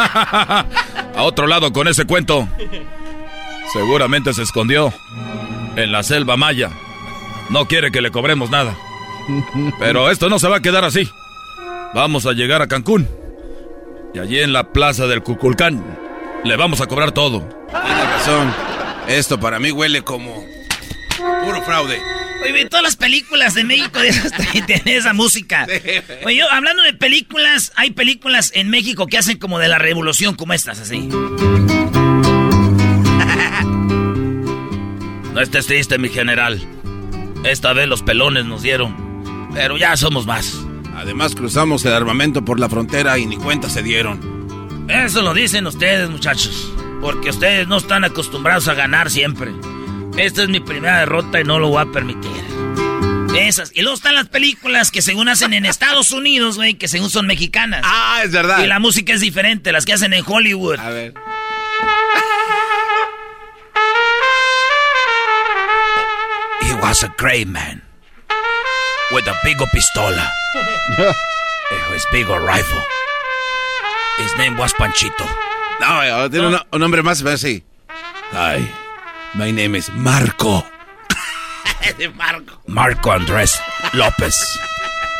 A 1.15 1.23
otro 1.23 1.47
lado 1.47 1.73
con 1.73 1.87
ese 1.87 2.05
cuento. 2.05 2.47
Seguramente 3.73 4.33
se 4.33 4.43
escondió 4.43 4.93
en 5.75 5.91
la 5.91 6.03
selva 6.03 6.37
maya. 6.37 6.69
No 7.49 7.67
quiere 7.67 7.91
que 7.91 8.01
le 8.01 8.11
cobremos 8.11 8.49
nada. 8.49 8.75
Pero 9.79 10.09
esto 10.09 10.29
no 10.29 10.39
se 10.39 10.47
va 10.47 10.57
a 10.57 10.61
quedar 10.61 10.85
así. 10.85 11.09
Vamos 11.93 12.25
a 12.25 12.33
llegar 12.33 12.61
a 12.61 12.67
Cancún. 12.67 13.07
Y 14.13 14.19
allí 14.19 14.39
en 14.39 14.53
la 14.53 14.71
plaza 14.71 15.07
del 15.07 15.23
Cuculcán 15.23 15.83
le 16.43 16.55
vamos 16.55 16.81
a 16.81 16.87
cobrar 16.87 17.11
todo. 17.11 17.47
Tiene 17.69 18.03
razón. 18.03 18.53
Esto 19.07 19.39
para 19.39 19.59
mí 19.59 19.71
huele 19.71 20.01
como 20.03 20.45
puro 21.43 21.61
fraude. 21.63 21.99
Oye, 22.51 22.65
todas 22.65 22.83
las 22.83 22.95
películas 22.95 23.53
de 23.53 23.63
México 23.63 23.99
de 23.99 24.09
esas 24.09 24.31
tienen 24.51 24.87
esa 24.87 25.13
música. 25.13 25.67
Oye, 26.25 26.37
yo, 26.37 26.51
hablando 26.51 26.83
de 26.83 26.93
películas, 26.93 27.71
hay 27.75 27.91
películas 27.91 28.51
en 28.55 28.69
México 28.69 29.07
que 29.07 29.17
hacen 29.17 29.37
como 29.37 29.59
de 29.59 29.67
la 29.67 29.77
revolución, 29.77 30.35
como 30.35 30.53
estas, 30.53 30.79
así. 30.79 31.09
No 35.33 35.43
estés 35.43 35.67
triste, 35.67 35.99
mi 35.99 36.09
general. 36.09 36.59
Esta 37.43 37.71
vez 37.71 37.87
los 37.87 38.01
pelones 38.01 38.45
nos 38.45 38.63
dieron. 38.63 39.49
Pero 39.53 39.77
ya 39.77 39.95
somos 39.95 40.25
más. 40.25 40.57
Además 40.95 41.35
cruzamos 41.35 41.85
el 41.85 41.93
armamento 41.93 42.43
por 42.43 42.59
la 42.59 42.67
frontera 42.67 43.19
y 43.19 43.27
ni 43.27 43.37
cuenta 43.37 43.69
se 43.69 43.83
dieron. 43.83 44.87
Eso 44.89 45.21
lo 45.21 45.35
dicen 45.35 45.67
ustedes, 45.67 46.09
muchachos. 46.09 46.73
Porque 47.01 47.29
ustedes 47.29 47.67
no 47.67 47.77
están 47.77 48.03
acostumbrados 48.03 48.67
a 48.67 48.73
ganar 48.73 49.11
siempre. 49.11 49.51
Esta 50.17 50.43
es 50.43 50.49
mi 50.49 50.59
primera 50.59 50.99
derrota 50.99 51.39
y 51.39 51.43
no 51.43 51.59
lo 51.59 51.69
voy 51.69 51.81
a 51.81 51.85
permitir. 51.91 52.31
Esas. 53.37 53.71
Y 53.75 53.81
luego 53.81 53.95
están 53.95 54.15
las 54.15 54.27
películas 54.27 54.89
que 54.89 55.03
según 55.03 55.29
hacen 55.29 55.53
en 55.53 55.65
Estados 55.65 56.11
Unidos, 56.11 56.55
güey, 56.55 56.73
que 56.73 56.87
según 56.87 57.11
son 57.11 57.27
mexicanas. 57.27 57.81
Ah, 57.83 58.21
es 58.23 58.31
verdad. 58.31 58.63
Y 58.63 58.67
la 58.67 58.79
música 58.79 59.13
es 59.13 59.21
diferente, 59.21 59.71
las 59.71 59.85
que 59.85 59.93
hacen 59.93 60.13
en 60.13 60.23
Hollywood. 60.25 60.79
A 60.79 60.89
ver. 60.89 61.13
He 66.63 66.73
was 66.81 67.03
a 67.03 67.13
great 67.17 67.47
man. 67.47 67.83
With 69.11 69.27
a 69.27 69.35
big 69.43 69.57
pistola. 69.71 70.31
His 71.93 72.05
big 72.11 72.27
rifle. 72.27 72.81
His 74.17 74.35
name 74.37 74.57
was 74.57 74.73
Panchito. 74.73 75.25
No, 75.79 76.01
eh, 76.01 76.29
tiene 76.29 76.47
un, 76.47 76.59
un 76.71 76.79
nombre 76.79 77.03
más 77.03 77.23
así. 77.23 77.63
Hi, 78.33 78.67
my 79.35 79.51
name 79.51 79.75
is 79.75 79.89
Marco. 79.91 80.63
de 81.97 82.09
Marco. 82.09 82.59
Marco 82.67 83.11
Andrés 83.11 83.59
López 83.93 84.57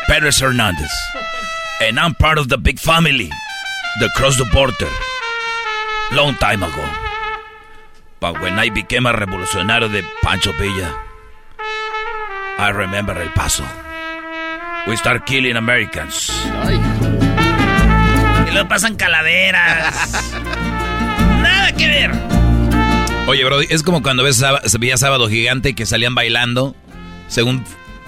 Pérez 0.06 0.40
Hernández. 0.40 0.90
And 1.80 1.98
I'm 1.98 2.14
part 2.14 2.38
of 2.38 2.48
the 2.48 2.58
big 2.58 2.78
family 2.78 3.30
that 4.00 4.10
crossed 4.14 4.38
the 4.38 4.44
border 4.46 4.90
long 6.12 6.34
time 6.36 6.62
ago. 6.62 6.84
But 8.20 8.40
when 8.40 8.58
I 8.58 8.70
became 8.70 9.06
a 9.06 9.12
revolucionario 9.12 9.88
de 9.92 10.02
Pancho 10.22 10.52
Villa, 10.52 10.92
I 12.58 12.70
remember 12.70 13.16
El 13.16 13.30
Paso. 13.30 13.64
We 14.88 14.96
start 14.96 15.24
killing 15.26 15.56
Americans. 15.56 16.30
Y 18.46 18.50
luego 18.52 18.68
pasan 18.68 18.96
calaveras. 18.96 20.10
Nada 21.42 21.72
que 21.76 21.86
ver. 21.86 22.37
Oye, 23.28 23.44
bro, 23.44 23.60
es 23.60 23.82
como 23.82 24.02
cuando 24.02 24.22
ves, 24.22 24.42
veía 24.80 24.96
Sábado 24.96 25.28
Gigante 25.28 25.74
que 25.74 25.84
salían 25.84 26.14
bailando, 26.14 26.74
según 27.28 27.62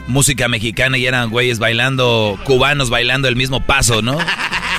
música 0.07 0.49
mexicana, 0.49 0.97
y 0.97 1.07
eran 1.07 1.29
güeyes 1.29 1.59
bailando, 1.59 2.39
cubanos 2.45 2.89
bailando 2.89 3.29
el 3.29 3.37
mismo 3.37 3.61
paso, 3.61 4.01
¿no? 4.01 4.17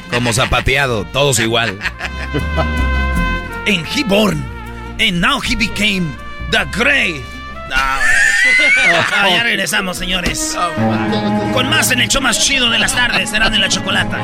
Como 0.09 0.33
zapateado, 0.33 1.05
todos 1.05 1.37
igual. 1.37 1.77
And 3.67 3.85
he 3.95 4.03
born. 4.03 4.43
And 4.99 5.21
now 5.21 5.39
he 5.39 5.55
became 5.55 6.11
the 6.49 6.65
great. 6.75 7.21
Ah, 7.71 8.01
ya 9.29 9.43
regresamos, 9.43 9.97
señores. 9.97 10.57
Con 11.53 11.69
más 11.69 11.91
en 11.91 12.01
el 12.01 12.07
show 12.07 12.21
más 12.21 12.39
chido 12.39 12.71
de 12.71 12.79
las 12.79 12.93
tardes, 12.93 13.29
serán 13.29 13.53
de 13.53 13.59
la 13.59 13.69
chocolata. 13.69 14.17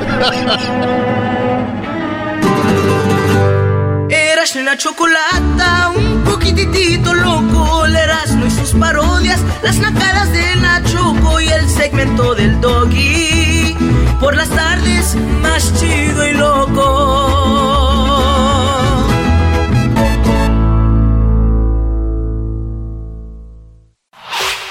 Eras 4.09 4.55
la 4.55 4.77
chocolata, 4.77 5.91
un 5.95 6.23
poquitito 6.23 7.13
loco, 7.13 7.85
Erasmo 7.85 8.45
y 8.45 8.51
sus 8.51 8.71
parodias, 8.71 9.39
las 9.61 9.77
nacadas 9.79 10.31
de 10.31 10.55
la 10.55 10.81
Choco 10.84 11.41
y 11.41 11.47
el 11.49 11.69
segmento 11.69 12.34
del 12.34 12.61
Doggy. 12.61 13.75
Por 14.19 14.35
las 14.35 14.49
tardes, 14.49 15.15
más 15.41 15.73
chido 15.79 16.25
y 16.25 16.34
loco. 16.34 17.86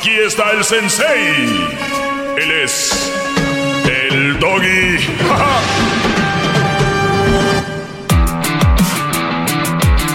Aquí 0.00 0.16
está 0.26 0.52
el 0.52 0.64
sensei. 0.64 1.68
Él 2.38 2.50
es 2.64 3.12
el 3.84 4.38
doggy. 4.38 4.96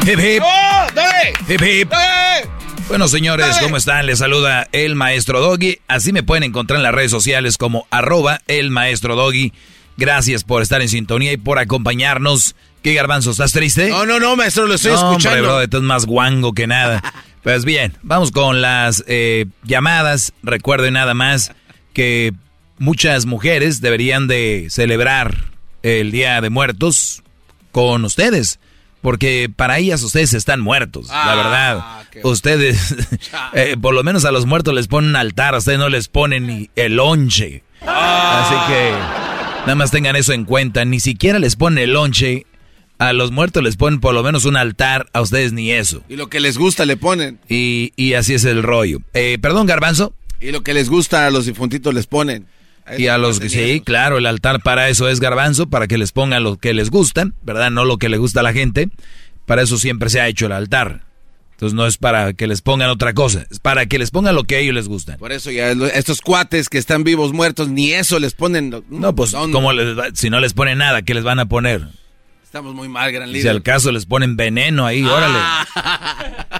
Hip 0.07 0.19
hip. 0.19 0.41
Hip 1.47 1.61
hip. 1.61 1.93
Bueno, 2.87 3.07
señores, 3.07 3.59
¿cómo 3.61 3.77
están? 3.77 4.07
Les 4.07 4.17
saluda 4.17 4.67
el 4.71 4.95
maestro 4.95 5.39
Doggy. 5.39 5.77
Así 5.87 6.11
me 6.11 6.23
pueden 6.23 6.41
encontrar 6.41 6.77
en 6.77 6.83
las 6.83 6.95
redes 6.95 7.11
sociales 7.11 7.59
como 7.59 7.85
arroba 7.91 8.41
el 8.47 8.71
maestro 8.71 9.15
Doggy. 9.15 9.53
Gracias 9.97 10.43
por 10.43 10.63
estar 10.63 10.81
en 10.81 10.89
sintonía 10.89 11.31
y 11.31 11.37
por 11.37 11.59
acompañarnos. 11.59 12.55
¿Qué 12.81 12.95
garbanzo? 12.95 13.29
¿Estás 13.31 13.51
triste? 13.51 13.89
No, 13.89 14.07
no, 14.07 14.19
no, 14.19 14.35
maestro, 14.35 14.65
lo 14.65 14.73
estoy 14.73 14.93
No, 14.93 14.99
hombre, 15.01 15.17
escuchando. 15.17 15.43
bro, 15.47 15.61
estás 15.61 15.81
más 15.81 16.05
guango 16.07 16.53
que 16.53 16.65
nada. 16.65 17.03
Pues 17.45 17.63
bien, 17.63 17.93
vamos 18.01 18.31
con 18.31 18.59
las 18.59 19.03
eh, 19.05 19.45
llamadas. 19.63 20.33
Recuerden 20.41 20.95
nada 20.95 21.13
más 21.13 21.51
que 21.93 22.33
muchas 22.79 23.27
mujeres 23.27 23.81
deberían 23.81 24.27
de 24.27 24.65
celebrar 24.71 25.35
el 25.83 26.09
Día 26.11 26.41
de 26.41 26.49
Muertos 26.49 27.21
con 27.71 28.03
ustedes. 28.03 28.59
Porque 29.03 29.47
para 29.55 29.77
ellas 29.77 30.01
ustedes 30.01 30.33
están 30.33 30.59
muertos, 30.59 31.09
la 31.09 31.33
Ah, 31.33 31.35
verdad. 31.35 31.85
Ustedes, 32.23 32.95
eh, 33.53 33.77
por 33.79 33.93
lo 33.93 34.01
menos 34.01 34.25
a 34.25 34.31
los 34.31 34.47
muertos 34.47 34.73
les 34.73 34.87
ponen 34.87 35.11
un 35.11 35.15
altar, 35.15 35.53
a 35.53 35.59
ustedes 35.59 35.77
no 35.77 35.89
les 35.89 36.07
ponen 36.07 36.47
ni 36.47 36.71
el 36.75 36.95
lonche. 36.95 37.61
Así 37.85 38.55
que 38.73 38.89
nada 39.67 39.75
más 39.75 39.91
tengan 39.91 40.15
eso 40.15 40.33
en 40.33 40.45
cuenta. 40.45 40.83
Ni 40.83 40.99
siquiera 40.99 41.37
les 41.37 41.55
ponen 41.55 41.83
el 41.83 41.93
lonche. 41.93 42.47
A 42.97 43.11
los 43.13 43.31
muertos 43.31 43.61
les 43.61 43.75
ponen 43.75 43.99
por 43.99 44.13
lo 44.13 44.23
menos 44.23 44.45
un 44.45 44.55
altar, 44.55 45.07
a 45.13 45.21
ustedes 45.21 45.51
ni 45.53 45.71
eso. 45.71 46.01
Y 46.07 46.15
lo 46.15 46.27
que 46.29 46.39
les 46.39 46.57
gusta 46.57 46.85
le 46.85 46.95
ponen. 46.97 47.39
Y, 47.49 47.91
y 47.97 48.13
así 48.13 48.33
es 48.33 48.45
el 48.45 48.63
rollo. 48.63 48.99
Eh, 49.13 49.37
perdón, 49.41 49.65
Garbanzo. 49.67 50.13
Y 50.39 50.51
lo 50.51 50.61
que 50.63 50.73
les 50.73 50.89
gusta 50.89 51.25
a 51.25 51.29
los 51.29 51.45
difuntitos 51.45 51.93
les 51.93 52.07
ponen. 52.07 52.45
Y 52.97 53.07
a 53.07 53.17
los 53.17 53.39
que 53.39 53.49
sí, 53.49 53.81
claro, 53.83 54.17
el 54.19 54.27
altar 54.27 54.61
para 54.61 54.89
eso 54.89 55.09
es 55.09 55.19
garbanzo, 55.19 55.67
para 55.69 55.87
que 55.87 55.97
les 55.97 56.11
pongan 56.11 56.43
lo 56.43 56.57
que 56.57 56.73
les 56.75 56.91
gusta, 56.91 57.25
¿verdad? 57.41 57.71
No 57.71 57.83
lo 57.83 57.97
que 57.97 58.09
le 58.09 58.17
gusta 58.17 58.41
a 58.41 58.43
la 58.43 58.53
gente. 58.53 58.89
Para 59.47 59.63
eso 59.63 59.77
siempre 59.79 60.09
se 60.09 60.21
ha 60.21 60.27
hecho 60.27 60.45
el 60.45 60.51
altar. 60.51 61.03
Entonces 61.53 61.73
no 61.73 61.87
es 61.87 61.97
para 61.97 62.33
que 62.33 62.47
les 62.47 62.61
pongan 62.61 62.89
otra 62.89 63.13
cosa, 63.13 63.45
es 63.49 63.59
para 63.59 63.85
que 63.87 63.97
les 63.97 64.11
pongan 64.11 64.35
lo 64.35 64.43
que 64.43 64.57
a 64.57 64.59
ellos 64.59 64.75
les 64.75 64.87
gusta. 64.87 65.17
Por 65.17 65.31
eso 65.31 65.49
ya 65.51 65.71
estos 65.71 66.21
cuates 66.21 66.67
que 66.69 66.77
están 66.77 67.03
vivos, 67.03 67.31
muertos, 67.33 67.69
ni 67.69 67.91
eso 67.93 68.19
les 68.19 68.33
ponen. 68.33 68.83
No, 68.89 69.15
pues, 69.15 69.31
¿cómo 69.31 69.71
les 69.73 69.97
va- 69.97 70.09
si 70.13 70.29
no 70.29 70.39
les 70.39 70.53
ponen 70.53 70.77
nada, 70.79 71.01
¿qué 71.01 71.13
les 71.13 71.23
van 71.23 71.39
a 71.39 71.45
poner? 71.47 71.87
Estamos 72.55 72.73
muy 72.73 72.87
mal, 72.87 73.11
gran 73.11 73.29
Si 73.33 73.45
al 73.49 73.61
caso 73.63 73.91
les 73.91 74.05
ponen 74.05 74.37
veneno 74.37 74.85
ahí, 74.85 75.03
órale. 75.03 75.37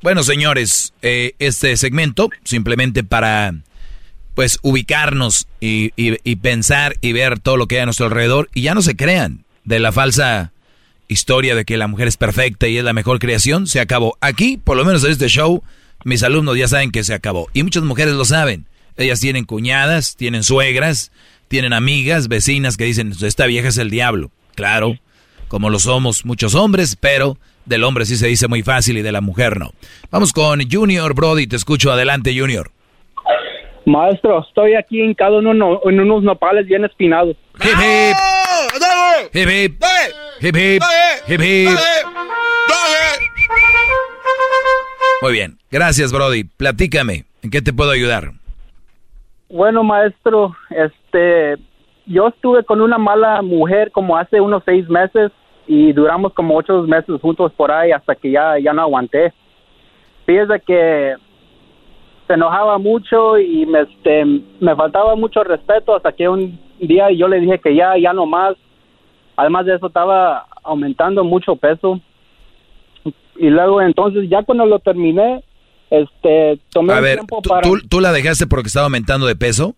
Bueno, 0.00 0.22
señores, 0.22 0.92
eh, 1.02 1.32
este 1.40 1.76
segmento 1.76 2.30
simplemente 2.44 3.02
para 3.02 3.52
pues 4.36 4.60
ubicarnos 4.62 5.48
y, 5.58 5.86
y- 5.96 6.18
y 6.22 6.36
pensar 6.36 6.94
y 7.00 7.10
ver 7.10 7.40
todo 7.40 7.56
lo 7.56 7.66
que 7.66 7.74
hay 7.74 7.82
a 7.82 7.86
nuestro 7.86 8.06
alrededor 8.06 8.48
y 8.54 8.62
ya 8.62 8.76
no 8.76 8.82
se 8.82 8.94
crean 8.94 9.44
de 9.64 9.80
la 9.80 9.90
falsa 9.90 10.52
historia 11.08 11.56
de 11.56 11.64
que 11.64 11.76
la 11.78 11.88
mujer 11.88 12.06
es 12.06 12.16
perfecta 12.16 12.68
y 12.68 12.78
es 12.78 12.84
la 12.84 12.92
mejor 12.92 13.18
creación, 13.18 13.66
se 13.66 13.80
acabó. 13.80 14.16
Aquí, 14.20 14.56
por 14.56 14.76
lo 14.76 14.84
menos 14.84 15.02
en 15.02 15.10
este 15.10 15.26
show, 15.26 15.64
mis 16.04 16.22
alumnos 16.22 16.56
ya 16.56 16.68
saben 16.68 16.92
que 16.92 17.02
se 17.02 17.12
acabó. 17.12 17.48
Y 17.54 17.64
muchas 17.64 17.82
mujeres 17.82 18.14
lo 18.14 18.24
saben. 18.24 18.66
Ellas 18.96 19.18
tienen 19.18 19.46
cuñadas, 19.46 20.14
tienen 20.14 20.44
suegras, 20.44 21.10
tienen 21.48 21.72
amigas, 21.72 22.28
vecinas 22.28 22.76
que 22.76 22.84
dicen, 22.84 23.12
esta 23.20 23.46
vieja 23.46 23.66
es 23.66 23.78
el 23.78 23.90
diablo. 23.90 24.30
Claro, 24.56 24.96
como 25.46 25.70
lo 25.70 25.78
somos 25.78 26.24
muchos 26.26 26.56
hombres, 26.56 26.96
pero 26.96 27.36
del 27.64 27.84
hombre 27.84 28.04
sí 28.06 28.16
se 28.16 28.26
dice 28.26 28.48
muy 28.48 28.62
fácil 28.64 28.98
y 28.98 29.02
de 29.02 29.12
la 29.12 29.20
mujer 29.20 29.58
no. 29.60 29.70
Vamos 30.10 30.32
con 30.32 30.60
Junior 30.68 31.14
Brody, 31.14 31.46
te 31.46 31.54
escucho 31.56 31.92
adelante 31.92 32.36
Junior. 32.36 32.70
Maestro, 33.84 34.44
estoy 34.44 34.74
aquí 34.74 35.00
hincado 35.00 35.38
en, 35.38 35.46
uno- 35.46 35.80
en 35.84 36.00
unos 36.00 36.24
nopales 36.24 36.66
bien 36.66 36.84
espinados. 36.84 37.36
Hip 37.62 37.70
hip. 37.78 38.16
Hip 39.32 39.48
hip. 39.48 39.82
Hip 40.40 40.56
hip. 40.56 40.82
Hip 41.28 41.40
hip. 41.40 41.78
Muy 45.22 45.32
bien, 45.32 45.58
gracias 45.70 46.12
Brody. 46.12 46.44
Platícame, 46.44 47.24
¿en 47.42 47.50
qué 47.50 47.62
te 47.62 47.72
puedo 47.72 47.90
ayudar? 47.90 48.32
Bueno, 49.48 49.84
maestro, 49.84 50.56
este, 50.70 51.56
yo 52.06 52.28
estuve 52.28 52.64
con 52.64 52.80
una 52.80 52.98
mala 52.98 53.42
mujer 53.42 53.90
como 53.90 54.16
hace 54.16 54.40
unos 54.40 54.62
seis 54.64 54.88
meses 54.88 55.32
y 55.66 55.92
duramos 55.92 56.32
como 56.32 56.56
ocho 56.56 56.82
meses 56.82 57.20
juntos 57.20 57.52
por 57.56 57.70
ahí 57.72 57.90
hasta 57.92 58.14
que 58.14 58.30
ya, 58.30 58.58
ya 58.58 58.72
no 58.72 58.82
aguanté. 58.82 59.32
Fíjese 60.24 60.60
que 60.66 61.14
se 62.26 62.32
enojaba 62.34 62.78
mucho 62.78 63.38
y 63.38 63.66
me, 63.66 63.80
este, 63.82 64.24
me 64.60 64.74
faltaba 64.76 65.14
mucho 65.16 65.42
respeto 65.44 65.94
hasta 65.94 66.12
que 66.12 66.28
un 66.28 66.58
día 66.80 67.10
yo 67.10 67.28
le 67.28 67.40
dije 67.40 67.58
que 67.58 67.74
ya, 67.74 67.96
ya 67.98 68.12
no 68.12 68.26
más. 68.26 68.54
Además 69.36 69.66
de 69.66 69.74
eso 69.76 69.86
estaba 69.88 70.46
aumentando 70.62 71.22
mucho 71.24 71.56
peso. 71.56 72.00
Y 73.36 73.50
luego 73.50 73.82
entonces 73.82 74.28
ya 74.30 74.42
cuando 74.42 74.64
lo 74.66 74.78
terminé, 74.78 75.44
este, 75.90 76.58
tomé 76.72 76.94
A 76.94 76.96
un 76.98 77.02
ver, 77.02 77.14
tiempo 77.16 77.40
¿tú, 77.42 77.48
para... 77.50 77.62
tú- 77.62 77.80
tú 77.88 78.00
la 78.00 78.12
dejaste 78.12 78.46
porque 78.46 78.68
estaba 78.68 78.86
aumentando 78.86 79.26
de 79.26 79.36
peso? 79.36 79.74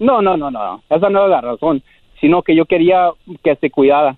No, 0.00 0.20
no, 0.20 0.36
no, 0.36 0.50
no. 0.50 0.82
Esa 0.90 1.08
no 1.08 1.20
era 1.20 1.28
la 1.28 1.40
razón. 1.40 1.82
Sino 2.20 2.42
que 2.42 2.56
yo 2.56 2.64
quería 2.66 3.10
que 3.44 3.54
se 3.56 3.70
cuidara, 3.70 4.16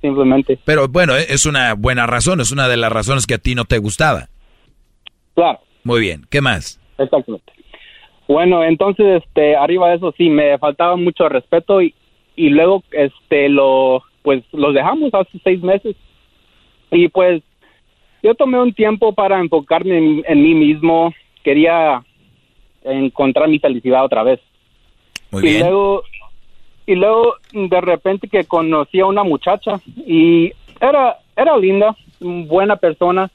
simplemente. 0.00 0.58
Pero 0.64 0.86
bueno, 0.88 1.16
eh, 1.16 1.26
es 1.28 1.46
una 1.46 1.74
buena 1.74 2.06
razón, 2.06 2.40
es 2.40 2.52
una 2.52 2.68
de 2.68 2.76
las 2.76 2.92
razones 2.92 3.26
que 3.26 3.34
a 3.34 3.38
ti 3.38 3.54
no 3.54 3.64
te 3.64 3.78
gustaba. 3.78 4.28
Claro. 5.34 5.58
Muy 5.84 6.00
bien, 6.00 6.22
¿qué 6.30 6.40
más? 6.40 6.80
Exactamente. 6.98 7.52
Bueno, 8.28 8.62
entonces, 8.62 9.22
este, 9.24 9.56
arriba 9.56 9.88
de 9.88 9.96
eso 9.96 10.14
sí, 10.16 10.30
me 10.30 10.56
faltaba 10.58 10.96
mucho 10.96 11.28
respeto 11.28 11.82
y, 11.82 11.94
y 12.36 12.50
luego, 12.50 12.84
este, 12.92 13.48
lo, 13.48 14.02
pues, 14.22 14.44
los 14.52 14.74
dejamos 14.74 15.12
hace 15.14 15.40
seis 15.42 15.60
meses. 15.62 15.96
Y 16.92 17.08
pues, 17.08 17.42
yo 18.22 18.34
tomé 18.34 18.60
un 18.60 18.72
tiempo 18.72 19.12
para 19.14 19.40
enfocarme 19.40 19.98
en, 19.98 20.24
en 20.28 20.42
mí 20.42 20.54
mismo. 20.54 21.12
Quería 21.42 22.04
encontrar 22.84 23.48
mi 23.48 23.58
felicidad 23.58 24.04
otra 24.04 24.22
vez. 24.22 24.38
Muy 25.32 25.42
y 25.42 25.46
bien. 25.50 25.60
luego 25.62 26.02
y 26.86 26.94
luego 26.94 27.34
de 27.52 27.80
repente 27.80 28.28
que 28.28 28.44
conocí 28.44 29.00
a 29.00 29.06
una 29.06 29.24
muchacha 29.24 29.80
y 30.06 30.52
era 30.80 31.18
era 31.36 31.56
linda 31.56 31.96
buena 32.20 32.76
persona. 32.76 33.30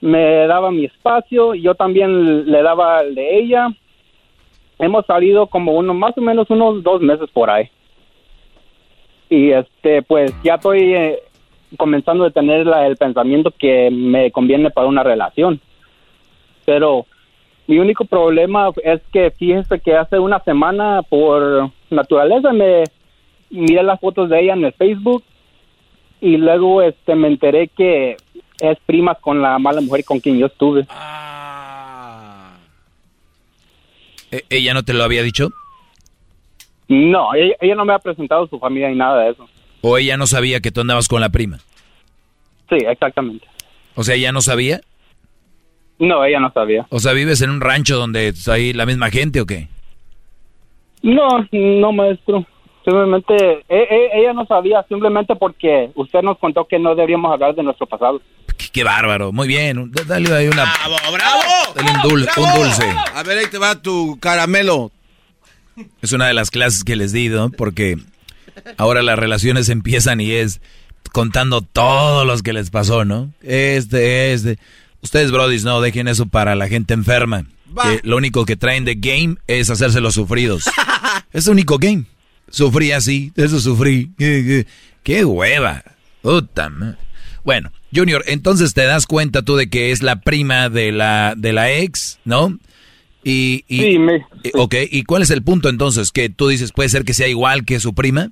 Me 0.00 0.46
daba 0.48 0.70
mi 0.70 0.84
espacio 0.86 1.54
yo 1.54 1.74
también 1.74 2.50
le 2.50 2.62
daba 2.62 3.02
el 3.02 3.14
de 3.14 3.38
ella. 3.38 3.68
Hemos 4.78 5.06
salido 5.06 5.46
como 5.46 5.72
uno 5.72 5.94
más 5.94 6.16
o 6.18 6.20
menos 6.20 6.48
unos 6.50 6.82
dos 6.82 7.00
meses 7.00 7.28
por 7.32 7.50
ahí. 7.50 7.68
Y 9.30 9.50
este 9.52 10.02
pues 10.02 10.32
ya 10.42 10.54
estoy 10.56 10.94
eh, 10.94 11.18
comenzando 11.78 12.24
a 12.24 12.30
tener 12.30 12.66
la- 12.66 12.86
el 12.86 12.96
pensamiento 12.96 13.50
que 13.50 13.90
me 13.90 14.30
conviene 14.30 14.70
para 14.70 14.86
una 14.88 15.02
relación. 15.02 15.60
Pero 16.66 17.06
mi 17.66 17.78
único 17.78 18.04
problema 18.04 18.70
es 18.84 19.00
que 19.12 19.30
fíjese 19.30 19.80
que 19.80 19.96
hace 19.96 20.18
una 20.18 20.40
semana 20.40 21.02
por 21.02 21.70
naturaleza 21.90 22.52
me 22.52 22.84
miré 23.50 23.82
las 23.82 24.00
fotos 24.00 24.28
de 24.30 24.40
ella 24.40 24.54
en 24.54 24.64
el 24.64 24.72
Facebook 24.72 25.22
y 26.20 26.36
luego 26.36 26.82
este 26.82 27.14
me 27.14 27.28
enteré 27.28 27.68
que 27.68 28.16
es 28.60 28.78
prima 28.86 29.14
con 29.14 29.42
la 29.42 29.58
mala 29.58 29.80
mujer 29.80 30.04
con 30.04 30.20
quien 30.20 30.38
yo 30.38 30.46
estuve. 30.46 30.86
¿E- 34.30 34.44
¿Ella 34.50 34.74
no 34.74 34.82
te 34.82 34.92
lo 34.94 35.04
había 35.04 35.22
dicho? 35.22 35.50
No, 36.88 37.34
ella, 37.34 37.54
ella 37.60 37.74
no 37.74 37.84
me 37.84 37.92
ha 37.94 37.98
presentado 37.98 38.46
su 38.46 38.58
familia 38.58 38.88
ni 38.88 38.96
nada 38.96 39.22
de 39.24 39.30
eso. 39.30 39.48
¿O 39.80 39.98
ella 39.98 40.16
no 40.16 40.26
sabía 40.26 40.60
que 40.60 40.70
tú 40.70 40.80
andabas 40.80 41.08
con 41.08 41.20
la 41.20 41.28
prima? 41.30 41.58
Sí, 42.68 42.76
exactamente. 42.86 43.46
O 43.94 44.04
sea, 44.04 44.14
¿ella 44.14 44.32
no 44.32 44.40
sabía? 44.40 44.80
No, 46.02 46.24
ella 46.24 46.40
no 46.40 46.50
sabía. 46.52 46.84
O 46.90 46.98
sea, 46.98 47.12
¿vives 47.12 47.40
en 47.42 47.50
un 47.50 47.60
rancho 47.60 47.96
donde 47.96 48.34
hay 48.48 48.72
la 48.72 48.86
misma 48.86 49.08
gente 49.10 49.40
o 49.40 49.46
qué? 49.46 49.68
No, 51.02 51.28
no, 51.52 51.92
maestro. 51.92 52.44
Simplemente, 52.84 53.34
e- 53.68 53.86
e- 53.88 54.10
ella 54.20 54.32
no 54.32 54.44
sabía, 54.46 54.84
simplemente 54.88 55.36
porque 55.36 55.90
usted 55.94 56.20
nos 56.22 56.38
contó 56.38 56.64
que 56.66 56.80
no 56.80 56.96
deberíamos 56.96 57.32
hablar 57.32 57.54
de 57.54 57.62
nuestro 57.62 57.86
pasado. 57.86 58.20
Qué, 58.58 58.66
qué 58.72 58.82
bárbaro, 58.84 59.30
muy 59.30 59.46
bien. 59.46 59.92
Dale 60.08 60.34
ahí 60.34 60.48
una... 60.48 60.64
¡Bravo, 60.64 60.96
bravo! 61.12 61.42
Dale 61.76 61.90
un, 61.92 61.96
dul- 61.98 62.28
un 62.36 62.42
¡Bravo! 62.42 62.64
dulce. 62.64 62.84
A 63.14 63.22
ver, 63.22 63.38
ahí 63.38 63.46
te 63.48 63.58
va 63.58 63.80
tu 63.80 64.18
caramelo. 64.20 64.90
Es 66.02 66.12
una 66.12 66.26
de 66.26 66.34
las 66.34 66.50
clases 66.50 66.82
que 66.82 66.96
les 66.96 67.12
di, 67.12 67.28
¿no? 67.28 67.50
Porque 67.50 67.96
ahora 68.76 69.02
las 69.02 69.16
relaciones 69.18 69.68
empiezan 69.68 70.20
y 70.20 70.32
es 70.32 70.60
contando 71.12 71.60
todo 71.62 72.24
lo 72.24 72.36
que 72.38 72.52
les 72.52 72.70
pasó, 72.70 73.04
¿no? 73.04 73.30
Este, 73.42 74.32
este. 74.32 74.58
Ustedes, 75.02 75.30
brodis, 75.32 75.64
no 75.64 75.80
dejen 75.80 76.08
eso 76.08 76.26
para 76.26 76.54
la 76.54 76.68
gente 76.68 76.94
enferma. 76.94 77.44
Que 77.82 78.00
lo 78.06 78.16
único 78.16 78.44
que 78.44 78.56
traen 78.56 78.84
de 78.84 78.94
game 78.94 79.36
es 79.46 79.70
hacerse 79.70 80.00
los 80.00 80.14
sufridos. 80.14 80.64
es 81.32 81.46
el 81.46 81.52
único 81.52 81.78
game. 81.78 82.04
Sufrí 82.48 82.92
así, 82.92 83.32
eso 83.36 83.58
sufrí. 83.60 84.10
¡Qué 85.02 85.24
hueva! 85.24 85.82
Puta 86.20 86.70
Bueno, 87.44 87.72
Junior, 87.94 88.22
entonces 88.26 88.74
te 88.74 88.84
das 88.84 89.06
cuenta 89.06 89.42
tú 89.42 89.56
de 89.56 89.68
que 89.68 89.90
es 89.90 90.02
la 90.02 90.20
prima 90.20 90.68
de 90.68 90.92
la, 90.92 91.34
de 91.36 91.52
la 91.52 91.72
ex, 91.72 92.20
¿no? 92.24 92.58
Y, 93.24 93.64
y, 93.68 93.80
Sí, 93.82 93.98
me- 93.98 94.24
Ok, 94.54 94.74
¿y 94.90 95.02
cuál 95.04 95.22
es 95.22 95.30
el 95.30 95.42
punto 95.42 95.68
entonces? 95.68 96.12
¿Que 96.12 96.28
tú 96.28 96.48
dices 96.48 96.72
puede 96.72 96.88
ser 96.88 97.04
que 97.04 97.14
sea 97.14 97.28
igual 97.28 97.64
que 97.64 97.80
su 97.80 97.94
prima? 97.94 98.30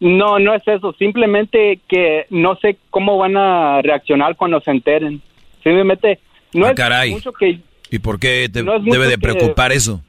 No, 0.00 0.38
no 0.38 0.54
es 0.54 0.62
eso. 0.66 0.92
Simplemente 0.98 1.80
que 1.88 2.26
no 2.30 2.56
sé 2.56 2.76
cómo 2.90 3.18
van 3.18 3.36
a 3.36 3.80
reaccionar 3.82 4.36
cuando 4.36 4.60
se 4.60 4.72
enteren. 4.72 5.22
Simplemente 5.62 6.18
no 6.54 6.66
Ah, 6.66 6.70
es 6.70 6.76
caray. 6.76 7.10
mucho 7.12 7.32
que 7.32 7.60
¿Y 7.90 7.98
por 7.98 8.18
qué 8.18 8.48
te 8.52 8.62
No 8.62 8.78
debe 8.80 9.06
de 9.06 9.12
que- 9.12 9.18
preocupar 9.18 9.70
eso? 9.72 10.02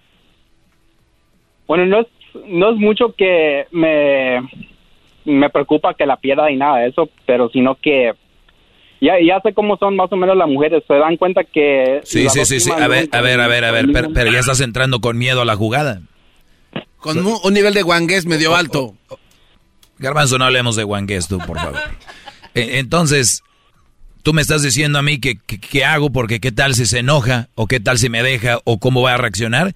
Bueno, 1.68 1.86
no 1.86 2.02
es, 2.02 2.08
no 2.48 2.72
es 2.72 2.78
mucho 2.78 3.14
que 3.16 3.66
me, 3.72 4.42
me 5.26 5.50
preocupa 5.50 5.94
que 5.94 6.06
la 6.06 6.18
pierda 6.18 6.52
y 6.52 6.56
nada 6.58 6.80
de 6.80 6.90
eso, 6.90 7.10
pero 7.26 7.50
sino 7.50 7.76
que 7.76 8.14
ya, 9.02 9.14
ya 9.26 9.40
sé 9.42 9.54
cómo 9.54 9.78
son 9.78 9.96
más 9.96 10.12
o 10.12 10.16
menos 10.16 10.38
las 10.38 10.48
mujeres. 10.48 10.84
Se 10.88 10.94
dan 10.94 11.18
cuenta 11.18 11.44
que... 11.44 12.02
Sí, 12.06 12.28
sí, 12.30 12.46
sí, 12.46 12.60
sí. 12.62 12.72
A 12.72 12.88
ver, 12.88 13.10
a 13.12 13.22
ver, 13.22 13.42
a 13.42 13.48
ver, 13.48 13.66
a 13.66 13.72
ver. 13.72 13.88
Pero, 13.92 14.14
pero 14.14 14.32
ya 14.32 14.40
estás 14.40 14.62
entrando 14.62 15.00
con 15.02 15.18
miedo 15.18 15.42
a 15.42 15.46
la 15.46 15.56
jugada. 15.58 16.02
Con 16.98 17.18
un, 17.26 17.36
un 17.44 17.54
nivel 17.54 17.74
de 17.74 17.82
guangués 17.82 18.26
medio 18.26 18.56
alto. 18.56 18.96
Garbanzo, 19.98 20.38
no 20.38 20.46
hablemos 20.46 20.76
de 20.78 20.86
Wangues, 20.86 21.28
tú, 21.28 21.38
por 21.40 21.58
favor. 21.60 21.80
E- 22.56 22.80
Entonces, 22.80 23.44
tú 24.24 24.34
me 24.34 24.42
estás 24.42 24.64
diciendo 24.64 24.98
a 24.98 25.04
mí 25.04 25.20
que, 25.20 25.86
hago 25.86 26.12
porque 26.12 26.40
qué 26.40 26.52
tal 26.52 26.74
si 26.74 26.86
se 26.86 27.00
enoja 27.00 27.50
o 27.56 27.68
qué 27.68 27.80
tal 27.80 28.00
si 28.00 28.10
me 28.10 28.24
deja 28.24 28.60
o 28.64 28.80
cómo 28.80 29.02
va 29.02 29.14
a 29.14 29.18
reaccionar. 29.18 29.76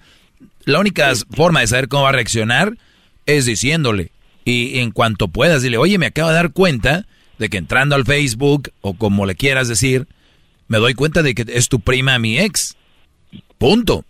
La 0.64 0.80
única 0.80 1.12
forma 1.30 1.60
de 1.60 1.68
saber 1.68 1.88
cómo 1.88 2.04
va 2.04 2.08
a 2.08 2.12
reaccionar 2.12 2.76
es 3.26 3.44
diciéndole. 3.44 4.10
Y 4.44 4.78
en 4.78 4.90
cuanto 4.90 5.28
puedas, 5.28 5.62
dile, 5.62 5.76
oye, 5.76 5.98
me 5.98 6.06
acabo 6.06 6.30
de 6.30 6.34
dar 6.34 6.52
cuenta 6.52 7.06
de 7.38 7.50
que 7.50 7.58
entrando 7.58 7.94
al 7.94 8.04
Facebook 8.04 8.72
o 8.80 8.94
como 8.94 9.26
le 9.26 9.34
quieras 9.34 9.68
decir, 9.68 10.08
me 10.66 10.78
doy 10.78 10.94
cuenta 10.94 11.22
de 11.22 11.34
que 11.34 11.44
es 11.48 11.68
tu 11.68 11.80
prima 11.80 12.18
mi 12.18 12.38
ex. 12.38 12.76
Punto. 13.58 14.04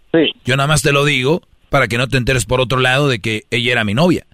Yo 0.44 0.56
nada 0.56 0.68
más 0.68 0.82
te 0.82 0.92
lo 0.92 1.04
digo 1.04 1.42
para 1.68 1.88
que 1.88 1.98
no 1.98 2.08
te 2.08 2.16
enteres 2.16 2.46
por 2.46 2.60
otro 2.60 2.78
lado 2.78 3.08
de 3.08 3.18
que 3.18 3.44
ella 3.50 3.72
era 3.72 3.84
mi 3.84 3.94
novia. 3.94 4.24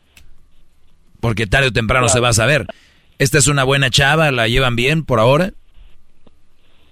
Porque 1.21 1.47
tarde 1.47 1.69
o 1.69 1.73
temprano 1.73 2.09
se 2.11 2.21
va 2.21 2.29
a 2.29 2.35
saber. 2.35 2.67
Esta 3.19 3.39
es 3.39 3.47
una 3.49 3.65
buena 3.65 3.89
chava, 3.91 4.31
¿la 4.31 4.49
llevan 4.49 4.77
bien 4.77 5.05
por 5.05 5.19
ahora? 5.21 5.55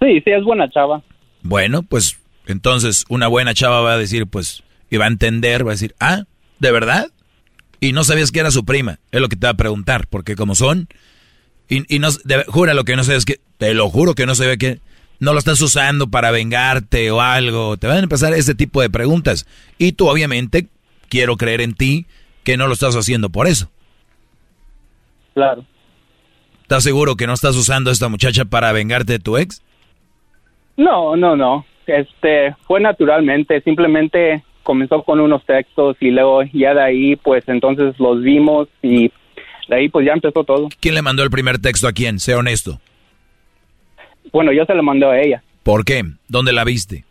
Sí, 0.03 0.21
sí, 0.25 0.31
es 0.31 0.43
buena 0.43 0.69
chava. 0.71 1.03
Bueno, 1.43 1.83
pues 1.83 2.19
entonces 2.47 3.05
una 3.09 3.29
buena 3.29 3.55
chava 3.55 3.81
va 3.81 3.93
a 3.93 3.99
decir, 3.99 4.27
pues, 4.27 4.63
y 4.91 4.97
va 4.97 5.05
a 5.05 5.09
entender, 5.09 5.65
va 5.67 5.71
a 5.71 5.75
decir, 5.75 5.95
ah, 6.01 6.25
¿de 6.59 6.73
verdad? 6.73 7.11
Y 7.81 7.93
no 7.93 8.05
sabías 8.05 8.33
que 8.33 8.41
era 8.41 8.51
su 8.51 8.65
prima, 8.65 8.99
es 9.11 9.21
lo 9.21 9.29
que 9.29 9.37
te 9.37 9.47
va 9.47 9.53
a 9.53 9.57
preguntar, 9.57 10.07
porque 10.09 10.35
como 10.37 10.55
son, 10.55 10.89
y, 11.69 11.95
y 11.95 11.99
no, 11.99 12.11
de- 12.25 12.45
jura 12.49 12.75
lo 12.75 12.85
que 12.85 12.97
no 12.97 13.05
sabes 13.05 13.25
que, 13.25 13.41
te 13.59 13.75
lo 13.75 13.89
juro 13.91 14.15
que 14.15 14.27
no 14.27 14.35
sabía 14.35 14.57
que, 14.57 14.81
no 15.21 15.33
lo 15.33 15.39
estás 15.39 15.61
usando 15.61 16.09
para 16.09 16.33
vengarte 16.33 17.11
o 17.13 17.21
algo, 17.21 17.77
te 17.77 17.87
van 17.87 17.99
a 17.99 18.01
empezar 18.01 18.33
ese 18.35 18.57
tipo 18.57 18.81
de 18.83 18.91
preguntas. 18.91 19.47
Y 19.79 19.93
tú 19.93 20.09
obviamente, 20.09 20.67
quiero 21.09 21.37
creer 21.37 21.61
en 21.61 21.75
ti, 21.75 22.07
que 22.43 22.57
no 22.57 22.67
lo 22.67 22.73
estás 22.73 22.97
haciendo 22.97 23.31
por 23.31 23.47
eso. 23.47 23.71
Claro. 25.35 25.65
¿Estás 26.63 26.83
seguro 26.83 27.15
que 27.17 27.29
no 27.29 27.35
estás 27.35 27.55
usando 27.55 27.91
a 27.91 27.93
esta 27.93 28.09
muchacha 28.09 28.45
para 28.47 28.73
vengarte 28.73 29.13
de 29.13 29.19
tu 29.21 29.37
ex? 29.39 29.63
No, 30.77 31.17
no, 31.17 31.37
no. 31.37 31.65
Este, 31.87 32.55
fue 32.67 32.81
naturalmente, 32.81 33.61
simplemente 33.63 34.43
comenzó 34.63 35.03
con 35.03 35.21
unos 35.21 35.45
textos 35.45 35.97
y 36.01 36.11
luego 36.11 36.43
ya 36.53 36.75
de 36.75 36.83
ahí, 36.83 37.17
pues 37.17 37.49
entonces 37.49 37.99
los 37.99 38.23
vimos 38.23 38.69
y 38.81 39.11
de 39.69 39.77
ahí 39.77 39.89
pues 39.89 40.07
ya 40.07 40.13
empezó 40.13 40.45
todo. 40.45 40.69
¿Quién 40.81 40.95
le 40.95 41.03
mandó 41.03 41.23
el 41.23 41.31
primer 41.31 41.59
texto 41.59 41.89
a 41.89 41.93
quién? 41.93 42.19
Sea 42.19 42.39
honesto. 42.39 42.81
Bueno, 44.33 44.53
yo 44.53 44.65
se 44.65 44.75
lo 44.75 44.83
mandé 44.83 45.07
a 45.07 45.21
ella. 45.21 45.43
¿Por 45.63 45.85
qué? 45.85 46.03
¿Dónde 46.29 46.53
la 46.53 46.65
viste? 46.65 47.05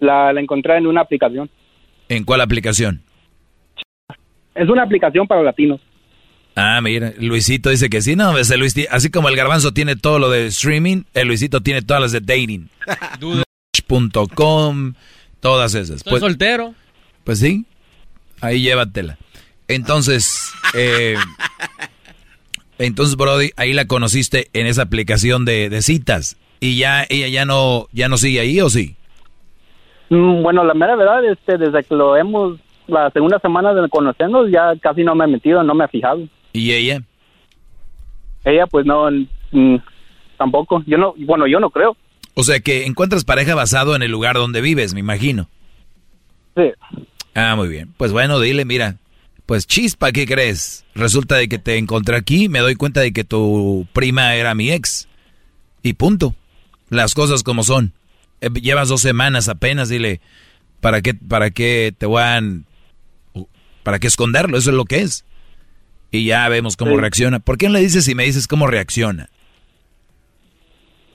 La, 0.00 0.32
la 0.32 0.40
encontré 0.40 0.76
en 0.76 0.86
una 0.86 1.02
aplicación. 1.02 1.50
¿En 2.08 2.24
cuál 2.24 2.40
aplicación? 2.40 3.02
Es 4.54 4.68
una 4.68 4.82
aplicación 4.82 5.26
para 5.26 5.42
latinos. 5.42 5.80
Ah, 6.56 6.80
mira, 6.80 7.12
Luisito 7.18 7.70
dice 7.70 7.90
que 7.90 8.00
sí, 8.00 8.14
no, 8.14 8.38
ese 8.38 8.56
Luis, 8.56 8.74
así 8.90 9.10
como 9.10 9.28
el 9.28 9.36
garbanzo 9.36 9.72
tiene 9.72 9.96
todo 9.96 10.20
lo 10.20 10.30
de 10.30 10.46
streaming, 10.46 11.02
el 11.12 11.26
Luisito 11.26 11.60
tiene 11.60 11.82
todas 11.82 12.00
las 12.00 12.12
de 12.12 12.20
dating. 12.20 12.68
Dude.com, 13.20 14.94
todas 15.40 15.74
esas. 15.74 15.96
Estoy 15.96 16.20
soltero. 16.20 16.74
Pues 17.24 17.40
sí, 17.40 17.64
ahí 18.40 18.62
llévatela. 18.62 19.18
Entonces, 19.66 20.52
eh, 20.74 21.16
entonces, 22.78 23.16
Brody, 23.16 23.50
ahí 23.56 23.72
la 23.72 23.86
conociste 23.86 24.48
en 24.52 24.66
esa 24.66 24.82
aplicación 24.82 25.44
de, 25.44 25.70
de, 25.70 25.82
citas. 25.82 26.36
¿Y 26.60 26.78
ya 26.78 27.04
ella 27.08 27.28
ya 27.28 27.44
no, 27.44 27.88
ya 27.92 28.08
no 28.08 28.16
sigue 28.16 28.40
ahí 28.40 28.60
o 28.60 28.70
sí? 28.70 28.96
Mm, 30.10 30.42
bueno, 30.42 30.62
la 30.64 30.74
mera 30.74 30.94
verdad, 30.94 31.24
este, 31.24 31.58
desde 31.58 31.82
que 31.82 31.94
lo 31.94 32.16
hemos, 32.16 32.58
la 32.86 33.10
segunda 33.10 33.38
semana 33.40 33.74
de 33.74 33.88
conocernos, 33.88 34.50
ya 34.50 34.74
casi 34.80 35.02
no 35.02 35.14
me 35.14 35.24
he 35.24 35.28
metido, 35.28 35.62
no 35.64 35.74
me 35.74 35.86
he 35.86 35.88
fijado. 35.88 36.28
¿Y 36.54 36.72
ella? 36.72 37.02
Ella, 38.44 38.66
pues 38.68 38.86
no, 38.86 39.10
mm, 39.50 39.76
tampoco. 40.38 40.82
Yo 40.86 40.96
no, 40.96 41.14
bueno, 41.18 41.46
yo 41.48 41.58
no 41.58 41.68
creo. 41.68 41.96
O 42.34 42.44
sea 42.44 42.60
que 42.60 42.86
encuentras 42.86 43.24
pareja 43.24 43.54
basado 43.54 43.94
en 43.96 44.02
el 44.02 44.12
lugar 44.12 44.36
donde 44.36 44.60
vives, 44.60 44.94
me 44.94 45.00
imagino. 45.00 45.48
Sí. 46.56 46.70
Ah, 47.34 47.56
muy 47.56 47.68
bien. 47.68 47.92
Pues 47.96 48.12
bueno, 48.12 48.38
dile, 48.38 48.64
mira, 48.64 48.96
pues 49.46 49.66
chispa, 49.66 50.12
¿qué 50.12 50.26
crees? 50.26 50.84
Resulta 50.94 51.34
de 51.34 51.48
que 51.48 51.58
te 51.58 51.76
encontré 51.76 52.16
aquí, 52.16 52.48
me 52.48 52.60
doy 52.60 52.76
cuenta 52.76 53.00
de 53.00 53.12
que 53.12 53.24
tu 53.24 53.88
prima 53.92 54.36
era 54.36 54.54
mi 54.54 54.70
ex. 54.70 55.08
Y 55.82 55.94
punto. 55.94 56.36
Las 56.88 57.14
cosas 57.14 57.42
como 57.42 57.64
son. 57.64 57.92
Eh, 58.40 58.48
llevas 58.62 58.88
dos 58.88 59.00
semanas 59.00 59.48
apenas, 59.48 59.88
dile, 59.88 60.20
¿para 60.80 61.02
qué, 61.02 61.14
para 61.14 61.50
qué 61.50 61.92
te 61.98 62.06
van, 62.06 62.64
para 63.82 63.98
qué 63.98 64.06
esconderlo? 64.06 64.56
Eso 64.56 64.70
es 64.70 64.76
lo 64.76 64.84
que 64.84 65.00
es 65.00 65.24
y 66.14 66.26
ya 66.26 66.48
vemos 66.48 66.76
cómo 66.76 66.96
reacciona. 66.96 67.40
¿Por 67.40 67.58
qué 67.58 67.66
no 67.66 67.74
le 67.74 67.80
dices 67.80 68.06
y 68.06 68.14
me 68.14 68.24
dices 68.24 68.46
cómo 68.46 68.68
reacciona? 68.68 69.28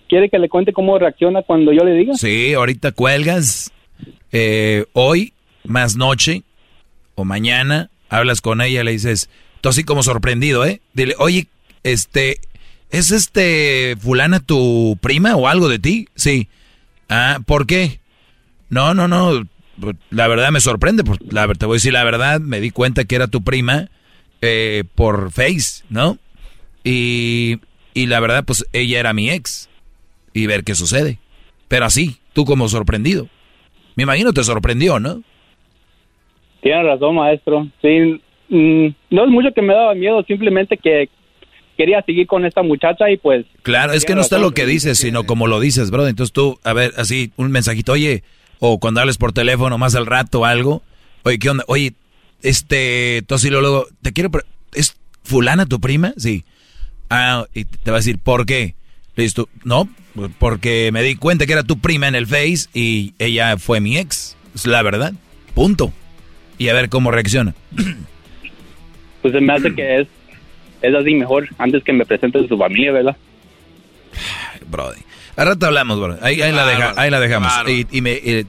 ¿Quiere 0.10 0.30
que 0.30 0.38
le 0.40 0.50
cuente 0.50 0.74
cómo 0.74 1.00
reacciona 1.00 1.42
cuando 1.42 1.72
yo 1.72 1.86
le 1.86 1.94
diga? 1.94 2.16
Sí, 2.16 2.54
ahorita 2.54 2.92
cuelgas. 2.92 3.72
Eh, 4.34 4.86
hoy, 4.92 5.34
más 5.64 5.96
noche 5.96 6.44
o 7.16 7.24
mañana, 7.24 7.90
hablas 8.10 8.42
con 8.42 8.60
ella, 8.60 8.84
le 8.84 8.92
dices, 8.92 9.30
tú 9.62 9.70
así 9.70 9.86
como 9.86 10.04
sorprendido, 10.04 10.66
¿eh? 10.66 10.82
Dile, 10.94 11.16
oye, 11.18 11.48
este, 11.84 12.42
¿es 12.90 13.12
este 13.12 13.96
fulana 14.02 14.42
tu 14.42 14.98
prima 15.00 15.38
o 15.38 15.48
algo 15.48 15.70
de 15.70 15.80
ti? 15.80 16.10
Sí. 16.16 16.50
Ah, 17.08 17.40
¿por 17.46 17.68
qué? 17.68 18.02
No, 18.70 18.94
no, 18.94 19.08
no, 19.08 19.48
la 20.10 20.28
verdad 20.28 20.52
me 20.52 20.60
sorprende, 20.60 21.04
la, 21.30 21.48
te 21.54 21.66
voy 21.66 21.76
a 21.76 21.78
decir 21.78 21.94
la 21.94 22.04
verdad, 22.04 22.42
me 22.42 22.60
di 22.60 22.72
cuenta 22.72 23.06
que 23.06 23.16
era 23.16 23.28
tu 23.28 23.44
prima 23.44 23.90
eh, 24.42 24.84
por 24.96 25.32
Face, 25.32 25.84
¿no? 25.90 26.18
Y, 26.84 27.60
y 27.94 28.06
la 28.08 28.20
verdad, 28.20 28.44
pues 28.46 28.66
ella 28.74 29.00
era 29.00 29.14
mi 29.14 29.30
ex. 29.30 29.70
Y 30.34 30.48
ver 30.48 30.64
qué 30.64 30.76
sucede. 30.76 31.18
Pero 31.68 31.86
así, 31.86 32.18
tú 32.34 32.46
como 32.46 32.70
sorprendido. 32.70 33.28
Me 33.96 34.04
imagino 34.04 34.32
te 34.32 34.44
sorprendió, 34.44 35.00
¿no? 35.00 35.22
Tienes 36.62 36.86
razón, 36.86 37.16
maestro. 37.16 37.68
Sí, 37.82 38.22
mm, 38.50 38.88
no 39.10 39.26
es 39.26 39.30
mucho 39.30 39.54
que 39.54 39.62
me 39.62 39.74
daba 39.74 39.96
miedo, 39.96 40.24
simplemente 40.24 40.78
que 40.78 41.10
quería 41.78 42.02
seguir 42.04 42.28
con 42.28 42.46
esta 42.46 42.62
muchacha 42.62 43.10
y 43.10 43.18
pues... 43.18 43.46
Claro, 43.62 43.94
es 43.94 44.04
que 44.04 44.14
no 44.14 44.22
está 44.22 44.38
lo 44.38 44.52
que 44.52 44.66
dices, 44.66 44.98
sino 44.98 45.24
como 45.24 45.48
lo 45.48 45.60
dices, 45.60 45.92
bro. 45.92 46.08
Entonces 46.08 46.34
tú, 46.34 46.60
a 46.64 46.74
ver, 46.74 46.92
así, 46.98 47.32
un 47.38 47.52
mensajito, 47.52 47.94
oye, 47.94 48.24
o 48.60 48.80
cuando 48.80 49.00
hables 49.00 49.18
por 49.18 49.32
teléfono 49.32 49.78
más 49.78 49.96
al 49.96 50.06
rato 50.06 50.44
algo, 50.44 50.82
oye, 51.24 51.40
¿qué 51.40 51.50
onda? 51.50 51.64
Oye, 51.68 51.94
este, 52.42 53.24
luego, 53.50 53.88
te 54.02 54.14
quiero, 54.14 54.30
¿es 54.74 54.96
fulana 55.24 55.66
tu 55.66 55.80
prima? 55.80 56.14
Sí. 56.18 56.46
Ah, 57.10 57.46
y 57.54 57.66
te 57.66 57.92
va 57.92 57.98
a 57.98 58.00
decir, 58.00 58.20
¿por 58.20 58.46
qué? 58.46 58.76
Listo, 59.16 59.50
no, 59.64 59.90
porque 60.38 60.92
me 60.94 61.04
di 61.04 61.16
cuenta 61.16 61.46
que 61.46 61.54
era 61.54 61.64
tu 61.64 61.80
prima 61.80 62.08
en 62.08 62.16
el 62.16 62.28
Face 62.28 62.68
y 62.74 63.14
ella 63.20 63.58
fue 63.58 63.80
mi 63.80 63.98
ex, 63.98 64.38
es 64.56 64.66
la 64.66 64.82
verdad, 64.82 65.14
punto. 65.54 65.92
Y 66.58 66.70
a 66.70 66.74
ver 66.74 66.90
cómo 66.90 67.12
reacciona. 67.12 67.54
Pues 69.22 69.34
se 69.34 69.42
me 69.42 69.52
hace 69.52 69.76
que 69.76 70.00
es, 70.00 70.08
es 70.82 70.96
así 70.96 71.14
mejor, 71.14 71.50
antes 71.58 71.84
que 71.84 71.92
me 71.92 72.06
presente 72.06 72.48
su 72.48 72.58
familia, 72.58 72.94
¿verdad? 72.94 73.18
Brody. 74.70 75.02
Al 75.40 75.48
rato 75.48 75.68
hablamos, 75.68 76.00
bro. 76.02 76.18
Ahí, 76.22 76.36
la, 76.36 76.66
deja, 76.66 76.94
ahí 76.98 77.10
la 77.10 77.20
dejamos. 77.22 77.52
Y, 77.66 77.86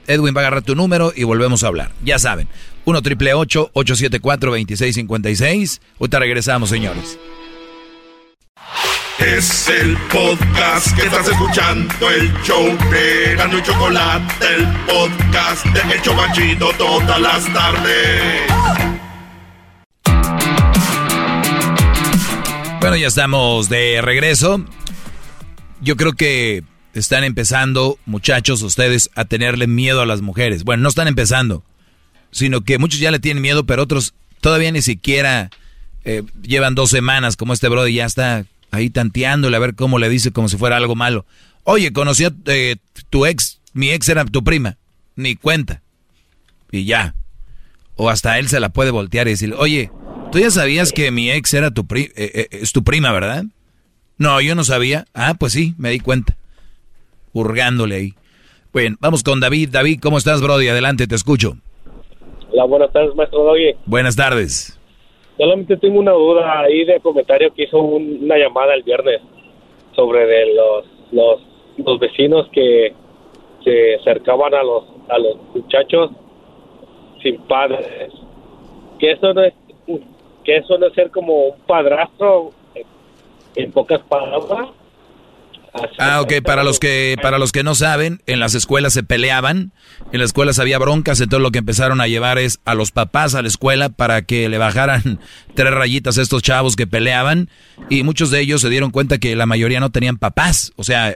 Edwin 0.07 0.35
va 0.35 0.41
a 0.41 0.43
agarrar 0.43 0.61
tu 0.61 0.75
número 0.75 1.13
y 1.15 1.23
volvemos 1.23 1.63
a 1.63 1.67
hablar. 1.67 1.91
Ya 2.03 2.19
saben. 2.19 2.49
1 2.85 3.01
triple 3.01 3.33
874 3.33 4.51
2656. 4.51 5.81
Ahorita 5.99 6.19
regresamos, 6.19 6.69
señores. 6.69 7.17
Es 9.19 9.69
el 9.69 9.95
podcast 10.11 10.95
que 10.95 11.03
estás 11.03 11.27
escuchando, 11.27 12.09
el 12.09 12.33
show 12.41 12.65
de 12.89 13.35
Gano 13.35 13.59
y 13.59 13.61
Chocolate, 13.61 14.45
el 14.55 14.67
podcast 14.87 15.63
de 15.67 15.95
Hecho 15.95 16.15
Machito 16.15 16.71
todas 16.73 17.21
las 17.21 17.53
tardes. 17.53 18.41
Bueno, 22.79 22.95
ya 22.95 23.07
estamos 23.07 23.69
de 23.69 24.01
regreso. 24.01 24.65
Yo 25.81 25.95
creo 25.97 26.13
que 26.13 26.63
están 26.95 27.23
empezando, 27.23 27.99
muchachos, 28.07 28.63
ustedes, 28.63 29.11
a 29.13 29.25
tenerle 29.25 29.67
miedo 29.67 30.01
a 30.01 30.07
las 30.07 30.21
mujeres. 30.21 30.63
Bueno, 30.63 30.81
no 30.81 30.89
están 30.89 31.07
empezando 31.07 31.63
sino 32.31 32.61
que 32.61 32.77
muchos 32.77 32.99
ya 32.99 33.11
le 33.11 33.19
tienen 33.19 33.41
miedo, 33.41 33.65
pero 33.65 33.83
otros 33.83 34.13
todavía 34.39 34.71
ni 34.71 34.81
siquiera 34.81 35.49
eh, 36.03 36.23
llevan 36.41 36.75
dos 36.75 36.89
semanas 36.89 37.37
como 37.37 37.53
este 37.53 37.69
brother 37.69 37.93
ya 37.93 38.05
está 38.05 38.45
ahí 38.71 38.89
tanteándole 38.89 39.55
a 39.55 39.59
ver 39.59 39.75
cómo 39.75 39.99
le 39.99 40.09
dice 40.09 40.31
como 40.31 40.49
si 40.49 40.57
fuera 40.57 40.77
algo 40.77 40.95
malo. 40.95 41.25
Oye, 41.63 41.93
conocí 41.93 42.25
a 42.25 42.33
eh, 42.45 42.77
tu 43.09 43.25
ex, 43.25 43.59
mi 43.73 43.91
ex 43.91 44.09
era 44.09 44.25
tu 44.25 44.43
prima, 44.43 44.77
ni 45.15 45.35
cuenta. 45.35 45.81
Y 46.71 46.85
ya. 46.85 47.13
O 47.95 48.09
hasta 48.09 48.39
él 48.39 48.47
se 48.47 48.59
la 48.59 48.69
puede 48.69 48.91
voltear 48.91 49.27
y 49.27 49.31
decir, 49.31 49.53
oye, 49.57 49.91
tú 50.31 50.39
ya 50.39 50.49
sabías 50.49 50.91
que 50.91 51.11
mi 51.11 51.29
ex 51.29 51.53
era 51.53 51.69
tu 51.69 51.85
pri 51.85 52.11
eh, 52.15 52.47
es 52.51 52.71
tu 52.71 52.83
prima, 52.83 53.11
¿verdad? 53.11 53.45
No, 54.17 54.39
yo 54.39 54.55
no 54.55 54.63
sabía. 54.63 55.05
Ah, 55.13 55.33
pues 55.33 55.53
sí, 55.53 55.75
me 55.77 55.89
di 55.89 55.99
cuenta. 55.99 56.37
Hurgándole 57.33 57.95
ahí. 57.95 58.13
Bueno, 58.71 58.97
vamos 58.99 59.23
con 59.23 59.39
David. 59.39 59.69
David, 59.69 59.99
¿cómo 59.99 60.17
estás, 60.17 60.41
Brody? 60.41 60.67
Adelante, 60.67 61.07
te 61.07 61.15
escucho. 61.15 61.57
Hola, 62.51 62.65
buenas 62.65 62.91
tardes, 62.91 63.15
maestro 63.15 63.43
Doggy. 63.43 63.75
Buenas 63.85 64.15
tardes. 64.15 64.77
Solamente 65.37 65.77
tengo 65.77 65.99
una 65.99 66.11
duda 66.11 66.59
ahí 66.59 66.83
de 66.83 66.99
comentario 66.99 67.53
que 67.53 67.63
hizo 67.63 67.79
una 67.79 68.37
llamada 68.37 68.73
el 68.73 68.83
viernes 68.83 69.21
sobre 69.95 70.25
de 70.25 70.53
los, 70.53 70.85
los, 71.11 71.41
los 71.77 71.99
vecinos 71.99 72.49
que 72.51 72.93
se 73.63 73.95
acercaban 73.95 74.53
a 74.53 74.63
los, 74.63 74.83
a 75.07 75.17
los 75.17 75.37
muchachos 75.55 76.11
sin 77.23 77.41
padres. 77.43 78.11
Que 78.99 79.11
eso 79.11 79.33
no 79.33 79.43
es, 79.43 79.53
que 80.43 80.57
eso 80.57 80.77
no 80.77 80.87
es 80.87 80.93
ser 80.93 81.09
como 81.09 81.47
un 81.47 81.59
padrastro 81.65 82.51
en 83.55 83.71
pocas 83.71 84.01
palabras. 84.01 84.69
Ah, 85.97 86.21
ok, 86.21 86.41
para 86.43 86.63
los 86.63 86.79
que 86.79 87.15
para 87.21 87.39
los 87.39 87.51
que 87.51 87.63
no 87.63 87.75
saben, 87.75 88.21
en 88.25 88.39
las 88.39 88.55
escuelas 88.55 88.93
se 88.93 89.03
peleaban, 89.03 89.71
en 90.11 90.19
las 90.19 90.29
escuelas 90.29 90.59
había 90.59 90.77
broncas, 90.79 91.21
entonces 91.21 91.43
lo 91.43 91.51
que 91.51 91.59
empezaron 91.59 92.01
a 92.01 92.07
llevar 92.07 92.39
es 92.39 92.59
a 92.65 92.75
los 92.75 92.91
papás 92.91 93.35
a 93.35 93.41
la 93.41 93.47
escuela 93.47 93.89
para 93.89 94.21
que 94.23 94.49
le 94.49 94.57
bajaran 94.57 95.19
tres 95.55 95.73
rayitas 95.73 96.17
a 96.17 96.21
estos 96.21 96.43
chavos 96.43 96.75
que 96.75 96.87
peleaban 96.87 97.49
y 97.89 98.03
muchos 98.03 98.31
de 98.31 98.41
ellos 98.41 98.61
se 98.61 98.69
dieron 98.69 98.91
cuenta 98.91 99.17
que 99.17 99.35
la 99.35 99.45
mayoría 99.45 99.79
no 99.79 99.91
tenían 99.91 100.17
papás, 100.17 100.73
o 100.75 100.83
sea, 100.83 101.15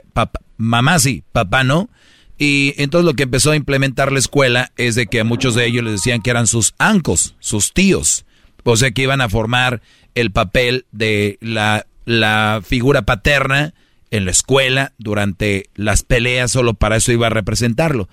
mamá 0.56 0.98
sí, 0.98 1.22
papá 1.32 1.62
no. 1.64 1.90
Y 2.38 2.74
entonces 2.76 3.06
lo 3.06 3.14
que 3.14 3.22
empezó 3.22 3.52
a 3.52 3.56
implementar 3.56 4.12
la 4.12 4.18
escuela 4.18 4.70
es 4.76 4.94
de 4.94 5.06
que 5.06 5.20
a 5.20 5.24
muchos 5.24 5.54
de 5.54 5.66
ellos 5.66 5.84
les 5.84 5.94
decían 5.94 6.20
que 6.20 6.30
eran 6.30 6.46
sus 6.46 6.74
ancos, 6.78 7.34
sus 7.40 7.72
tíos, 7.72 8.26
o 8.62 8.76
sea 8.76 8.90
que 8.90 9.02
iban 9.02 9.20
a 9.20 9.28
formar 9.28 9.80
el 10.14 10.32
papel 10.32 10.86
de 10.92 11.38
la, 11.40 11.86
la 12.04 12.62
figura 12.64 13.02
paterna 13.02 13.74
en 14.16 14.24
la 14.24 14.30
escuela, 14.30 14.92
durante 14.98 15.64
las 15.74 16.02
peleas, 16.02 16.50
solo 16.50 16.74
para 16.74 16.96
eso 16.96 17.12
iba 17.12 17.26
a 17.26 17.30
representarlo. 17.30 18.08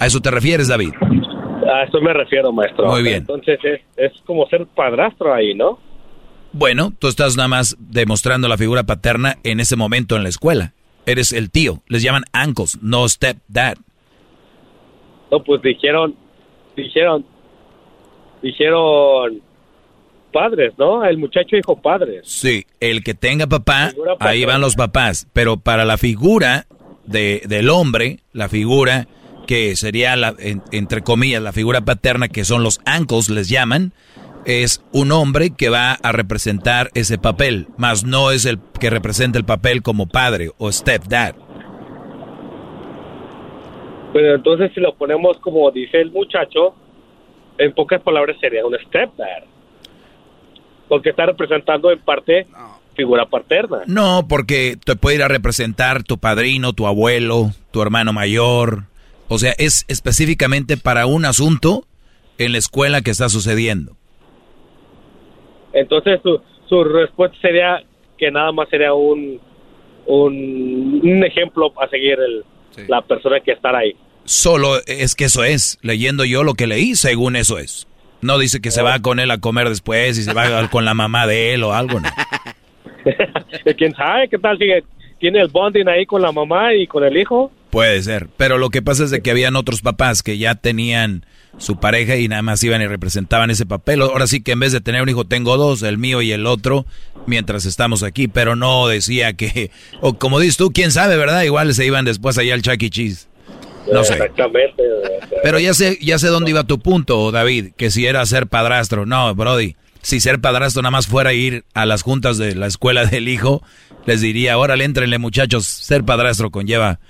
¿A 0.00 0.06
eso 0.06 0.20
te 0.20 0.30
refieres, 0.30 0.68
David? 0.68 0.92
A 1.00 1.84
eso 1.84 2.00
me 2.00 2.12
refiero, 2.12 2.52
maestro. 2.52 2.86
Muy 2.86 3.02
bien. 3.02 3.18
Entonces 3.18 3.58
es, 3.96 4.12
como 4.24 4.46
ser 4.48 4.66
padrastro 4.66 5.32
ahí, 5.32 5.54
¿no? 5.54 5.78
Bueno, 6.52 6.92
tú 6.98 7.08
estás 7.08 7.36
nada 7.36 7.48
más 7.48 7.76
demostrando 7.78 8.48
la 8.48 8.58
figura 8.58 8.82
paterna 8.82 9.36
en 9.42 9.60
ese 9.60 9.76
momento 9.76 10.16
en 10.16 10.22
la 10.22 10.28
escuela. 10.28 10.72
Eres 11.06 11.32
el 11.32 11.50
tío. 11.50 11.82
Les 11.88 12.02
llaman 12.02 12.24
uncles, 12.34 12.78
no 12.82 13.08
stepdad. 13.08 13.76
No, 15.30 15.42
pues 15.42 15.62
dijeron, 15.62 16.14
dijeron, 16.76 17.24
dijeron 18.42 19.40
padres, 20.32 20.72
¿no? 20.78 21.04
El 21.04 21.18
muchacho 21.18 21.54
dijo 21.56 21.76
padres. 21.80 22.22
Sí, 22.24 22.64
el 22.80 23.04
que 23.04 23.14
tenga 23.14 23.46
papá, 23.46 23.92
ahí 24.18 24.44
van 24.44 24.60
los 24.60 24.74
papás. 24.74 25.28
Pero 25.32 25.58
para 25.58 25.84
la 25.84 25.98
figura 25.98 26.66
de, 27.06 27.42
del 27.46 27.68
hombre, 27.70 28.20
la 28.32 28.48
figura 28.48 29.06
que 29.46 29.76
sería, 29.76 30.16
la, 30.16 30.34
en- 30.38 30.62
entre 30.72 31.02
comillas, 31.02 31.42
la 31.42 31.52
figura 31.52 31.82
paterna, 31.82 32.28
que 32.28 32.44
son 32.44 32.62
los 32.62 32.80
uncles, 32.98 33.28
les 33.28 33.48
llaman, 33.48 33.92
es 34.44 34.82
un 34.92 35.12
hombre 35.12 35.50
que 35.56 35.68
va 35.68 35.92
a 35.92 36.10
representar 36.12 36.90
ese 36.94 37.18
papel, 37.18 37.68
más 37.76 38.04
no 38.04 38.30
es 38.32 38.44
el 38.44 38.58
que 38.80 38.90
representa 38.90 39.38
el 39.38 39.44
papel 39.44 39.82
como 39.82 40.06
padre 40.08 40.50
o 40.58 40.72
stepdad. 40.72 41.36
Pero 44.12 44.34
entonces 44.34 44.70
si 44.74 44.80
lo 44.80 44.94
ponemos 44.94 45.38
como 45.38 45.70
dice 45.70 46.00
el 46.00 46.10
muchacho, 46.10 46.74
en 47.58 47.72
pocas 47.72 48.00
palabras 48.02 48.36
sería 48.40 48.64
un 48.66 48.74
stepdad. 48.88 49.44
Porque 50.92 51.08
está 51.08 51.24
representando 51.24 51.90
en 51.90 52.00
parte 52.00 52.46
figura 52.94 53.24
paterna. 53.24 53.78
No, 53.86 54.26
porque 54.28 54.76
te 54.84 54.94
puede 54.94 55.16
ir 55.16 55.22
a 55.22 55.28
representar 55.28 56.02
tu 56.02 56.18
padrino, 56.18 56.74
tu 56.74 56.86
abuelo, 56.86 57.52
tu 57.70 57.80
hermano 57.80 58.12
mayor. 58.12 58.82
O 59.28 59.38
sea, 59.38 59.54
es 59.56 59.86
específicamente 59.88 60.76
para 60.76 61.06
un 61.06 61.24
asunto 61.24 61.86
en 62.36 62.52
la 62.52 62.58
escuela 62.58 63.00
que 63.00 63.10
está 63.10 63.30
sucediendo. 63.30 63.96
Entonces 65.72 66.20
su, 66.22 66.42
su 66.68 66.84
respuesta 66.84 67.38
sería 67.40 67.82
que 68.18 68.30
nada 68.30 68.52
más 68.52 68.68
sería 68.68 68.92
un, 68.92 69.40
un, 70.04 71.00
un 71.02 71.24
ejemplo 71.24 71.72
a 71.80 71.88
seguir 71.88 72.18
el, 72.20 72.44
la 72.86 73.00
persona 73.00 73.40
que 73.40 73.52
estará 73.52 73.78
ahí. 73.78 73.96
Solo 74.24 74.76
es 74.86 75.14
que 75.14 75.24
eso 75.24 75.42
es. 75.42 75.78
Leyendo 75.80 76.26
yo 76.26 76.44
lo 76.44 76.52
que 76.52 76.66
leí, 76.66 76.96
según 76.96 77.34
eso 77.36 77.58
es. 77.58 77.88
No 78.22 78.38
dice 78.38 78.60
que 78.60 78.70
se 78.70 78.82
va 78.82 79.00
con 79.00 79.20
él 79.20 79.30
a 79.30 79.38
comer 79.38 79.68
después 79.68 80.16
y 80.18 80.22
se 80.22 80.32
va 80.32 80.68
con 80.70 80.84
la 80.84 80.94
mamá 80.94 81.26
de 81.26 81.54
él 81.54 81.64
o 81.64 81.74
algo, 81.74 82.00
¿no? 82.00 82.08
¿Quién 83.76 83.94
sabe 83.94 84.28
qué 84.28 84.38
tal 84.38 84.56
si 84.58 84.66
tiene 85.18 85.40
el 85.40 85.48
bonding 85.48 85.88
ahí 85.88 86.06
con 86.06 86.22
la 86.22 86.32
mamá 86.32 86.72
y 86.74 86.86
con 86.86 87.04
el 87.04 87.16
hijo? 87.16 87.52
Puede 87.70 88.02
ser. 88.02 88.28
Pero 88.36 88.58
lo 88.58 88.70
que 88.70 88.82
pasa 88.82 89.04
es 89.04 89.10
de 89.10 89.22
que 89.22 89.30
habían 89.30 89.56
otros 89.56 89.82
papás 89.82 90.22
que 90.22 90.38
ya 90.38 90.54
tenían 90.54 91.24
su 91.58 91.76
pareja 91.76 92.16
y 92.16 92.28
nada 92.28 92.42
más 92.42 92.62
iban 92.62 92.82
y 92.82 92.86
representaban 92.86 93.50
ese 93.50 93.66
papel. 93.66 94.02
Ahora 94.02 94.26
sí 94.26 94.42
que 94.42 94.52
en 94.52 94.60
vez 94.60 94.72
de 94.72 94.80
tener 94.80 95.02
un 95.02 95.08
hijo 95.08 95.24
tengo 95.24 95.56
dos, 95.56 95.82
el 95.82 95.98
mío 95.98 96.22
y 96.22 96.32
el 96.32 96.46
otro, 96.46 96.86
mientras 97.26 97.66
estamos 97.66 98.02
aquí. 98.02 98.28
Pero 98.28 98.56
no 98.56 98.86
decía 98.88 99.32
que, 99.34 99.70
o 100.00 100.14
como 100.14 100.38
dices 100.38 100.56
tú, 100.56 100.70
quién 100.72 100.90
sabe, 100.90 101.16
¿verdad? 101.16 101.42
Igual 101.42 101.74
se 101.74 101.86
iban 101.86 102.04
después 102.04 102.38
allá 102.38 102.54
al 102.54 102.62
Chuck 102.62 102.82
E. 102.82 102.90
Cheese. 102.90 103.28
No 103.90 104.04
sé. 104.04 104.14
Exactamente. 104.14 104.82
Pero 105.42 105.58
ya 105.58 105.74
sé, 105.74 105.98
ya 106.00 106.18
sé 106.18 106.28
dónde 106.28 106.50
iba 106.50 106.64
tu 106.64 106.78
punto, 106.78 107.30
David, 107.30 107.72
que 107.76 107.90
si 107.90 108.06
era 108.06 108.24
ser 108.26 108.46
padrastro. 108.46 109.06
No, 109.06 109.34
Brody, 109.34 109.76
si 110.02 110.20
ser 110.20 110.40
padrastro 110.40 110.82
nada 110.82 110.90
más 110.92 111.06
fuera 111.06 111.32
ir 111.32 111.64
a 111.74 111.86
las 111.86 112.02
juntas 112.02 112.38
de 112.38 112.54
la 112.54 112.66
escuela 112.66 113.04
del 113.10 113.28
hijo, 113.28 113.62
les 114.06 114.20
diría, 114.20 114.58
órale, 114.58 114.84
entrenle 114.84 115.18
muchachos, 115.18 115.66
ser 115.66 116.04
padrastro 116.04 116.50
conlleva 116.50 117.00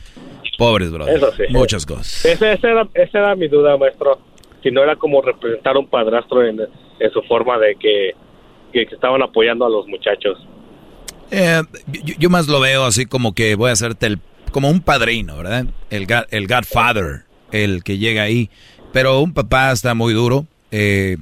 pobres, 0.58 0.92
Brody. 0.92 1.12
Eso 1.12 1.32
sí. 1.32 1.44
Muchas 1.50 1.84
cosas. 1.84 2.24
Esa, 2.24 2.52
esa 2.52 2.70
era, 2.70 2.88
esa 2.94 3.18
era 3.18 3.34
mi 3.34 3.48
duda, 3.48 3.76
maestro. 3.76 4.18
Si 4.62 4.70
no 4.70 4.82
era 4.82 4.94
como 4.96 5.20
representar 5.20 5.76
un 5.76 5.88
padrastro 5.88 6.46
en, 6.46 6.60
en 6.60 7.10
su 7.12 7.20
forma 7.22 7.58
de 7.58 7.74
que, 7.74 8.12
que, 8.72 8.86
que 8.86 8.94
estaban 8.94 9.22
apoyando 9.22 9.66
a 9.66 9.70
los 9.70 9.86
muchachos. 9.88 10.38
Eh, 11.32 11.62
yo, 11.88 12.14
yo 12.18 12.30
más 12.30 12.46
lo 12.46 12.60
veo 12.60 12.84
así 12.84 13.06
como 13.06 13.34
que 13.34 13.54
voy 13.56 13.70
a 13.70 13.72
hacerte 13.72 14.06
el, 14.06 14.20
como 14.52 14.70
un 14.70 14.80
padrino, 14.80 15.36
¿verdad? 15.36 15.66
El, 15.90 16.06
ga- 16.06 16.26
el 16.30 16.46
Godfather, 16.46 17.22
el 17.50 17.82
que 17.82 17.98
llega 17.98 18.22
ahí. 18.22 18.48
Pero 18.92 19.20
un 19.20 19.32
papá 19.32 19.72
está 19.72 19.94
muy 19.94 20.12
duro, 20.14 20.46
eh, 20.70 21.16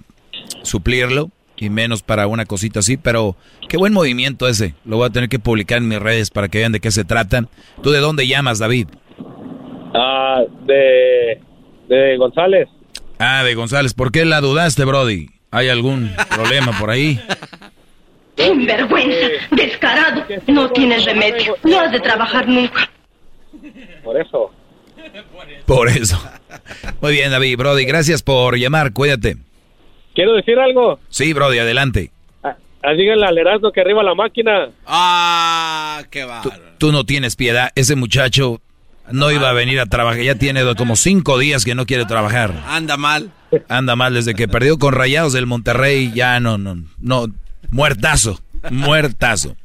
suplirlo, 0.63 1.31
y 1.57 1.71
menos 1.71 2.03
para 2.03 2.27
una 2.27 2.47
cosita 2.47 2.81
así, 2.81 2.97
pero 2.97 3.37
qué 3.69 3.77
buen 3.77 3.93
movimiento 3.93 4.49
ese. 4.49 4.75
Lo 4.85 4.97
voy 4.97 5.07
a 5.07 5.11
tener 5.11 5.29
que 5.29 5.39
publicar 5.39 5.79
en 5.79 5.89
mis 5.89 5.99
redes 6.01 6.31
para 6.31 6.49
que 6.49 6.59
vean 6.59 6.73
de 6.73 6.81
qué 6.81 6.91
se 6.91 7.05
trata. 7.05 7.45
¿Tú 7.83 7.91
de 7.91 7.99
dónde 8.01 8.27
llamas, 8.27 8.59
David? 8.59 8.89
Ah, 9.95 10.41
de, 10.67 11.41
de 11.89 12.17
González. 12.17 12.69
Ah, 13.19 13.43
de 13.45 13.55
González. 13.55 13.93
¿Por 13.95 14.11
qué 14.11 14.25
la 14.25 14.41
dudaste, 14.41 14.85
Brody? 14.85 15.29
¿Hay 15.51 15.69
algún 15.69 16.11
problema 16.35 16.77
por 16.79 16.91
ahí? 16.91 17.21
Sinvergüenza, 18.37 19.27
descarado, 19.51 20.25
no 20.47 20.71
tienes 20.71 21.05
remedio, 21.05 21.57
no 21.65 21.79
has 21.81 21.93
de 21.93 22.01
trabajar 22.01 22.49
nunca. 22.49 22.89
Por 24.03 24.21
eso. 24.21 24.51
Por 25.67 25.89
eso. 25.89 26.21
Muy 27.01 27.13
bien, 27.13 27.31
David, 27.31 27.57
Brody, 27.57 27.85
gracias 27.85 28.23
por 28.23 28.57
llamar, 28.57 28.93
cuídate. 28.93 29.37
Quiero 30.15 30.35
decir 30.35 30.59
algo. 30.59 30.99
Sí, 31.09 31.33
Brody, 31.33 31.59
adelante. 31.59 32.11
Ah, 32.43 32.57
ah, 32.83 32.93
díganle 32.93 33.27
al 33.27 33.39
Erasmo 33.39 33.73
que 33.73 33.81
arriba 33.81 34.03
la 34.03 34.15
máquina. 34.15 34.71
Ah, 34.87 36.03
qué 36.11 36.25
va. 36.25 36.43
Tú 36.79 36.93
no 36.93 37.05
tienes 37.05 37.37
piedad. 37.37 37.71
Ese 37.75 37.97
muchacho 37.97 38.61
no 39.11 39.31
iba 39.31 39.49
a 39.49 39.53
venir 39.53 39.81
a 39.81 39.87
trabajar. 39.87 40.23
Ya 40.23 40.35
tiene 40.35 40.63
como 40.77 40.97
cinco 40.97 41.39
días 41.39 41.65
que 41.65 41.75
no 41.75 41.87
quiere 41.87 42.05
trabajar. 42.05 42.53
Anda 42.67 42.97
mal. 42.97 43.33
Anda 43.69 43.97
mal 43.97 44.15
desde 44.15 44.35
que 44.35 44.49
perdió 44.49 44.79
con 44.79 44.95
Rayados 44.95 45.33
del 45.33 45.47
Monterrey. 45.47 46.13
Ya 46.15 46.41
no, 46.41 46.59
no, 46.59 46.77
no. 46.99 47.27
Muertazo. 47.71 48.41
Muertazo. 48.71 49.57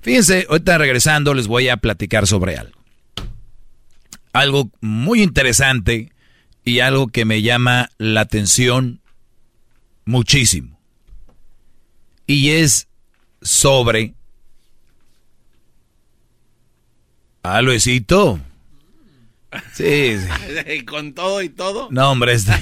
Fíjense, 0.00 0.46
ahorita 0.48 0.78
regresando 0.78 1.34
les 1.34 1.48
voy 1.48 1.68
a 1.68 1.76
platicar 1.78 2.26
sobre 2.26 2.56
algo. 2.56 2.75
Algo 4.36 4.70
muy 4.82 5.22
interesante 5.22 6.12
y 6.62 6.80
algo 6.80 7.06
que 7.08 7.24
me 7.24 7.40
llama 7.40 7.88
la 7.96 8.20
atención 8.20 9.00
muchísimo. 10.04 10.78
Y 12.26 12.50
es 12.50 12.86
sobre... 13.40 14.12
Ah, 17.42 17.62
Luisito. 17.62 18.38
Sí, 19.72 20.18
sí. 20.18 20.28
Y 20.70 20.80
con 20.84 21.14
todo 21.14 21.40
y 21.40 21.48
todo. 21.48 21.88
No, 21.90 22.10
hombre, 22.10 22.34
este... 22.34 22.52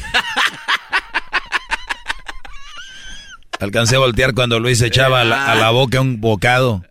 Alcancé 3.59 3.97
a 3.97 3.99
voltear 3.99 4.33
cuando 4.33 4.61
Luis 4.61 4.81
echaba 4.81 5.23
a 5.23 5.25
la, 5.25 5.51
a 5.51 5.57
la 5.57 5.71
boca 5.71 6.01
un 6.01 6.21
bocado. 6.21 6.85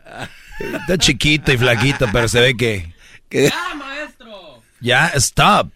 Está 0.60 0.97
chiquito 0.97 1.53
y 1.53 1.57
flaquito, 1.57 2.07
pero 2.11 2.27
se 2.27 2.41
ve 2.41 2.57
que... 2.57 2.93
que- 3.30 3.49
Ya, 4.84 5.07
stop. 5.15 5.72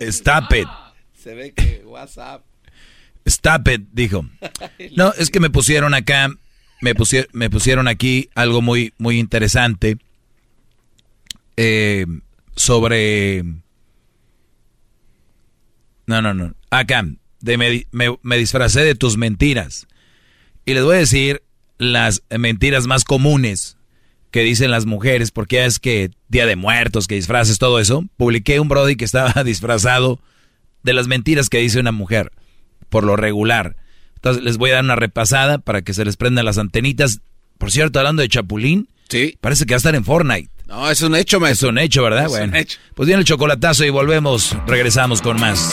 Stop 0.00 0.52
it. 0.54 0.68
Se 1.12 1.34
ve 1.34 1.52
que 1.52 1.82
WhatsApp. 1.84 2.44
Stop 3.26 3.68
it, 3.68 3.82
dijo. 3.92 4.24
No, 4.96 5.12
es 5.18 5.30
que 5.30 5.40
me 5.40 5.50
pusieron 5.50 5.92
acá, 5.92 6.30
me 6.80 6.94
pusieron, 6.94 7.28
me 7.32 7.50
pusieron 7.50 7.88
aquí 7.88 8.30
algo 8.34 8.62
muy, 8.62 8.94
muy 8.98 9.18
interesante 9.18 9.98
eh, 11.56 12.06
sobre... 12.56 13.42
No, 16.06 16.22
no, 16.22 16.32
no. 16.32 16.54
Acá, 16.70 17.04
de 17.40 17.58
me, 17.58 17.86
me- 17.90 18.18
me 18.22 18.38
disfracé 18.38 18.82
de 18.84 18.94
tus 18.94 19.16
mentiras. 19.16 19.86
Y 20.64 20.74
les 20.74 20.84
voy 20.84 20.96
a 20.96 21.00
decir 21.00 21.42
las 21.78 22.22
mentiras 22.30 22.86
más 22.86 23.04
comunes 23.04 23.76
que 24.30 24.42
dicen 24.42 24.70
las 24.70 24.86
mujeres, 24.86 25.30
porque 25.30 25.56
ya 25.56 25.64
es 25.64 25.78
que 25.78 26.10
Día 26.28 26.46
de 26.46 26.56
Muertos, 26.56 27.06
que 27.06 27.14
disfraces, 27.14 27.58
todo 27.58 27.80
eso. 27.80 28.04
Publiqué 28.16 28.60
un 28.60 28.68
Brody 28.68 28.96
que 28.96 29.04
estaba 29.04 29.42
disfrazado 29.44 30.20
de 30.82 30.92
las 30.92 31.06
mentiras 31.06 31.48
que 31.48 31.58
dice 31.58 31.80
una 31.80 31.92
mujer, 31.92 32.32
por 32.88 33.04
lo 33.04 33.16
regular. 33.16 33.76
Entonces 34.16 34.42
les 34.42 34.56
voy 34.56 34.70
a 34.70 34.74
dar 34.74 34.84
una 34.84 34.96
repasada 34.96 35.58
para 35.58 35.82
que 35.82 35.94
se 35.94 36.04
les 36.04 36.16
prendan 36.16 36.44
las 36.44 36.58
antenitas. 36.58 37.20
Por 37.58 37.70
cierto, 37.70 37.98
hablando 37.98 38.22
de 38.22 38.28
Chapulín, 38.28 38.88
sí. 39.08 39.36
parece 39.40 39.64
que 39.64 39.74
va 39.74 39.76
a 39.76 39.78
estar 39.78 39.94
en 39.94 40.04
Fortnite. 40.04 40.50
No, 40.66 40.90
es 40.90 41.00
un 41.00 41.16
hecho, 41.16 41.40
maestro. 41.40 41.68
Es 41.68 41.72
un 41.72 41.78
hecho, 41.78 42.02
¿verdad? 42.02 42.26
Es 42.26 42.32
un 42.32 42.38
bueno, 42.38 42.56
hecho. 42.56 42.78
pues 42.94 43.06
viene 43.06 43.20
el 43.20 43.26
chocolatazo 43.26 43.84
y 43.84 43.90
volvemos, 43.90 44.54
regresamos 44.66 45.22
con 45.22 45.40
más. 45.40 45.70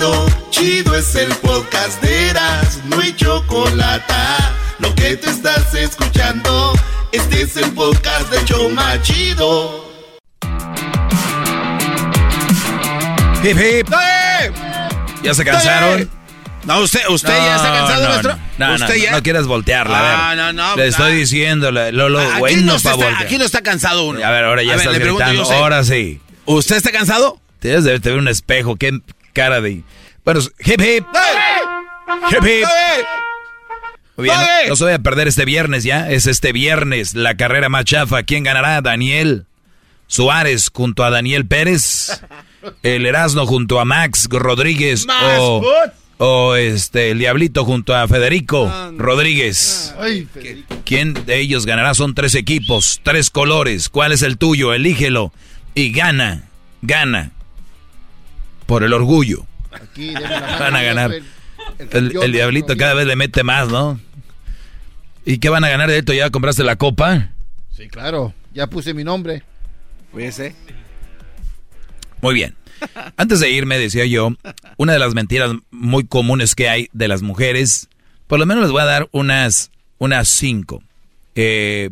Chido, 0.00 0.26
chido 0.48 0.94
es 0.96 1.14
el 1.14 1.28
podcast 1.36 2.00
de 2.02 2.30
Eras, 2.30 2.80
no 2.86 3.00
hay 3.00 3.14
chocolate. 3.14 4.14
Lo 4.78 4.94
que 4.94 5.14
te 5.18 5.28
estás 5.28 5.74
escuchando, 5.74 6.72
este 7.12 7.42
es 7.42 7.54
el 7.58 7.70
podcast 7.72 8.30
de 8.32 8.42
Choma 8.46 8.94
Chido. 9.02 9.84
Hip 13.44 13.58
hip. 13.58 13.88
¿Ya 15.22 15.34
se 15.34 15.44
cansaron? 15.44 16.08
No, 16.64 16.80
usted, 16.80 17.06
usted 17.10 17.28
ya 17.36 17.56
está 17.56 17.70
cansado, 17.70 18.02
no, 18.02 18.08
maestro. 18.08 18.38
No, 18.56 18.68
no, 18.68 18.74
usted 18.76 18.88
no, 18.96 19.02
ya. 19.04 19.10
no 19.12 19.22
quieras 19.22 19.46
voltearla, 19.46 19.98
a 19.98 20.02
ver. 20.02 20.12
Ah, 20.16 20.34
no, 20.34 20.52
no, 20.54 20.76
Le 20.76 20.86
estoy 20.88 21.12
diciendo, 21.14 21.70
lo, 21.72 21.90
lo 22.08 22.20
Aquí 22.20 22.38
bueno 22.38 22.62
no 22.62 22.66
para 22.68 22.76
está- 22.78 22.94
voltear. 22.94 23.22
aquí 23.22 23.36
no 23.36 23.44
está 23.44 23.60
cansado 23.62 24.04
uno. 24.04 24.24
A 24.24 24.30
ver, 24.30 24.44
ahora 24.44 24.62
ya 24.62 24.72
A 24.72 24.76
ver, 24.76 24.80
estás 24.86 24.94
le 24.94 25.00
pregunto 25.00 25.26
gritando. 25.26 25.50
yo. 25.50 25.56
Ahora 25.58 25.84
sí. 25.84 26.22
¿Usted 26.46 26.76
está 26.76 26.90
cansado? 26.90 27.38
Tienes 27.58 27.84
de 27.84 27.98
ver 27.98 28.16
un 28.16 28.28
espejo, 28.28 28.76
qué 28.76 28.98
cara 29.32 29.60
de... 29.60 29.82
Bueno, 30.24 30.40
hip 30.60 30.80
hip. 30.80 31.04
Hip, 32.30 32.44
hip. 32.44 32.66
Muy 34.16 34.24
bien, 34.24 34.36
no, 34.36 34.68
no 34.68 34.76
se 34.76 34.84
voy 34.84 34.92
a 34.92 34.98
perder 34.98 35.28
este 35.28 35.44
viernes 35.44 35.82
ya. 35.84 36.10
Es 36.10 36.26
este 36.26 36.52
viernes 36.52 37.14
la 37.14 37.36
carrera 37.36 37.68
más 37.68 37.84
chafa. 37.84 38.22
¿Quién 38.22 38.44
ganará? 38.44 38.80
Daniel 38.82 39.46
Suárez 40.06 40.70
junto 40.72 41.04
a 41.04 41.10
Daniel 41.10 41.46
Pérez. 41.46 42.22
El 42.82 43.06
Erasmo 43.06 43.46
junto 43.46 43.80
a 43.80 43.86
Max 43.86 44.28
Rodríguez. 44.30 45.06
o, 45.38 45.64
o 46.18 46.54
este, 46.54 47.12
el 47.12 47.18
Diablito 47.18 47.64
junto 47.64 47.94
a 47.96 48.06
Federico 48.08 48.70
Rodríguez. 48.98 49.94
¿Quién 50.84 51.14
de 51.14 51.40
ellos 51.40 51.64
ganará? 51.64 51.94
Son 51.94 52.14
tres 52.14 52.34
equipos, 52.34 53.00
tres 53.02 53.30
colores. 53.30 53.88
¿Cuál 53.88 54.12
es 54.12 54.20
el 54.20 54.36
tuyo? 54.36 54.74
Elígelo. 54.74 55.32
Y 55.74 55.92
gana, 55.92 56.50
gana. 56.82 57.32
Por 58.70 58.84
el 58.84 58.92
orgullo. 58.92 59.44
Aquí, 59.72 60.12
la 60.12 60.56
Van 60.60 60.76
a 60.76 60.82
ganar. 60.82 61.10
El, 61.90 62.32
diablito 62.32 62.76
cada 62.76 62.94
vez 62.94 63.04
le 63.04 63.16
mete 63.16 63.42
más, 63.42 63.68
¿no? 63.68 63.98
¿Y 65.24 65.38
qué 65.38 65.48
van 65.48 65.64
a 65.64 65.68
ganar 65.68 65.90
de 65.90 65.98
esto? 65.98 66.12
¿Ya 66.12 66.30
compraste 66.30 66.62
la 66.62 66.76
copa? 66.76 67.30
Sí, 67.76 67.88
claro. 67.88 68.32
Ya 68.54 68.68
puse 68.68 68.94
mi 68.94 69.02
nombre. 69.02 69.42
Fíjese. 70.14 70.54
Muy 72.20 72.32
bien. 72.32 72.54
Antes 73.16 73.40
de 73.40 73.50
irme, 73.50 73.76
decía 73.76 74.04
yo, 74.04 74.30
una 74.76 74.92
de 74.92 75.00
las 75.00 75.14
mentiras 75.14 75.50
muy 75.72 76.06
comunes 76.06 76.54
que 76.54 76.68
hay 76.68 76.88
de 76.92 77.08
las 77.08 77.22
mujeres, 77.22 77.88
por 78.28 78.38
lo 78.38 78.46
menos 78.46 78.62
les 78.62 78.70
voy 78.70 78.82
a 78.82 78.86
dar 78.86 79.08
unas, 79.10 79.72
unas 79.98 80.28
cinco, 80.28 80.80
eh, 81.34 81.90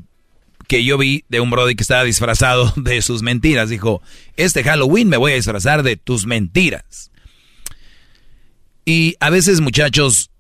que 0.69 0.85
yo 0.85 0.97
vi 0.99 1.25
de 1.29 1.41
un 1.41 1.51
brody 1.51 1.75
que 1.75 1.83
estaba 1.83 2.05
disfrazado 2.05 2.73
de 2.77 3.03
sus 3.03 3.23
mentiras. 3.23 3.69
Dijo, 3.71 4.01
este 4.37 4.63
Halloween 4.63 5.09
me 5.09 5.17
voy 5.17 5.33
a 5.33 5.37
disfrazar 5.37 5.83
de 5.83 5.97
tus 5.97 6.27
mentiras. 6.27 7.11
Y 8.85 9.17
a 9.21 9.31
veces, 9.31 9.61
muchachos, 9.61 10.31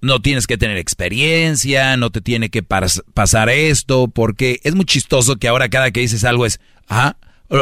no 0.00 0.20
tienes 0.20 0.46
que 0.46 0.58
tener 0.58 0.76
experiencia, 0.78 1.96
no 1.96 2.10
te 2.10 2.20
tiene 2.20 2.50
que 2.50 2.62
pas- 2.66 3.02
pasar 3.14 3.48
esto, 3.48 4.08
porque 4.08 4.60
es 4.64 4.74
muy 4.74 4.84
chistoso 4.84 5.36
que 5.36 5.48
ahora 5.48 5.68
cada 5.68 5.90
que 5.90 6.00
dices 6.00 6.24
algo 6.24 6.44
es, 6.46 6.60
ah, 6.88 7.16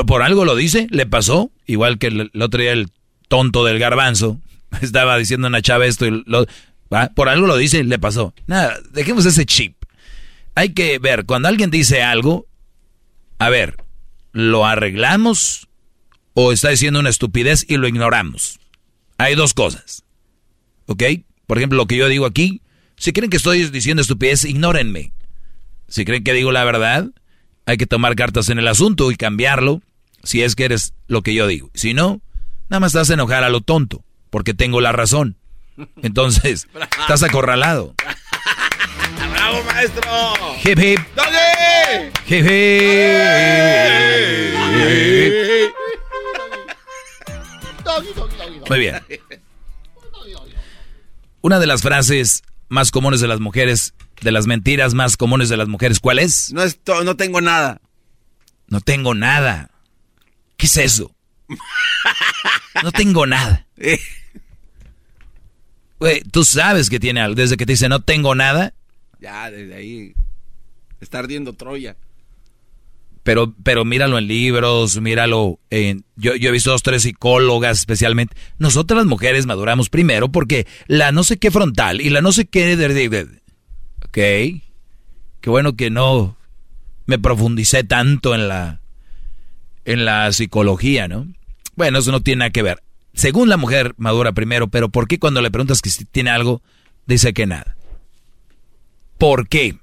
por 0.06 0.22
algo 0.22 0.44
lo 0.44 0.56
dice, 0.56 0.86
le 0.90 1.06
pasó, 1.06 1.50
igual 1.66 1.98
que 1.98 2.06
el, 2.08 2.30
el 2.32 2.42
otro 2.42 2.60
día 2.62 2.72
el 2.72 2.88
tonto 3.28 3.64
del 3.64 3.78
garbanzo 3.78 4.40
estaba 4.80 5.18
diciendo 5.18 5.46
a 5.46 5.50
una 5.50 5.62
chava 5.62 5.86
esto 5.86 6.06
y 6.06 6.22
lo, 6.26 6.46
ah, 6.90 7.10
por 7.14 7.28
algo 7.28 7.46
lo 7.46 7.56
dice, 7.56 7.84
le 7.84 7.98
pasó. 7.98 8.34
Nada, 8.46 8.78
dejemos 8.92 9.26
ese 9.26 9.44
chip. 9.46 9.76
Hay 10.54 10.72
que 10.72 10.98
ver, 10.98 11.24
cuando 11.24 11.48
alguien 11.48 11.70
dice 11.70 12.02
algo, 12.02 12.46
a 13.38 13.48
ver, 13.48 13.76
¿lo 14.32 14.66
arreglamos 14.66 15.68
o 16.34 16.52
está 16.52 16.68
diciendo 16.68 17.00
una 17.00 17.10
estupidez 17.10 17.64
y 17.68 17.76
lo 17.76 17.88
ignoramos? 17.88 18.60
Hay 19.18 19.34
dos 19.34 19.54
cosas. 19.54 20.04
¿Ok? 20.86 21.02
Por 21.46 21.58
ejemplo, 21.58 21.76
lo 21.76 21.86
que 21.86 21.96
yo 21.96 22.08
digo 22.08 22.26
aquí, 22.26 22.60
si 22.96 23.12
creen 23.12 23.30
que 23.30 23.36
estoy 23.36 23.64
diciendo 23.70 24.02
estupidez, 24.02 24.44
ignórenme. 24.44 25.12
Si 25.88 26.04
creen 26.04 26.24
que 26.24 26.32
digo 26.32 26.52
la 26.52 26.64
verdad, 26.64 27.10
hay 27.66 27.76
que 27.76 27.86
tomar 27.86 28.14
cartas 28.14 28.48
en 28.48 28.58
el 28.58 28.68
asunto 28.68 29.10
y 29.10 29.16
cambiarlo 29.16 29.82
si 30.22 30.42
es 30.42 30.54
que 30.54 30.64
eres 30.64 30.94
lo 31.08 31.22
que 31.22 31.34
yo 31.34 31.46
digo. 31.46 31.70
Si 31.74 31.94
no, 31.94 32.20
nada 32.68 32.80
más 32.80 32.94
estás 32.94 33.10
a 33.10 33.14
enojar 33.14 33.44
a 33.44 33.50
lo 33.50 33.60
tonto, 33.60 34.04
porque 34.30 34.54
tengo 34.54 34.80
la 34.80 34.92
razón. 34.92 35.36
Entonces, 36.02 36.68
estás 37.00 37.22
acorralado. 37.22 37.94
¡Bravo, 39.42 39.64
maestro! 39.64 40.34
Hip 40.62 40.78
hip, 40.78 41.00
¡Dale! 41.16 42.12
hip 42.28 42.46
hip. 42.46 43.32
Muy 48.68 48.78
bien. 48.78 49.02
Una 51.40 51.58
de 51.58 51.66
las 51.66 51.82
frases 51.82 52.44
más 52.68 52.92
comunes 52.92 53.20
de 53.20 53.26
las 53.26 53.40
mujeres, 53.40 53.94
de 54.20 54.30
las 54.30 54.46
mentiras 54.46 54.94
más 54.94 55.16
comunes 55.16 55.48
de 55.48 55.56
las 55.56 55.66
mujeres, 55.66 55.98
¿cuál 55.98 56.20
es? 56.20 56.52
No, 56.52 56.62
esto, 56.62 57.02
no 57.02 57.16
tengo 57.16 57.40
nada. 57.40 57.80
No 58.68 58.80
tengo 58.80 59.12
nada. 59.12 59.72
¿Qué 60.56 60.66
es 60.66 60.76
eso? 60.76 61.12
No 62.84 62.92
tengo 62.92 63.26
nada. 63.26 63.66
Güey, 65.98 66.20
tú 66.22 66.44
sabes 66.44 66.90
que 66.90 67.00
tiene 67.00 67.20
algo. 67.20 67.34
Desde 67.36 67.56
que 67.56 67.64
te 67.66 67.72
dice 67.72 67.88
no 67.88 68.02
tengo 68.02 68.34
nada, 68.34 68.74
Ya, 69.22 69.50
desde 69.52 69.74
ahí. 69.74 70.14
Está 71.00 71.20
ardiendo 71.20 71.52
Troya. 71.52 71.96
pero, 73.22 73.54
pero 73.62 73.84
míralo 73.84 74.18
en 74.18 74.26
libros, 74.26 75.00
míralo 75.00 75.60
en... 75.70 76.04
Yo, 76.16 76.34
yo 76.34 76.48
he 76.48 76.52
visto 76.52 76.70
dos, 76.70 76.82
tres 76.82 77.02
psicólogas 77.02 77.78
especialmente. 77.78 78.36
Nosotras 78.58 78.98
las 78.98 79.06
mujeres 79.06 79.46
maduramos 79.46 79.88
primero 79.90 80.30
porque 80.30 80.66
la 80.88 81.12
no 81.12 81.22
sé 81.22 81.38
qué 81.38 81.52
frontal 81.52 82.00
y 82.00 82.10
la 82.10 82.20
no 82.20 82.32
sé 82.32 82.46
qué... 82.46 82.74
Ok. 84.04 84.12
Qué 85.40 85.50
bueno 85.50 85.76
que 85.76 85.90
no 85.90 86.36
me 87.06 87.18
profundicé 87.18 87.84
tanto 87.84 88.34
en 88.34 88.48
la... 88.48 88.80
En 89.84 90.04
la 90.04 90.32
psicología, 90.32 91.08
¿no? 91.08 91.26
Bueno, 91.74 91.98
eso 91.98 92.12
no 92.12 92.22
tiene 92.22 92.40
nada 92.40 92.50
que 92.50 92.62
ver. 92.62 92.82
Según 93.14 93.48
la 93.48 93.56
mujer 93.56 93.94
madura 93.98 94.32
primero, 94.32 94.68
pero 94.68 94.88
¿por 94.88 95.08
qué 95.08 95.18
cuando 95.18 95.42
le 95.42 95.50
preguntas 95.50 95.80
que 95.80 95.90
si 95.90 96.04
tiene 96.04 96.30
algo, 96.30 96.62
dice 97.06 97.32
que 97.32 97.46
nada? 97.46 97.76
¿Por 99.22 99.46
qué? 99.46 99.78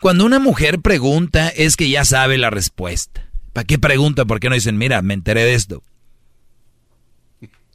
Cuando 0.00 0.24
una 0.24 0.38
mujer 0.38 0.80
pregunta 0.80 1.50
es 1.50 1.76
que 1.76 1.90
ya 1.90 2.06
sabe 2.06 2.38
la 2.38 2.48
respuesta. 2.48 3.28
¿Para 3.52 3.66
qué 3.66 3.78
pregunta? 3.78 4.24
¿Por 4.24 4.40
qué 4.40 4.48
no 4.48 4.54
dicen, 4.54 4.78
mira, 4.78 5.02
me 5.02 5.12
enteré 5.12 5.44
de 5.44 5.52
esto? 5.52 5.82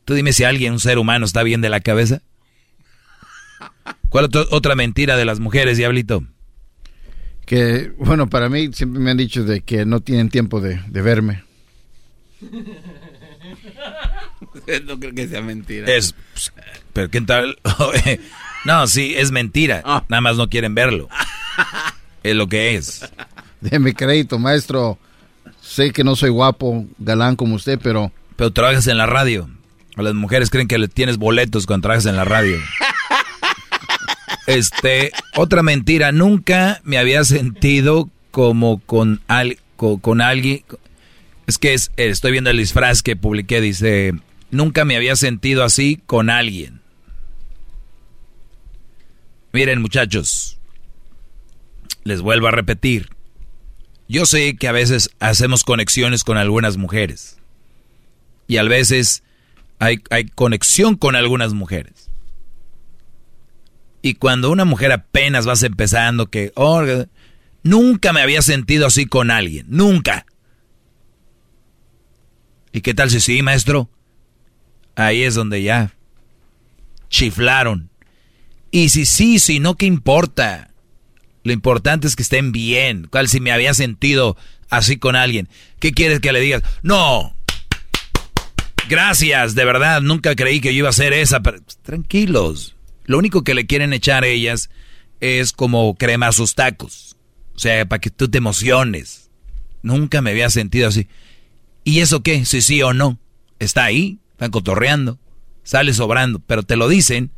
Tú 0.03 0.15
dime 0.15 0.33
si 0.33 0.45
alguien, 0.45 0.73
un 0.73 0.79
ser 0.79 0.97
humano, 0.97 1.27
está 1.27 1.43
bien 1.43 1.61
de 1.61 1.69
la 1.69 1.79
cabeza. 1.79 2.23
¿Cuál 4.09 4.31
otra 4.49 4.73
mentira 4.73 5.15
de 5.15 5.25
las 5.25 5.39
mujeres, 5.39 5.77
diablito? 5.77 6.25
Que, 7.45 7.93
bueno, 7.99 8.31
para 8.31 8.49
mí 8.49 8.73
siempre 8.73 8.99
me 8.99 9.11
han 9.11 9.17
dicho 9.17 9.43
de 9.43 9.61
que 9.61 9.85
no 9.85 9.99
tienen 9.99 10.29
tiempo 10.29 10.59
de, 10.59 10.81
de 10.87 11.01
verme. 11.03 11.43
no 14.87 14.99
creo 14.99 15.13
que 15.13 15.27
sea 15.27 15.43
mentira. 15.43 15.85
Es, 15.85 16.15
pues, 16.33 16.51
pero 16.93 17.11
¿qué 17.11 17.21
tal? 17.21 17.59
no, 18.65 18.87
sí, 18.87 19.13
es 19.15 19.31
mentira. 19.31 19.81
Nada 20.09 20.21
más 20.21 20.37
no 20.37 20.49
quieren 20.49 20.75
verlo. 20.75 21.07
Es 22.23 22.35
lo 22.35 22.47
que 22.49 22.73
es. 22.75 23.07
Deme 23.61 23.93
crédito, 23.93 24.39
maestro. 24.39 24.97
Sé 25.61 25.91
que 25.91 26.03
no 26.03 26.15
soy 26.15 26.31
guapo, 26.31 26.85
galán 26.97 27.35
como 27.35 27.53
usted, 27.53 27.79
pero... 27.81 28.11
Pero 28.35 28.51
trabajas 28.51 28.87
en 28.87 28.97
la 28.97 29.05
radio. 29.05 29.47
Las 29.95 30.15
mujeres 30.15 30.49
creen 30.49 30.67
que 30.67 30.79
le 30.79 30.87
tienes 30.87 31.17
boletos 31.17 31.67
cuando 31.67 31.83
trabajas 31.83 32.07
en 32.07 32.15
la 32.15 32.25
radio. 32.25 32.57
Este, 34.47 35.11
otra 35.35 35.63
mentira, 35.63 36.11
nunca 36.11 36.81
me 36.83 36.97
había 36.97 37.23
sentido 37.23 38.09
como 38.31 38.79
con, 38.79 39.21
al, 39.27 39.57
co- 39.75 39.99
con, 39.99 40.21
alguien. 40.21 40.63
Es 41.47 41.57
que 41.57 41.73
es, 41.73 41.91
eh, 41.97 42.09
estoy 42.09 42.31
viendo 42.31 42.49
el 42.49 42.57
disfraz 42.57 43.01
que 43.01 43.15
publiqué, 43.15 43.61
dice, 43.61 44.13
nunca 44.51 44.85
me 44.85 44.95
había 44.95 45.15
sentido 45.15 45.63
así 45.63 46.01
con 46.05 46.29
alguien. 46.29 46.81
Miren 49.55 49.81
muchachos, 49.81 50.59
les 52.03 52.19
vuelvo 52.19 52.47
a 52.47 52.51
repetir. 52.51 53.07
Yo 54.09 54.25
sé 54.25 54.57
que 54.57 54.67
a 54.67 54.73
veces 54.73 55.11
hacemos 55.21 55.63
conexiones 55.63 56.25
con 56.25 56.37
algunas 56.37 56.75
mujeres. 56.75 57.37
Y 58.47 58.57
a 58.57 58.63
veces 58.63 59.23
hay, 59.79 59.99
conexión 60.35 60.97
con 60.97 61.15
algunas 61.15 61.53
mujeres. 61.53 62.09
Y 64.01 64.15
cuando 64.15 64.51
una 64.51 64.65
mujer 64.65 64.91
apenas 64.91 65.45
vas 65.45 65.63
empezando 65.63 66.25
que, 66.25 66.51
oh, 66.55 66.83
nunca 67.63 68.11
me 68.11 68.19
había 68.19 68.41
sentido 68.41 68.85
así 68.87 69.05
con 69.05 69.31
alguien, 69.31 69.67
nunca. 69.69 70.25
¿Y 72.73 72.81
qué 72.81 72.93
tal 72.93 73.09
si 73.09 73.21
sí, 73.21 73.41
maestro? 73.41 73.89
Ahí 74.97 75.23
es 75.23 75.33
donde 75.33 75.63
ya 75.63 75.93
chiflaron. 77.07 77.94
Y 78.75 78.89
si 78.89 79.05
sí, 79.05 79.39
si 79.39 79.61
no, 79.61 79.75
¿qué 79.75 79.85
importa? 79.85 80.69
Lo 81.43 81.53
importante 81.53 82.07
es 82.07 82.17
que 82.17 82.23
estén 82.23 82.51
bien. 82.51 83.07
¿Cuál 83.09 83.29
si 83.29 83.39
me 83.39 83.53
había 83.53 83.73
sentido 83.73 84.35
así 84.69 84.97
con 84.97 85.15
alguien? 85.15 85.47
¿Qué 85.79 85.93
quieres 85.93 86.19
que 86.19 86.33
le 86.33 86.41
digas? 86.41 86.61
No. 86.83 87.37
Gracias, 88.89 89.55
de 89.55 89.63
verdad, 89.63 90.01
nunca 90.01 90.35
creí 90.35 90.59
que 90.59 90.73
yo 90.73 90.79
iba 90.79 90.89
a 90.89 90.91
ser 90.91 91.13
esa. 91.13 91.39
Pero, 91.39 91.59
tranquilos. 91.83 92.75
Lo 93.05 93.17
único 93.17 93.45
que 93.45 93.53
le 93.53 93.65
quieren 93.65 93.93
echar 93.93 94.25
a 94.25 94.27
ellas 94.27 94.69
es 95.21 95.53
como 95.53 95.95
crema 95.95 96.27
a 96.27 96.33
sus 96.33 96.53
tacos. 96.53 97.15
O 97.55 97.59
sea, 97.59 97.85
para 97.85 98.01
que 98.01 98.09
tú 98.09 98.27
te 98.27 98.39
emociones. 98.39 99.31
Nunca 99.83 100.21
me 100.21 100.31
había 100.31 100.49
sentido 100.49 100.89
así. 100.89 101.07
¿Y 101.85 102.01
eso 102.01 102.23
qué? 102.23 102.43
Si 102.43 102.61
sí 102.61 102.81
o 102.81 102.93
no. 102.93 103.19
Está 103.57 103.85
ahí, 103.85 104.19
están 104.31 104.51
cotorreando, 104.51 105.17
sale 105.63 105.93
sobrando, 105.93 106.41
pero 106.45 106.63
te 106.63 106.75
lo 106.75 106.89
dicen 106.89 107.31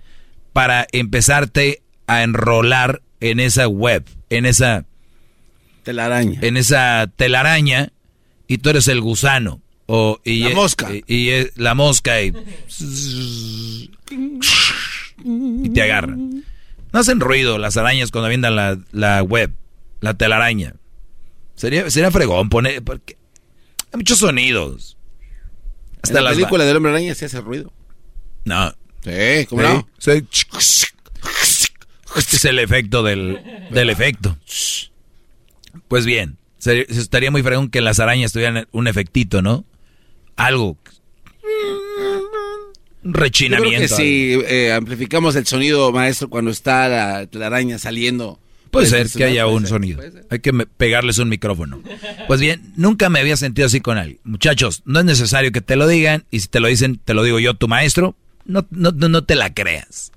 para 0.58 0.88
empezarte 0.92 1.84
a 2.08 2.24
enrolar 2.24 3.04
en 3.20 3.40
esa 3.40 3.68
web, 3.68 4.04
en 4.32 4.48
esa 4.48 4.86
telaraña. 5.84 6.40
En 6.42 6.58
esa 6.58 7.12
telaraña 7.16 7.92
y 8.48 8.58
tú 8.58 8.72
eres 8.72 8.88
el 8.88 9.00
gusano. 9.00 9.62
O, 9.86 10.20
y 10.24 10.40
La 10.40 10.50
e- 10.50 10.56
mosca. 10.56 10.90
Y, 10.92 11.04
y 11.30 11.48
la 11.58 11.76
mosca 11.76 12.24
y, 12.24 12.34
y 15.24 15.70
te 15.70 15.82
agarran. 15.84 16.44
No 16.92 17.00
hacen 17.02 17.20
ruido 17.20 17.60
las 17.60 17.78
arañas 17.78 18.10
cuando 18.10 18.26
avientan 18.26 18.56
la, 18.56 18.80
la 18.92 19.22
web, 19.22 19.54
la 20.02 20.16
telaraña. 20.16 20.74
Sería, 21.54 21.88
sería 21.92 22.10
fregón 22.10 22.50
poner... 22.50 22.84
Porque 22.84 23.16
hay 23.94 23.98
muchos 23.98 24.18
sonidos. 24.18 24.98
En 26.10 26.24
la 26.24 26.32
película 26.32 26.66
del 26.66 26.78
hombre 26.78 26.94
araña 26.94 27.14
se 27.14 27.26
hace 27.26 27.42
ruido. 27.42 27.72
No. 28.44 28.74
Sí, 29.08 29.46
¿cómo 29.48 29.62
Sí, 29.62 29.68
no? 29.68 29.88
sí. 29.98 30.12
Este 32.16 32.36
es 32.38 32.46
el 32.46 32.60
efecto 32.60 33.04
del, 33.04 33.40
del 33.72 33.90
efecto. 33.90 34.38
Pues 35.88 36.06
bien, 36.06 36.38
se- 36.58 36.86
estaría 36.90 37.32
muy 37.32 37.44
fregón 37.44 37.70
que 37.70 37.82
las 37.82 38.00
arañas 38.00 38.34
tuvieran 38.34 38.68
un 38.72 38.88
efectito, 38.88 39.42
¿no? 39.42 39.66
Algo. 40.36 40.78
Un 43.04 43.14
Yo 43.14 43.14
creo 43.14 43.24
rechinamiento. 43.24 43.82
que 43.82 43.88
si 43.88 44.34
eh, 44.48 44.74
amplificamos 44.74 45.36
el 45.36 45.46
sonido, 45.46 45.92
maestro, 45.92 46.30
cuando 46.30 46.52
está 46.52 46.88
la, 46.90 47.28
la 47.32 47.46
araña 47.48 47.78
saliendo. 47.80 48.40
Puede 48.72 48.88
ser 48.88 49.10
que 49.10 49.24
haya 49.24 49.48
un 49.48 49.62
ser, 49.62 49.70
sonido. 49.70 50.02
Hay 50.30 50.40
que 50.40 50.52
pegarles 50.52 51.18
un 51.20 51.30
micrófono. 51.30 51.82
Pues 52.28 52.42
bien, 52.42 52.74
nunca 52.76 53.10
me 53.10 53.20
había 53.20 53.38
sentido 53.38 53.66
así 53.68 53.80
con 53.80 53.98
alguien. 53.98 54.20
Muchachos, 54.26 54.82
no 54.86 55.00
es 55.00 55.06
necesario 55.06 55.52
que 55.54 55.62
te 55.62 55.78
lo 55.78 55.88
digan 55.88 56.26
y 56.32 56.42
si 56.42 56.48
te 56.50 56.60
lo 56.60 56.68
dicen, 56.68 57.00
te 57.04 57.14
lo 57.14 57.24
digo 57.24 57.40
yo, 57.40 57.54
tu 57.54 57.68
maestro, 57.70 58.16
no, 58.48 58.66
no, 58.72 58.92
no, 58.92 59.24
te 59.24 59.36
la 59.36 59.54
creas. 59.54 60.12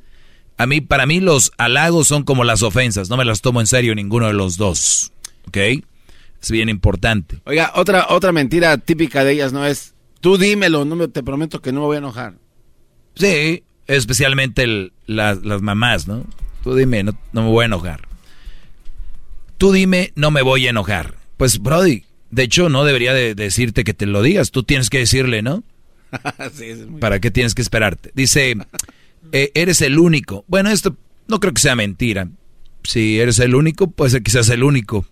A 0.56 0.66
mí, 0.66 0.80
para 0.80 1.06
mí 1.06 1.20
los 1.20 1.52
halagos 1.58 2.06
son 2.08 2.22
como 2.24 2.44
las 2.44 2.62
ofensas, 2.62 3.08
no 3.10 3.16
me 3.16 3.24
las 3.24 3.40
tomo 3.40 3.60
en 3.60 3.66
serio 3.66 3.94
ninguno 3.94 4.26
de 4.26 4.32
los 4.34 4.56
dos. 4.56 5.12
¿Ok? 5.48 5.56
Es 6.42 6.50
bien 6.50 6.68
importante. 6.68 7.38
Oiga, 7.44 7.72
otra, 7.74 8.06
otra 8.10 8.32
mentira 8.32 8.76
típica 8.78 9.24
de 9.24 9.32
ellas 9.32 9.52
no 9.52 9.66
es, 9.66 9.94
tú 10.20 10.38
dímelo, 10.38 10.84
no 10.84 10.96
me, 10.96 11.08
te 11.08 11.22
prometo 11.22 11.60
que 11.60 11.72
no 11.72 11.80
me 11.80 11.86
voy 11.86 11.94
a 11.96 11.98
enojar. 11.98 12.34
Sí, 13.14 13.62
especialmente 13.86 14.62
el- 14.62 14.92
las 15.06 15.40
mamás, 15.42 16.06
¿no? 16.06 16.24
Tú 16.62 16.74
dime, 16.74 17.02
no, 17.02 17.18
no 17.32 17.42
me 17.42 17.48
voy 17.48 17.62
a 17.62 17.66
enojar. 17.66 18.06
Tú 19.58 19.72
dime, 19.72 20.12
no 20.14 20.30
me 20.30 20.42
voy 20.42 20.66
a 20.66 20.70
enojar. 20.70 21.14
Pues, 21.36 21.58
Brody, 21.58 22.04
de 22.30 22.42
hecho, 22.44 22.68
no 22.68 22.84
debería 22.84 23.12
de 23.12 23.34
decirte 23.34 23.84
que 23.84 23.94
te 23.94 24.06
lo 24.06 24.22
digas. 24.22 24.50
Tú 24.50 24.62
tienes 24.62 24.88
que 24.90 24.98
decirle, 24.98 25.42
¿no? 25.42 25.62
Sí, 26.54 26.64
es 26.66 26.86
muy- 26.86 27.00
¿Para 27.00 27.20
qué 27.20 27.30
tienes 27.30 27.54
que 27.54 27.62
esperarte? 27.62 28.10
Dice, 28.14 28.56
eh, 29.32 29.50
eres 29.54 29.80
el 29.82 29.98
único. 29.98 30.44
Bueno, 30.48 30.70
esto 30.70 30.96
no 31.28 31.40
creo 31.40 31.52
que 31.54 31.60
sea 31.60 31.76
mentira. 31.76 32.28
Si 32.82 33.20
eres 33.20 33.38
el 33.38 33.54
único, 33.54 33.90
puede 33.90 34.10
ser 34.10 34.22
que 34.22 34.30
seas 34.30 34.48
el 34.48 34.62
único. 34.62 35.06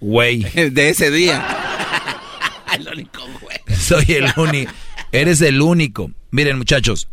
Güey. 0.00 0.42
De 0.70 0.88
ese 0.90 1.10
día. 1.10 1.44
el 2.78 2.86
único 2.88 3.20
güey. 3.40 3.58
Soy 3.78 4.04
el 4.08 4.26
único. 4.36 4.72
Eres 5.12 5.40
el 5.40 5.60
único. 5.62 6.10
Miren, 6.30 6.58
muchachos, 6.58 7.08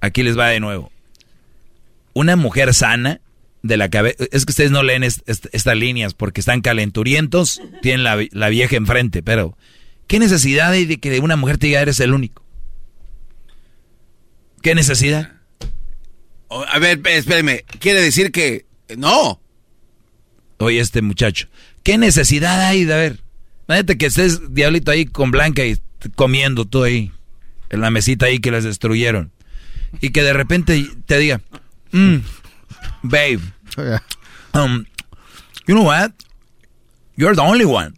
aquí 0.00 0.22
les 0.22 0.38
va 0.38 0.48
de 0.48 0.60
nuevo. 0.60 0.90
Una 2.12 2.36
mujer 2.36 2.74
sana 2.74 3.20
de 3.62 3.76
la 3.76 3.88
cabeza. 3.88 4.24
Es 4.32 4.44
que 4.44 4.50
ustedes 4.52 4.70
no 4.72 4.82
leen 4.82 5.04
est- 5.04 5.26
est- 5.28 5.46
estas 5.52 5.76
líneas 5.76 6.12
porque 6.14 6.40
están 6.40 6.60
calenturientos, 6.60 7.62
tienen 7.82 8.02
la, 8.02 8.18
la 8.32 8.48
vieja 8.48 8.76
enfrente, 8.76 9.22
pero 9.22 9.56
¿qué 10.10 10.18
necesidad 10.18 10.72
hay 10.72 10.86
de 10.86 10.98
que 10.98 11.20
una 11.20 11.36
mujer 11.36 11.56
te 11.56 11.68
diga 11.68 11.80
eres 11.80 12.00
el 12.00 12.12
único? 12.12 12.42
¿Qué 14.60 14.74
necesidad? 14.74 15.34
O- 16.48 16.64
A 16.64 16.80
ver, 16.80 17.00
espéreme, 17.06 17.64
quiere 17.78 18.02
decir 18.02 18.32
que 18.32 18.66
no. 18.98 19.40
Oye, 20.58 20.80
este 20.80 21.00
muchacho, 21.00 21.46
¿qué 21.84 21.96
necesidad 21.96 22.60
hay 22.66 22.84
de 22.84 22.96
ver? 22.96 23.20
Imagínate 23.68 23.98
que 23.98 24.06
estés 24.06 24.52
diablito 24.52 24.90
ahí 24.90 25.06
con 25.06 25.30
Blanca 25.30 25.64
y 25.64 25.80
comiendo 26.16 26.64
tú 26.64 26.82
ahí, 26.82 27.12
en 27.68 27.80
la 27.80 27.92
mesita 27.92 28.26
ahí 28.26 28.40
que 28.40 28.50
les 28.50 28.64
destruyeron. 28.64 29.30
Y 30.00 30.10
que 30.10 30.24
de 30.24 30.32
repente 30.32 30.84
te 31.06 31.18
diga, 31.18 31.40
mm, 31.92 32.16
babe, 33.04 33.38
um, 34.54 34.84
you 35.68 35.74
know 35.76 35.84
what? 35.86 36.10
You're 37.16 37.36
the 37.36 37.42
only 37.42 37.64
one. 37.64 37.94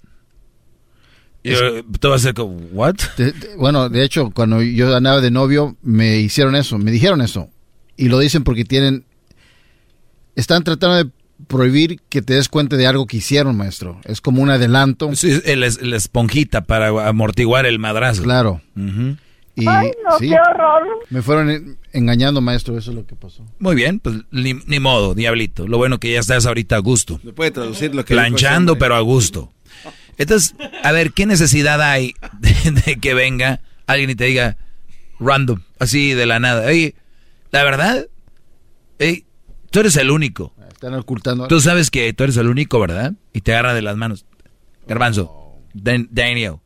Y, 1.44 1.52
tú 1.98 2.09
vas 2.09 2.20
a 2.20 2.24
ser 2.24 2.35
como, 2.35 2.56
what? 2.73 2.94
De- 3.16 3.32
de- 3.32 3.56
bueno, 3.56 3.89
de 3.89 4.05
hecho, 4.05 4.31
cuando 4.31 4.62
yo 4.62 4.94
andaba 4.94 5.20
de 5.20 5.31
novio, 5.31 5.77
me 5.82 6.19
hicieron 6.19 6.55
eso, 6.55 6.78
me 6.78 6.90
dijeron 6.90 7.20
eso. 7.20 7.48
Y 7.97 8.09
lo 8.09 8.19
dicen 8.19 8.44
porque 8.44 8.64
tienen. 8.64 9.05
Están 10.36 10.64
tratando 10.64 10.97
de 11.05 11.10
prohibir 11.47 12.01
que 12.09 12.23
te 12.23 12.35
des 12.35 12.48
cuenta 12.48 12.77
de 12.77 12.86
algo 12.86 13.06
que 13.06 13.19
hicieron, 13.19 13.56
maestro. 13.56 14.01
Es 14.05 14.20
como 14.20 14.43
un 14.43 14.51
adelanto. 14.51 15.14
Sí, 15.14 15.31
es- 15.44 15.82
la 15.82 15.97
esponjita 15.97 16.62
para 16.62 17.09
amortiguar 17.09 17.66
el 17.66 17.78
madrazo. 17.78 18.23
Claro. 18.23 18.60
Ujú. 18.77 19.16
Y 19.55 19.66
Ay, 19.69 19.90
no, 20.09 20.16
qué 20.19 20.32
horror. 20.32 20.82
Me 21.10 21.20
fueron 21.20 21.51
en- 21.51 21.77
engañando, 21.93 22.40
maestro, 22.40 22.79
eso 22.79 22.90
es 22.90 22.96
lo 22.96 23.04
que 23.06 23.14
pasó. 23.16 23.45
Muy 23.59 23.74
bien, 23.74 24.01
pues 24.01 24.16
ni, 24.30 24.54
ni 24.66 24.80
modo, 24.80 25.14
diablito. 25.14 25.69
Lo 25.69 25.77
bueno 25.77 26.01
que 26.01 26.11
ya 26.12 26.21
estás 26.21 26.46
ahorita 26.46 26.77
a 26.77 26.79
gusto. 26.79 27.21
¿Me 27.22 27.35
puede 27.35 27.51
traducir 27.51 27.95
lo 27.95 28.03
que 28.06 28.14
Planchando, 28.14 28.79
pero 28.79 28.95
a 28.95 29.01
gusto. 29.01 29.53
Entonces, 30.19 30.55
a 30.82 30.93
ver, 30.93 31.13
¿qué 31.13 31.27
necesidad 31.27 31.81
hay 31.82 32.15
de, 32.41 32.71
de 32.85 32.97
que 32.97 33.15
venga 33.15 33.61
alguien 33.87 34.11
y 34.11 34.15
te 34.15 34.24
diga 34.24 34.57
random, 35.19 35.61
así 35.79 36.13
de 36.15 36.27
la 36.27 36.39
nada? 36.39 36.66
Oye, 36.66 36.95
la 37.51 37.65
verdad, 37.65 38.07
ey, 38.99 39.24
tú 39.71 39.81
eres 39.81 39.97
el 39.97 40.11
único. 40.11 40.55
Están 40.73 40.95
ocultando. 40.95 41.47
Tú 41.49 41.61
sabes 41.61 41.91
que 41.91 42.13
tú 42.13 42.24
eres 42.24 42.37
el 42.37 42.49
único, 42.49 42.79
¿verdad? 42.81 43.13
Y 43.32 43.41
te 43.41 43.53
agarra 43.53 43.74
de 43.74 43.82
las 43.82 43.97
manos. 43.97 44.24
Garbanzo, 44.87 45.55
Dan- 45.74 46.09
Daniel. 46.11 46.57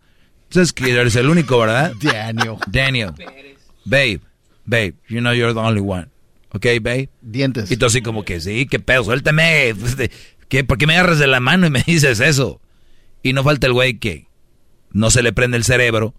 Tú 0.48 0.54
sabes 0.54 0.72
que 0.72 0.90
eres 0.90 1.16
el 1.16 1.28
único, 1.28 1.58
¿verdad? 1.58 1.92
Daniel. 2.00 2.56
Daniel. 2.68 3.12
Babe, 3.84 4.20
babe, 4.64 4.94
you 5.08 5.18
know 5.20 5.32
you're 5.32 5.52
the 5.52 5.60
only 5.60 5.80
one. 5.80 6.06
¿Ok, 6.52 6.64
babe? 6.80 7.10
Dientes. 7.20 7.70
Y 7.70 7.76
tú 7.76 7.86
así 7.86 8.00
como 8.00 8.24
que, 8.24 8.40
sí, 8.40 8.66
qué 8.66 8.78
pedo, 8.80 9.04
suéltame. 9.04 9.74
¿Qué? 10.48 10.64
¿Por 10.64 10.78
qué 10.78 10.86
me 10.86 10.94
agarras 10.96 11.18
de 11.18 11.26
la 11.26 11.40
mano 11.40 11.66
y 11.66 11.70
me 11.70 11.82
dices 11.86 12.20
eso? 12.20 12.60
Y 13.28 13.32
no 13.32 13.42
falta 13.44 13.66
el 13.66 13.72
güey 13.72 13.98
que 13.98 14.26
no 14.92 15.10
se 15.10 15.22
le 15.22 15.32
prende 15.32 15.56
el 15.56 15.64
cerebro, 15.64 16.14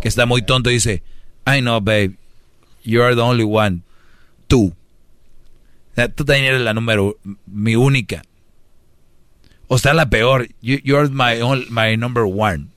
que 0.00 0.08
está 0.08 0.26
muy 0.26 0.42
tonto 0.42 0.70
y 0.70 0.74
dice, 0.74 1.02
I 1.46 1.60
know, 1.60 1.80
babe, 1.80 2.12
you're 2.84 3.14
the 3.14 3.20
only 3.20 3.44
one. 3.48 3.80
Tú. 4.46 4.74
O 5.92 5.94
sea, 5.94 6.08
tú 6.08 6.24
también 6.24 6.46
eres 6.46 6.60
la 6.62 6.72
número, 6.74 7.18
mi 7.46 7.74
única. 7.76 8.22
O 9.68 9.76
está 9.76 9.92
la 9.94 10.08
peor, 10.08 10.48
you, 10.60 10.78
you're 10.84 11.08
my, 11.08 11.40
only- 11.42 11.66
my 11.70 11.96
number 11.96 12.24
one. 12.24 12.68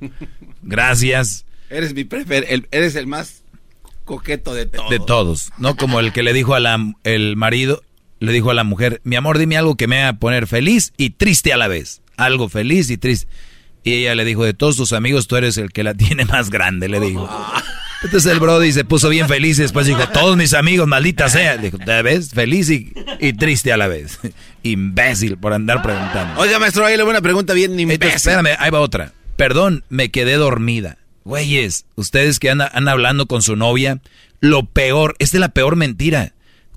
Gracias. 0.62 1.44
Eres 1.70 1.94
mi 1.94 2.04
prefer, 2.04 2.46
el- 2.48 2.68
eres 2.70 2.94
el 2.96 3.06
más 3.06 3.42
coqueto 4.04 4.54
de 4.54 4.66
todos. 4.66 4.90
De 4.90 4.98
todos, 4.98 5.50
¿no? 5.58 5.76
Como 5.76 6.00
el 6.00 6.12
que 6.12 6.22
le 6.22 6.32
dijo 6.32 6.54
a 6.54 6.60
la, 6.60 6.78
el 7.04 7.36
marido, 7.36 7.82
le 8.20 8.32
dijo 8.32 8.50
a 8.50 8.54
la 8.54 8.64
mujer, 8.64 9.00
mi 9.04 9.16
amor, 9.16 9.38
dime 9.38 9.56
algo 9.56 9.76
que 9.76 9.86
me 9.88 10.02
haga 10.02 10.18
poner 10.18 10.46
feliz 10.46 10.92
y 10.96 11.10
triste 11.10 11.52
a 11.52 11.56
la 11.56 11.68
vez. 11.68 12.00
Algo 12.16 12.48
feliz 12.48 12.90
y 12.90 12.96
triste. 12.96 13.28
Y 13.82 13.92
ella 13.92 14.14
le 14.14 14.24
dijo, 14.24 14.44
de 14.44 14.54
todos 14.54 14.76
tus 14.76 14.92
amigos, 14.92 15.28
tú 15.28 15.36
eres 15.36 15.58
el 15.58 15.70
que 15.70 15.84
la 15.84 15.94
tiene 15.94 16.24
más 16.24 16.50
grande, 16.50 16.88
le 16.88 17.00
dijo. 17.00 17.28
Entonces 18.02 18.30
el 18.30 18.38
Brody 18.38 18.70
se 18.72 18.84
puso 18.84 19.08
bien 19.08 19.28
feliz 19.28 19.58
y 19.58 19.62
después 19.62 19.86
dijo, 19.86 20.06
todos 20.08 20.36
mis 20.36 20.52
amigos, 20.52 20.86
maldita 20.86 21.28
sea. 21.28 21.56
Dijo, 21.56 21.78
¿te 21.78 22.02
ves? 22.02 22.30
Feliz 22.30 22.68
y, 22.68 22.92
y 23.18 23.32
triste 23.32 23.72
a 23.72 23.78
la 23.78 23.88
vez. 23.88 24.18
Imbécil 24.62 25.38
por 25.38 25.54
andar 25.54 25.82
preguntando. 25.82 26.40
Oiga, 26.40 26.58
maestro, 26.58 26.84
ahí 26.84 26.96
le 26.96 27.02
voy 27.02 27.10
a 27.10 27.14
una 27.14 27.22
pregunta 27.22 27.54
bien 27.54 27.72
imbécil. 27.72 28.02
Entonces, 28.02 28.26
espérame, 28.26 28.56
ahí 28.58 28.70
va 28.70 28.80
otra. 28.80 29.12
Perdón, 29.36 29.84
me 29.88 30.10
quedé 30.10 30.34
dormida. 30.34 30.98
Güeyes, 31.24 31.86
ustedes 31.94 32.38
que 32.38 32.50
andan, 32.50 32.68
andan 32.74 32.92
hablando 32.92 33.26
con 33.26 33.40
su 33.40 33.56
novia, 33.56 34.00
lo 34.40 34.66
peor, 34.66 35.16
esta 35.18 35.38
es 35.38 35.40
la 35.40 35.48
peor 35.48 35.76
mentira. 35.76 36.33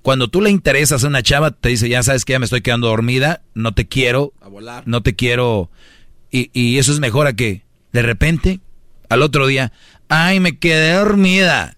Cuando 0.08 0.30
tú 0.30 0.40
le 0.40 0.50
interesas 0.50 1.04
a 1.04 1.08
una 1.08 1.22
chava, 1.22 1.52
te 1.52 1.68
dice, 1.68 1.90
ya 1.90 2.02
sabes 2.02 2.24
que 2.24 2.32
ya 2.32 2.40
me 2.40 2.46
estoy 2.46 2.62
quedando 2.62 2.88
dormida, 2.88 3.42
no 3.54 3.74
te 3.74 3.90
quiero, 3.90 4.32
A 4.40 4.48
volar. 4.48 4.84
no 4.86 5.04
te 5.04 5.18
quiero. 5.18 5.70
Y, 6.32 6.50
y 6.54 6.78
eso 6.78 6.94
es 6.94 7.02
mejor 7.02 7.28
a 7.28 7.34
que, 7.34 7.66
de 7.92 8.04
repente, 8.04 8.62
al 9.10 9.22
otro 9.22 9.48
día, 9.48 9.74
ay, 10.08 10.40
me 10.40 10.60
quedé 10.60 10.94
dormida. 10.94 11.76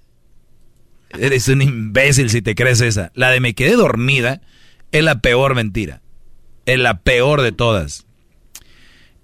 Eres 1.18 1.48
un 1.48 1.64
imbécil 1.64 2.30
si 2.30 2.44
te 2.44 2.54
crees 2.54 2.82
esa. 2.82 3.12
La 3.16 3.32
de 3.32 3.40
me 3.40 3.56
quedé 3.56 3.72
dormida 3.76 4.42
es 4.92 5.04
la 5.04 5.22
peor 5.22 5.56
mentira. 5.56 6.04
Es 6.68 6.78
la 6.78 7.00
peor 7.00 7.42
de 7.42 7.52
todas. 7.52 8.06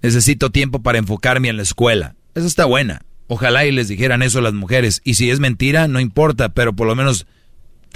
Necesito 0.02 0.50
tiempo 0.50 0.82
para 0.82 0.98
enfocarme 0.98 1.48
en 1.48 1.58
la 1.58 1.62
escuela. 1.62 2.16
Esa 2.34 2.48
está 2.48 2.64
buena. 2.64 3.02
Ojalá 3.28 3.66
y 3.66 3.70
les 3.70 3.86
dijeran 3.86 4.22
eso 4.22 4.40
a 4.40 4.42
las 4.42 4.54
mujeres. 4.54 5.00
Y 5.04 5.14
si 5.14 5.30
es 5.30 5.38
mentira, 5.38 5.86
no 5.86 6.00
importa, 6.00 6.48
pero 6.48 6.72
por 6.74 6.88
lo 6.88 6.96
menos 6.96 7.28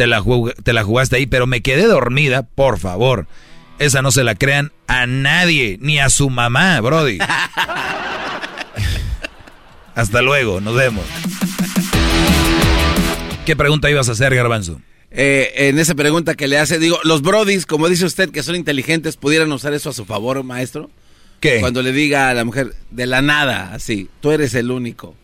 te 0.00 0.06
la, 0.06 0.22
jug- 0.22 0.54
te 0.62 0.72
la 0.72 0.82
jugaste 0.82 1.16
ahí. 1.16 1.26
Pero 1.26 1.46
me 1.46 1.60
quedé 1.60 1.84
dormida, 1.84 2.42
por 2.42 2.78
favor. 2.78 3.26
Esa 3.78 4.00
no 4.00 4.10
se 4.12 4.24
la 4.24 4.34
crean 4.34 4.72
a 4.86 5.04
nadie, 5.06 5.76
ni 5.82 5.98
a 5.98 6.08
su 6.08 6.30
mamá, 6.30 6.80
Brody. 6.80 7.18
Hasta 9.94 10.22
luego, 10.22 10.62
nos 10.62 10.74
vemos. 10.74 11.04
¿Qué 13.44 13.54
pregunta 13.56 13.90
ibas 13.90 14.08
a 14.08 14.12
hacer, 14.12 14.34
Garbanzo? 14.34 14.80
Eh, 15.10 15.52
en 15.68 15.78
esa 15.78 15.94
pregunta 15.94 16.34
que 16.34 16.48
le 16.48 16.56
hace, 16.58 16.78
digo, 16.78 16.98
los 17.04 17.20
brodis, 17.20 17.66
como 17.66 17.86
dice 17.90 18.06
usted, 18.06 18.30
que 18.30 18.42
son 18.42 18.56
inteligentes, 18.56 19.18
¿pudieran 19.18 19.52
usar 19.52 19.74
eso 19.74 19.90
a 19.90 19.92
su 19.92 20.06
favor, 20.06 20.42
maestro? 20.44 20.88
¿Qué? 21.40 21.60
Cuando 21.60 21.82
le 21.82 21.92
diga 21.92 22.30
a 22.30 22.34
la 22.34 22.44
mujer, 22.46 22.74
de 22.90 23.04
la 23.06 23.20
nada, 23.20 23.74
así, 23.74 24.08
tú 24.20 24.30
eres 24.30 24.54
el 24.54 24.70
único. 24.70 25.14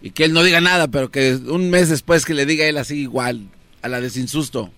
Y 0.00 0.10
que 0.10 0.24
él 0.24 0.32
no 0.32 0.42
diga 0.42 0.60
nada, 0.60 0.88
pero 0.88 1.12
que 1.12 1.34
un 1.34 1.70
mes 1.70 1.88
después 1.88 2.24
que 2.24 2.34
le 2.34 2.46
diga 2.46 2.66
él 2.66 2.78
así 2.78 2.98
igual, 3.02 3.46
a 3.82 3.88
la 3.88 4.00
de 4.00 4.10
sin 4.10 4.28
susto. 4.28 4.70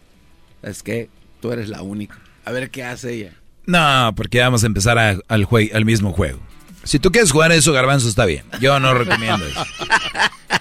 Es 0.62 0.82
que 0.82 1.08
tú 1.40 1.52
eres 1.52 1.68
la 1.68 1.82
única. 1.82 2.18
A 2.44 2.52
ver 2.52 2.70
qué 2.70 2.82
hace 2.84 3.12
ella. 3.14 3.32
No, 3.66 4.12
porque 4.16 4.40
vamos 4.40 4.62
a 4.62 4.66
empezar 4.66 4.98
a- 4.98 5.18
al, 5.28 5.46
jue- 5.46 5.74
al 5.74 5.84
mismo 5.84 6.12
juego. 6.12 6.40
Si 6.84 6.98
tú 6.98 7.10
quieres 7.12 7.32
jugar 7.32 7.50
eso, 7.52 7.72
Garbanzo, 7.72 8.08
está 8.08 8.26
bien. 8.26 8.44
Yo 8.60 8.78
no 8.80 8.92
recomiendo 8.94 9.46
eso. 9.46 9.64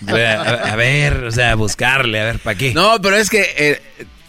A, 0.06 0.72
a 0.72 0.76
ver, 0.76 1.24
o 1.26 1.32
sea, 1.32 1.56
buscarle, 1.56 2.20
a 2.20 2.26
ver, 2.26 2.40
¿para 2.40 2.58
qué? 2.58 2.74
No, 2.74 3.00
pero 3.02 3.16
es 3.16 3.30
que 3.30 3.46
eh, 3.58 3.82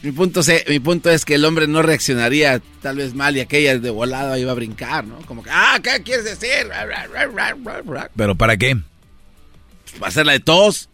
mi, 0.02 0.12
punto 0.12 0.42
se- 0.44 0.64
mi 0.68 0.78
punto 0.78 1.10
es 1.10 1.24
que 1.24 1.34
el 1.34 1.44
hombre 1.44 1.66
no 1.66 1.82
reaccionaría 1.82 2.60
tal 2.80 2.96
vez 2.98 3.14
mal 3.14 3.36
y 3.36 3.40
aquella 3.40 3.76
de 3.78 3.90
volada 3.90 4.38
iba 4.38 4.52
a 4.52 4.54
brincar, 4.54 5.04
¿no? 5.04 5.16
Como 5.26 5.42
que, 5.42 5.50
ah, 5.52 5.78
¿qué 5.82 6.02
quieres 6.04 6.24
decir? 6.26 6.68
¿Pero 8.16 8.34
para 8.36 8.56
qué? 8.56 8.76
Va 10.02 10.08
a 10.08 10.10
ser 10.10 10.26
la 10.26 10.32
de 10.32 10.40
tos. 10.40 10.88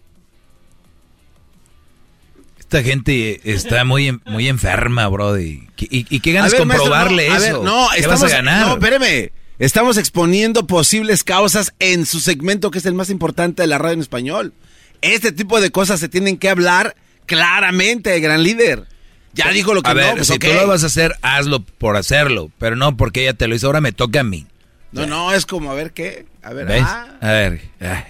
Esta 2.73 2.85
gente 2.85 3.41
está 3.43 3.85
muy, 3.85 4.21
muy 4.27 4.47
enferma, 4.47 5.09
brody. 5.09 5.67
¿Y, 5.77 6.07
y 6.09 6.21
qué 6.21 6.33
ganas 6.33 6.53
ver, 6.53 6.65
maestro, 6.65 6.89
comprobarle 6.89 7.27
no, 7.27 7.35
a 7.35 7.37
eso? 7.37 7.45
ver, 7.45 7.65
no, 7.65 7.89
¿Qué 7.93 8.01
estamos, 8.01 8.21
vas 8.23 8.33
a 8.33 8.37
ganar? 8.37 8.67
No, 8.69 8.75
espéreme. 8.75 9.33
Estamos 9.59 9.99
exponiendo 9.99 10.69
posibles 10.69 11.25
causas 11.25 11.75
en 11.81 12.07
su 12.07 12.21
segmento 12.21 12.71
que 12.71 12.79
es 12.79 12.87
el 12.87 12.95
más 12.95 13.11
importante 13.11 13.63
de 13.63 13.67
la 13.67 13.79
radio 13.79 13.95
en 13.95 14.01
español. 14.03 14.55
Este 15.01 15.33
tipo 15.33 15.61
de 15.61 15.73
cosas 15.73 15.99
se 15.99 16.09
tienen 16.09 16.39
que 16.39 16.49
hablar 16.49 16.95
claramente, 17.27 18.21
gran 18.21 18.45
líder. 18.45 18.87
Ya 19.33 19.51
dijo 19.51 19.75
lo 19.75 19.83
que 19.83 19.91
a 19.91 19.95
ver, 19.95 20.11
no, 20.11 20.15
pues, 20.19 20.29
si 20.29 20.35
ok. 20.35 20.45
tú 20.45 20.53
lo 20.53 20.69
vas 20.69 20.85
a 20.85 20.87
hacer, 20.87 21.17
hazlo 21.23 21.65
por 21.65 21.97
hacerlo, 21.97 22.53
pero 22.61 22.77
no 22.77 22.97
porque 22.97 23.23
ella 23.23 23.35
te 23.35 23.49
lo 23.49 23.57
hizo, 23.57 23.67
ahora 23.67 23.81
me 23.81 23.91
toca 23.91 24.21
a 24.21 24.25
mí. 24.25 24.47
No, 24.93 25.09
no, 25.09 25.33
es 25.33 25.45
como, 25.45 25.73
a 25.73 25.75
ver 25.75 25.91
qué. 25.91 26.27
A 26.41 26.53
ver, 26.53 26.69
¿Ves? 26.69 26.85
ah. 26.87 27.17
A 27.21 27.33
ver. 27.33 27.63
ay. 27.81 28.05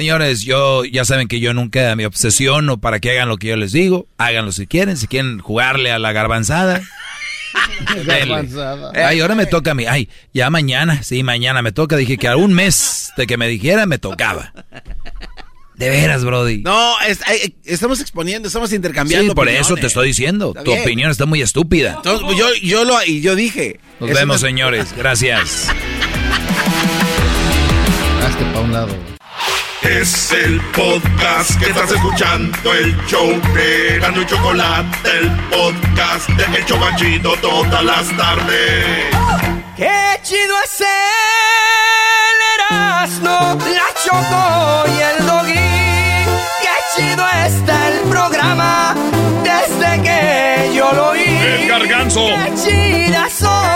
Señores, 0.00 0.42
yo 0.42 0.84
ya 0.84 1.06
saben 1.06 1.26
que 1.26 1.40
yo 1.40 1.54
nunca 1.54 1.96
me 1.96 2.04
obsesiono 2.04 2.76
para 2.76 3.00
que 3.00 3.12
hagan 3.12 3.30
lo 3.30 3.38
que 3.38 3.46
yo 3.46 3.56
les 3.56 3.72
digo. 3.72 4.06
Háganlo 4.18 4.52
si 4.52 4.66
quieren. 4.66 4.98
Si 4.98 5.06
quieren 5.06 5.38
jugarle 5.38 5.90
a 5.90 5.98
la 5.98 6.12
garbanzada. 6.12 6.82
Garbanzada. 8.04 8.92
Ay, 8.94 9.20
ahora 9.20 9.34
me 9.34 9.46
toca 9.46 9.70
a 9.70 9.74
mí. 9.74 9.86
Ay, 9.86 10.10
ya 10.34 10.50
mañana. 10.50 11.02
Sí, 11.02 11.22
mañana 11.22 11.62
me 11.62 11.72
toca. 11.72 11.96
Dije 11.96 12.18
que 12.18 12.28
a 12.28 12.36
un 12.36 12.52
mes 12.52 13.10
de 13.16 13.26
que 13.26 13.38
me 13.38 13.48
dijera 13.48 13.86
me 13.86 13.96
tocaba. 13.98 14.52
De 15.76 15.88
veras, 15.88 16.24
Brody. 16.26 16.58
No, 16.58 17.00
es- 17.00 17.20
estamos 17.64 17.98
exponiendo, 18.02 18.48
estamos 18.48 18.74
intercambiando. 18.74 19.30
Sí, 19.30 19.34
por 19.34 19.44
opiniones. 19.46 19.66
eso 19.66 19.76
te 19.76 19.86
estoy 19.86 20.08
diciendo. 20.08 20.48
Está 20.50 20.62
Tu 20.62 20.72
bien. 20.72 20.82
opinión 20.82 21.10
está 21.10 21.24
muy 21.24 21.40
estúpida. 21.40 21.94
Entonces, 21.96 22.36
yo, 22.38 22.48
yo 22.62 22.84
lo 22.84 23.02
y 23.02 23.22
yo 23.22 23.34
dije. 23.34 23.80
Nos 23.98 24.10
vemos, 24.10 24.42
señores. 24.42 24.92
Gracias. 24.94 25.68
Hazte 28.22 28.44
pa' 28.52 28.60
un 28.60 28.72
lado. 28.74 28.94
Es 29.88 30.32
el 30.32 30.60
podcast 30.72 31.56
que 31.60 31.66
estás 31.66 31.92
escuchando, 31.92 32.74
el 32.74 32.96
show 33.06 33.28
de 33.54 34.00
Gano 34.00 34.20
y 34.20 34.26
Chocolate, 34.26 35.10
el 35.18 35.30
podcast 35.48 36.28
de 36.30 36.58
El 36.58 36.66
Chobachito 36.66 37.36
todas 37.36 37.84
las 37.84 38.16
tardes. 38.16 39.14
Qué 39.76 40.18
chido 40.24 40.56
es 40.64 40.80
el 40.80 40.86
Erasmo, 42.58 43.56
la 43.60 43.88
Choco 44.04 44.84
y 44.88 45.00
el 45.02 45.24
Doggy. 45.24 45.54
Qué 46.62 46.76
chido 46.96 47.24
está 47.46 47.88
el 47.88 48.00
programa 48.10 48.94
desde 49.44 50.02
que 50.02 50.72
yo 50.74 50.92
lo 50.92 51.10
oí. 51.10 51.22
El 51.22 51.68
garganzo. 51.68 52.26
Qué 52.26 52.52
chidas 52.56 53.42
ocurrencias 53.42 53.75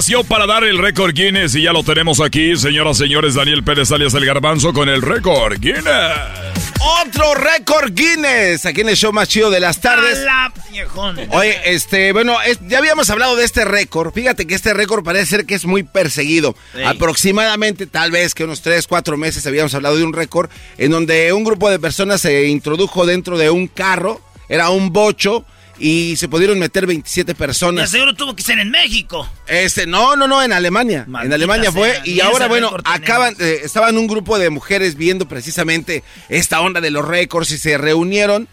nació 0.00 0.24
para 0.24 0.46
dar 0.46 0.64
el 0.64 0.78
récord 0.78 1.12
Guinness 1.12 1.54
y 1.56 1.60
ya 1.64 1.74
lo 1.74 1.82
tenemos 1.84 2.22
aquí, 2.22 2.56
señoras 2.56 2.96
y 2.96 3.02
señores. 3.02 3.34
Daniel 3.34 3.62
Pérez 3.62 3.92
alias 3.92 4.14
El 4.14 4.24
Garbanzo 4.24 4.72
con 4.72 4.88
el 4.88 5.02
récord 5.02 5.58
Guinness. 5.60 5.84
Otro 7.02 7.34
récord 7.34 7.92
Guinness 7.92 8.64
aquí 8.64 8.80
en 8.80 8.88
el 8.88 8.96
show 8.96 9.12
más 9.12 9.28
chido 9.28 9.50
de 9.50 9.60
las 9.60 9.78
tardes. 9.82 10.20
La 10.24 10.50
viejón. 10.70 11.18
Oye, 11.32 11.60
este, 11.66 12.14
bueno, 12.14 12.40
es- 12.40 12.60
ya 12.66 12.78
habíamos 12.78 13.10
hablado 13.10 13.36
de 13.36 13.44
este 13.44 13.66
récord. 13.66 14.10
Fíjate 14.14 14.46
que 14.46 14.54
este 14.54 14.72
récord 14.72 15.04
parece 15.04 15.26
ser 15.26 15.44
que 15.44 15.54
es 15.54 15.66
muy 15.66 15.82
perseguido. 15.82 16.56
Sí. 16.74 16.82
Aproximadamente, 16.82 17.86
tal 17.86 18.10
vez 18.10 18.34
que 18.34 18.44
unos 18.44 18.62
3, 18.62 18.86
4 18.86 19.18
meses 19.18 19.46
habíamos 19.46 19.74
hablado 19.74 19.98
de 19.98 20.04
un 20.04 20.14
récord 20.14 20.48
en 20.78 20.92
donde 20.92 21.30
un 21.34 21.44
grupo 21.44 21.68
de 21.68 21.78
personas 21.78 22.22
se 22.22 22.46
introdujo 22.46 23.04
dentro 23.04 23.36
de 23.36 23.50
un 23.50 23.66
carro, 23.66 24.22
era 24.48 24.70
un 24.70 24.94
bocho, 24.94 25.44
y 25.80 26.14
se 26.16 26.28
pudieron 26.28 26.58
meter 26.58 26.86
27 26.86 27.32
Y 27.32 27.34
personas. 27.34 27.90
seguro 27.90 28.14
tuvo 28.14 28.36
que 28.36 28.42
ser 28.42 28.58
en 28.58 28.70
México. 28.70 29.28
Este, 29.46 29.86
no, 29.86 30.14
no, 30.14 30.28
no, 30.28 30.42
en 30.42 30.52
Alemania. 30.52 31.06
en 31.08 31.32
Alemania 31.32 31.72
fue. 31.72 31.92
sea, 31.92 32.06
y 32.06 32.20
ahora, 32.20 32.46
bueno, 32.46 32.70
acaban, 32.84 33.34
eh, 33.40 33.62
estaban 33.64 33.96
un 33.96 34.06
grupo 34.06 34.38
de 34.38 34.50
mujeres 34.50 34.94
viendo 34.94 35.26
precisamente 35.26 36.04
esta 36.28 36.60
onda 36.60 36.80
de 36.80 36.90
los 36.90 37.06
récords 37.08 37.50
y 37.50 37.58
se 37.58 37.78
reunieron 37.78 38.46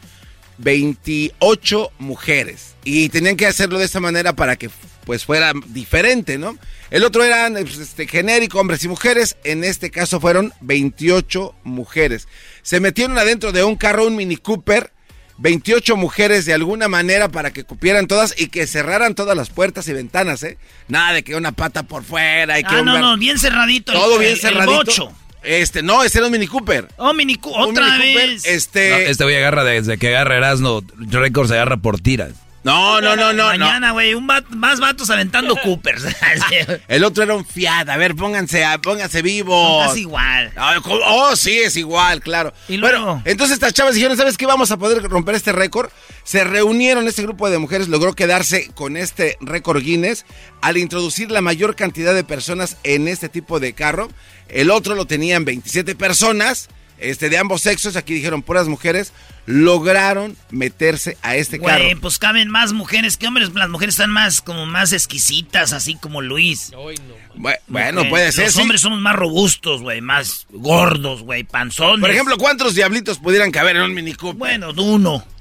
28 0.59 1.91
mujeres. 1.99 2.75
Y 2.83 3.09
tenían 3.09 3.35
que 3.35 3.45
hacerlo 3.45 3.77
de 3.77 3.85
esta 3.85 3.99
manera 3.99 4.33
para 4.33 4.55
que 4.55 4.69
pues 5.05 5.23
fuera 5.23 5.53
diferente, 5.67 6.37
¿no? 6.37 6.57
El 6.89 7.03
otro 7.05 7.23
eran 7.23 7.53
pues, 7.53 7.77
este, 7.77 8.07
genérico, 8.07 8.59
hombres 8.59 8.83
y 8.83 8.87
mujeres. 8.87 9.37
En 9.43 9.63
este 9.63 9.89
caso 9.91 10.19
fueron 10.19 10.53
28 10.61 11.55
mujeres. 11.63 12.27
Se 12.61 12.79
metieron 12.79 13.17
adentro 13.17 13.51
de 13.51 13.63
un 13.63 13.75
carro, 13.75 14.05
un 14.05 14.15
Mini 14.15 14.35
Cooper. 14.37 14.91
28 15.39 15.95
mujeres 15.95 16.45
de 16.45 16.53
alguna 16.53 16.87
manera 16.87 17.29
para 17.29 17.51
que 17.51 17.63
cupieran 17.63 18.07
todas 18.07 18.33
y 18.37 18.47
que 18.47 18.65
cerraran 18.67 19.15
todas 19.15 19.37
las 19.37 19.49
puertas 19.49 19.87
y 19.87 19.93
ventanas, 19.93 20.41
¿eh? 20.43 20.57
Nada 20.87 21.13
de 21.13 21.23
que 21.23 21.35
una 21.35 21.51
pata 21.51 21.83
por 21.83 22.03
fuera 22.03 22.59
y 22.59 22.63
que 22.63 22.75
Ah, 22.75 22.79
un 22.79 22.85
no, 22.85 22.97
no, 22.99 23.17
bien 23.17 23.37
cerradito. 23.37 23.91
el- 23.91 23.97
Todo 23.99 24.17
bien 24.19 24.33
el- 24.33 24.39
cerradito. 24.39 24.71
El 24.71 24.77
bocho. 24.77 25.11
Este, 25.43 25.81
no, 25.83 26.03
ese 26.03 26.17
era 26.17 26.27
un 26.27 26.33
Mini 26.33 26.47
Cooper. 26.47 26.87
Oh, 26.97 27.13
Mini 27.13 27.35
Cu- 27.35 27.51
Un 27.51 27.69
otra 27.71 27.97
Mini 27.97 28.13
Cooper, 28.13 28.29
vez. 28.31 28.45
Este, 28.45 28.89
No, 28.89 28.95
este 28.97 29.23
güey 29.23 29.35
agarra 29.37 29.63
desde 29.63 29.97
que 29.97 30.09
agarra 30.09 30.35
Erasmo, 30.37 30.83
récord 30.97 31.47
se 31.47 31.53
agarra 31.53 31.77
por 31.77 31.99
tiras. 32.01 32.31
No, 32.67 33.01
no, 33.01 33.15
no, 33.15 33.33
no, 33.33 33.53
no. 33.57 33.65
Mañana, 33.65 33.91
güey, 33.91 34.13
un 34.13 34.29
va- 34.29 34.43
más 34.49 34.79
vatos 34.79 35.09
aventando 35.09 35.55
Coopers. 35.63 36.03
El 36.87 37.03
otro 37.03 37.23
era 37.23 37.35
un 37.35 37.45
Fiat. 37.45 37.89
A 37.89 37.97
ver, 37.97 38.15
pónganse, 38.15 38.65
a- 38.65 38.79
pónganse 38.79 39.21
vivos. 39.21 39.91
Es 39.91 39.97
igual. 39.97 40.51
Ah. 40.55 40.79
Oh, 40.85 41.35
sí, 41.35 41.57
es 41.59 41.75
igual, 41.77 42.21
claro. 42.21 42.53
Y 42.67 42.77
luego- 42.77 42.97
Bueno, 43.05 43.21
entonces 43.25 43.55
estas 43.55 43.73
chavas 43.73 43.93
dijeron, 43.95 44.17
¿sabes 44.17 44.37
qué? 44.37 44.45
Vamos 44.45 44.71
a 44.71 44.77
poder 44.77 45.01
romper 45.03 45.35
este 45.35 45.51
récord. 45.51 45.89
Se 46.23 46.43
reunieron, 46.43 47.07
este 47.07 47.21
grupo 47.23 47.49
de 47.49 47.57
mujeres 47.57 47.87
logró 47.87 48.13
quedarse 48.13 48.69
con 48.75 48.97
este 48.97 49.37
récord 49.39 49.81
Guinness 49.81 50.25
al 50.61 50.77
introducir 50.77 51.31
la 51.31 51.41
mayor 51.41 51.75
cantidad 51.75 52.13
de 52.13 52.23
personas 52.25 52.77
en 52.83 53.07
este 53.07 53.29
tipo 53.29 53.59
de 53.59 53.73
carro. 53.73 54.09
El 54.49 54.71
otro 54.71 54.95
lo 54.95 55.05
tenían 55.05 55.45
27 55.45 55.95
personas, 55.95 56.69
este, 56.99 57.29
de 57.29 57.37
ambos 57.37 57.61
sexos, 57.61 57.95
aquí 57.95 58.13
dijeron 58.13 58.41
puras 58.41 58.67
mujeres, 58.67 59.13
lograron 59.45 60.35
meterse 60.51 61.17
a 61.21 61.35
este 61.35 61.59
carro. 61.59 61.83
Güey, 61.83 61.95
pues 61.95 62.19
caben 62.19 62.49
más 62.49 62.73
mujeres 62.73 63.17
que 63.17 63.27
hombres. 63.27 63.49
Las 63.53 63.69
mujeres 63.69 63.95
están 63.95 64.11
más, 64.11 64.41
como 64.41 64.65
más 64.65 64.91
exquisitas, 64.93 65.73
así 65.73 65.95
como 65.95 66.21
Luis. 66.21 66.71
Bu- 66.73 67.57
Bueno, 67.67 68.07
puede 68.09 68.31
ser, 68.31 68.45
Los 68.45 68.53
sí. 68.55 68.61
hombres 68.61 68.81
somos 68.81 68.99
más 68.99 69.15
robustos, 69.15 69.81
güey, 69.81 70.01
más 70.01 70.47
gordos, 70.49 71.21
güey, 71.23 71.43
panzones. 71.43 72.01
Por 72.01 72.11
ejemplo, 72.11 72.37
¿cuántos 72.37 72.75
diablitos 72.75 73.19
pudieran 73.19 73.51
caber 73.51 73.77
en 73.77 73.83
un 73.83 73.93
Mini 73.93 74.13
Cooper? 74.13 74.37
Bueno, 74.37 74.73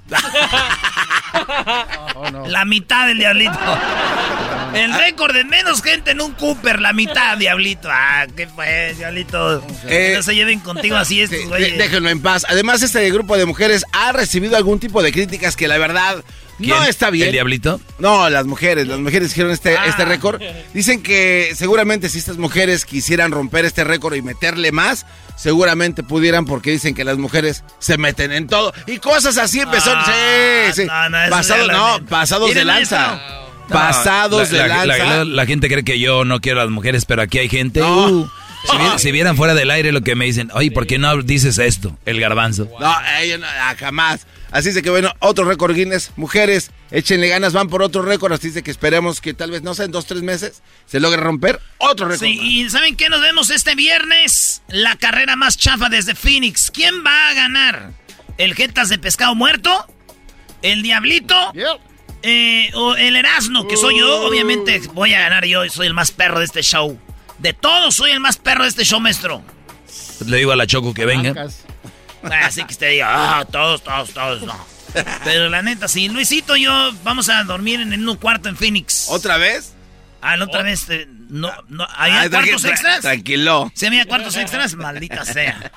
La 2.49 2.65
mitad 2.65 3.09
del 3.09 3.19
diablito. 3.19 3.59
El 4.75 4.93
récord 4.95 5.35
de 5.35 5.45
menos 5.45 5.83
gente 5.83 6.13
en 6.13 6.21
un 6.21 6.33
Cooper, 6.33 6.81
la 6.81 6.93
mitad, 6.93 7.37
diablito. 7.39 7.89
Ah, 7.91 8.27
¿qué 8.37 8.47
fue, 8.47 8.95
diablito? 8.97 9.65
Eh, 9.87 10.15
no 10.17 10.23
se 10.23 10.35
lleven 10.35 10.61
contigo 10.61 10.97
así 10.97 11.21
estos, 11.21 11.45
güey. 11.47 11.77
déjenlo 11.77 12.09
en 12.09 12.21
paz. 12.21 12.45
Además, 12.49 12.83
este 12.83 13.09
grupo 13.11 13.37
de 13.37 13.47
mujeres 13.47 13.85
ha 13.93 14.13
recibido 14.13 14.57
algún 14.57 14.81
tipo 14.81 15.03
de 15.03 15.13
críticas 15.13 15.57
que 15.57 15.69
la 15.69 15.79
verdad 15.79 16.23
no 16.59 16.85
está 16.85 17.11
bien. 17.11 17.27
¿El 17.27 17.33
diablito? 17.33 17.81
No, 17.99 18.29
las 18.31 18.47
mujeres, 18.47 18.87
las 18.89 18.99
mujeres 18.99 19.31
hicieron 19.31 19.53
este, 19.53 19.77
Ah. 19.77 19.87
este 19.87 20.05
récord. 20.05 20.41
Dicen 20.75 21.03
que 21.03 21.53
seguramente 21.55 22.09
si 22.09 22.19
estas 22.19 22.37
mujeres 22.39 22.85
quisieran 22.85 23.31
romper 23.33 23.65
este 23.65 23.85
récord 23.85 24.15
y 24.15 24.23
meterle 24.23 24.73
más, 24.73 25.07
seguramente 25.37 26.03
pudieran 26.03 26.45
porque 26.47 26.71
dicen 26.71 26.95
que 26.95 27.05
las 27.05 27.19
mujeres 27.19 27.63
se 27.79 27.99
meten 27.99 28.33
en 28.33 28.47
todo. 28.47 28.73
Y 28.87 28.99
cosas 28.99 29.37
así 29.39 29.61
empezó. 29.61 29.93
Ah, 29.95 30.67
sí, 30.73 30.83
sí. 30.83 30.87
no, 30.87 31.09
no, 31.11 31.19
Pasado, 31.31 32.01
pasados 32.09 32.55
de 32.55 32.65
lanza. 32.65 33.21
pasados 33.69 34.51
la, 34.53 34.63
de 34.63 34.69
la- 34.69 34.87
lanza. 34.87 35.05
la- 35.19 35.25
la 35.25 35.47
gente 35.47 35.69
cree 35.69 35.85
que 35.85 35.99
yo 35.99 36.25
no 36.25 36.41
quiero 36.41 36.61
a 36.61 36.65
las 36.65 36.73
mujeres, 36.73 37.05
pero 37.05 37.23
aquí 37.23 37.39
hay 37.39 37.49
gente. 37.49 37.81
No. 37.81 38.07
uh, 38.09 38.31
si, 38.71 38.77
vi- 38.79 38.85
si 38.99 39.13
vieran 39.13 39.37
fuera 39.37 39.55
del 39.55 39.71
aire 39.71 39.93
lo 39.93 40.01
que 40.03 40.15
me 40.15 40.25
dicen, 40.25 40.51
oye, 40.55 40.71
¿por 40.71 40.87
qué 40.87 40.99
no 40.99 41.23
dices 41.23 41.59
esto? 41.59 41.97
El 42.07 42.21
garbanzo. 42.21 42.69
No, 42.81 42.95
ella 43.21 43.39
no, 43.39 43.47
ah, 43.47 43.75
jamás. 43.79 44.27
Así 44.51 44.69
dice 44.69 44.83
que 44.83 44.91
bueno, 44.91 45.13
otro 45.19 45.45
récord 45.45 45.75
Guinness. 45.75 46.13
Mujeres, 46.17 46.71
échenle 46.91 47.29
ganas, 47.29 47.53
van 47.53 47.69
por 47.69 47.83
otro 47.83 48.03
récord. 48.03 48.33
Así 48.33 48.49
dice 48.49 48.63
que 48.63 48.71
esperemos 48.71 49.21
que 49.21 49.35
tal 49.35 49.51
vez, 49.51 49.63
no 49.63 49.75
sé, 49.75 49.85
en 49.85 49.91
dos, 49.91 50.07
tres 50.07 50.23
meses 50.23 50.63
se 50.87 51.01
logre 51.01 51.21
romper 51.21 51.61
otro 51.79 52.07
récord. 52.07 52.27
Sí, 52.27 52.39
y 52.41 52.71
¿saben 52.71 52.97
qué? 52.97 53.09
Nos 53.09 53.21
vemos 53.21 53.51
este 53.51 53.75
viernes. 53.75 54.63
La 54.69 54.97
carrera 54.97 55.37
más 55.37 55.57
chafa 55.57 55.89
desde 55.89 56.15
Phoenix. 56.15 56.71
¿Quién 56.71 57.05
va 57.05 57.29
a 57.29 57.35
ganar? 57.35 57.93
¿El 58.39 58.55
Jetas 58.55 58.89
de 58.89 58.99
Pescado 58.99 59.35
Muerto? 59.35 59.87
¿El 60.63 60.83
Diablito? 60.83 61.53
Eh, 62.23 62.71
¿O 62.75 62.95
el 62.97 63.17
Erasmo, 63.17 63.67
que 63.69 63.77
soy 63.77 63.99
yo? 63.99 64.27
Obviamente 64.27 64.81
voy 64.95 65.13
a 65.15 65.21
ganar 65.21 65.45
yo. 65.45 65.69
Soy 65.69 65.87
el 65.87 65.95
más 65.95 66.13
perro 66.13 66.39
de 66.39 66.45
este 66.45 66.63
show. 66.63 66.99
De 67.39 67.53
todos 67.53 67.95
soy 67.97 68.13
el 68.13 68.21
más 68.21 68.37
perro 68.37 68.63
de 68.63 68.71
este 68.71 68.85
show, 68.85 69.01
maestro. 69.01 69.43
Le 70.25 70.39
digo 70.39 70.53
a 70.53 70.57
la 70.57 70.67
Choco 70.67 70.95
que 70.95 71.05
venga. 71.05 71.49
Así 72.45 72.65
que 72.65 72.73
usted 72.73 72.91
diga, 72.91 73.09
ah, 73.41 73.45
todos, 73.45 73.83
todos, 73.83 74.11
todos, 74.11 74.43
no. 74.43 74.57
Pero 75.25 75.49
la 75.51 75.61
neta, 75.63 75.89
sí, 75.89 76.09
Luisito 76.09 76.57
y 76.57 76.63
yo 76.63 76.93
vamos 77.05 77.29
a 77.29 77.43
dormir 77.45 77.81
en 77.81 78.09
un 78.09 78.17
cuarto 78.17 78.49
en 78.49 78.57
Phoenix. 78.57 79.07
¿Otra 79.11 79.37
vez? 79.37 79.73
Ah, 80.23 80.37
la 80.37 80.47
otra 80.47 80.63
vez, 80.63 80.89
eh, 80.89 81.07
no, 81.29 81.53
no, 81.69 81.87
¿había 81.97 82.25
tranqui- 82.25 82.31
cuartos 82.31 82.65
tra- 82.65 82.71
extras? 82.71 83.01
Tranquilo. 83.03 83.71
¿Se 83.75 83.87
había 83.89 84.07
cuartos 84.07 84.35
extras? 84.37 84.75
Maldita 84.75 85.25
sea. 85.25 85.71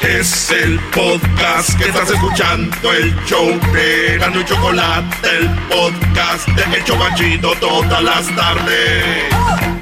Es 0.00 0.50
el 0.50 0.78
podcast 0.94 1.76
que 1.78 1.88
estás 1.88 2.10
escuchando, 2.10 2.92
el 2.92 3.14
show 3.26 3.48
de 3.72 4.16
Gano 4.18 4.40
y 4.40 4.44
Chocolate, 4.44 5.28
el 5.38 5.48
podcast 5.68 6.48
de 6.48 6.76
El 6.76 6.84
Chobachito 6.84 7.54
todas 7.56 8.02
las 8.02 8.34
tardes. 8.36 9.81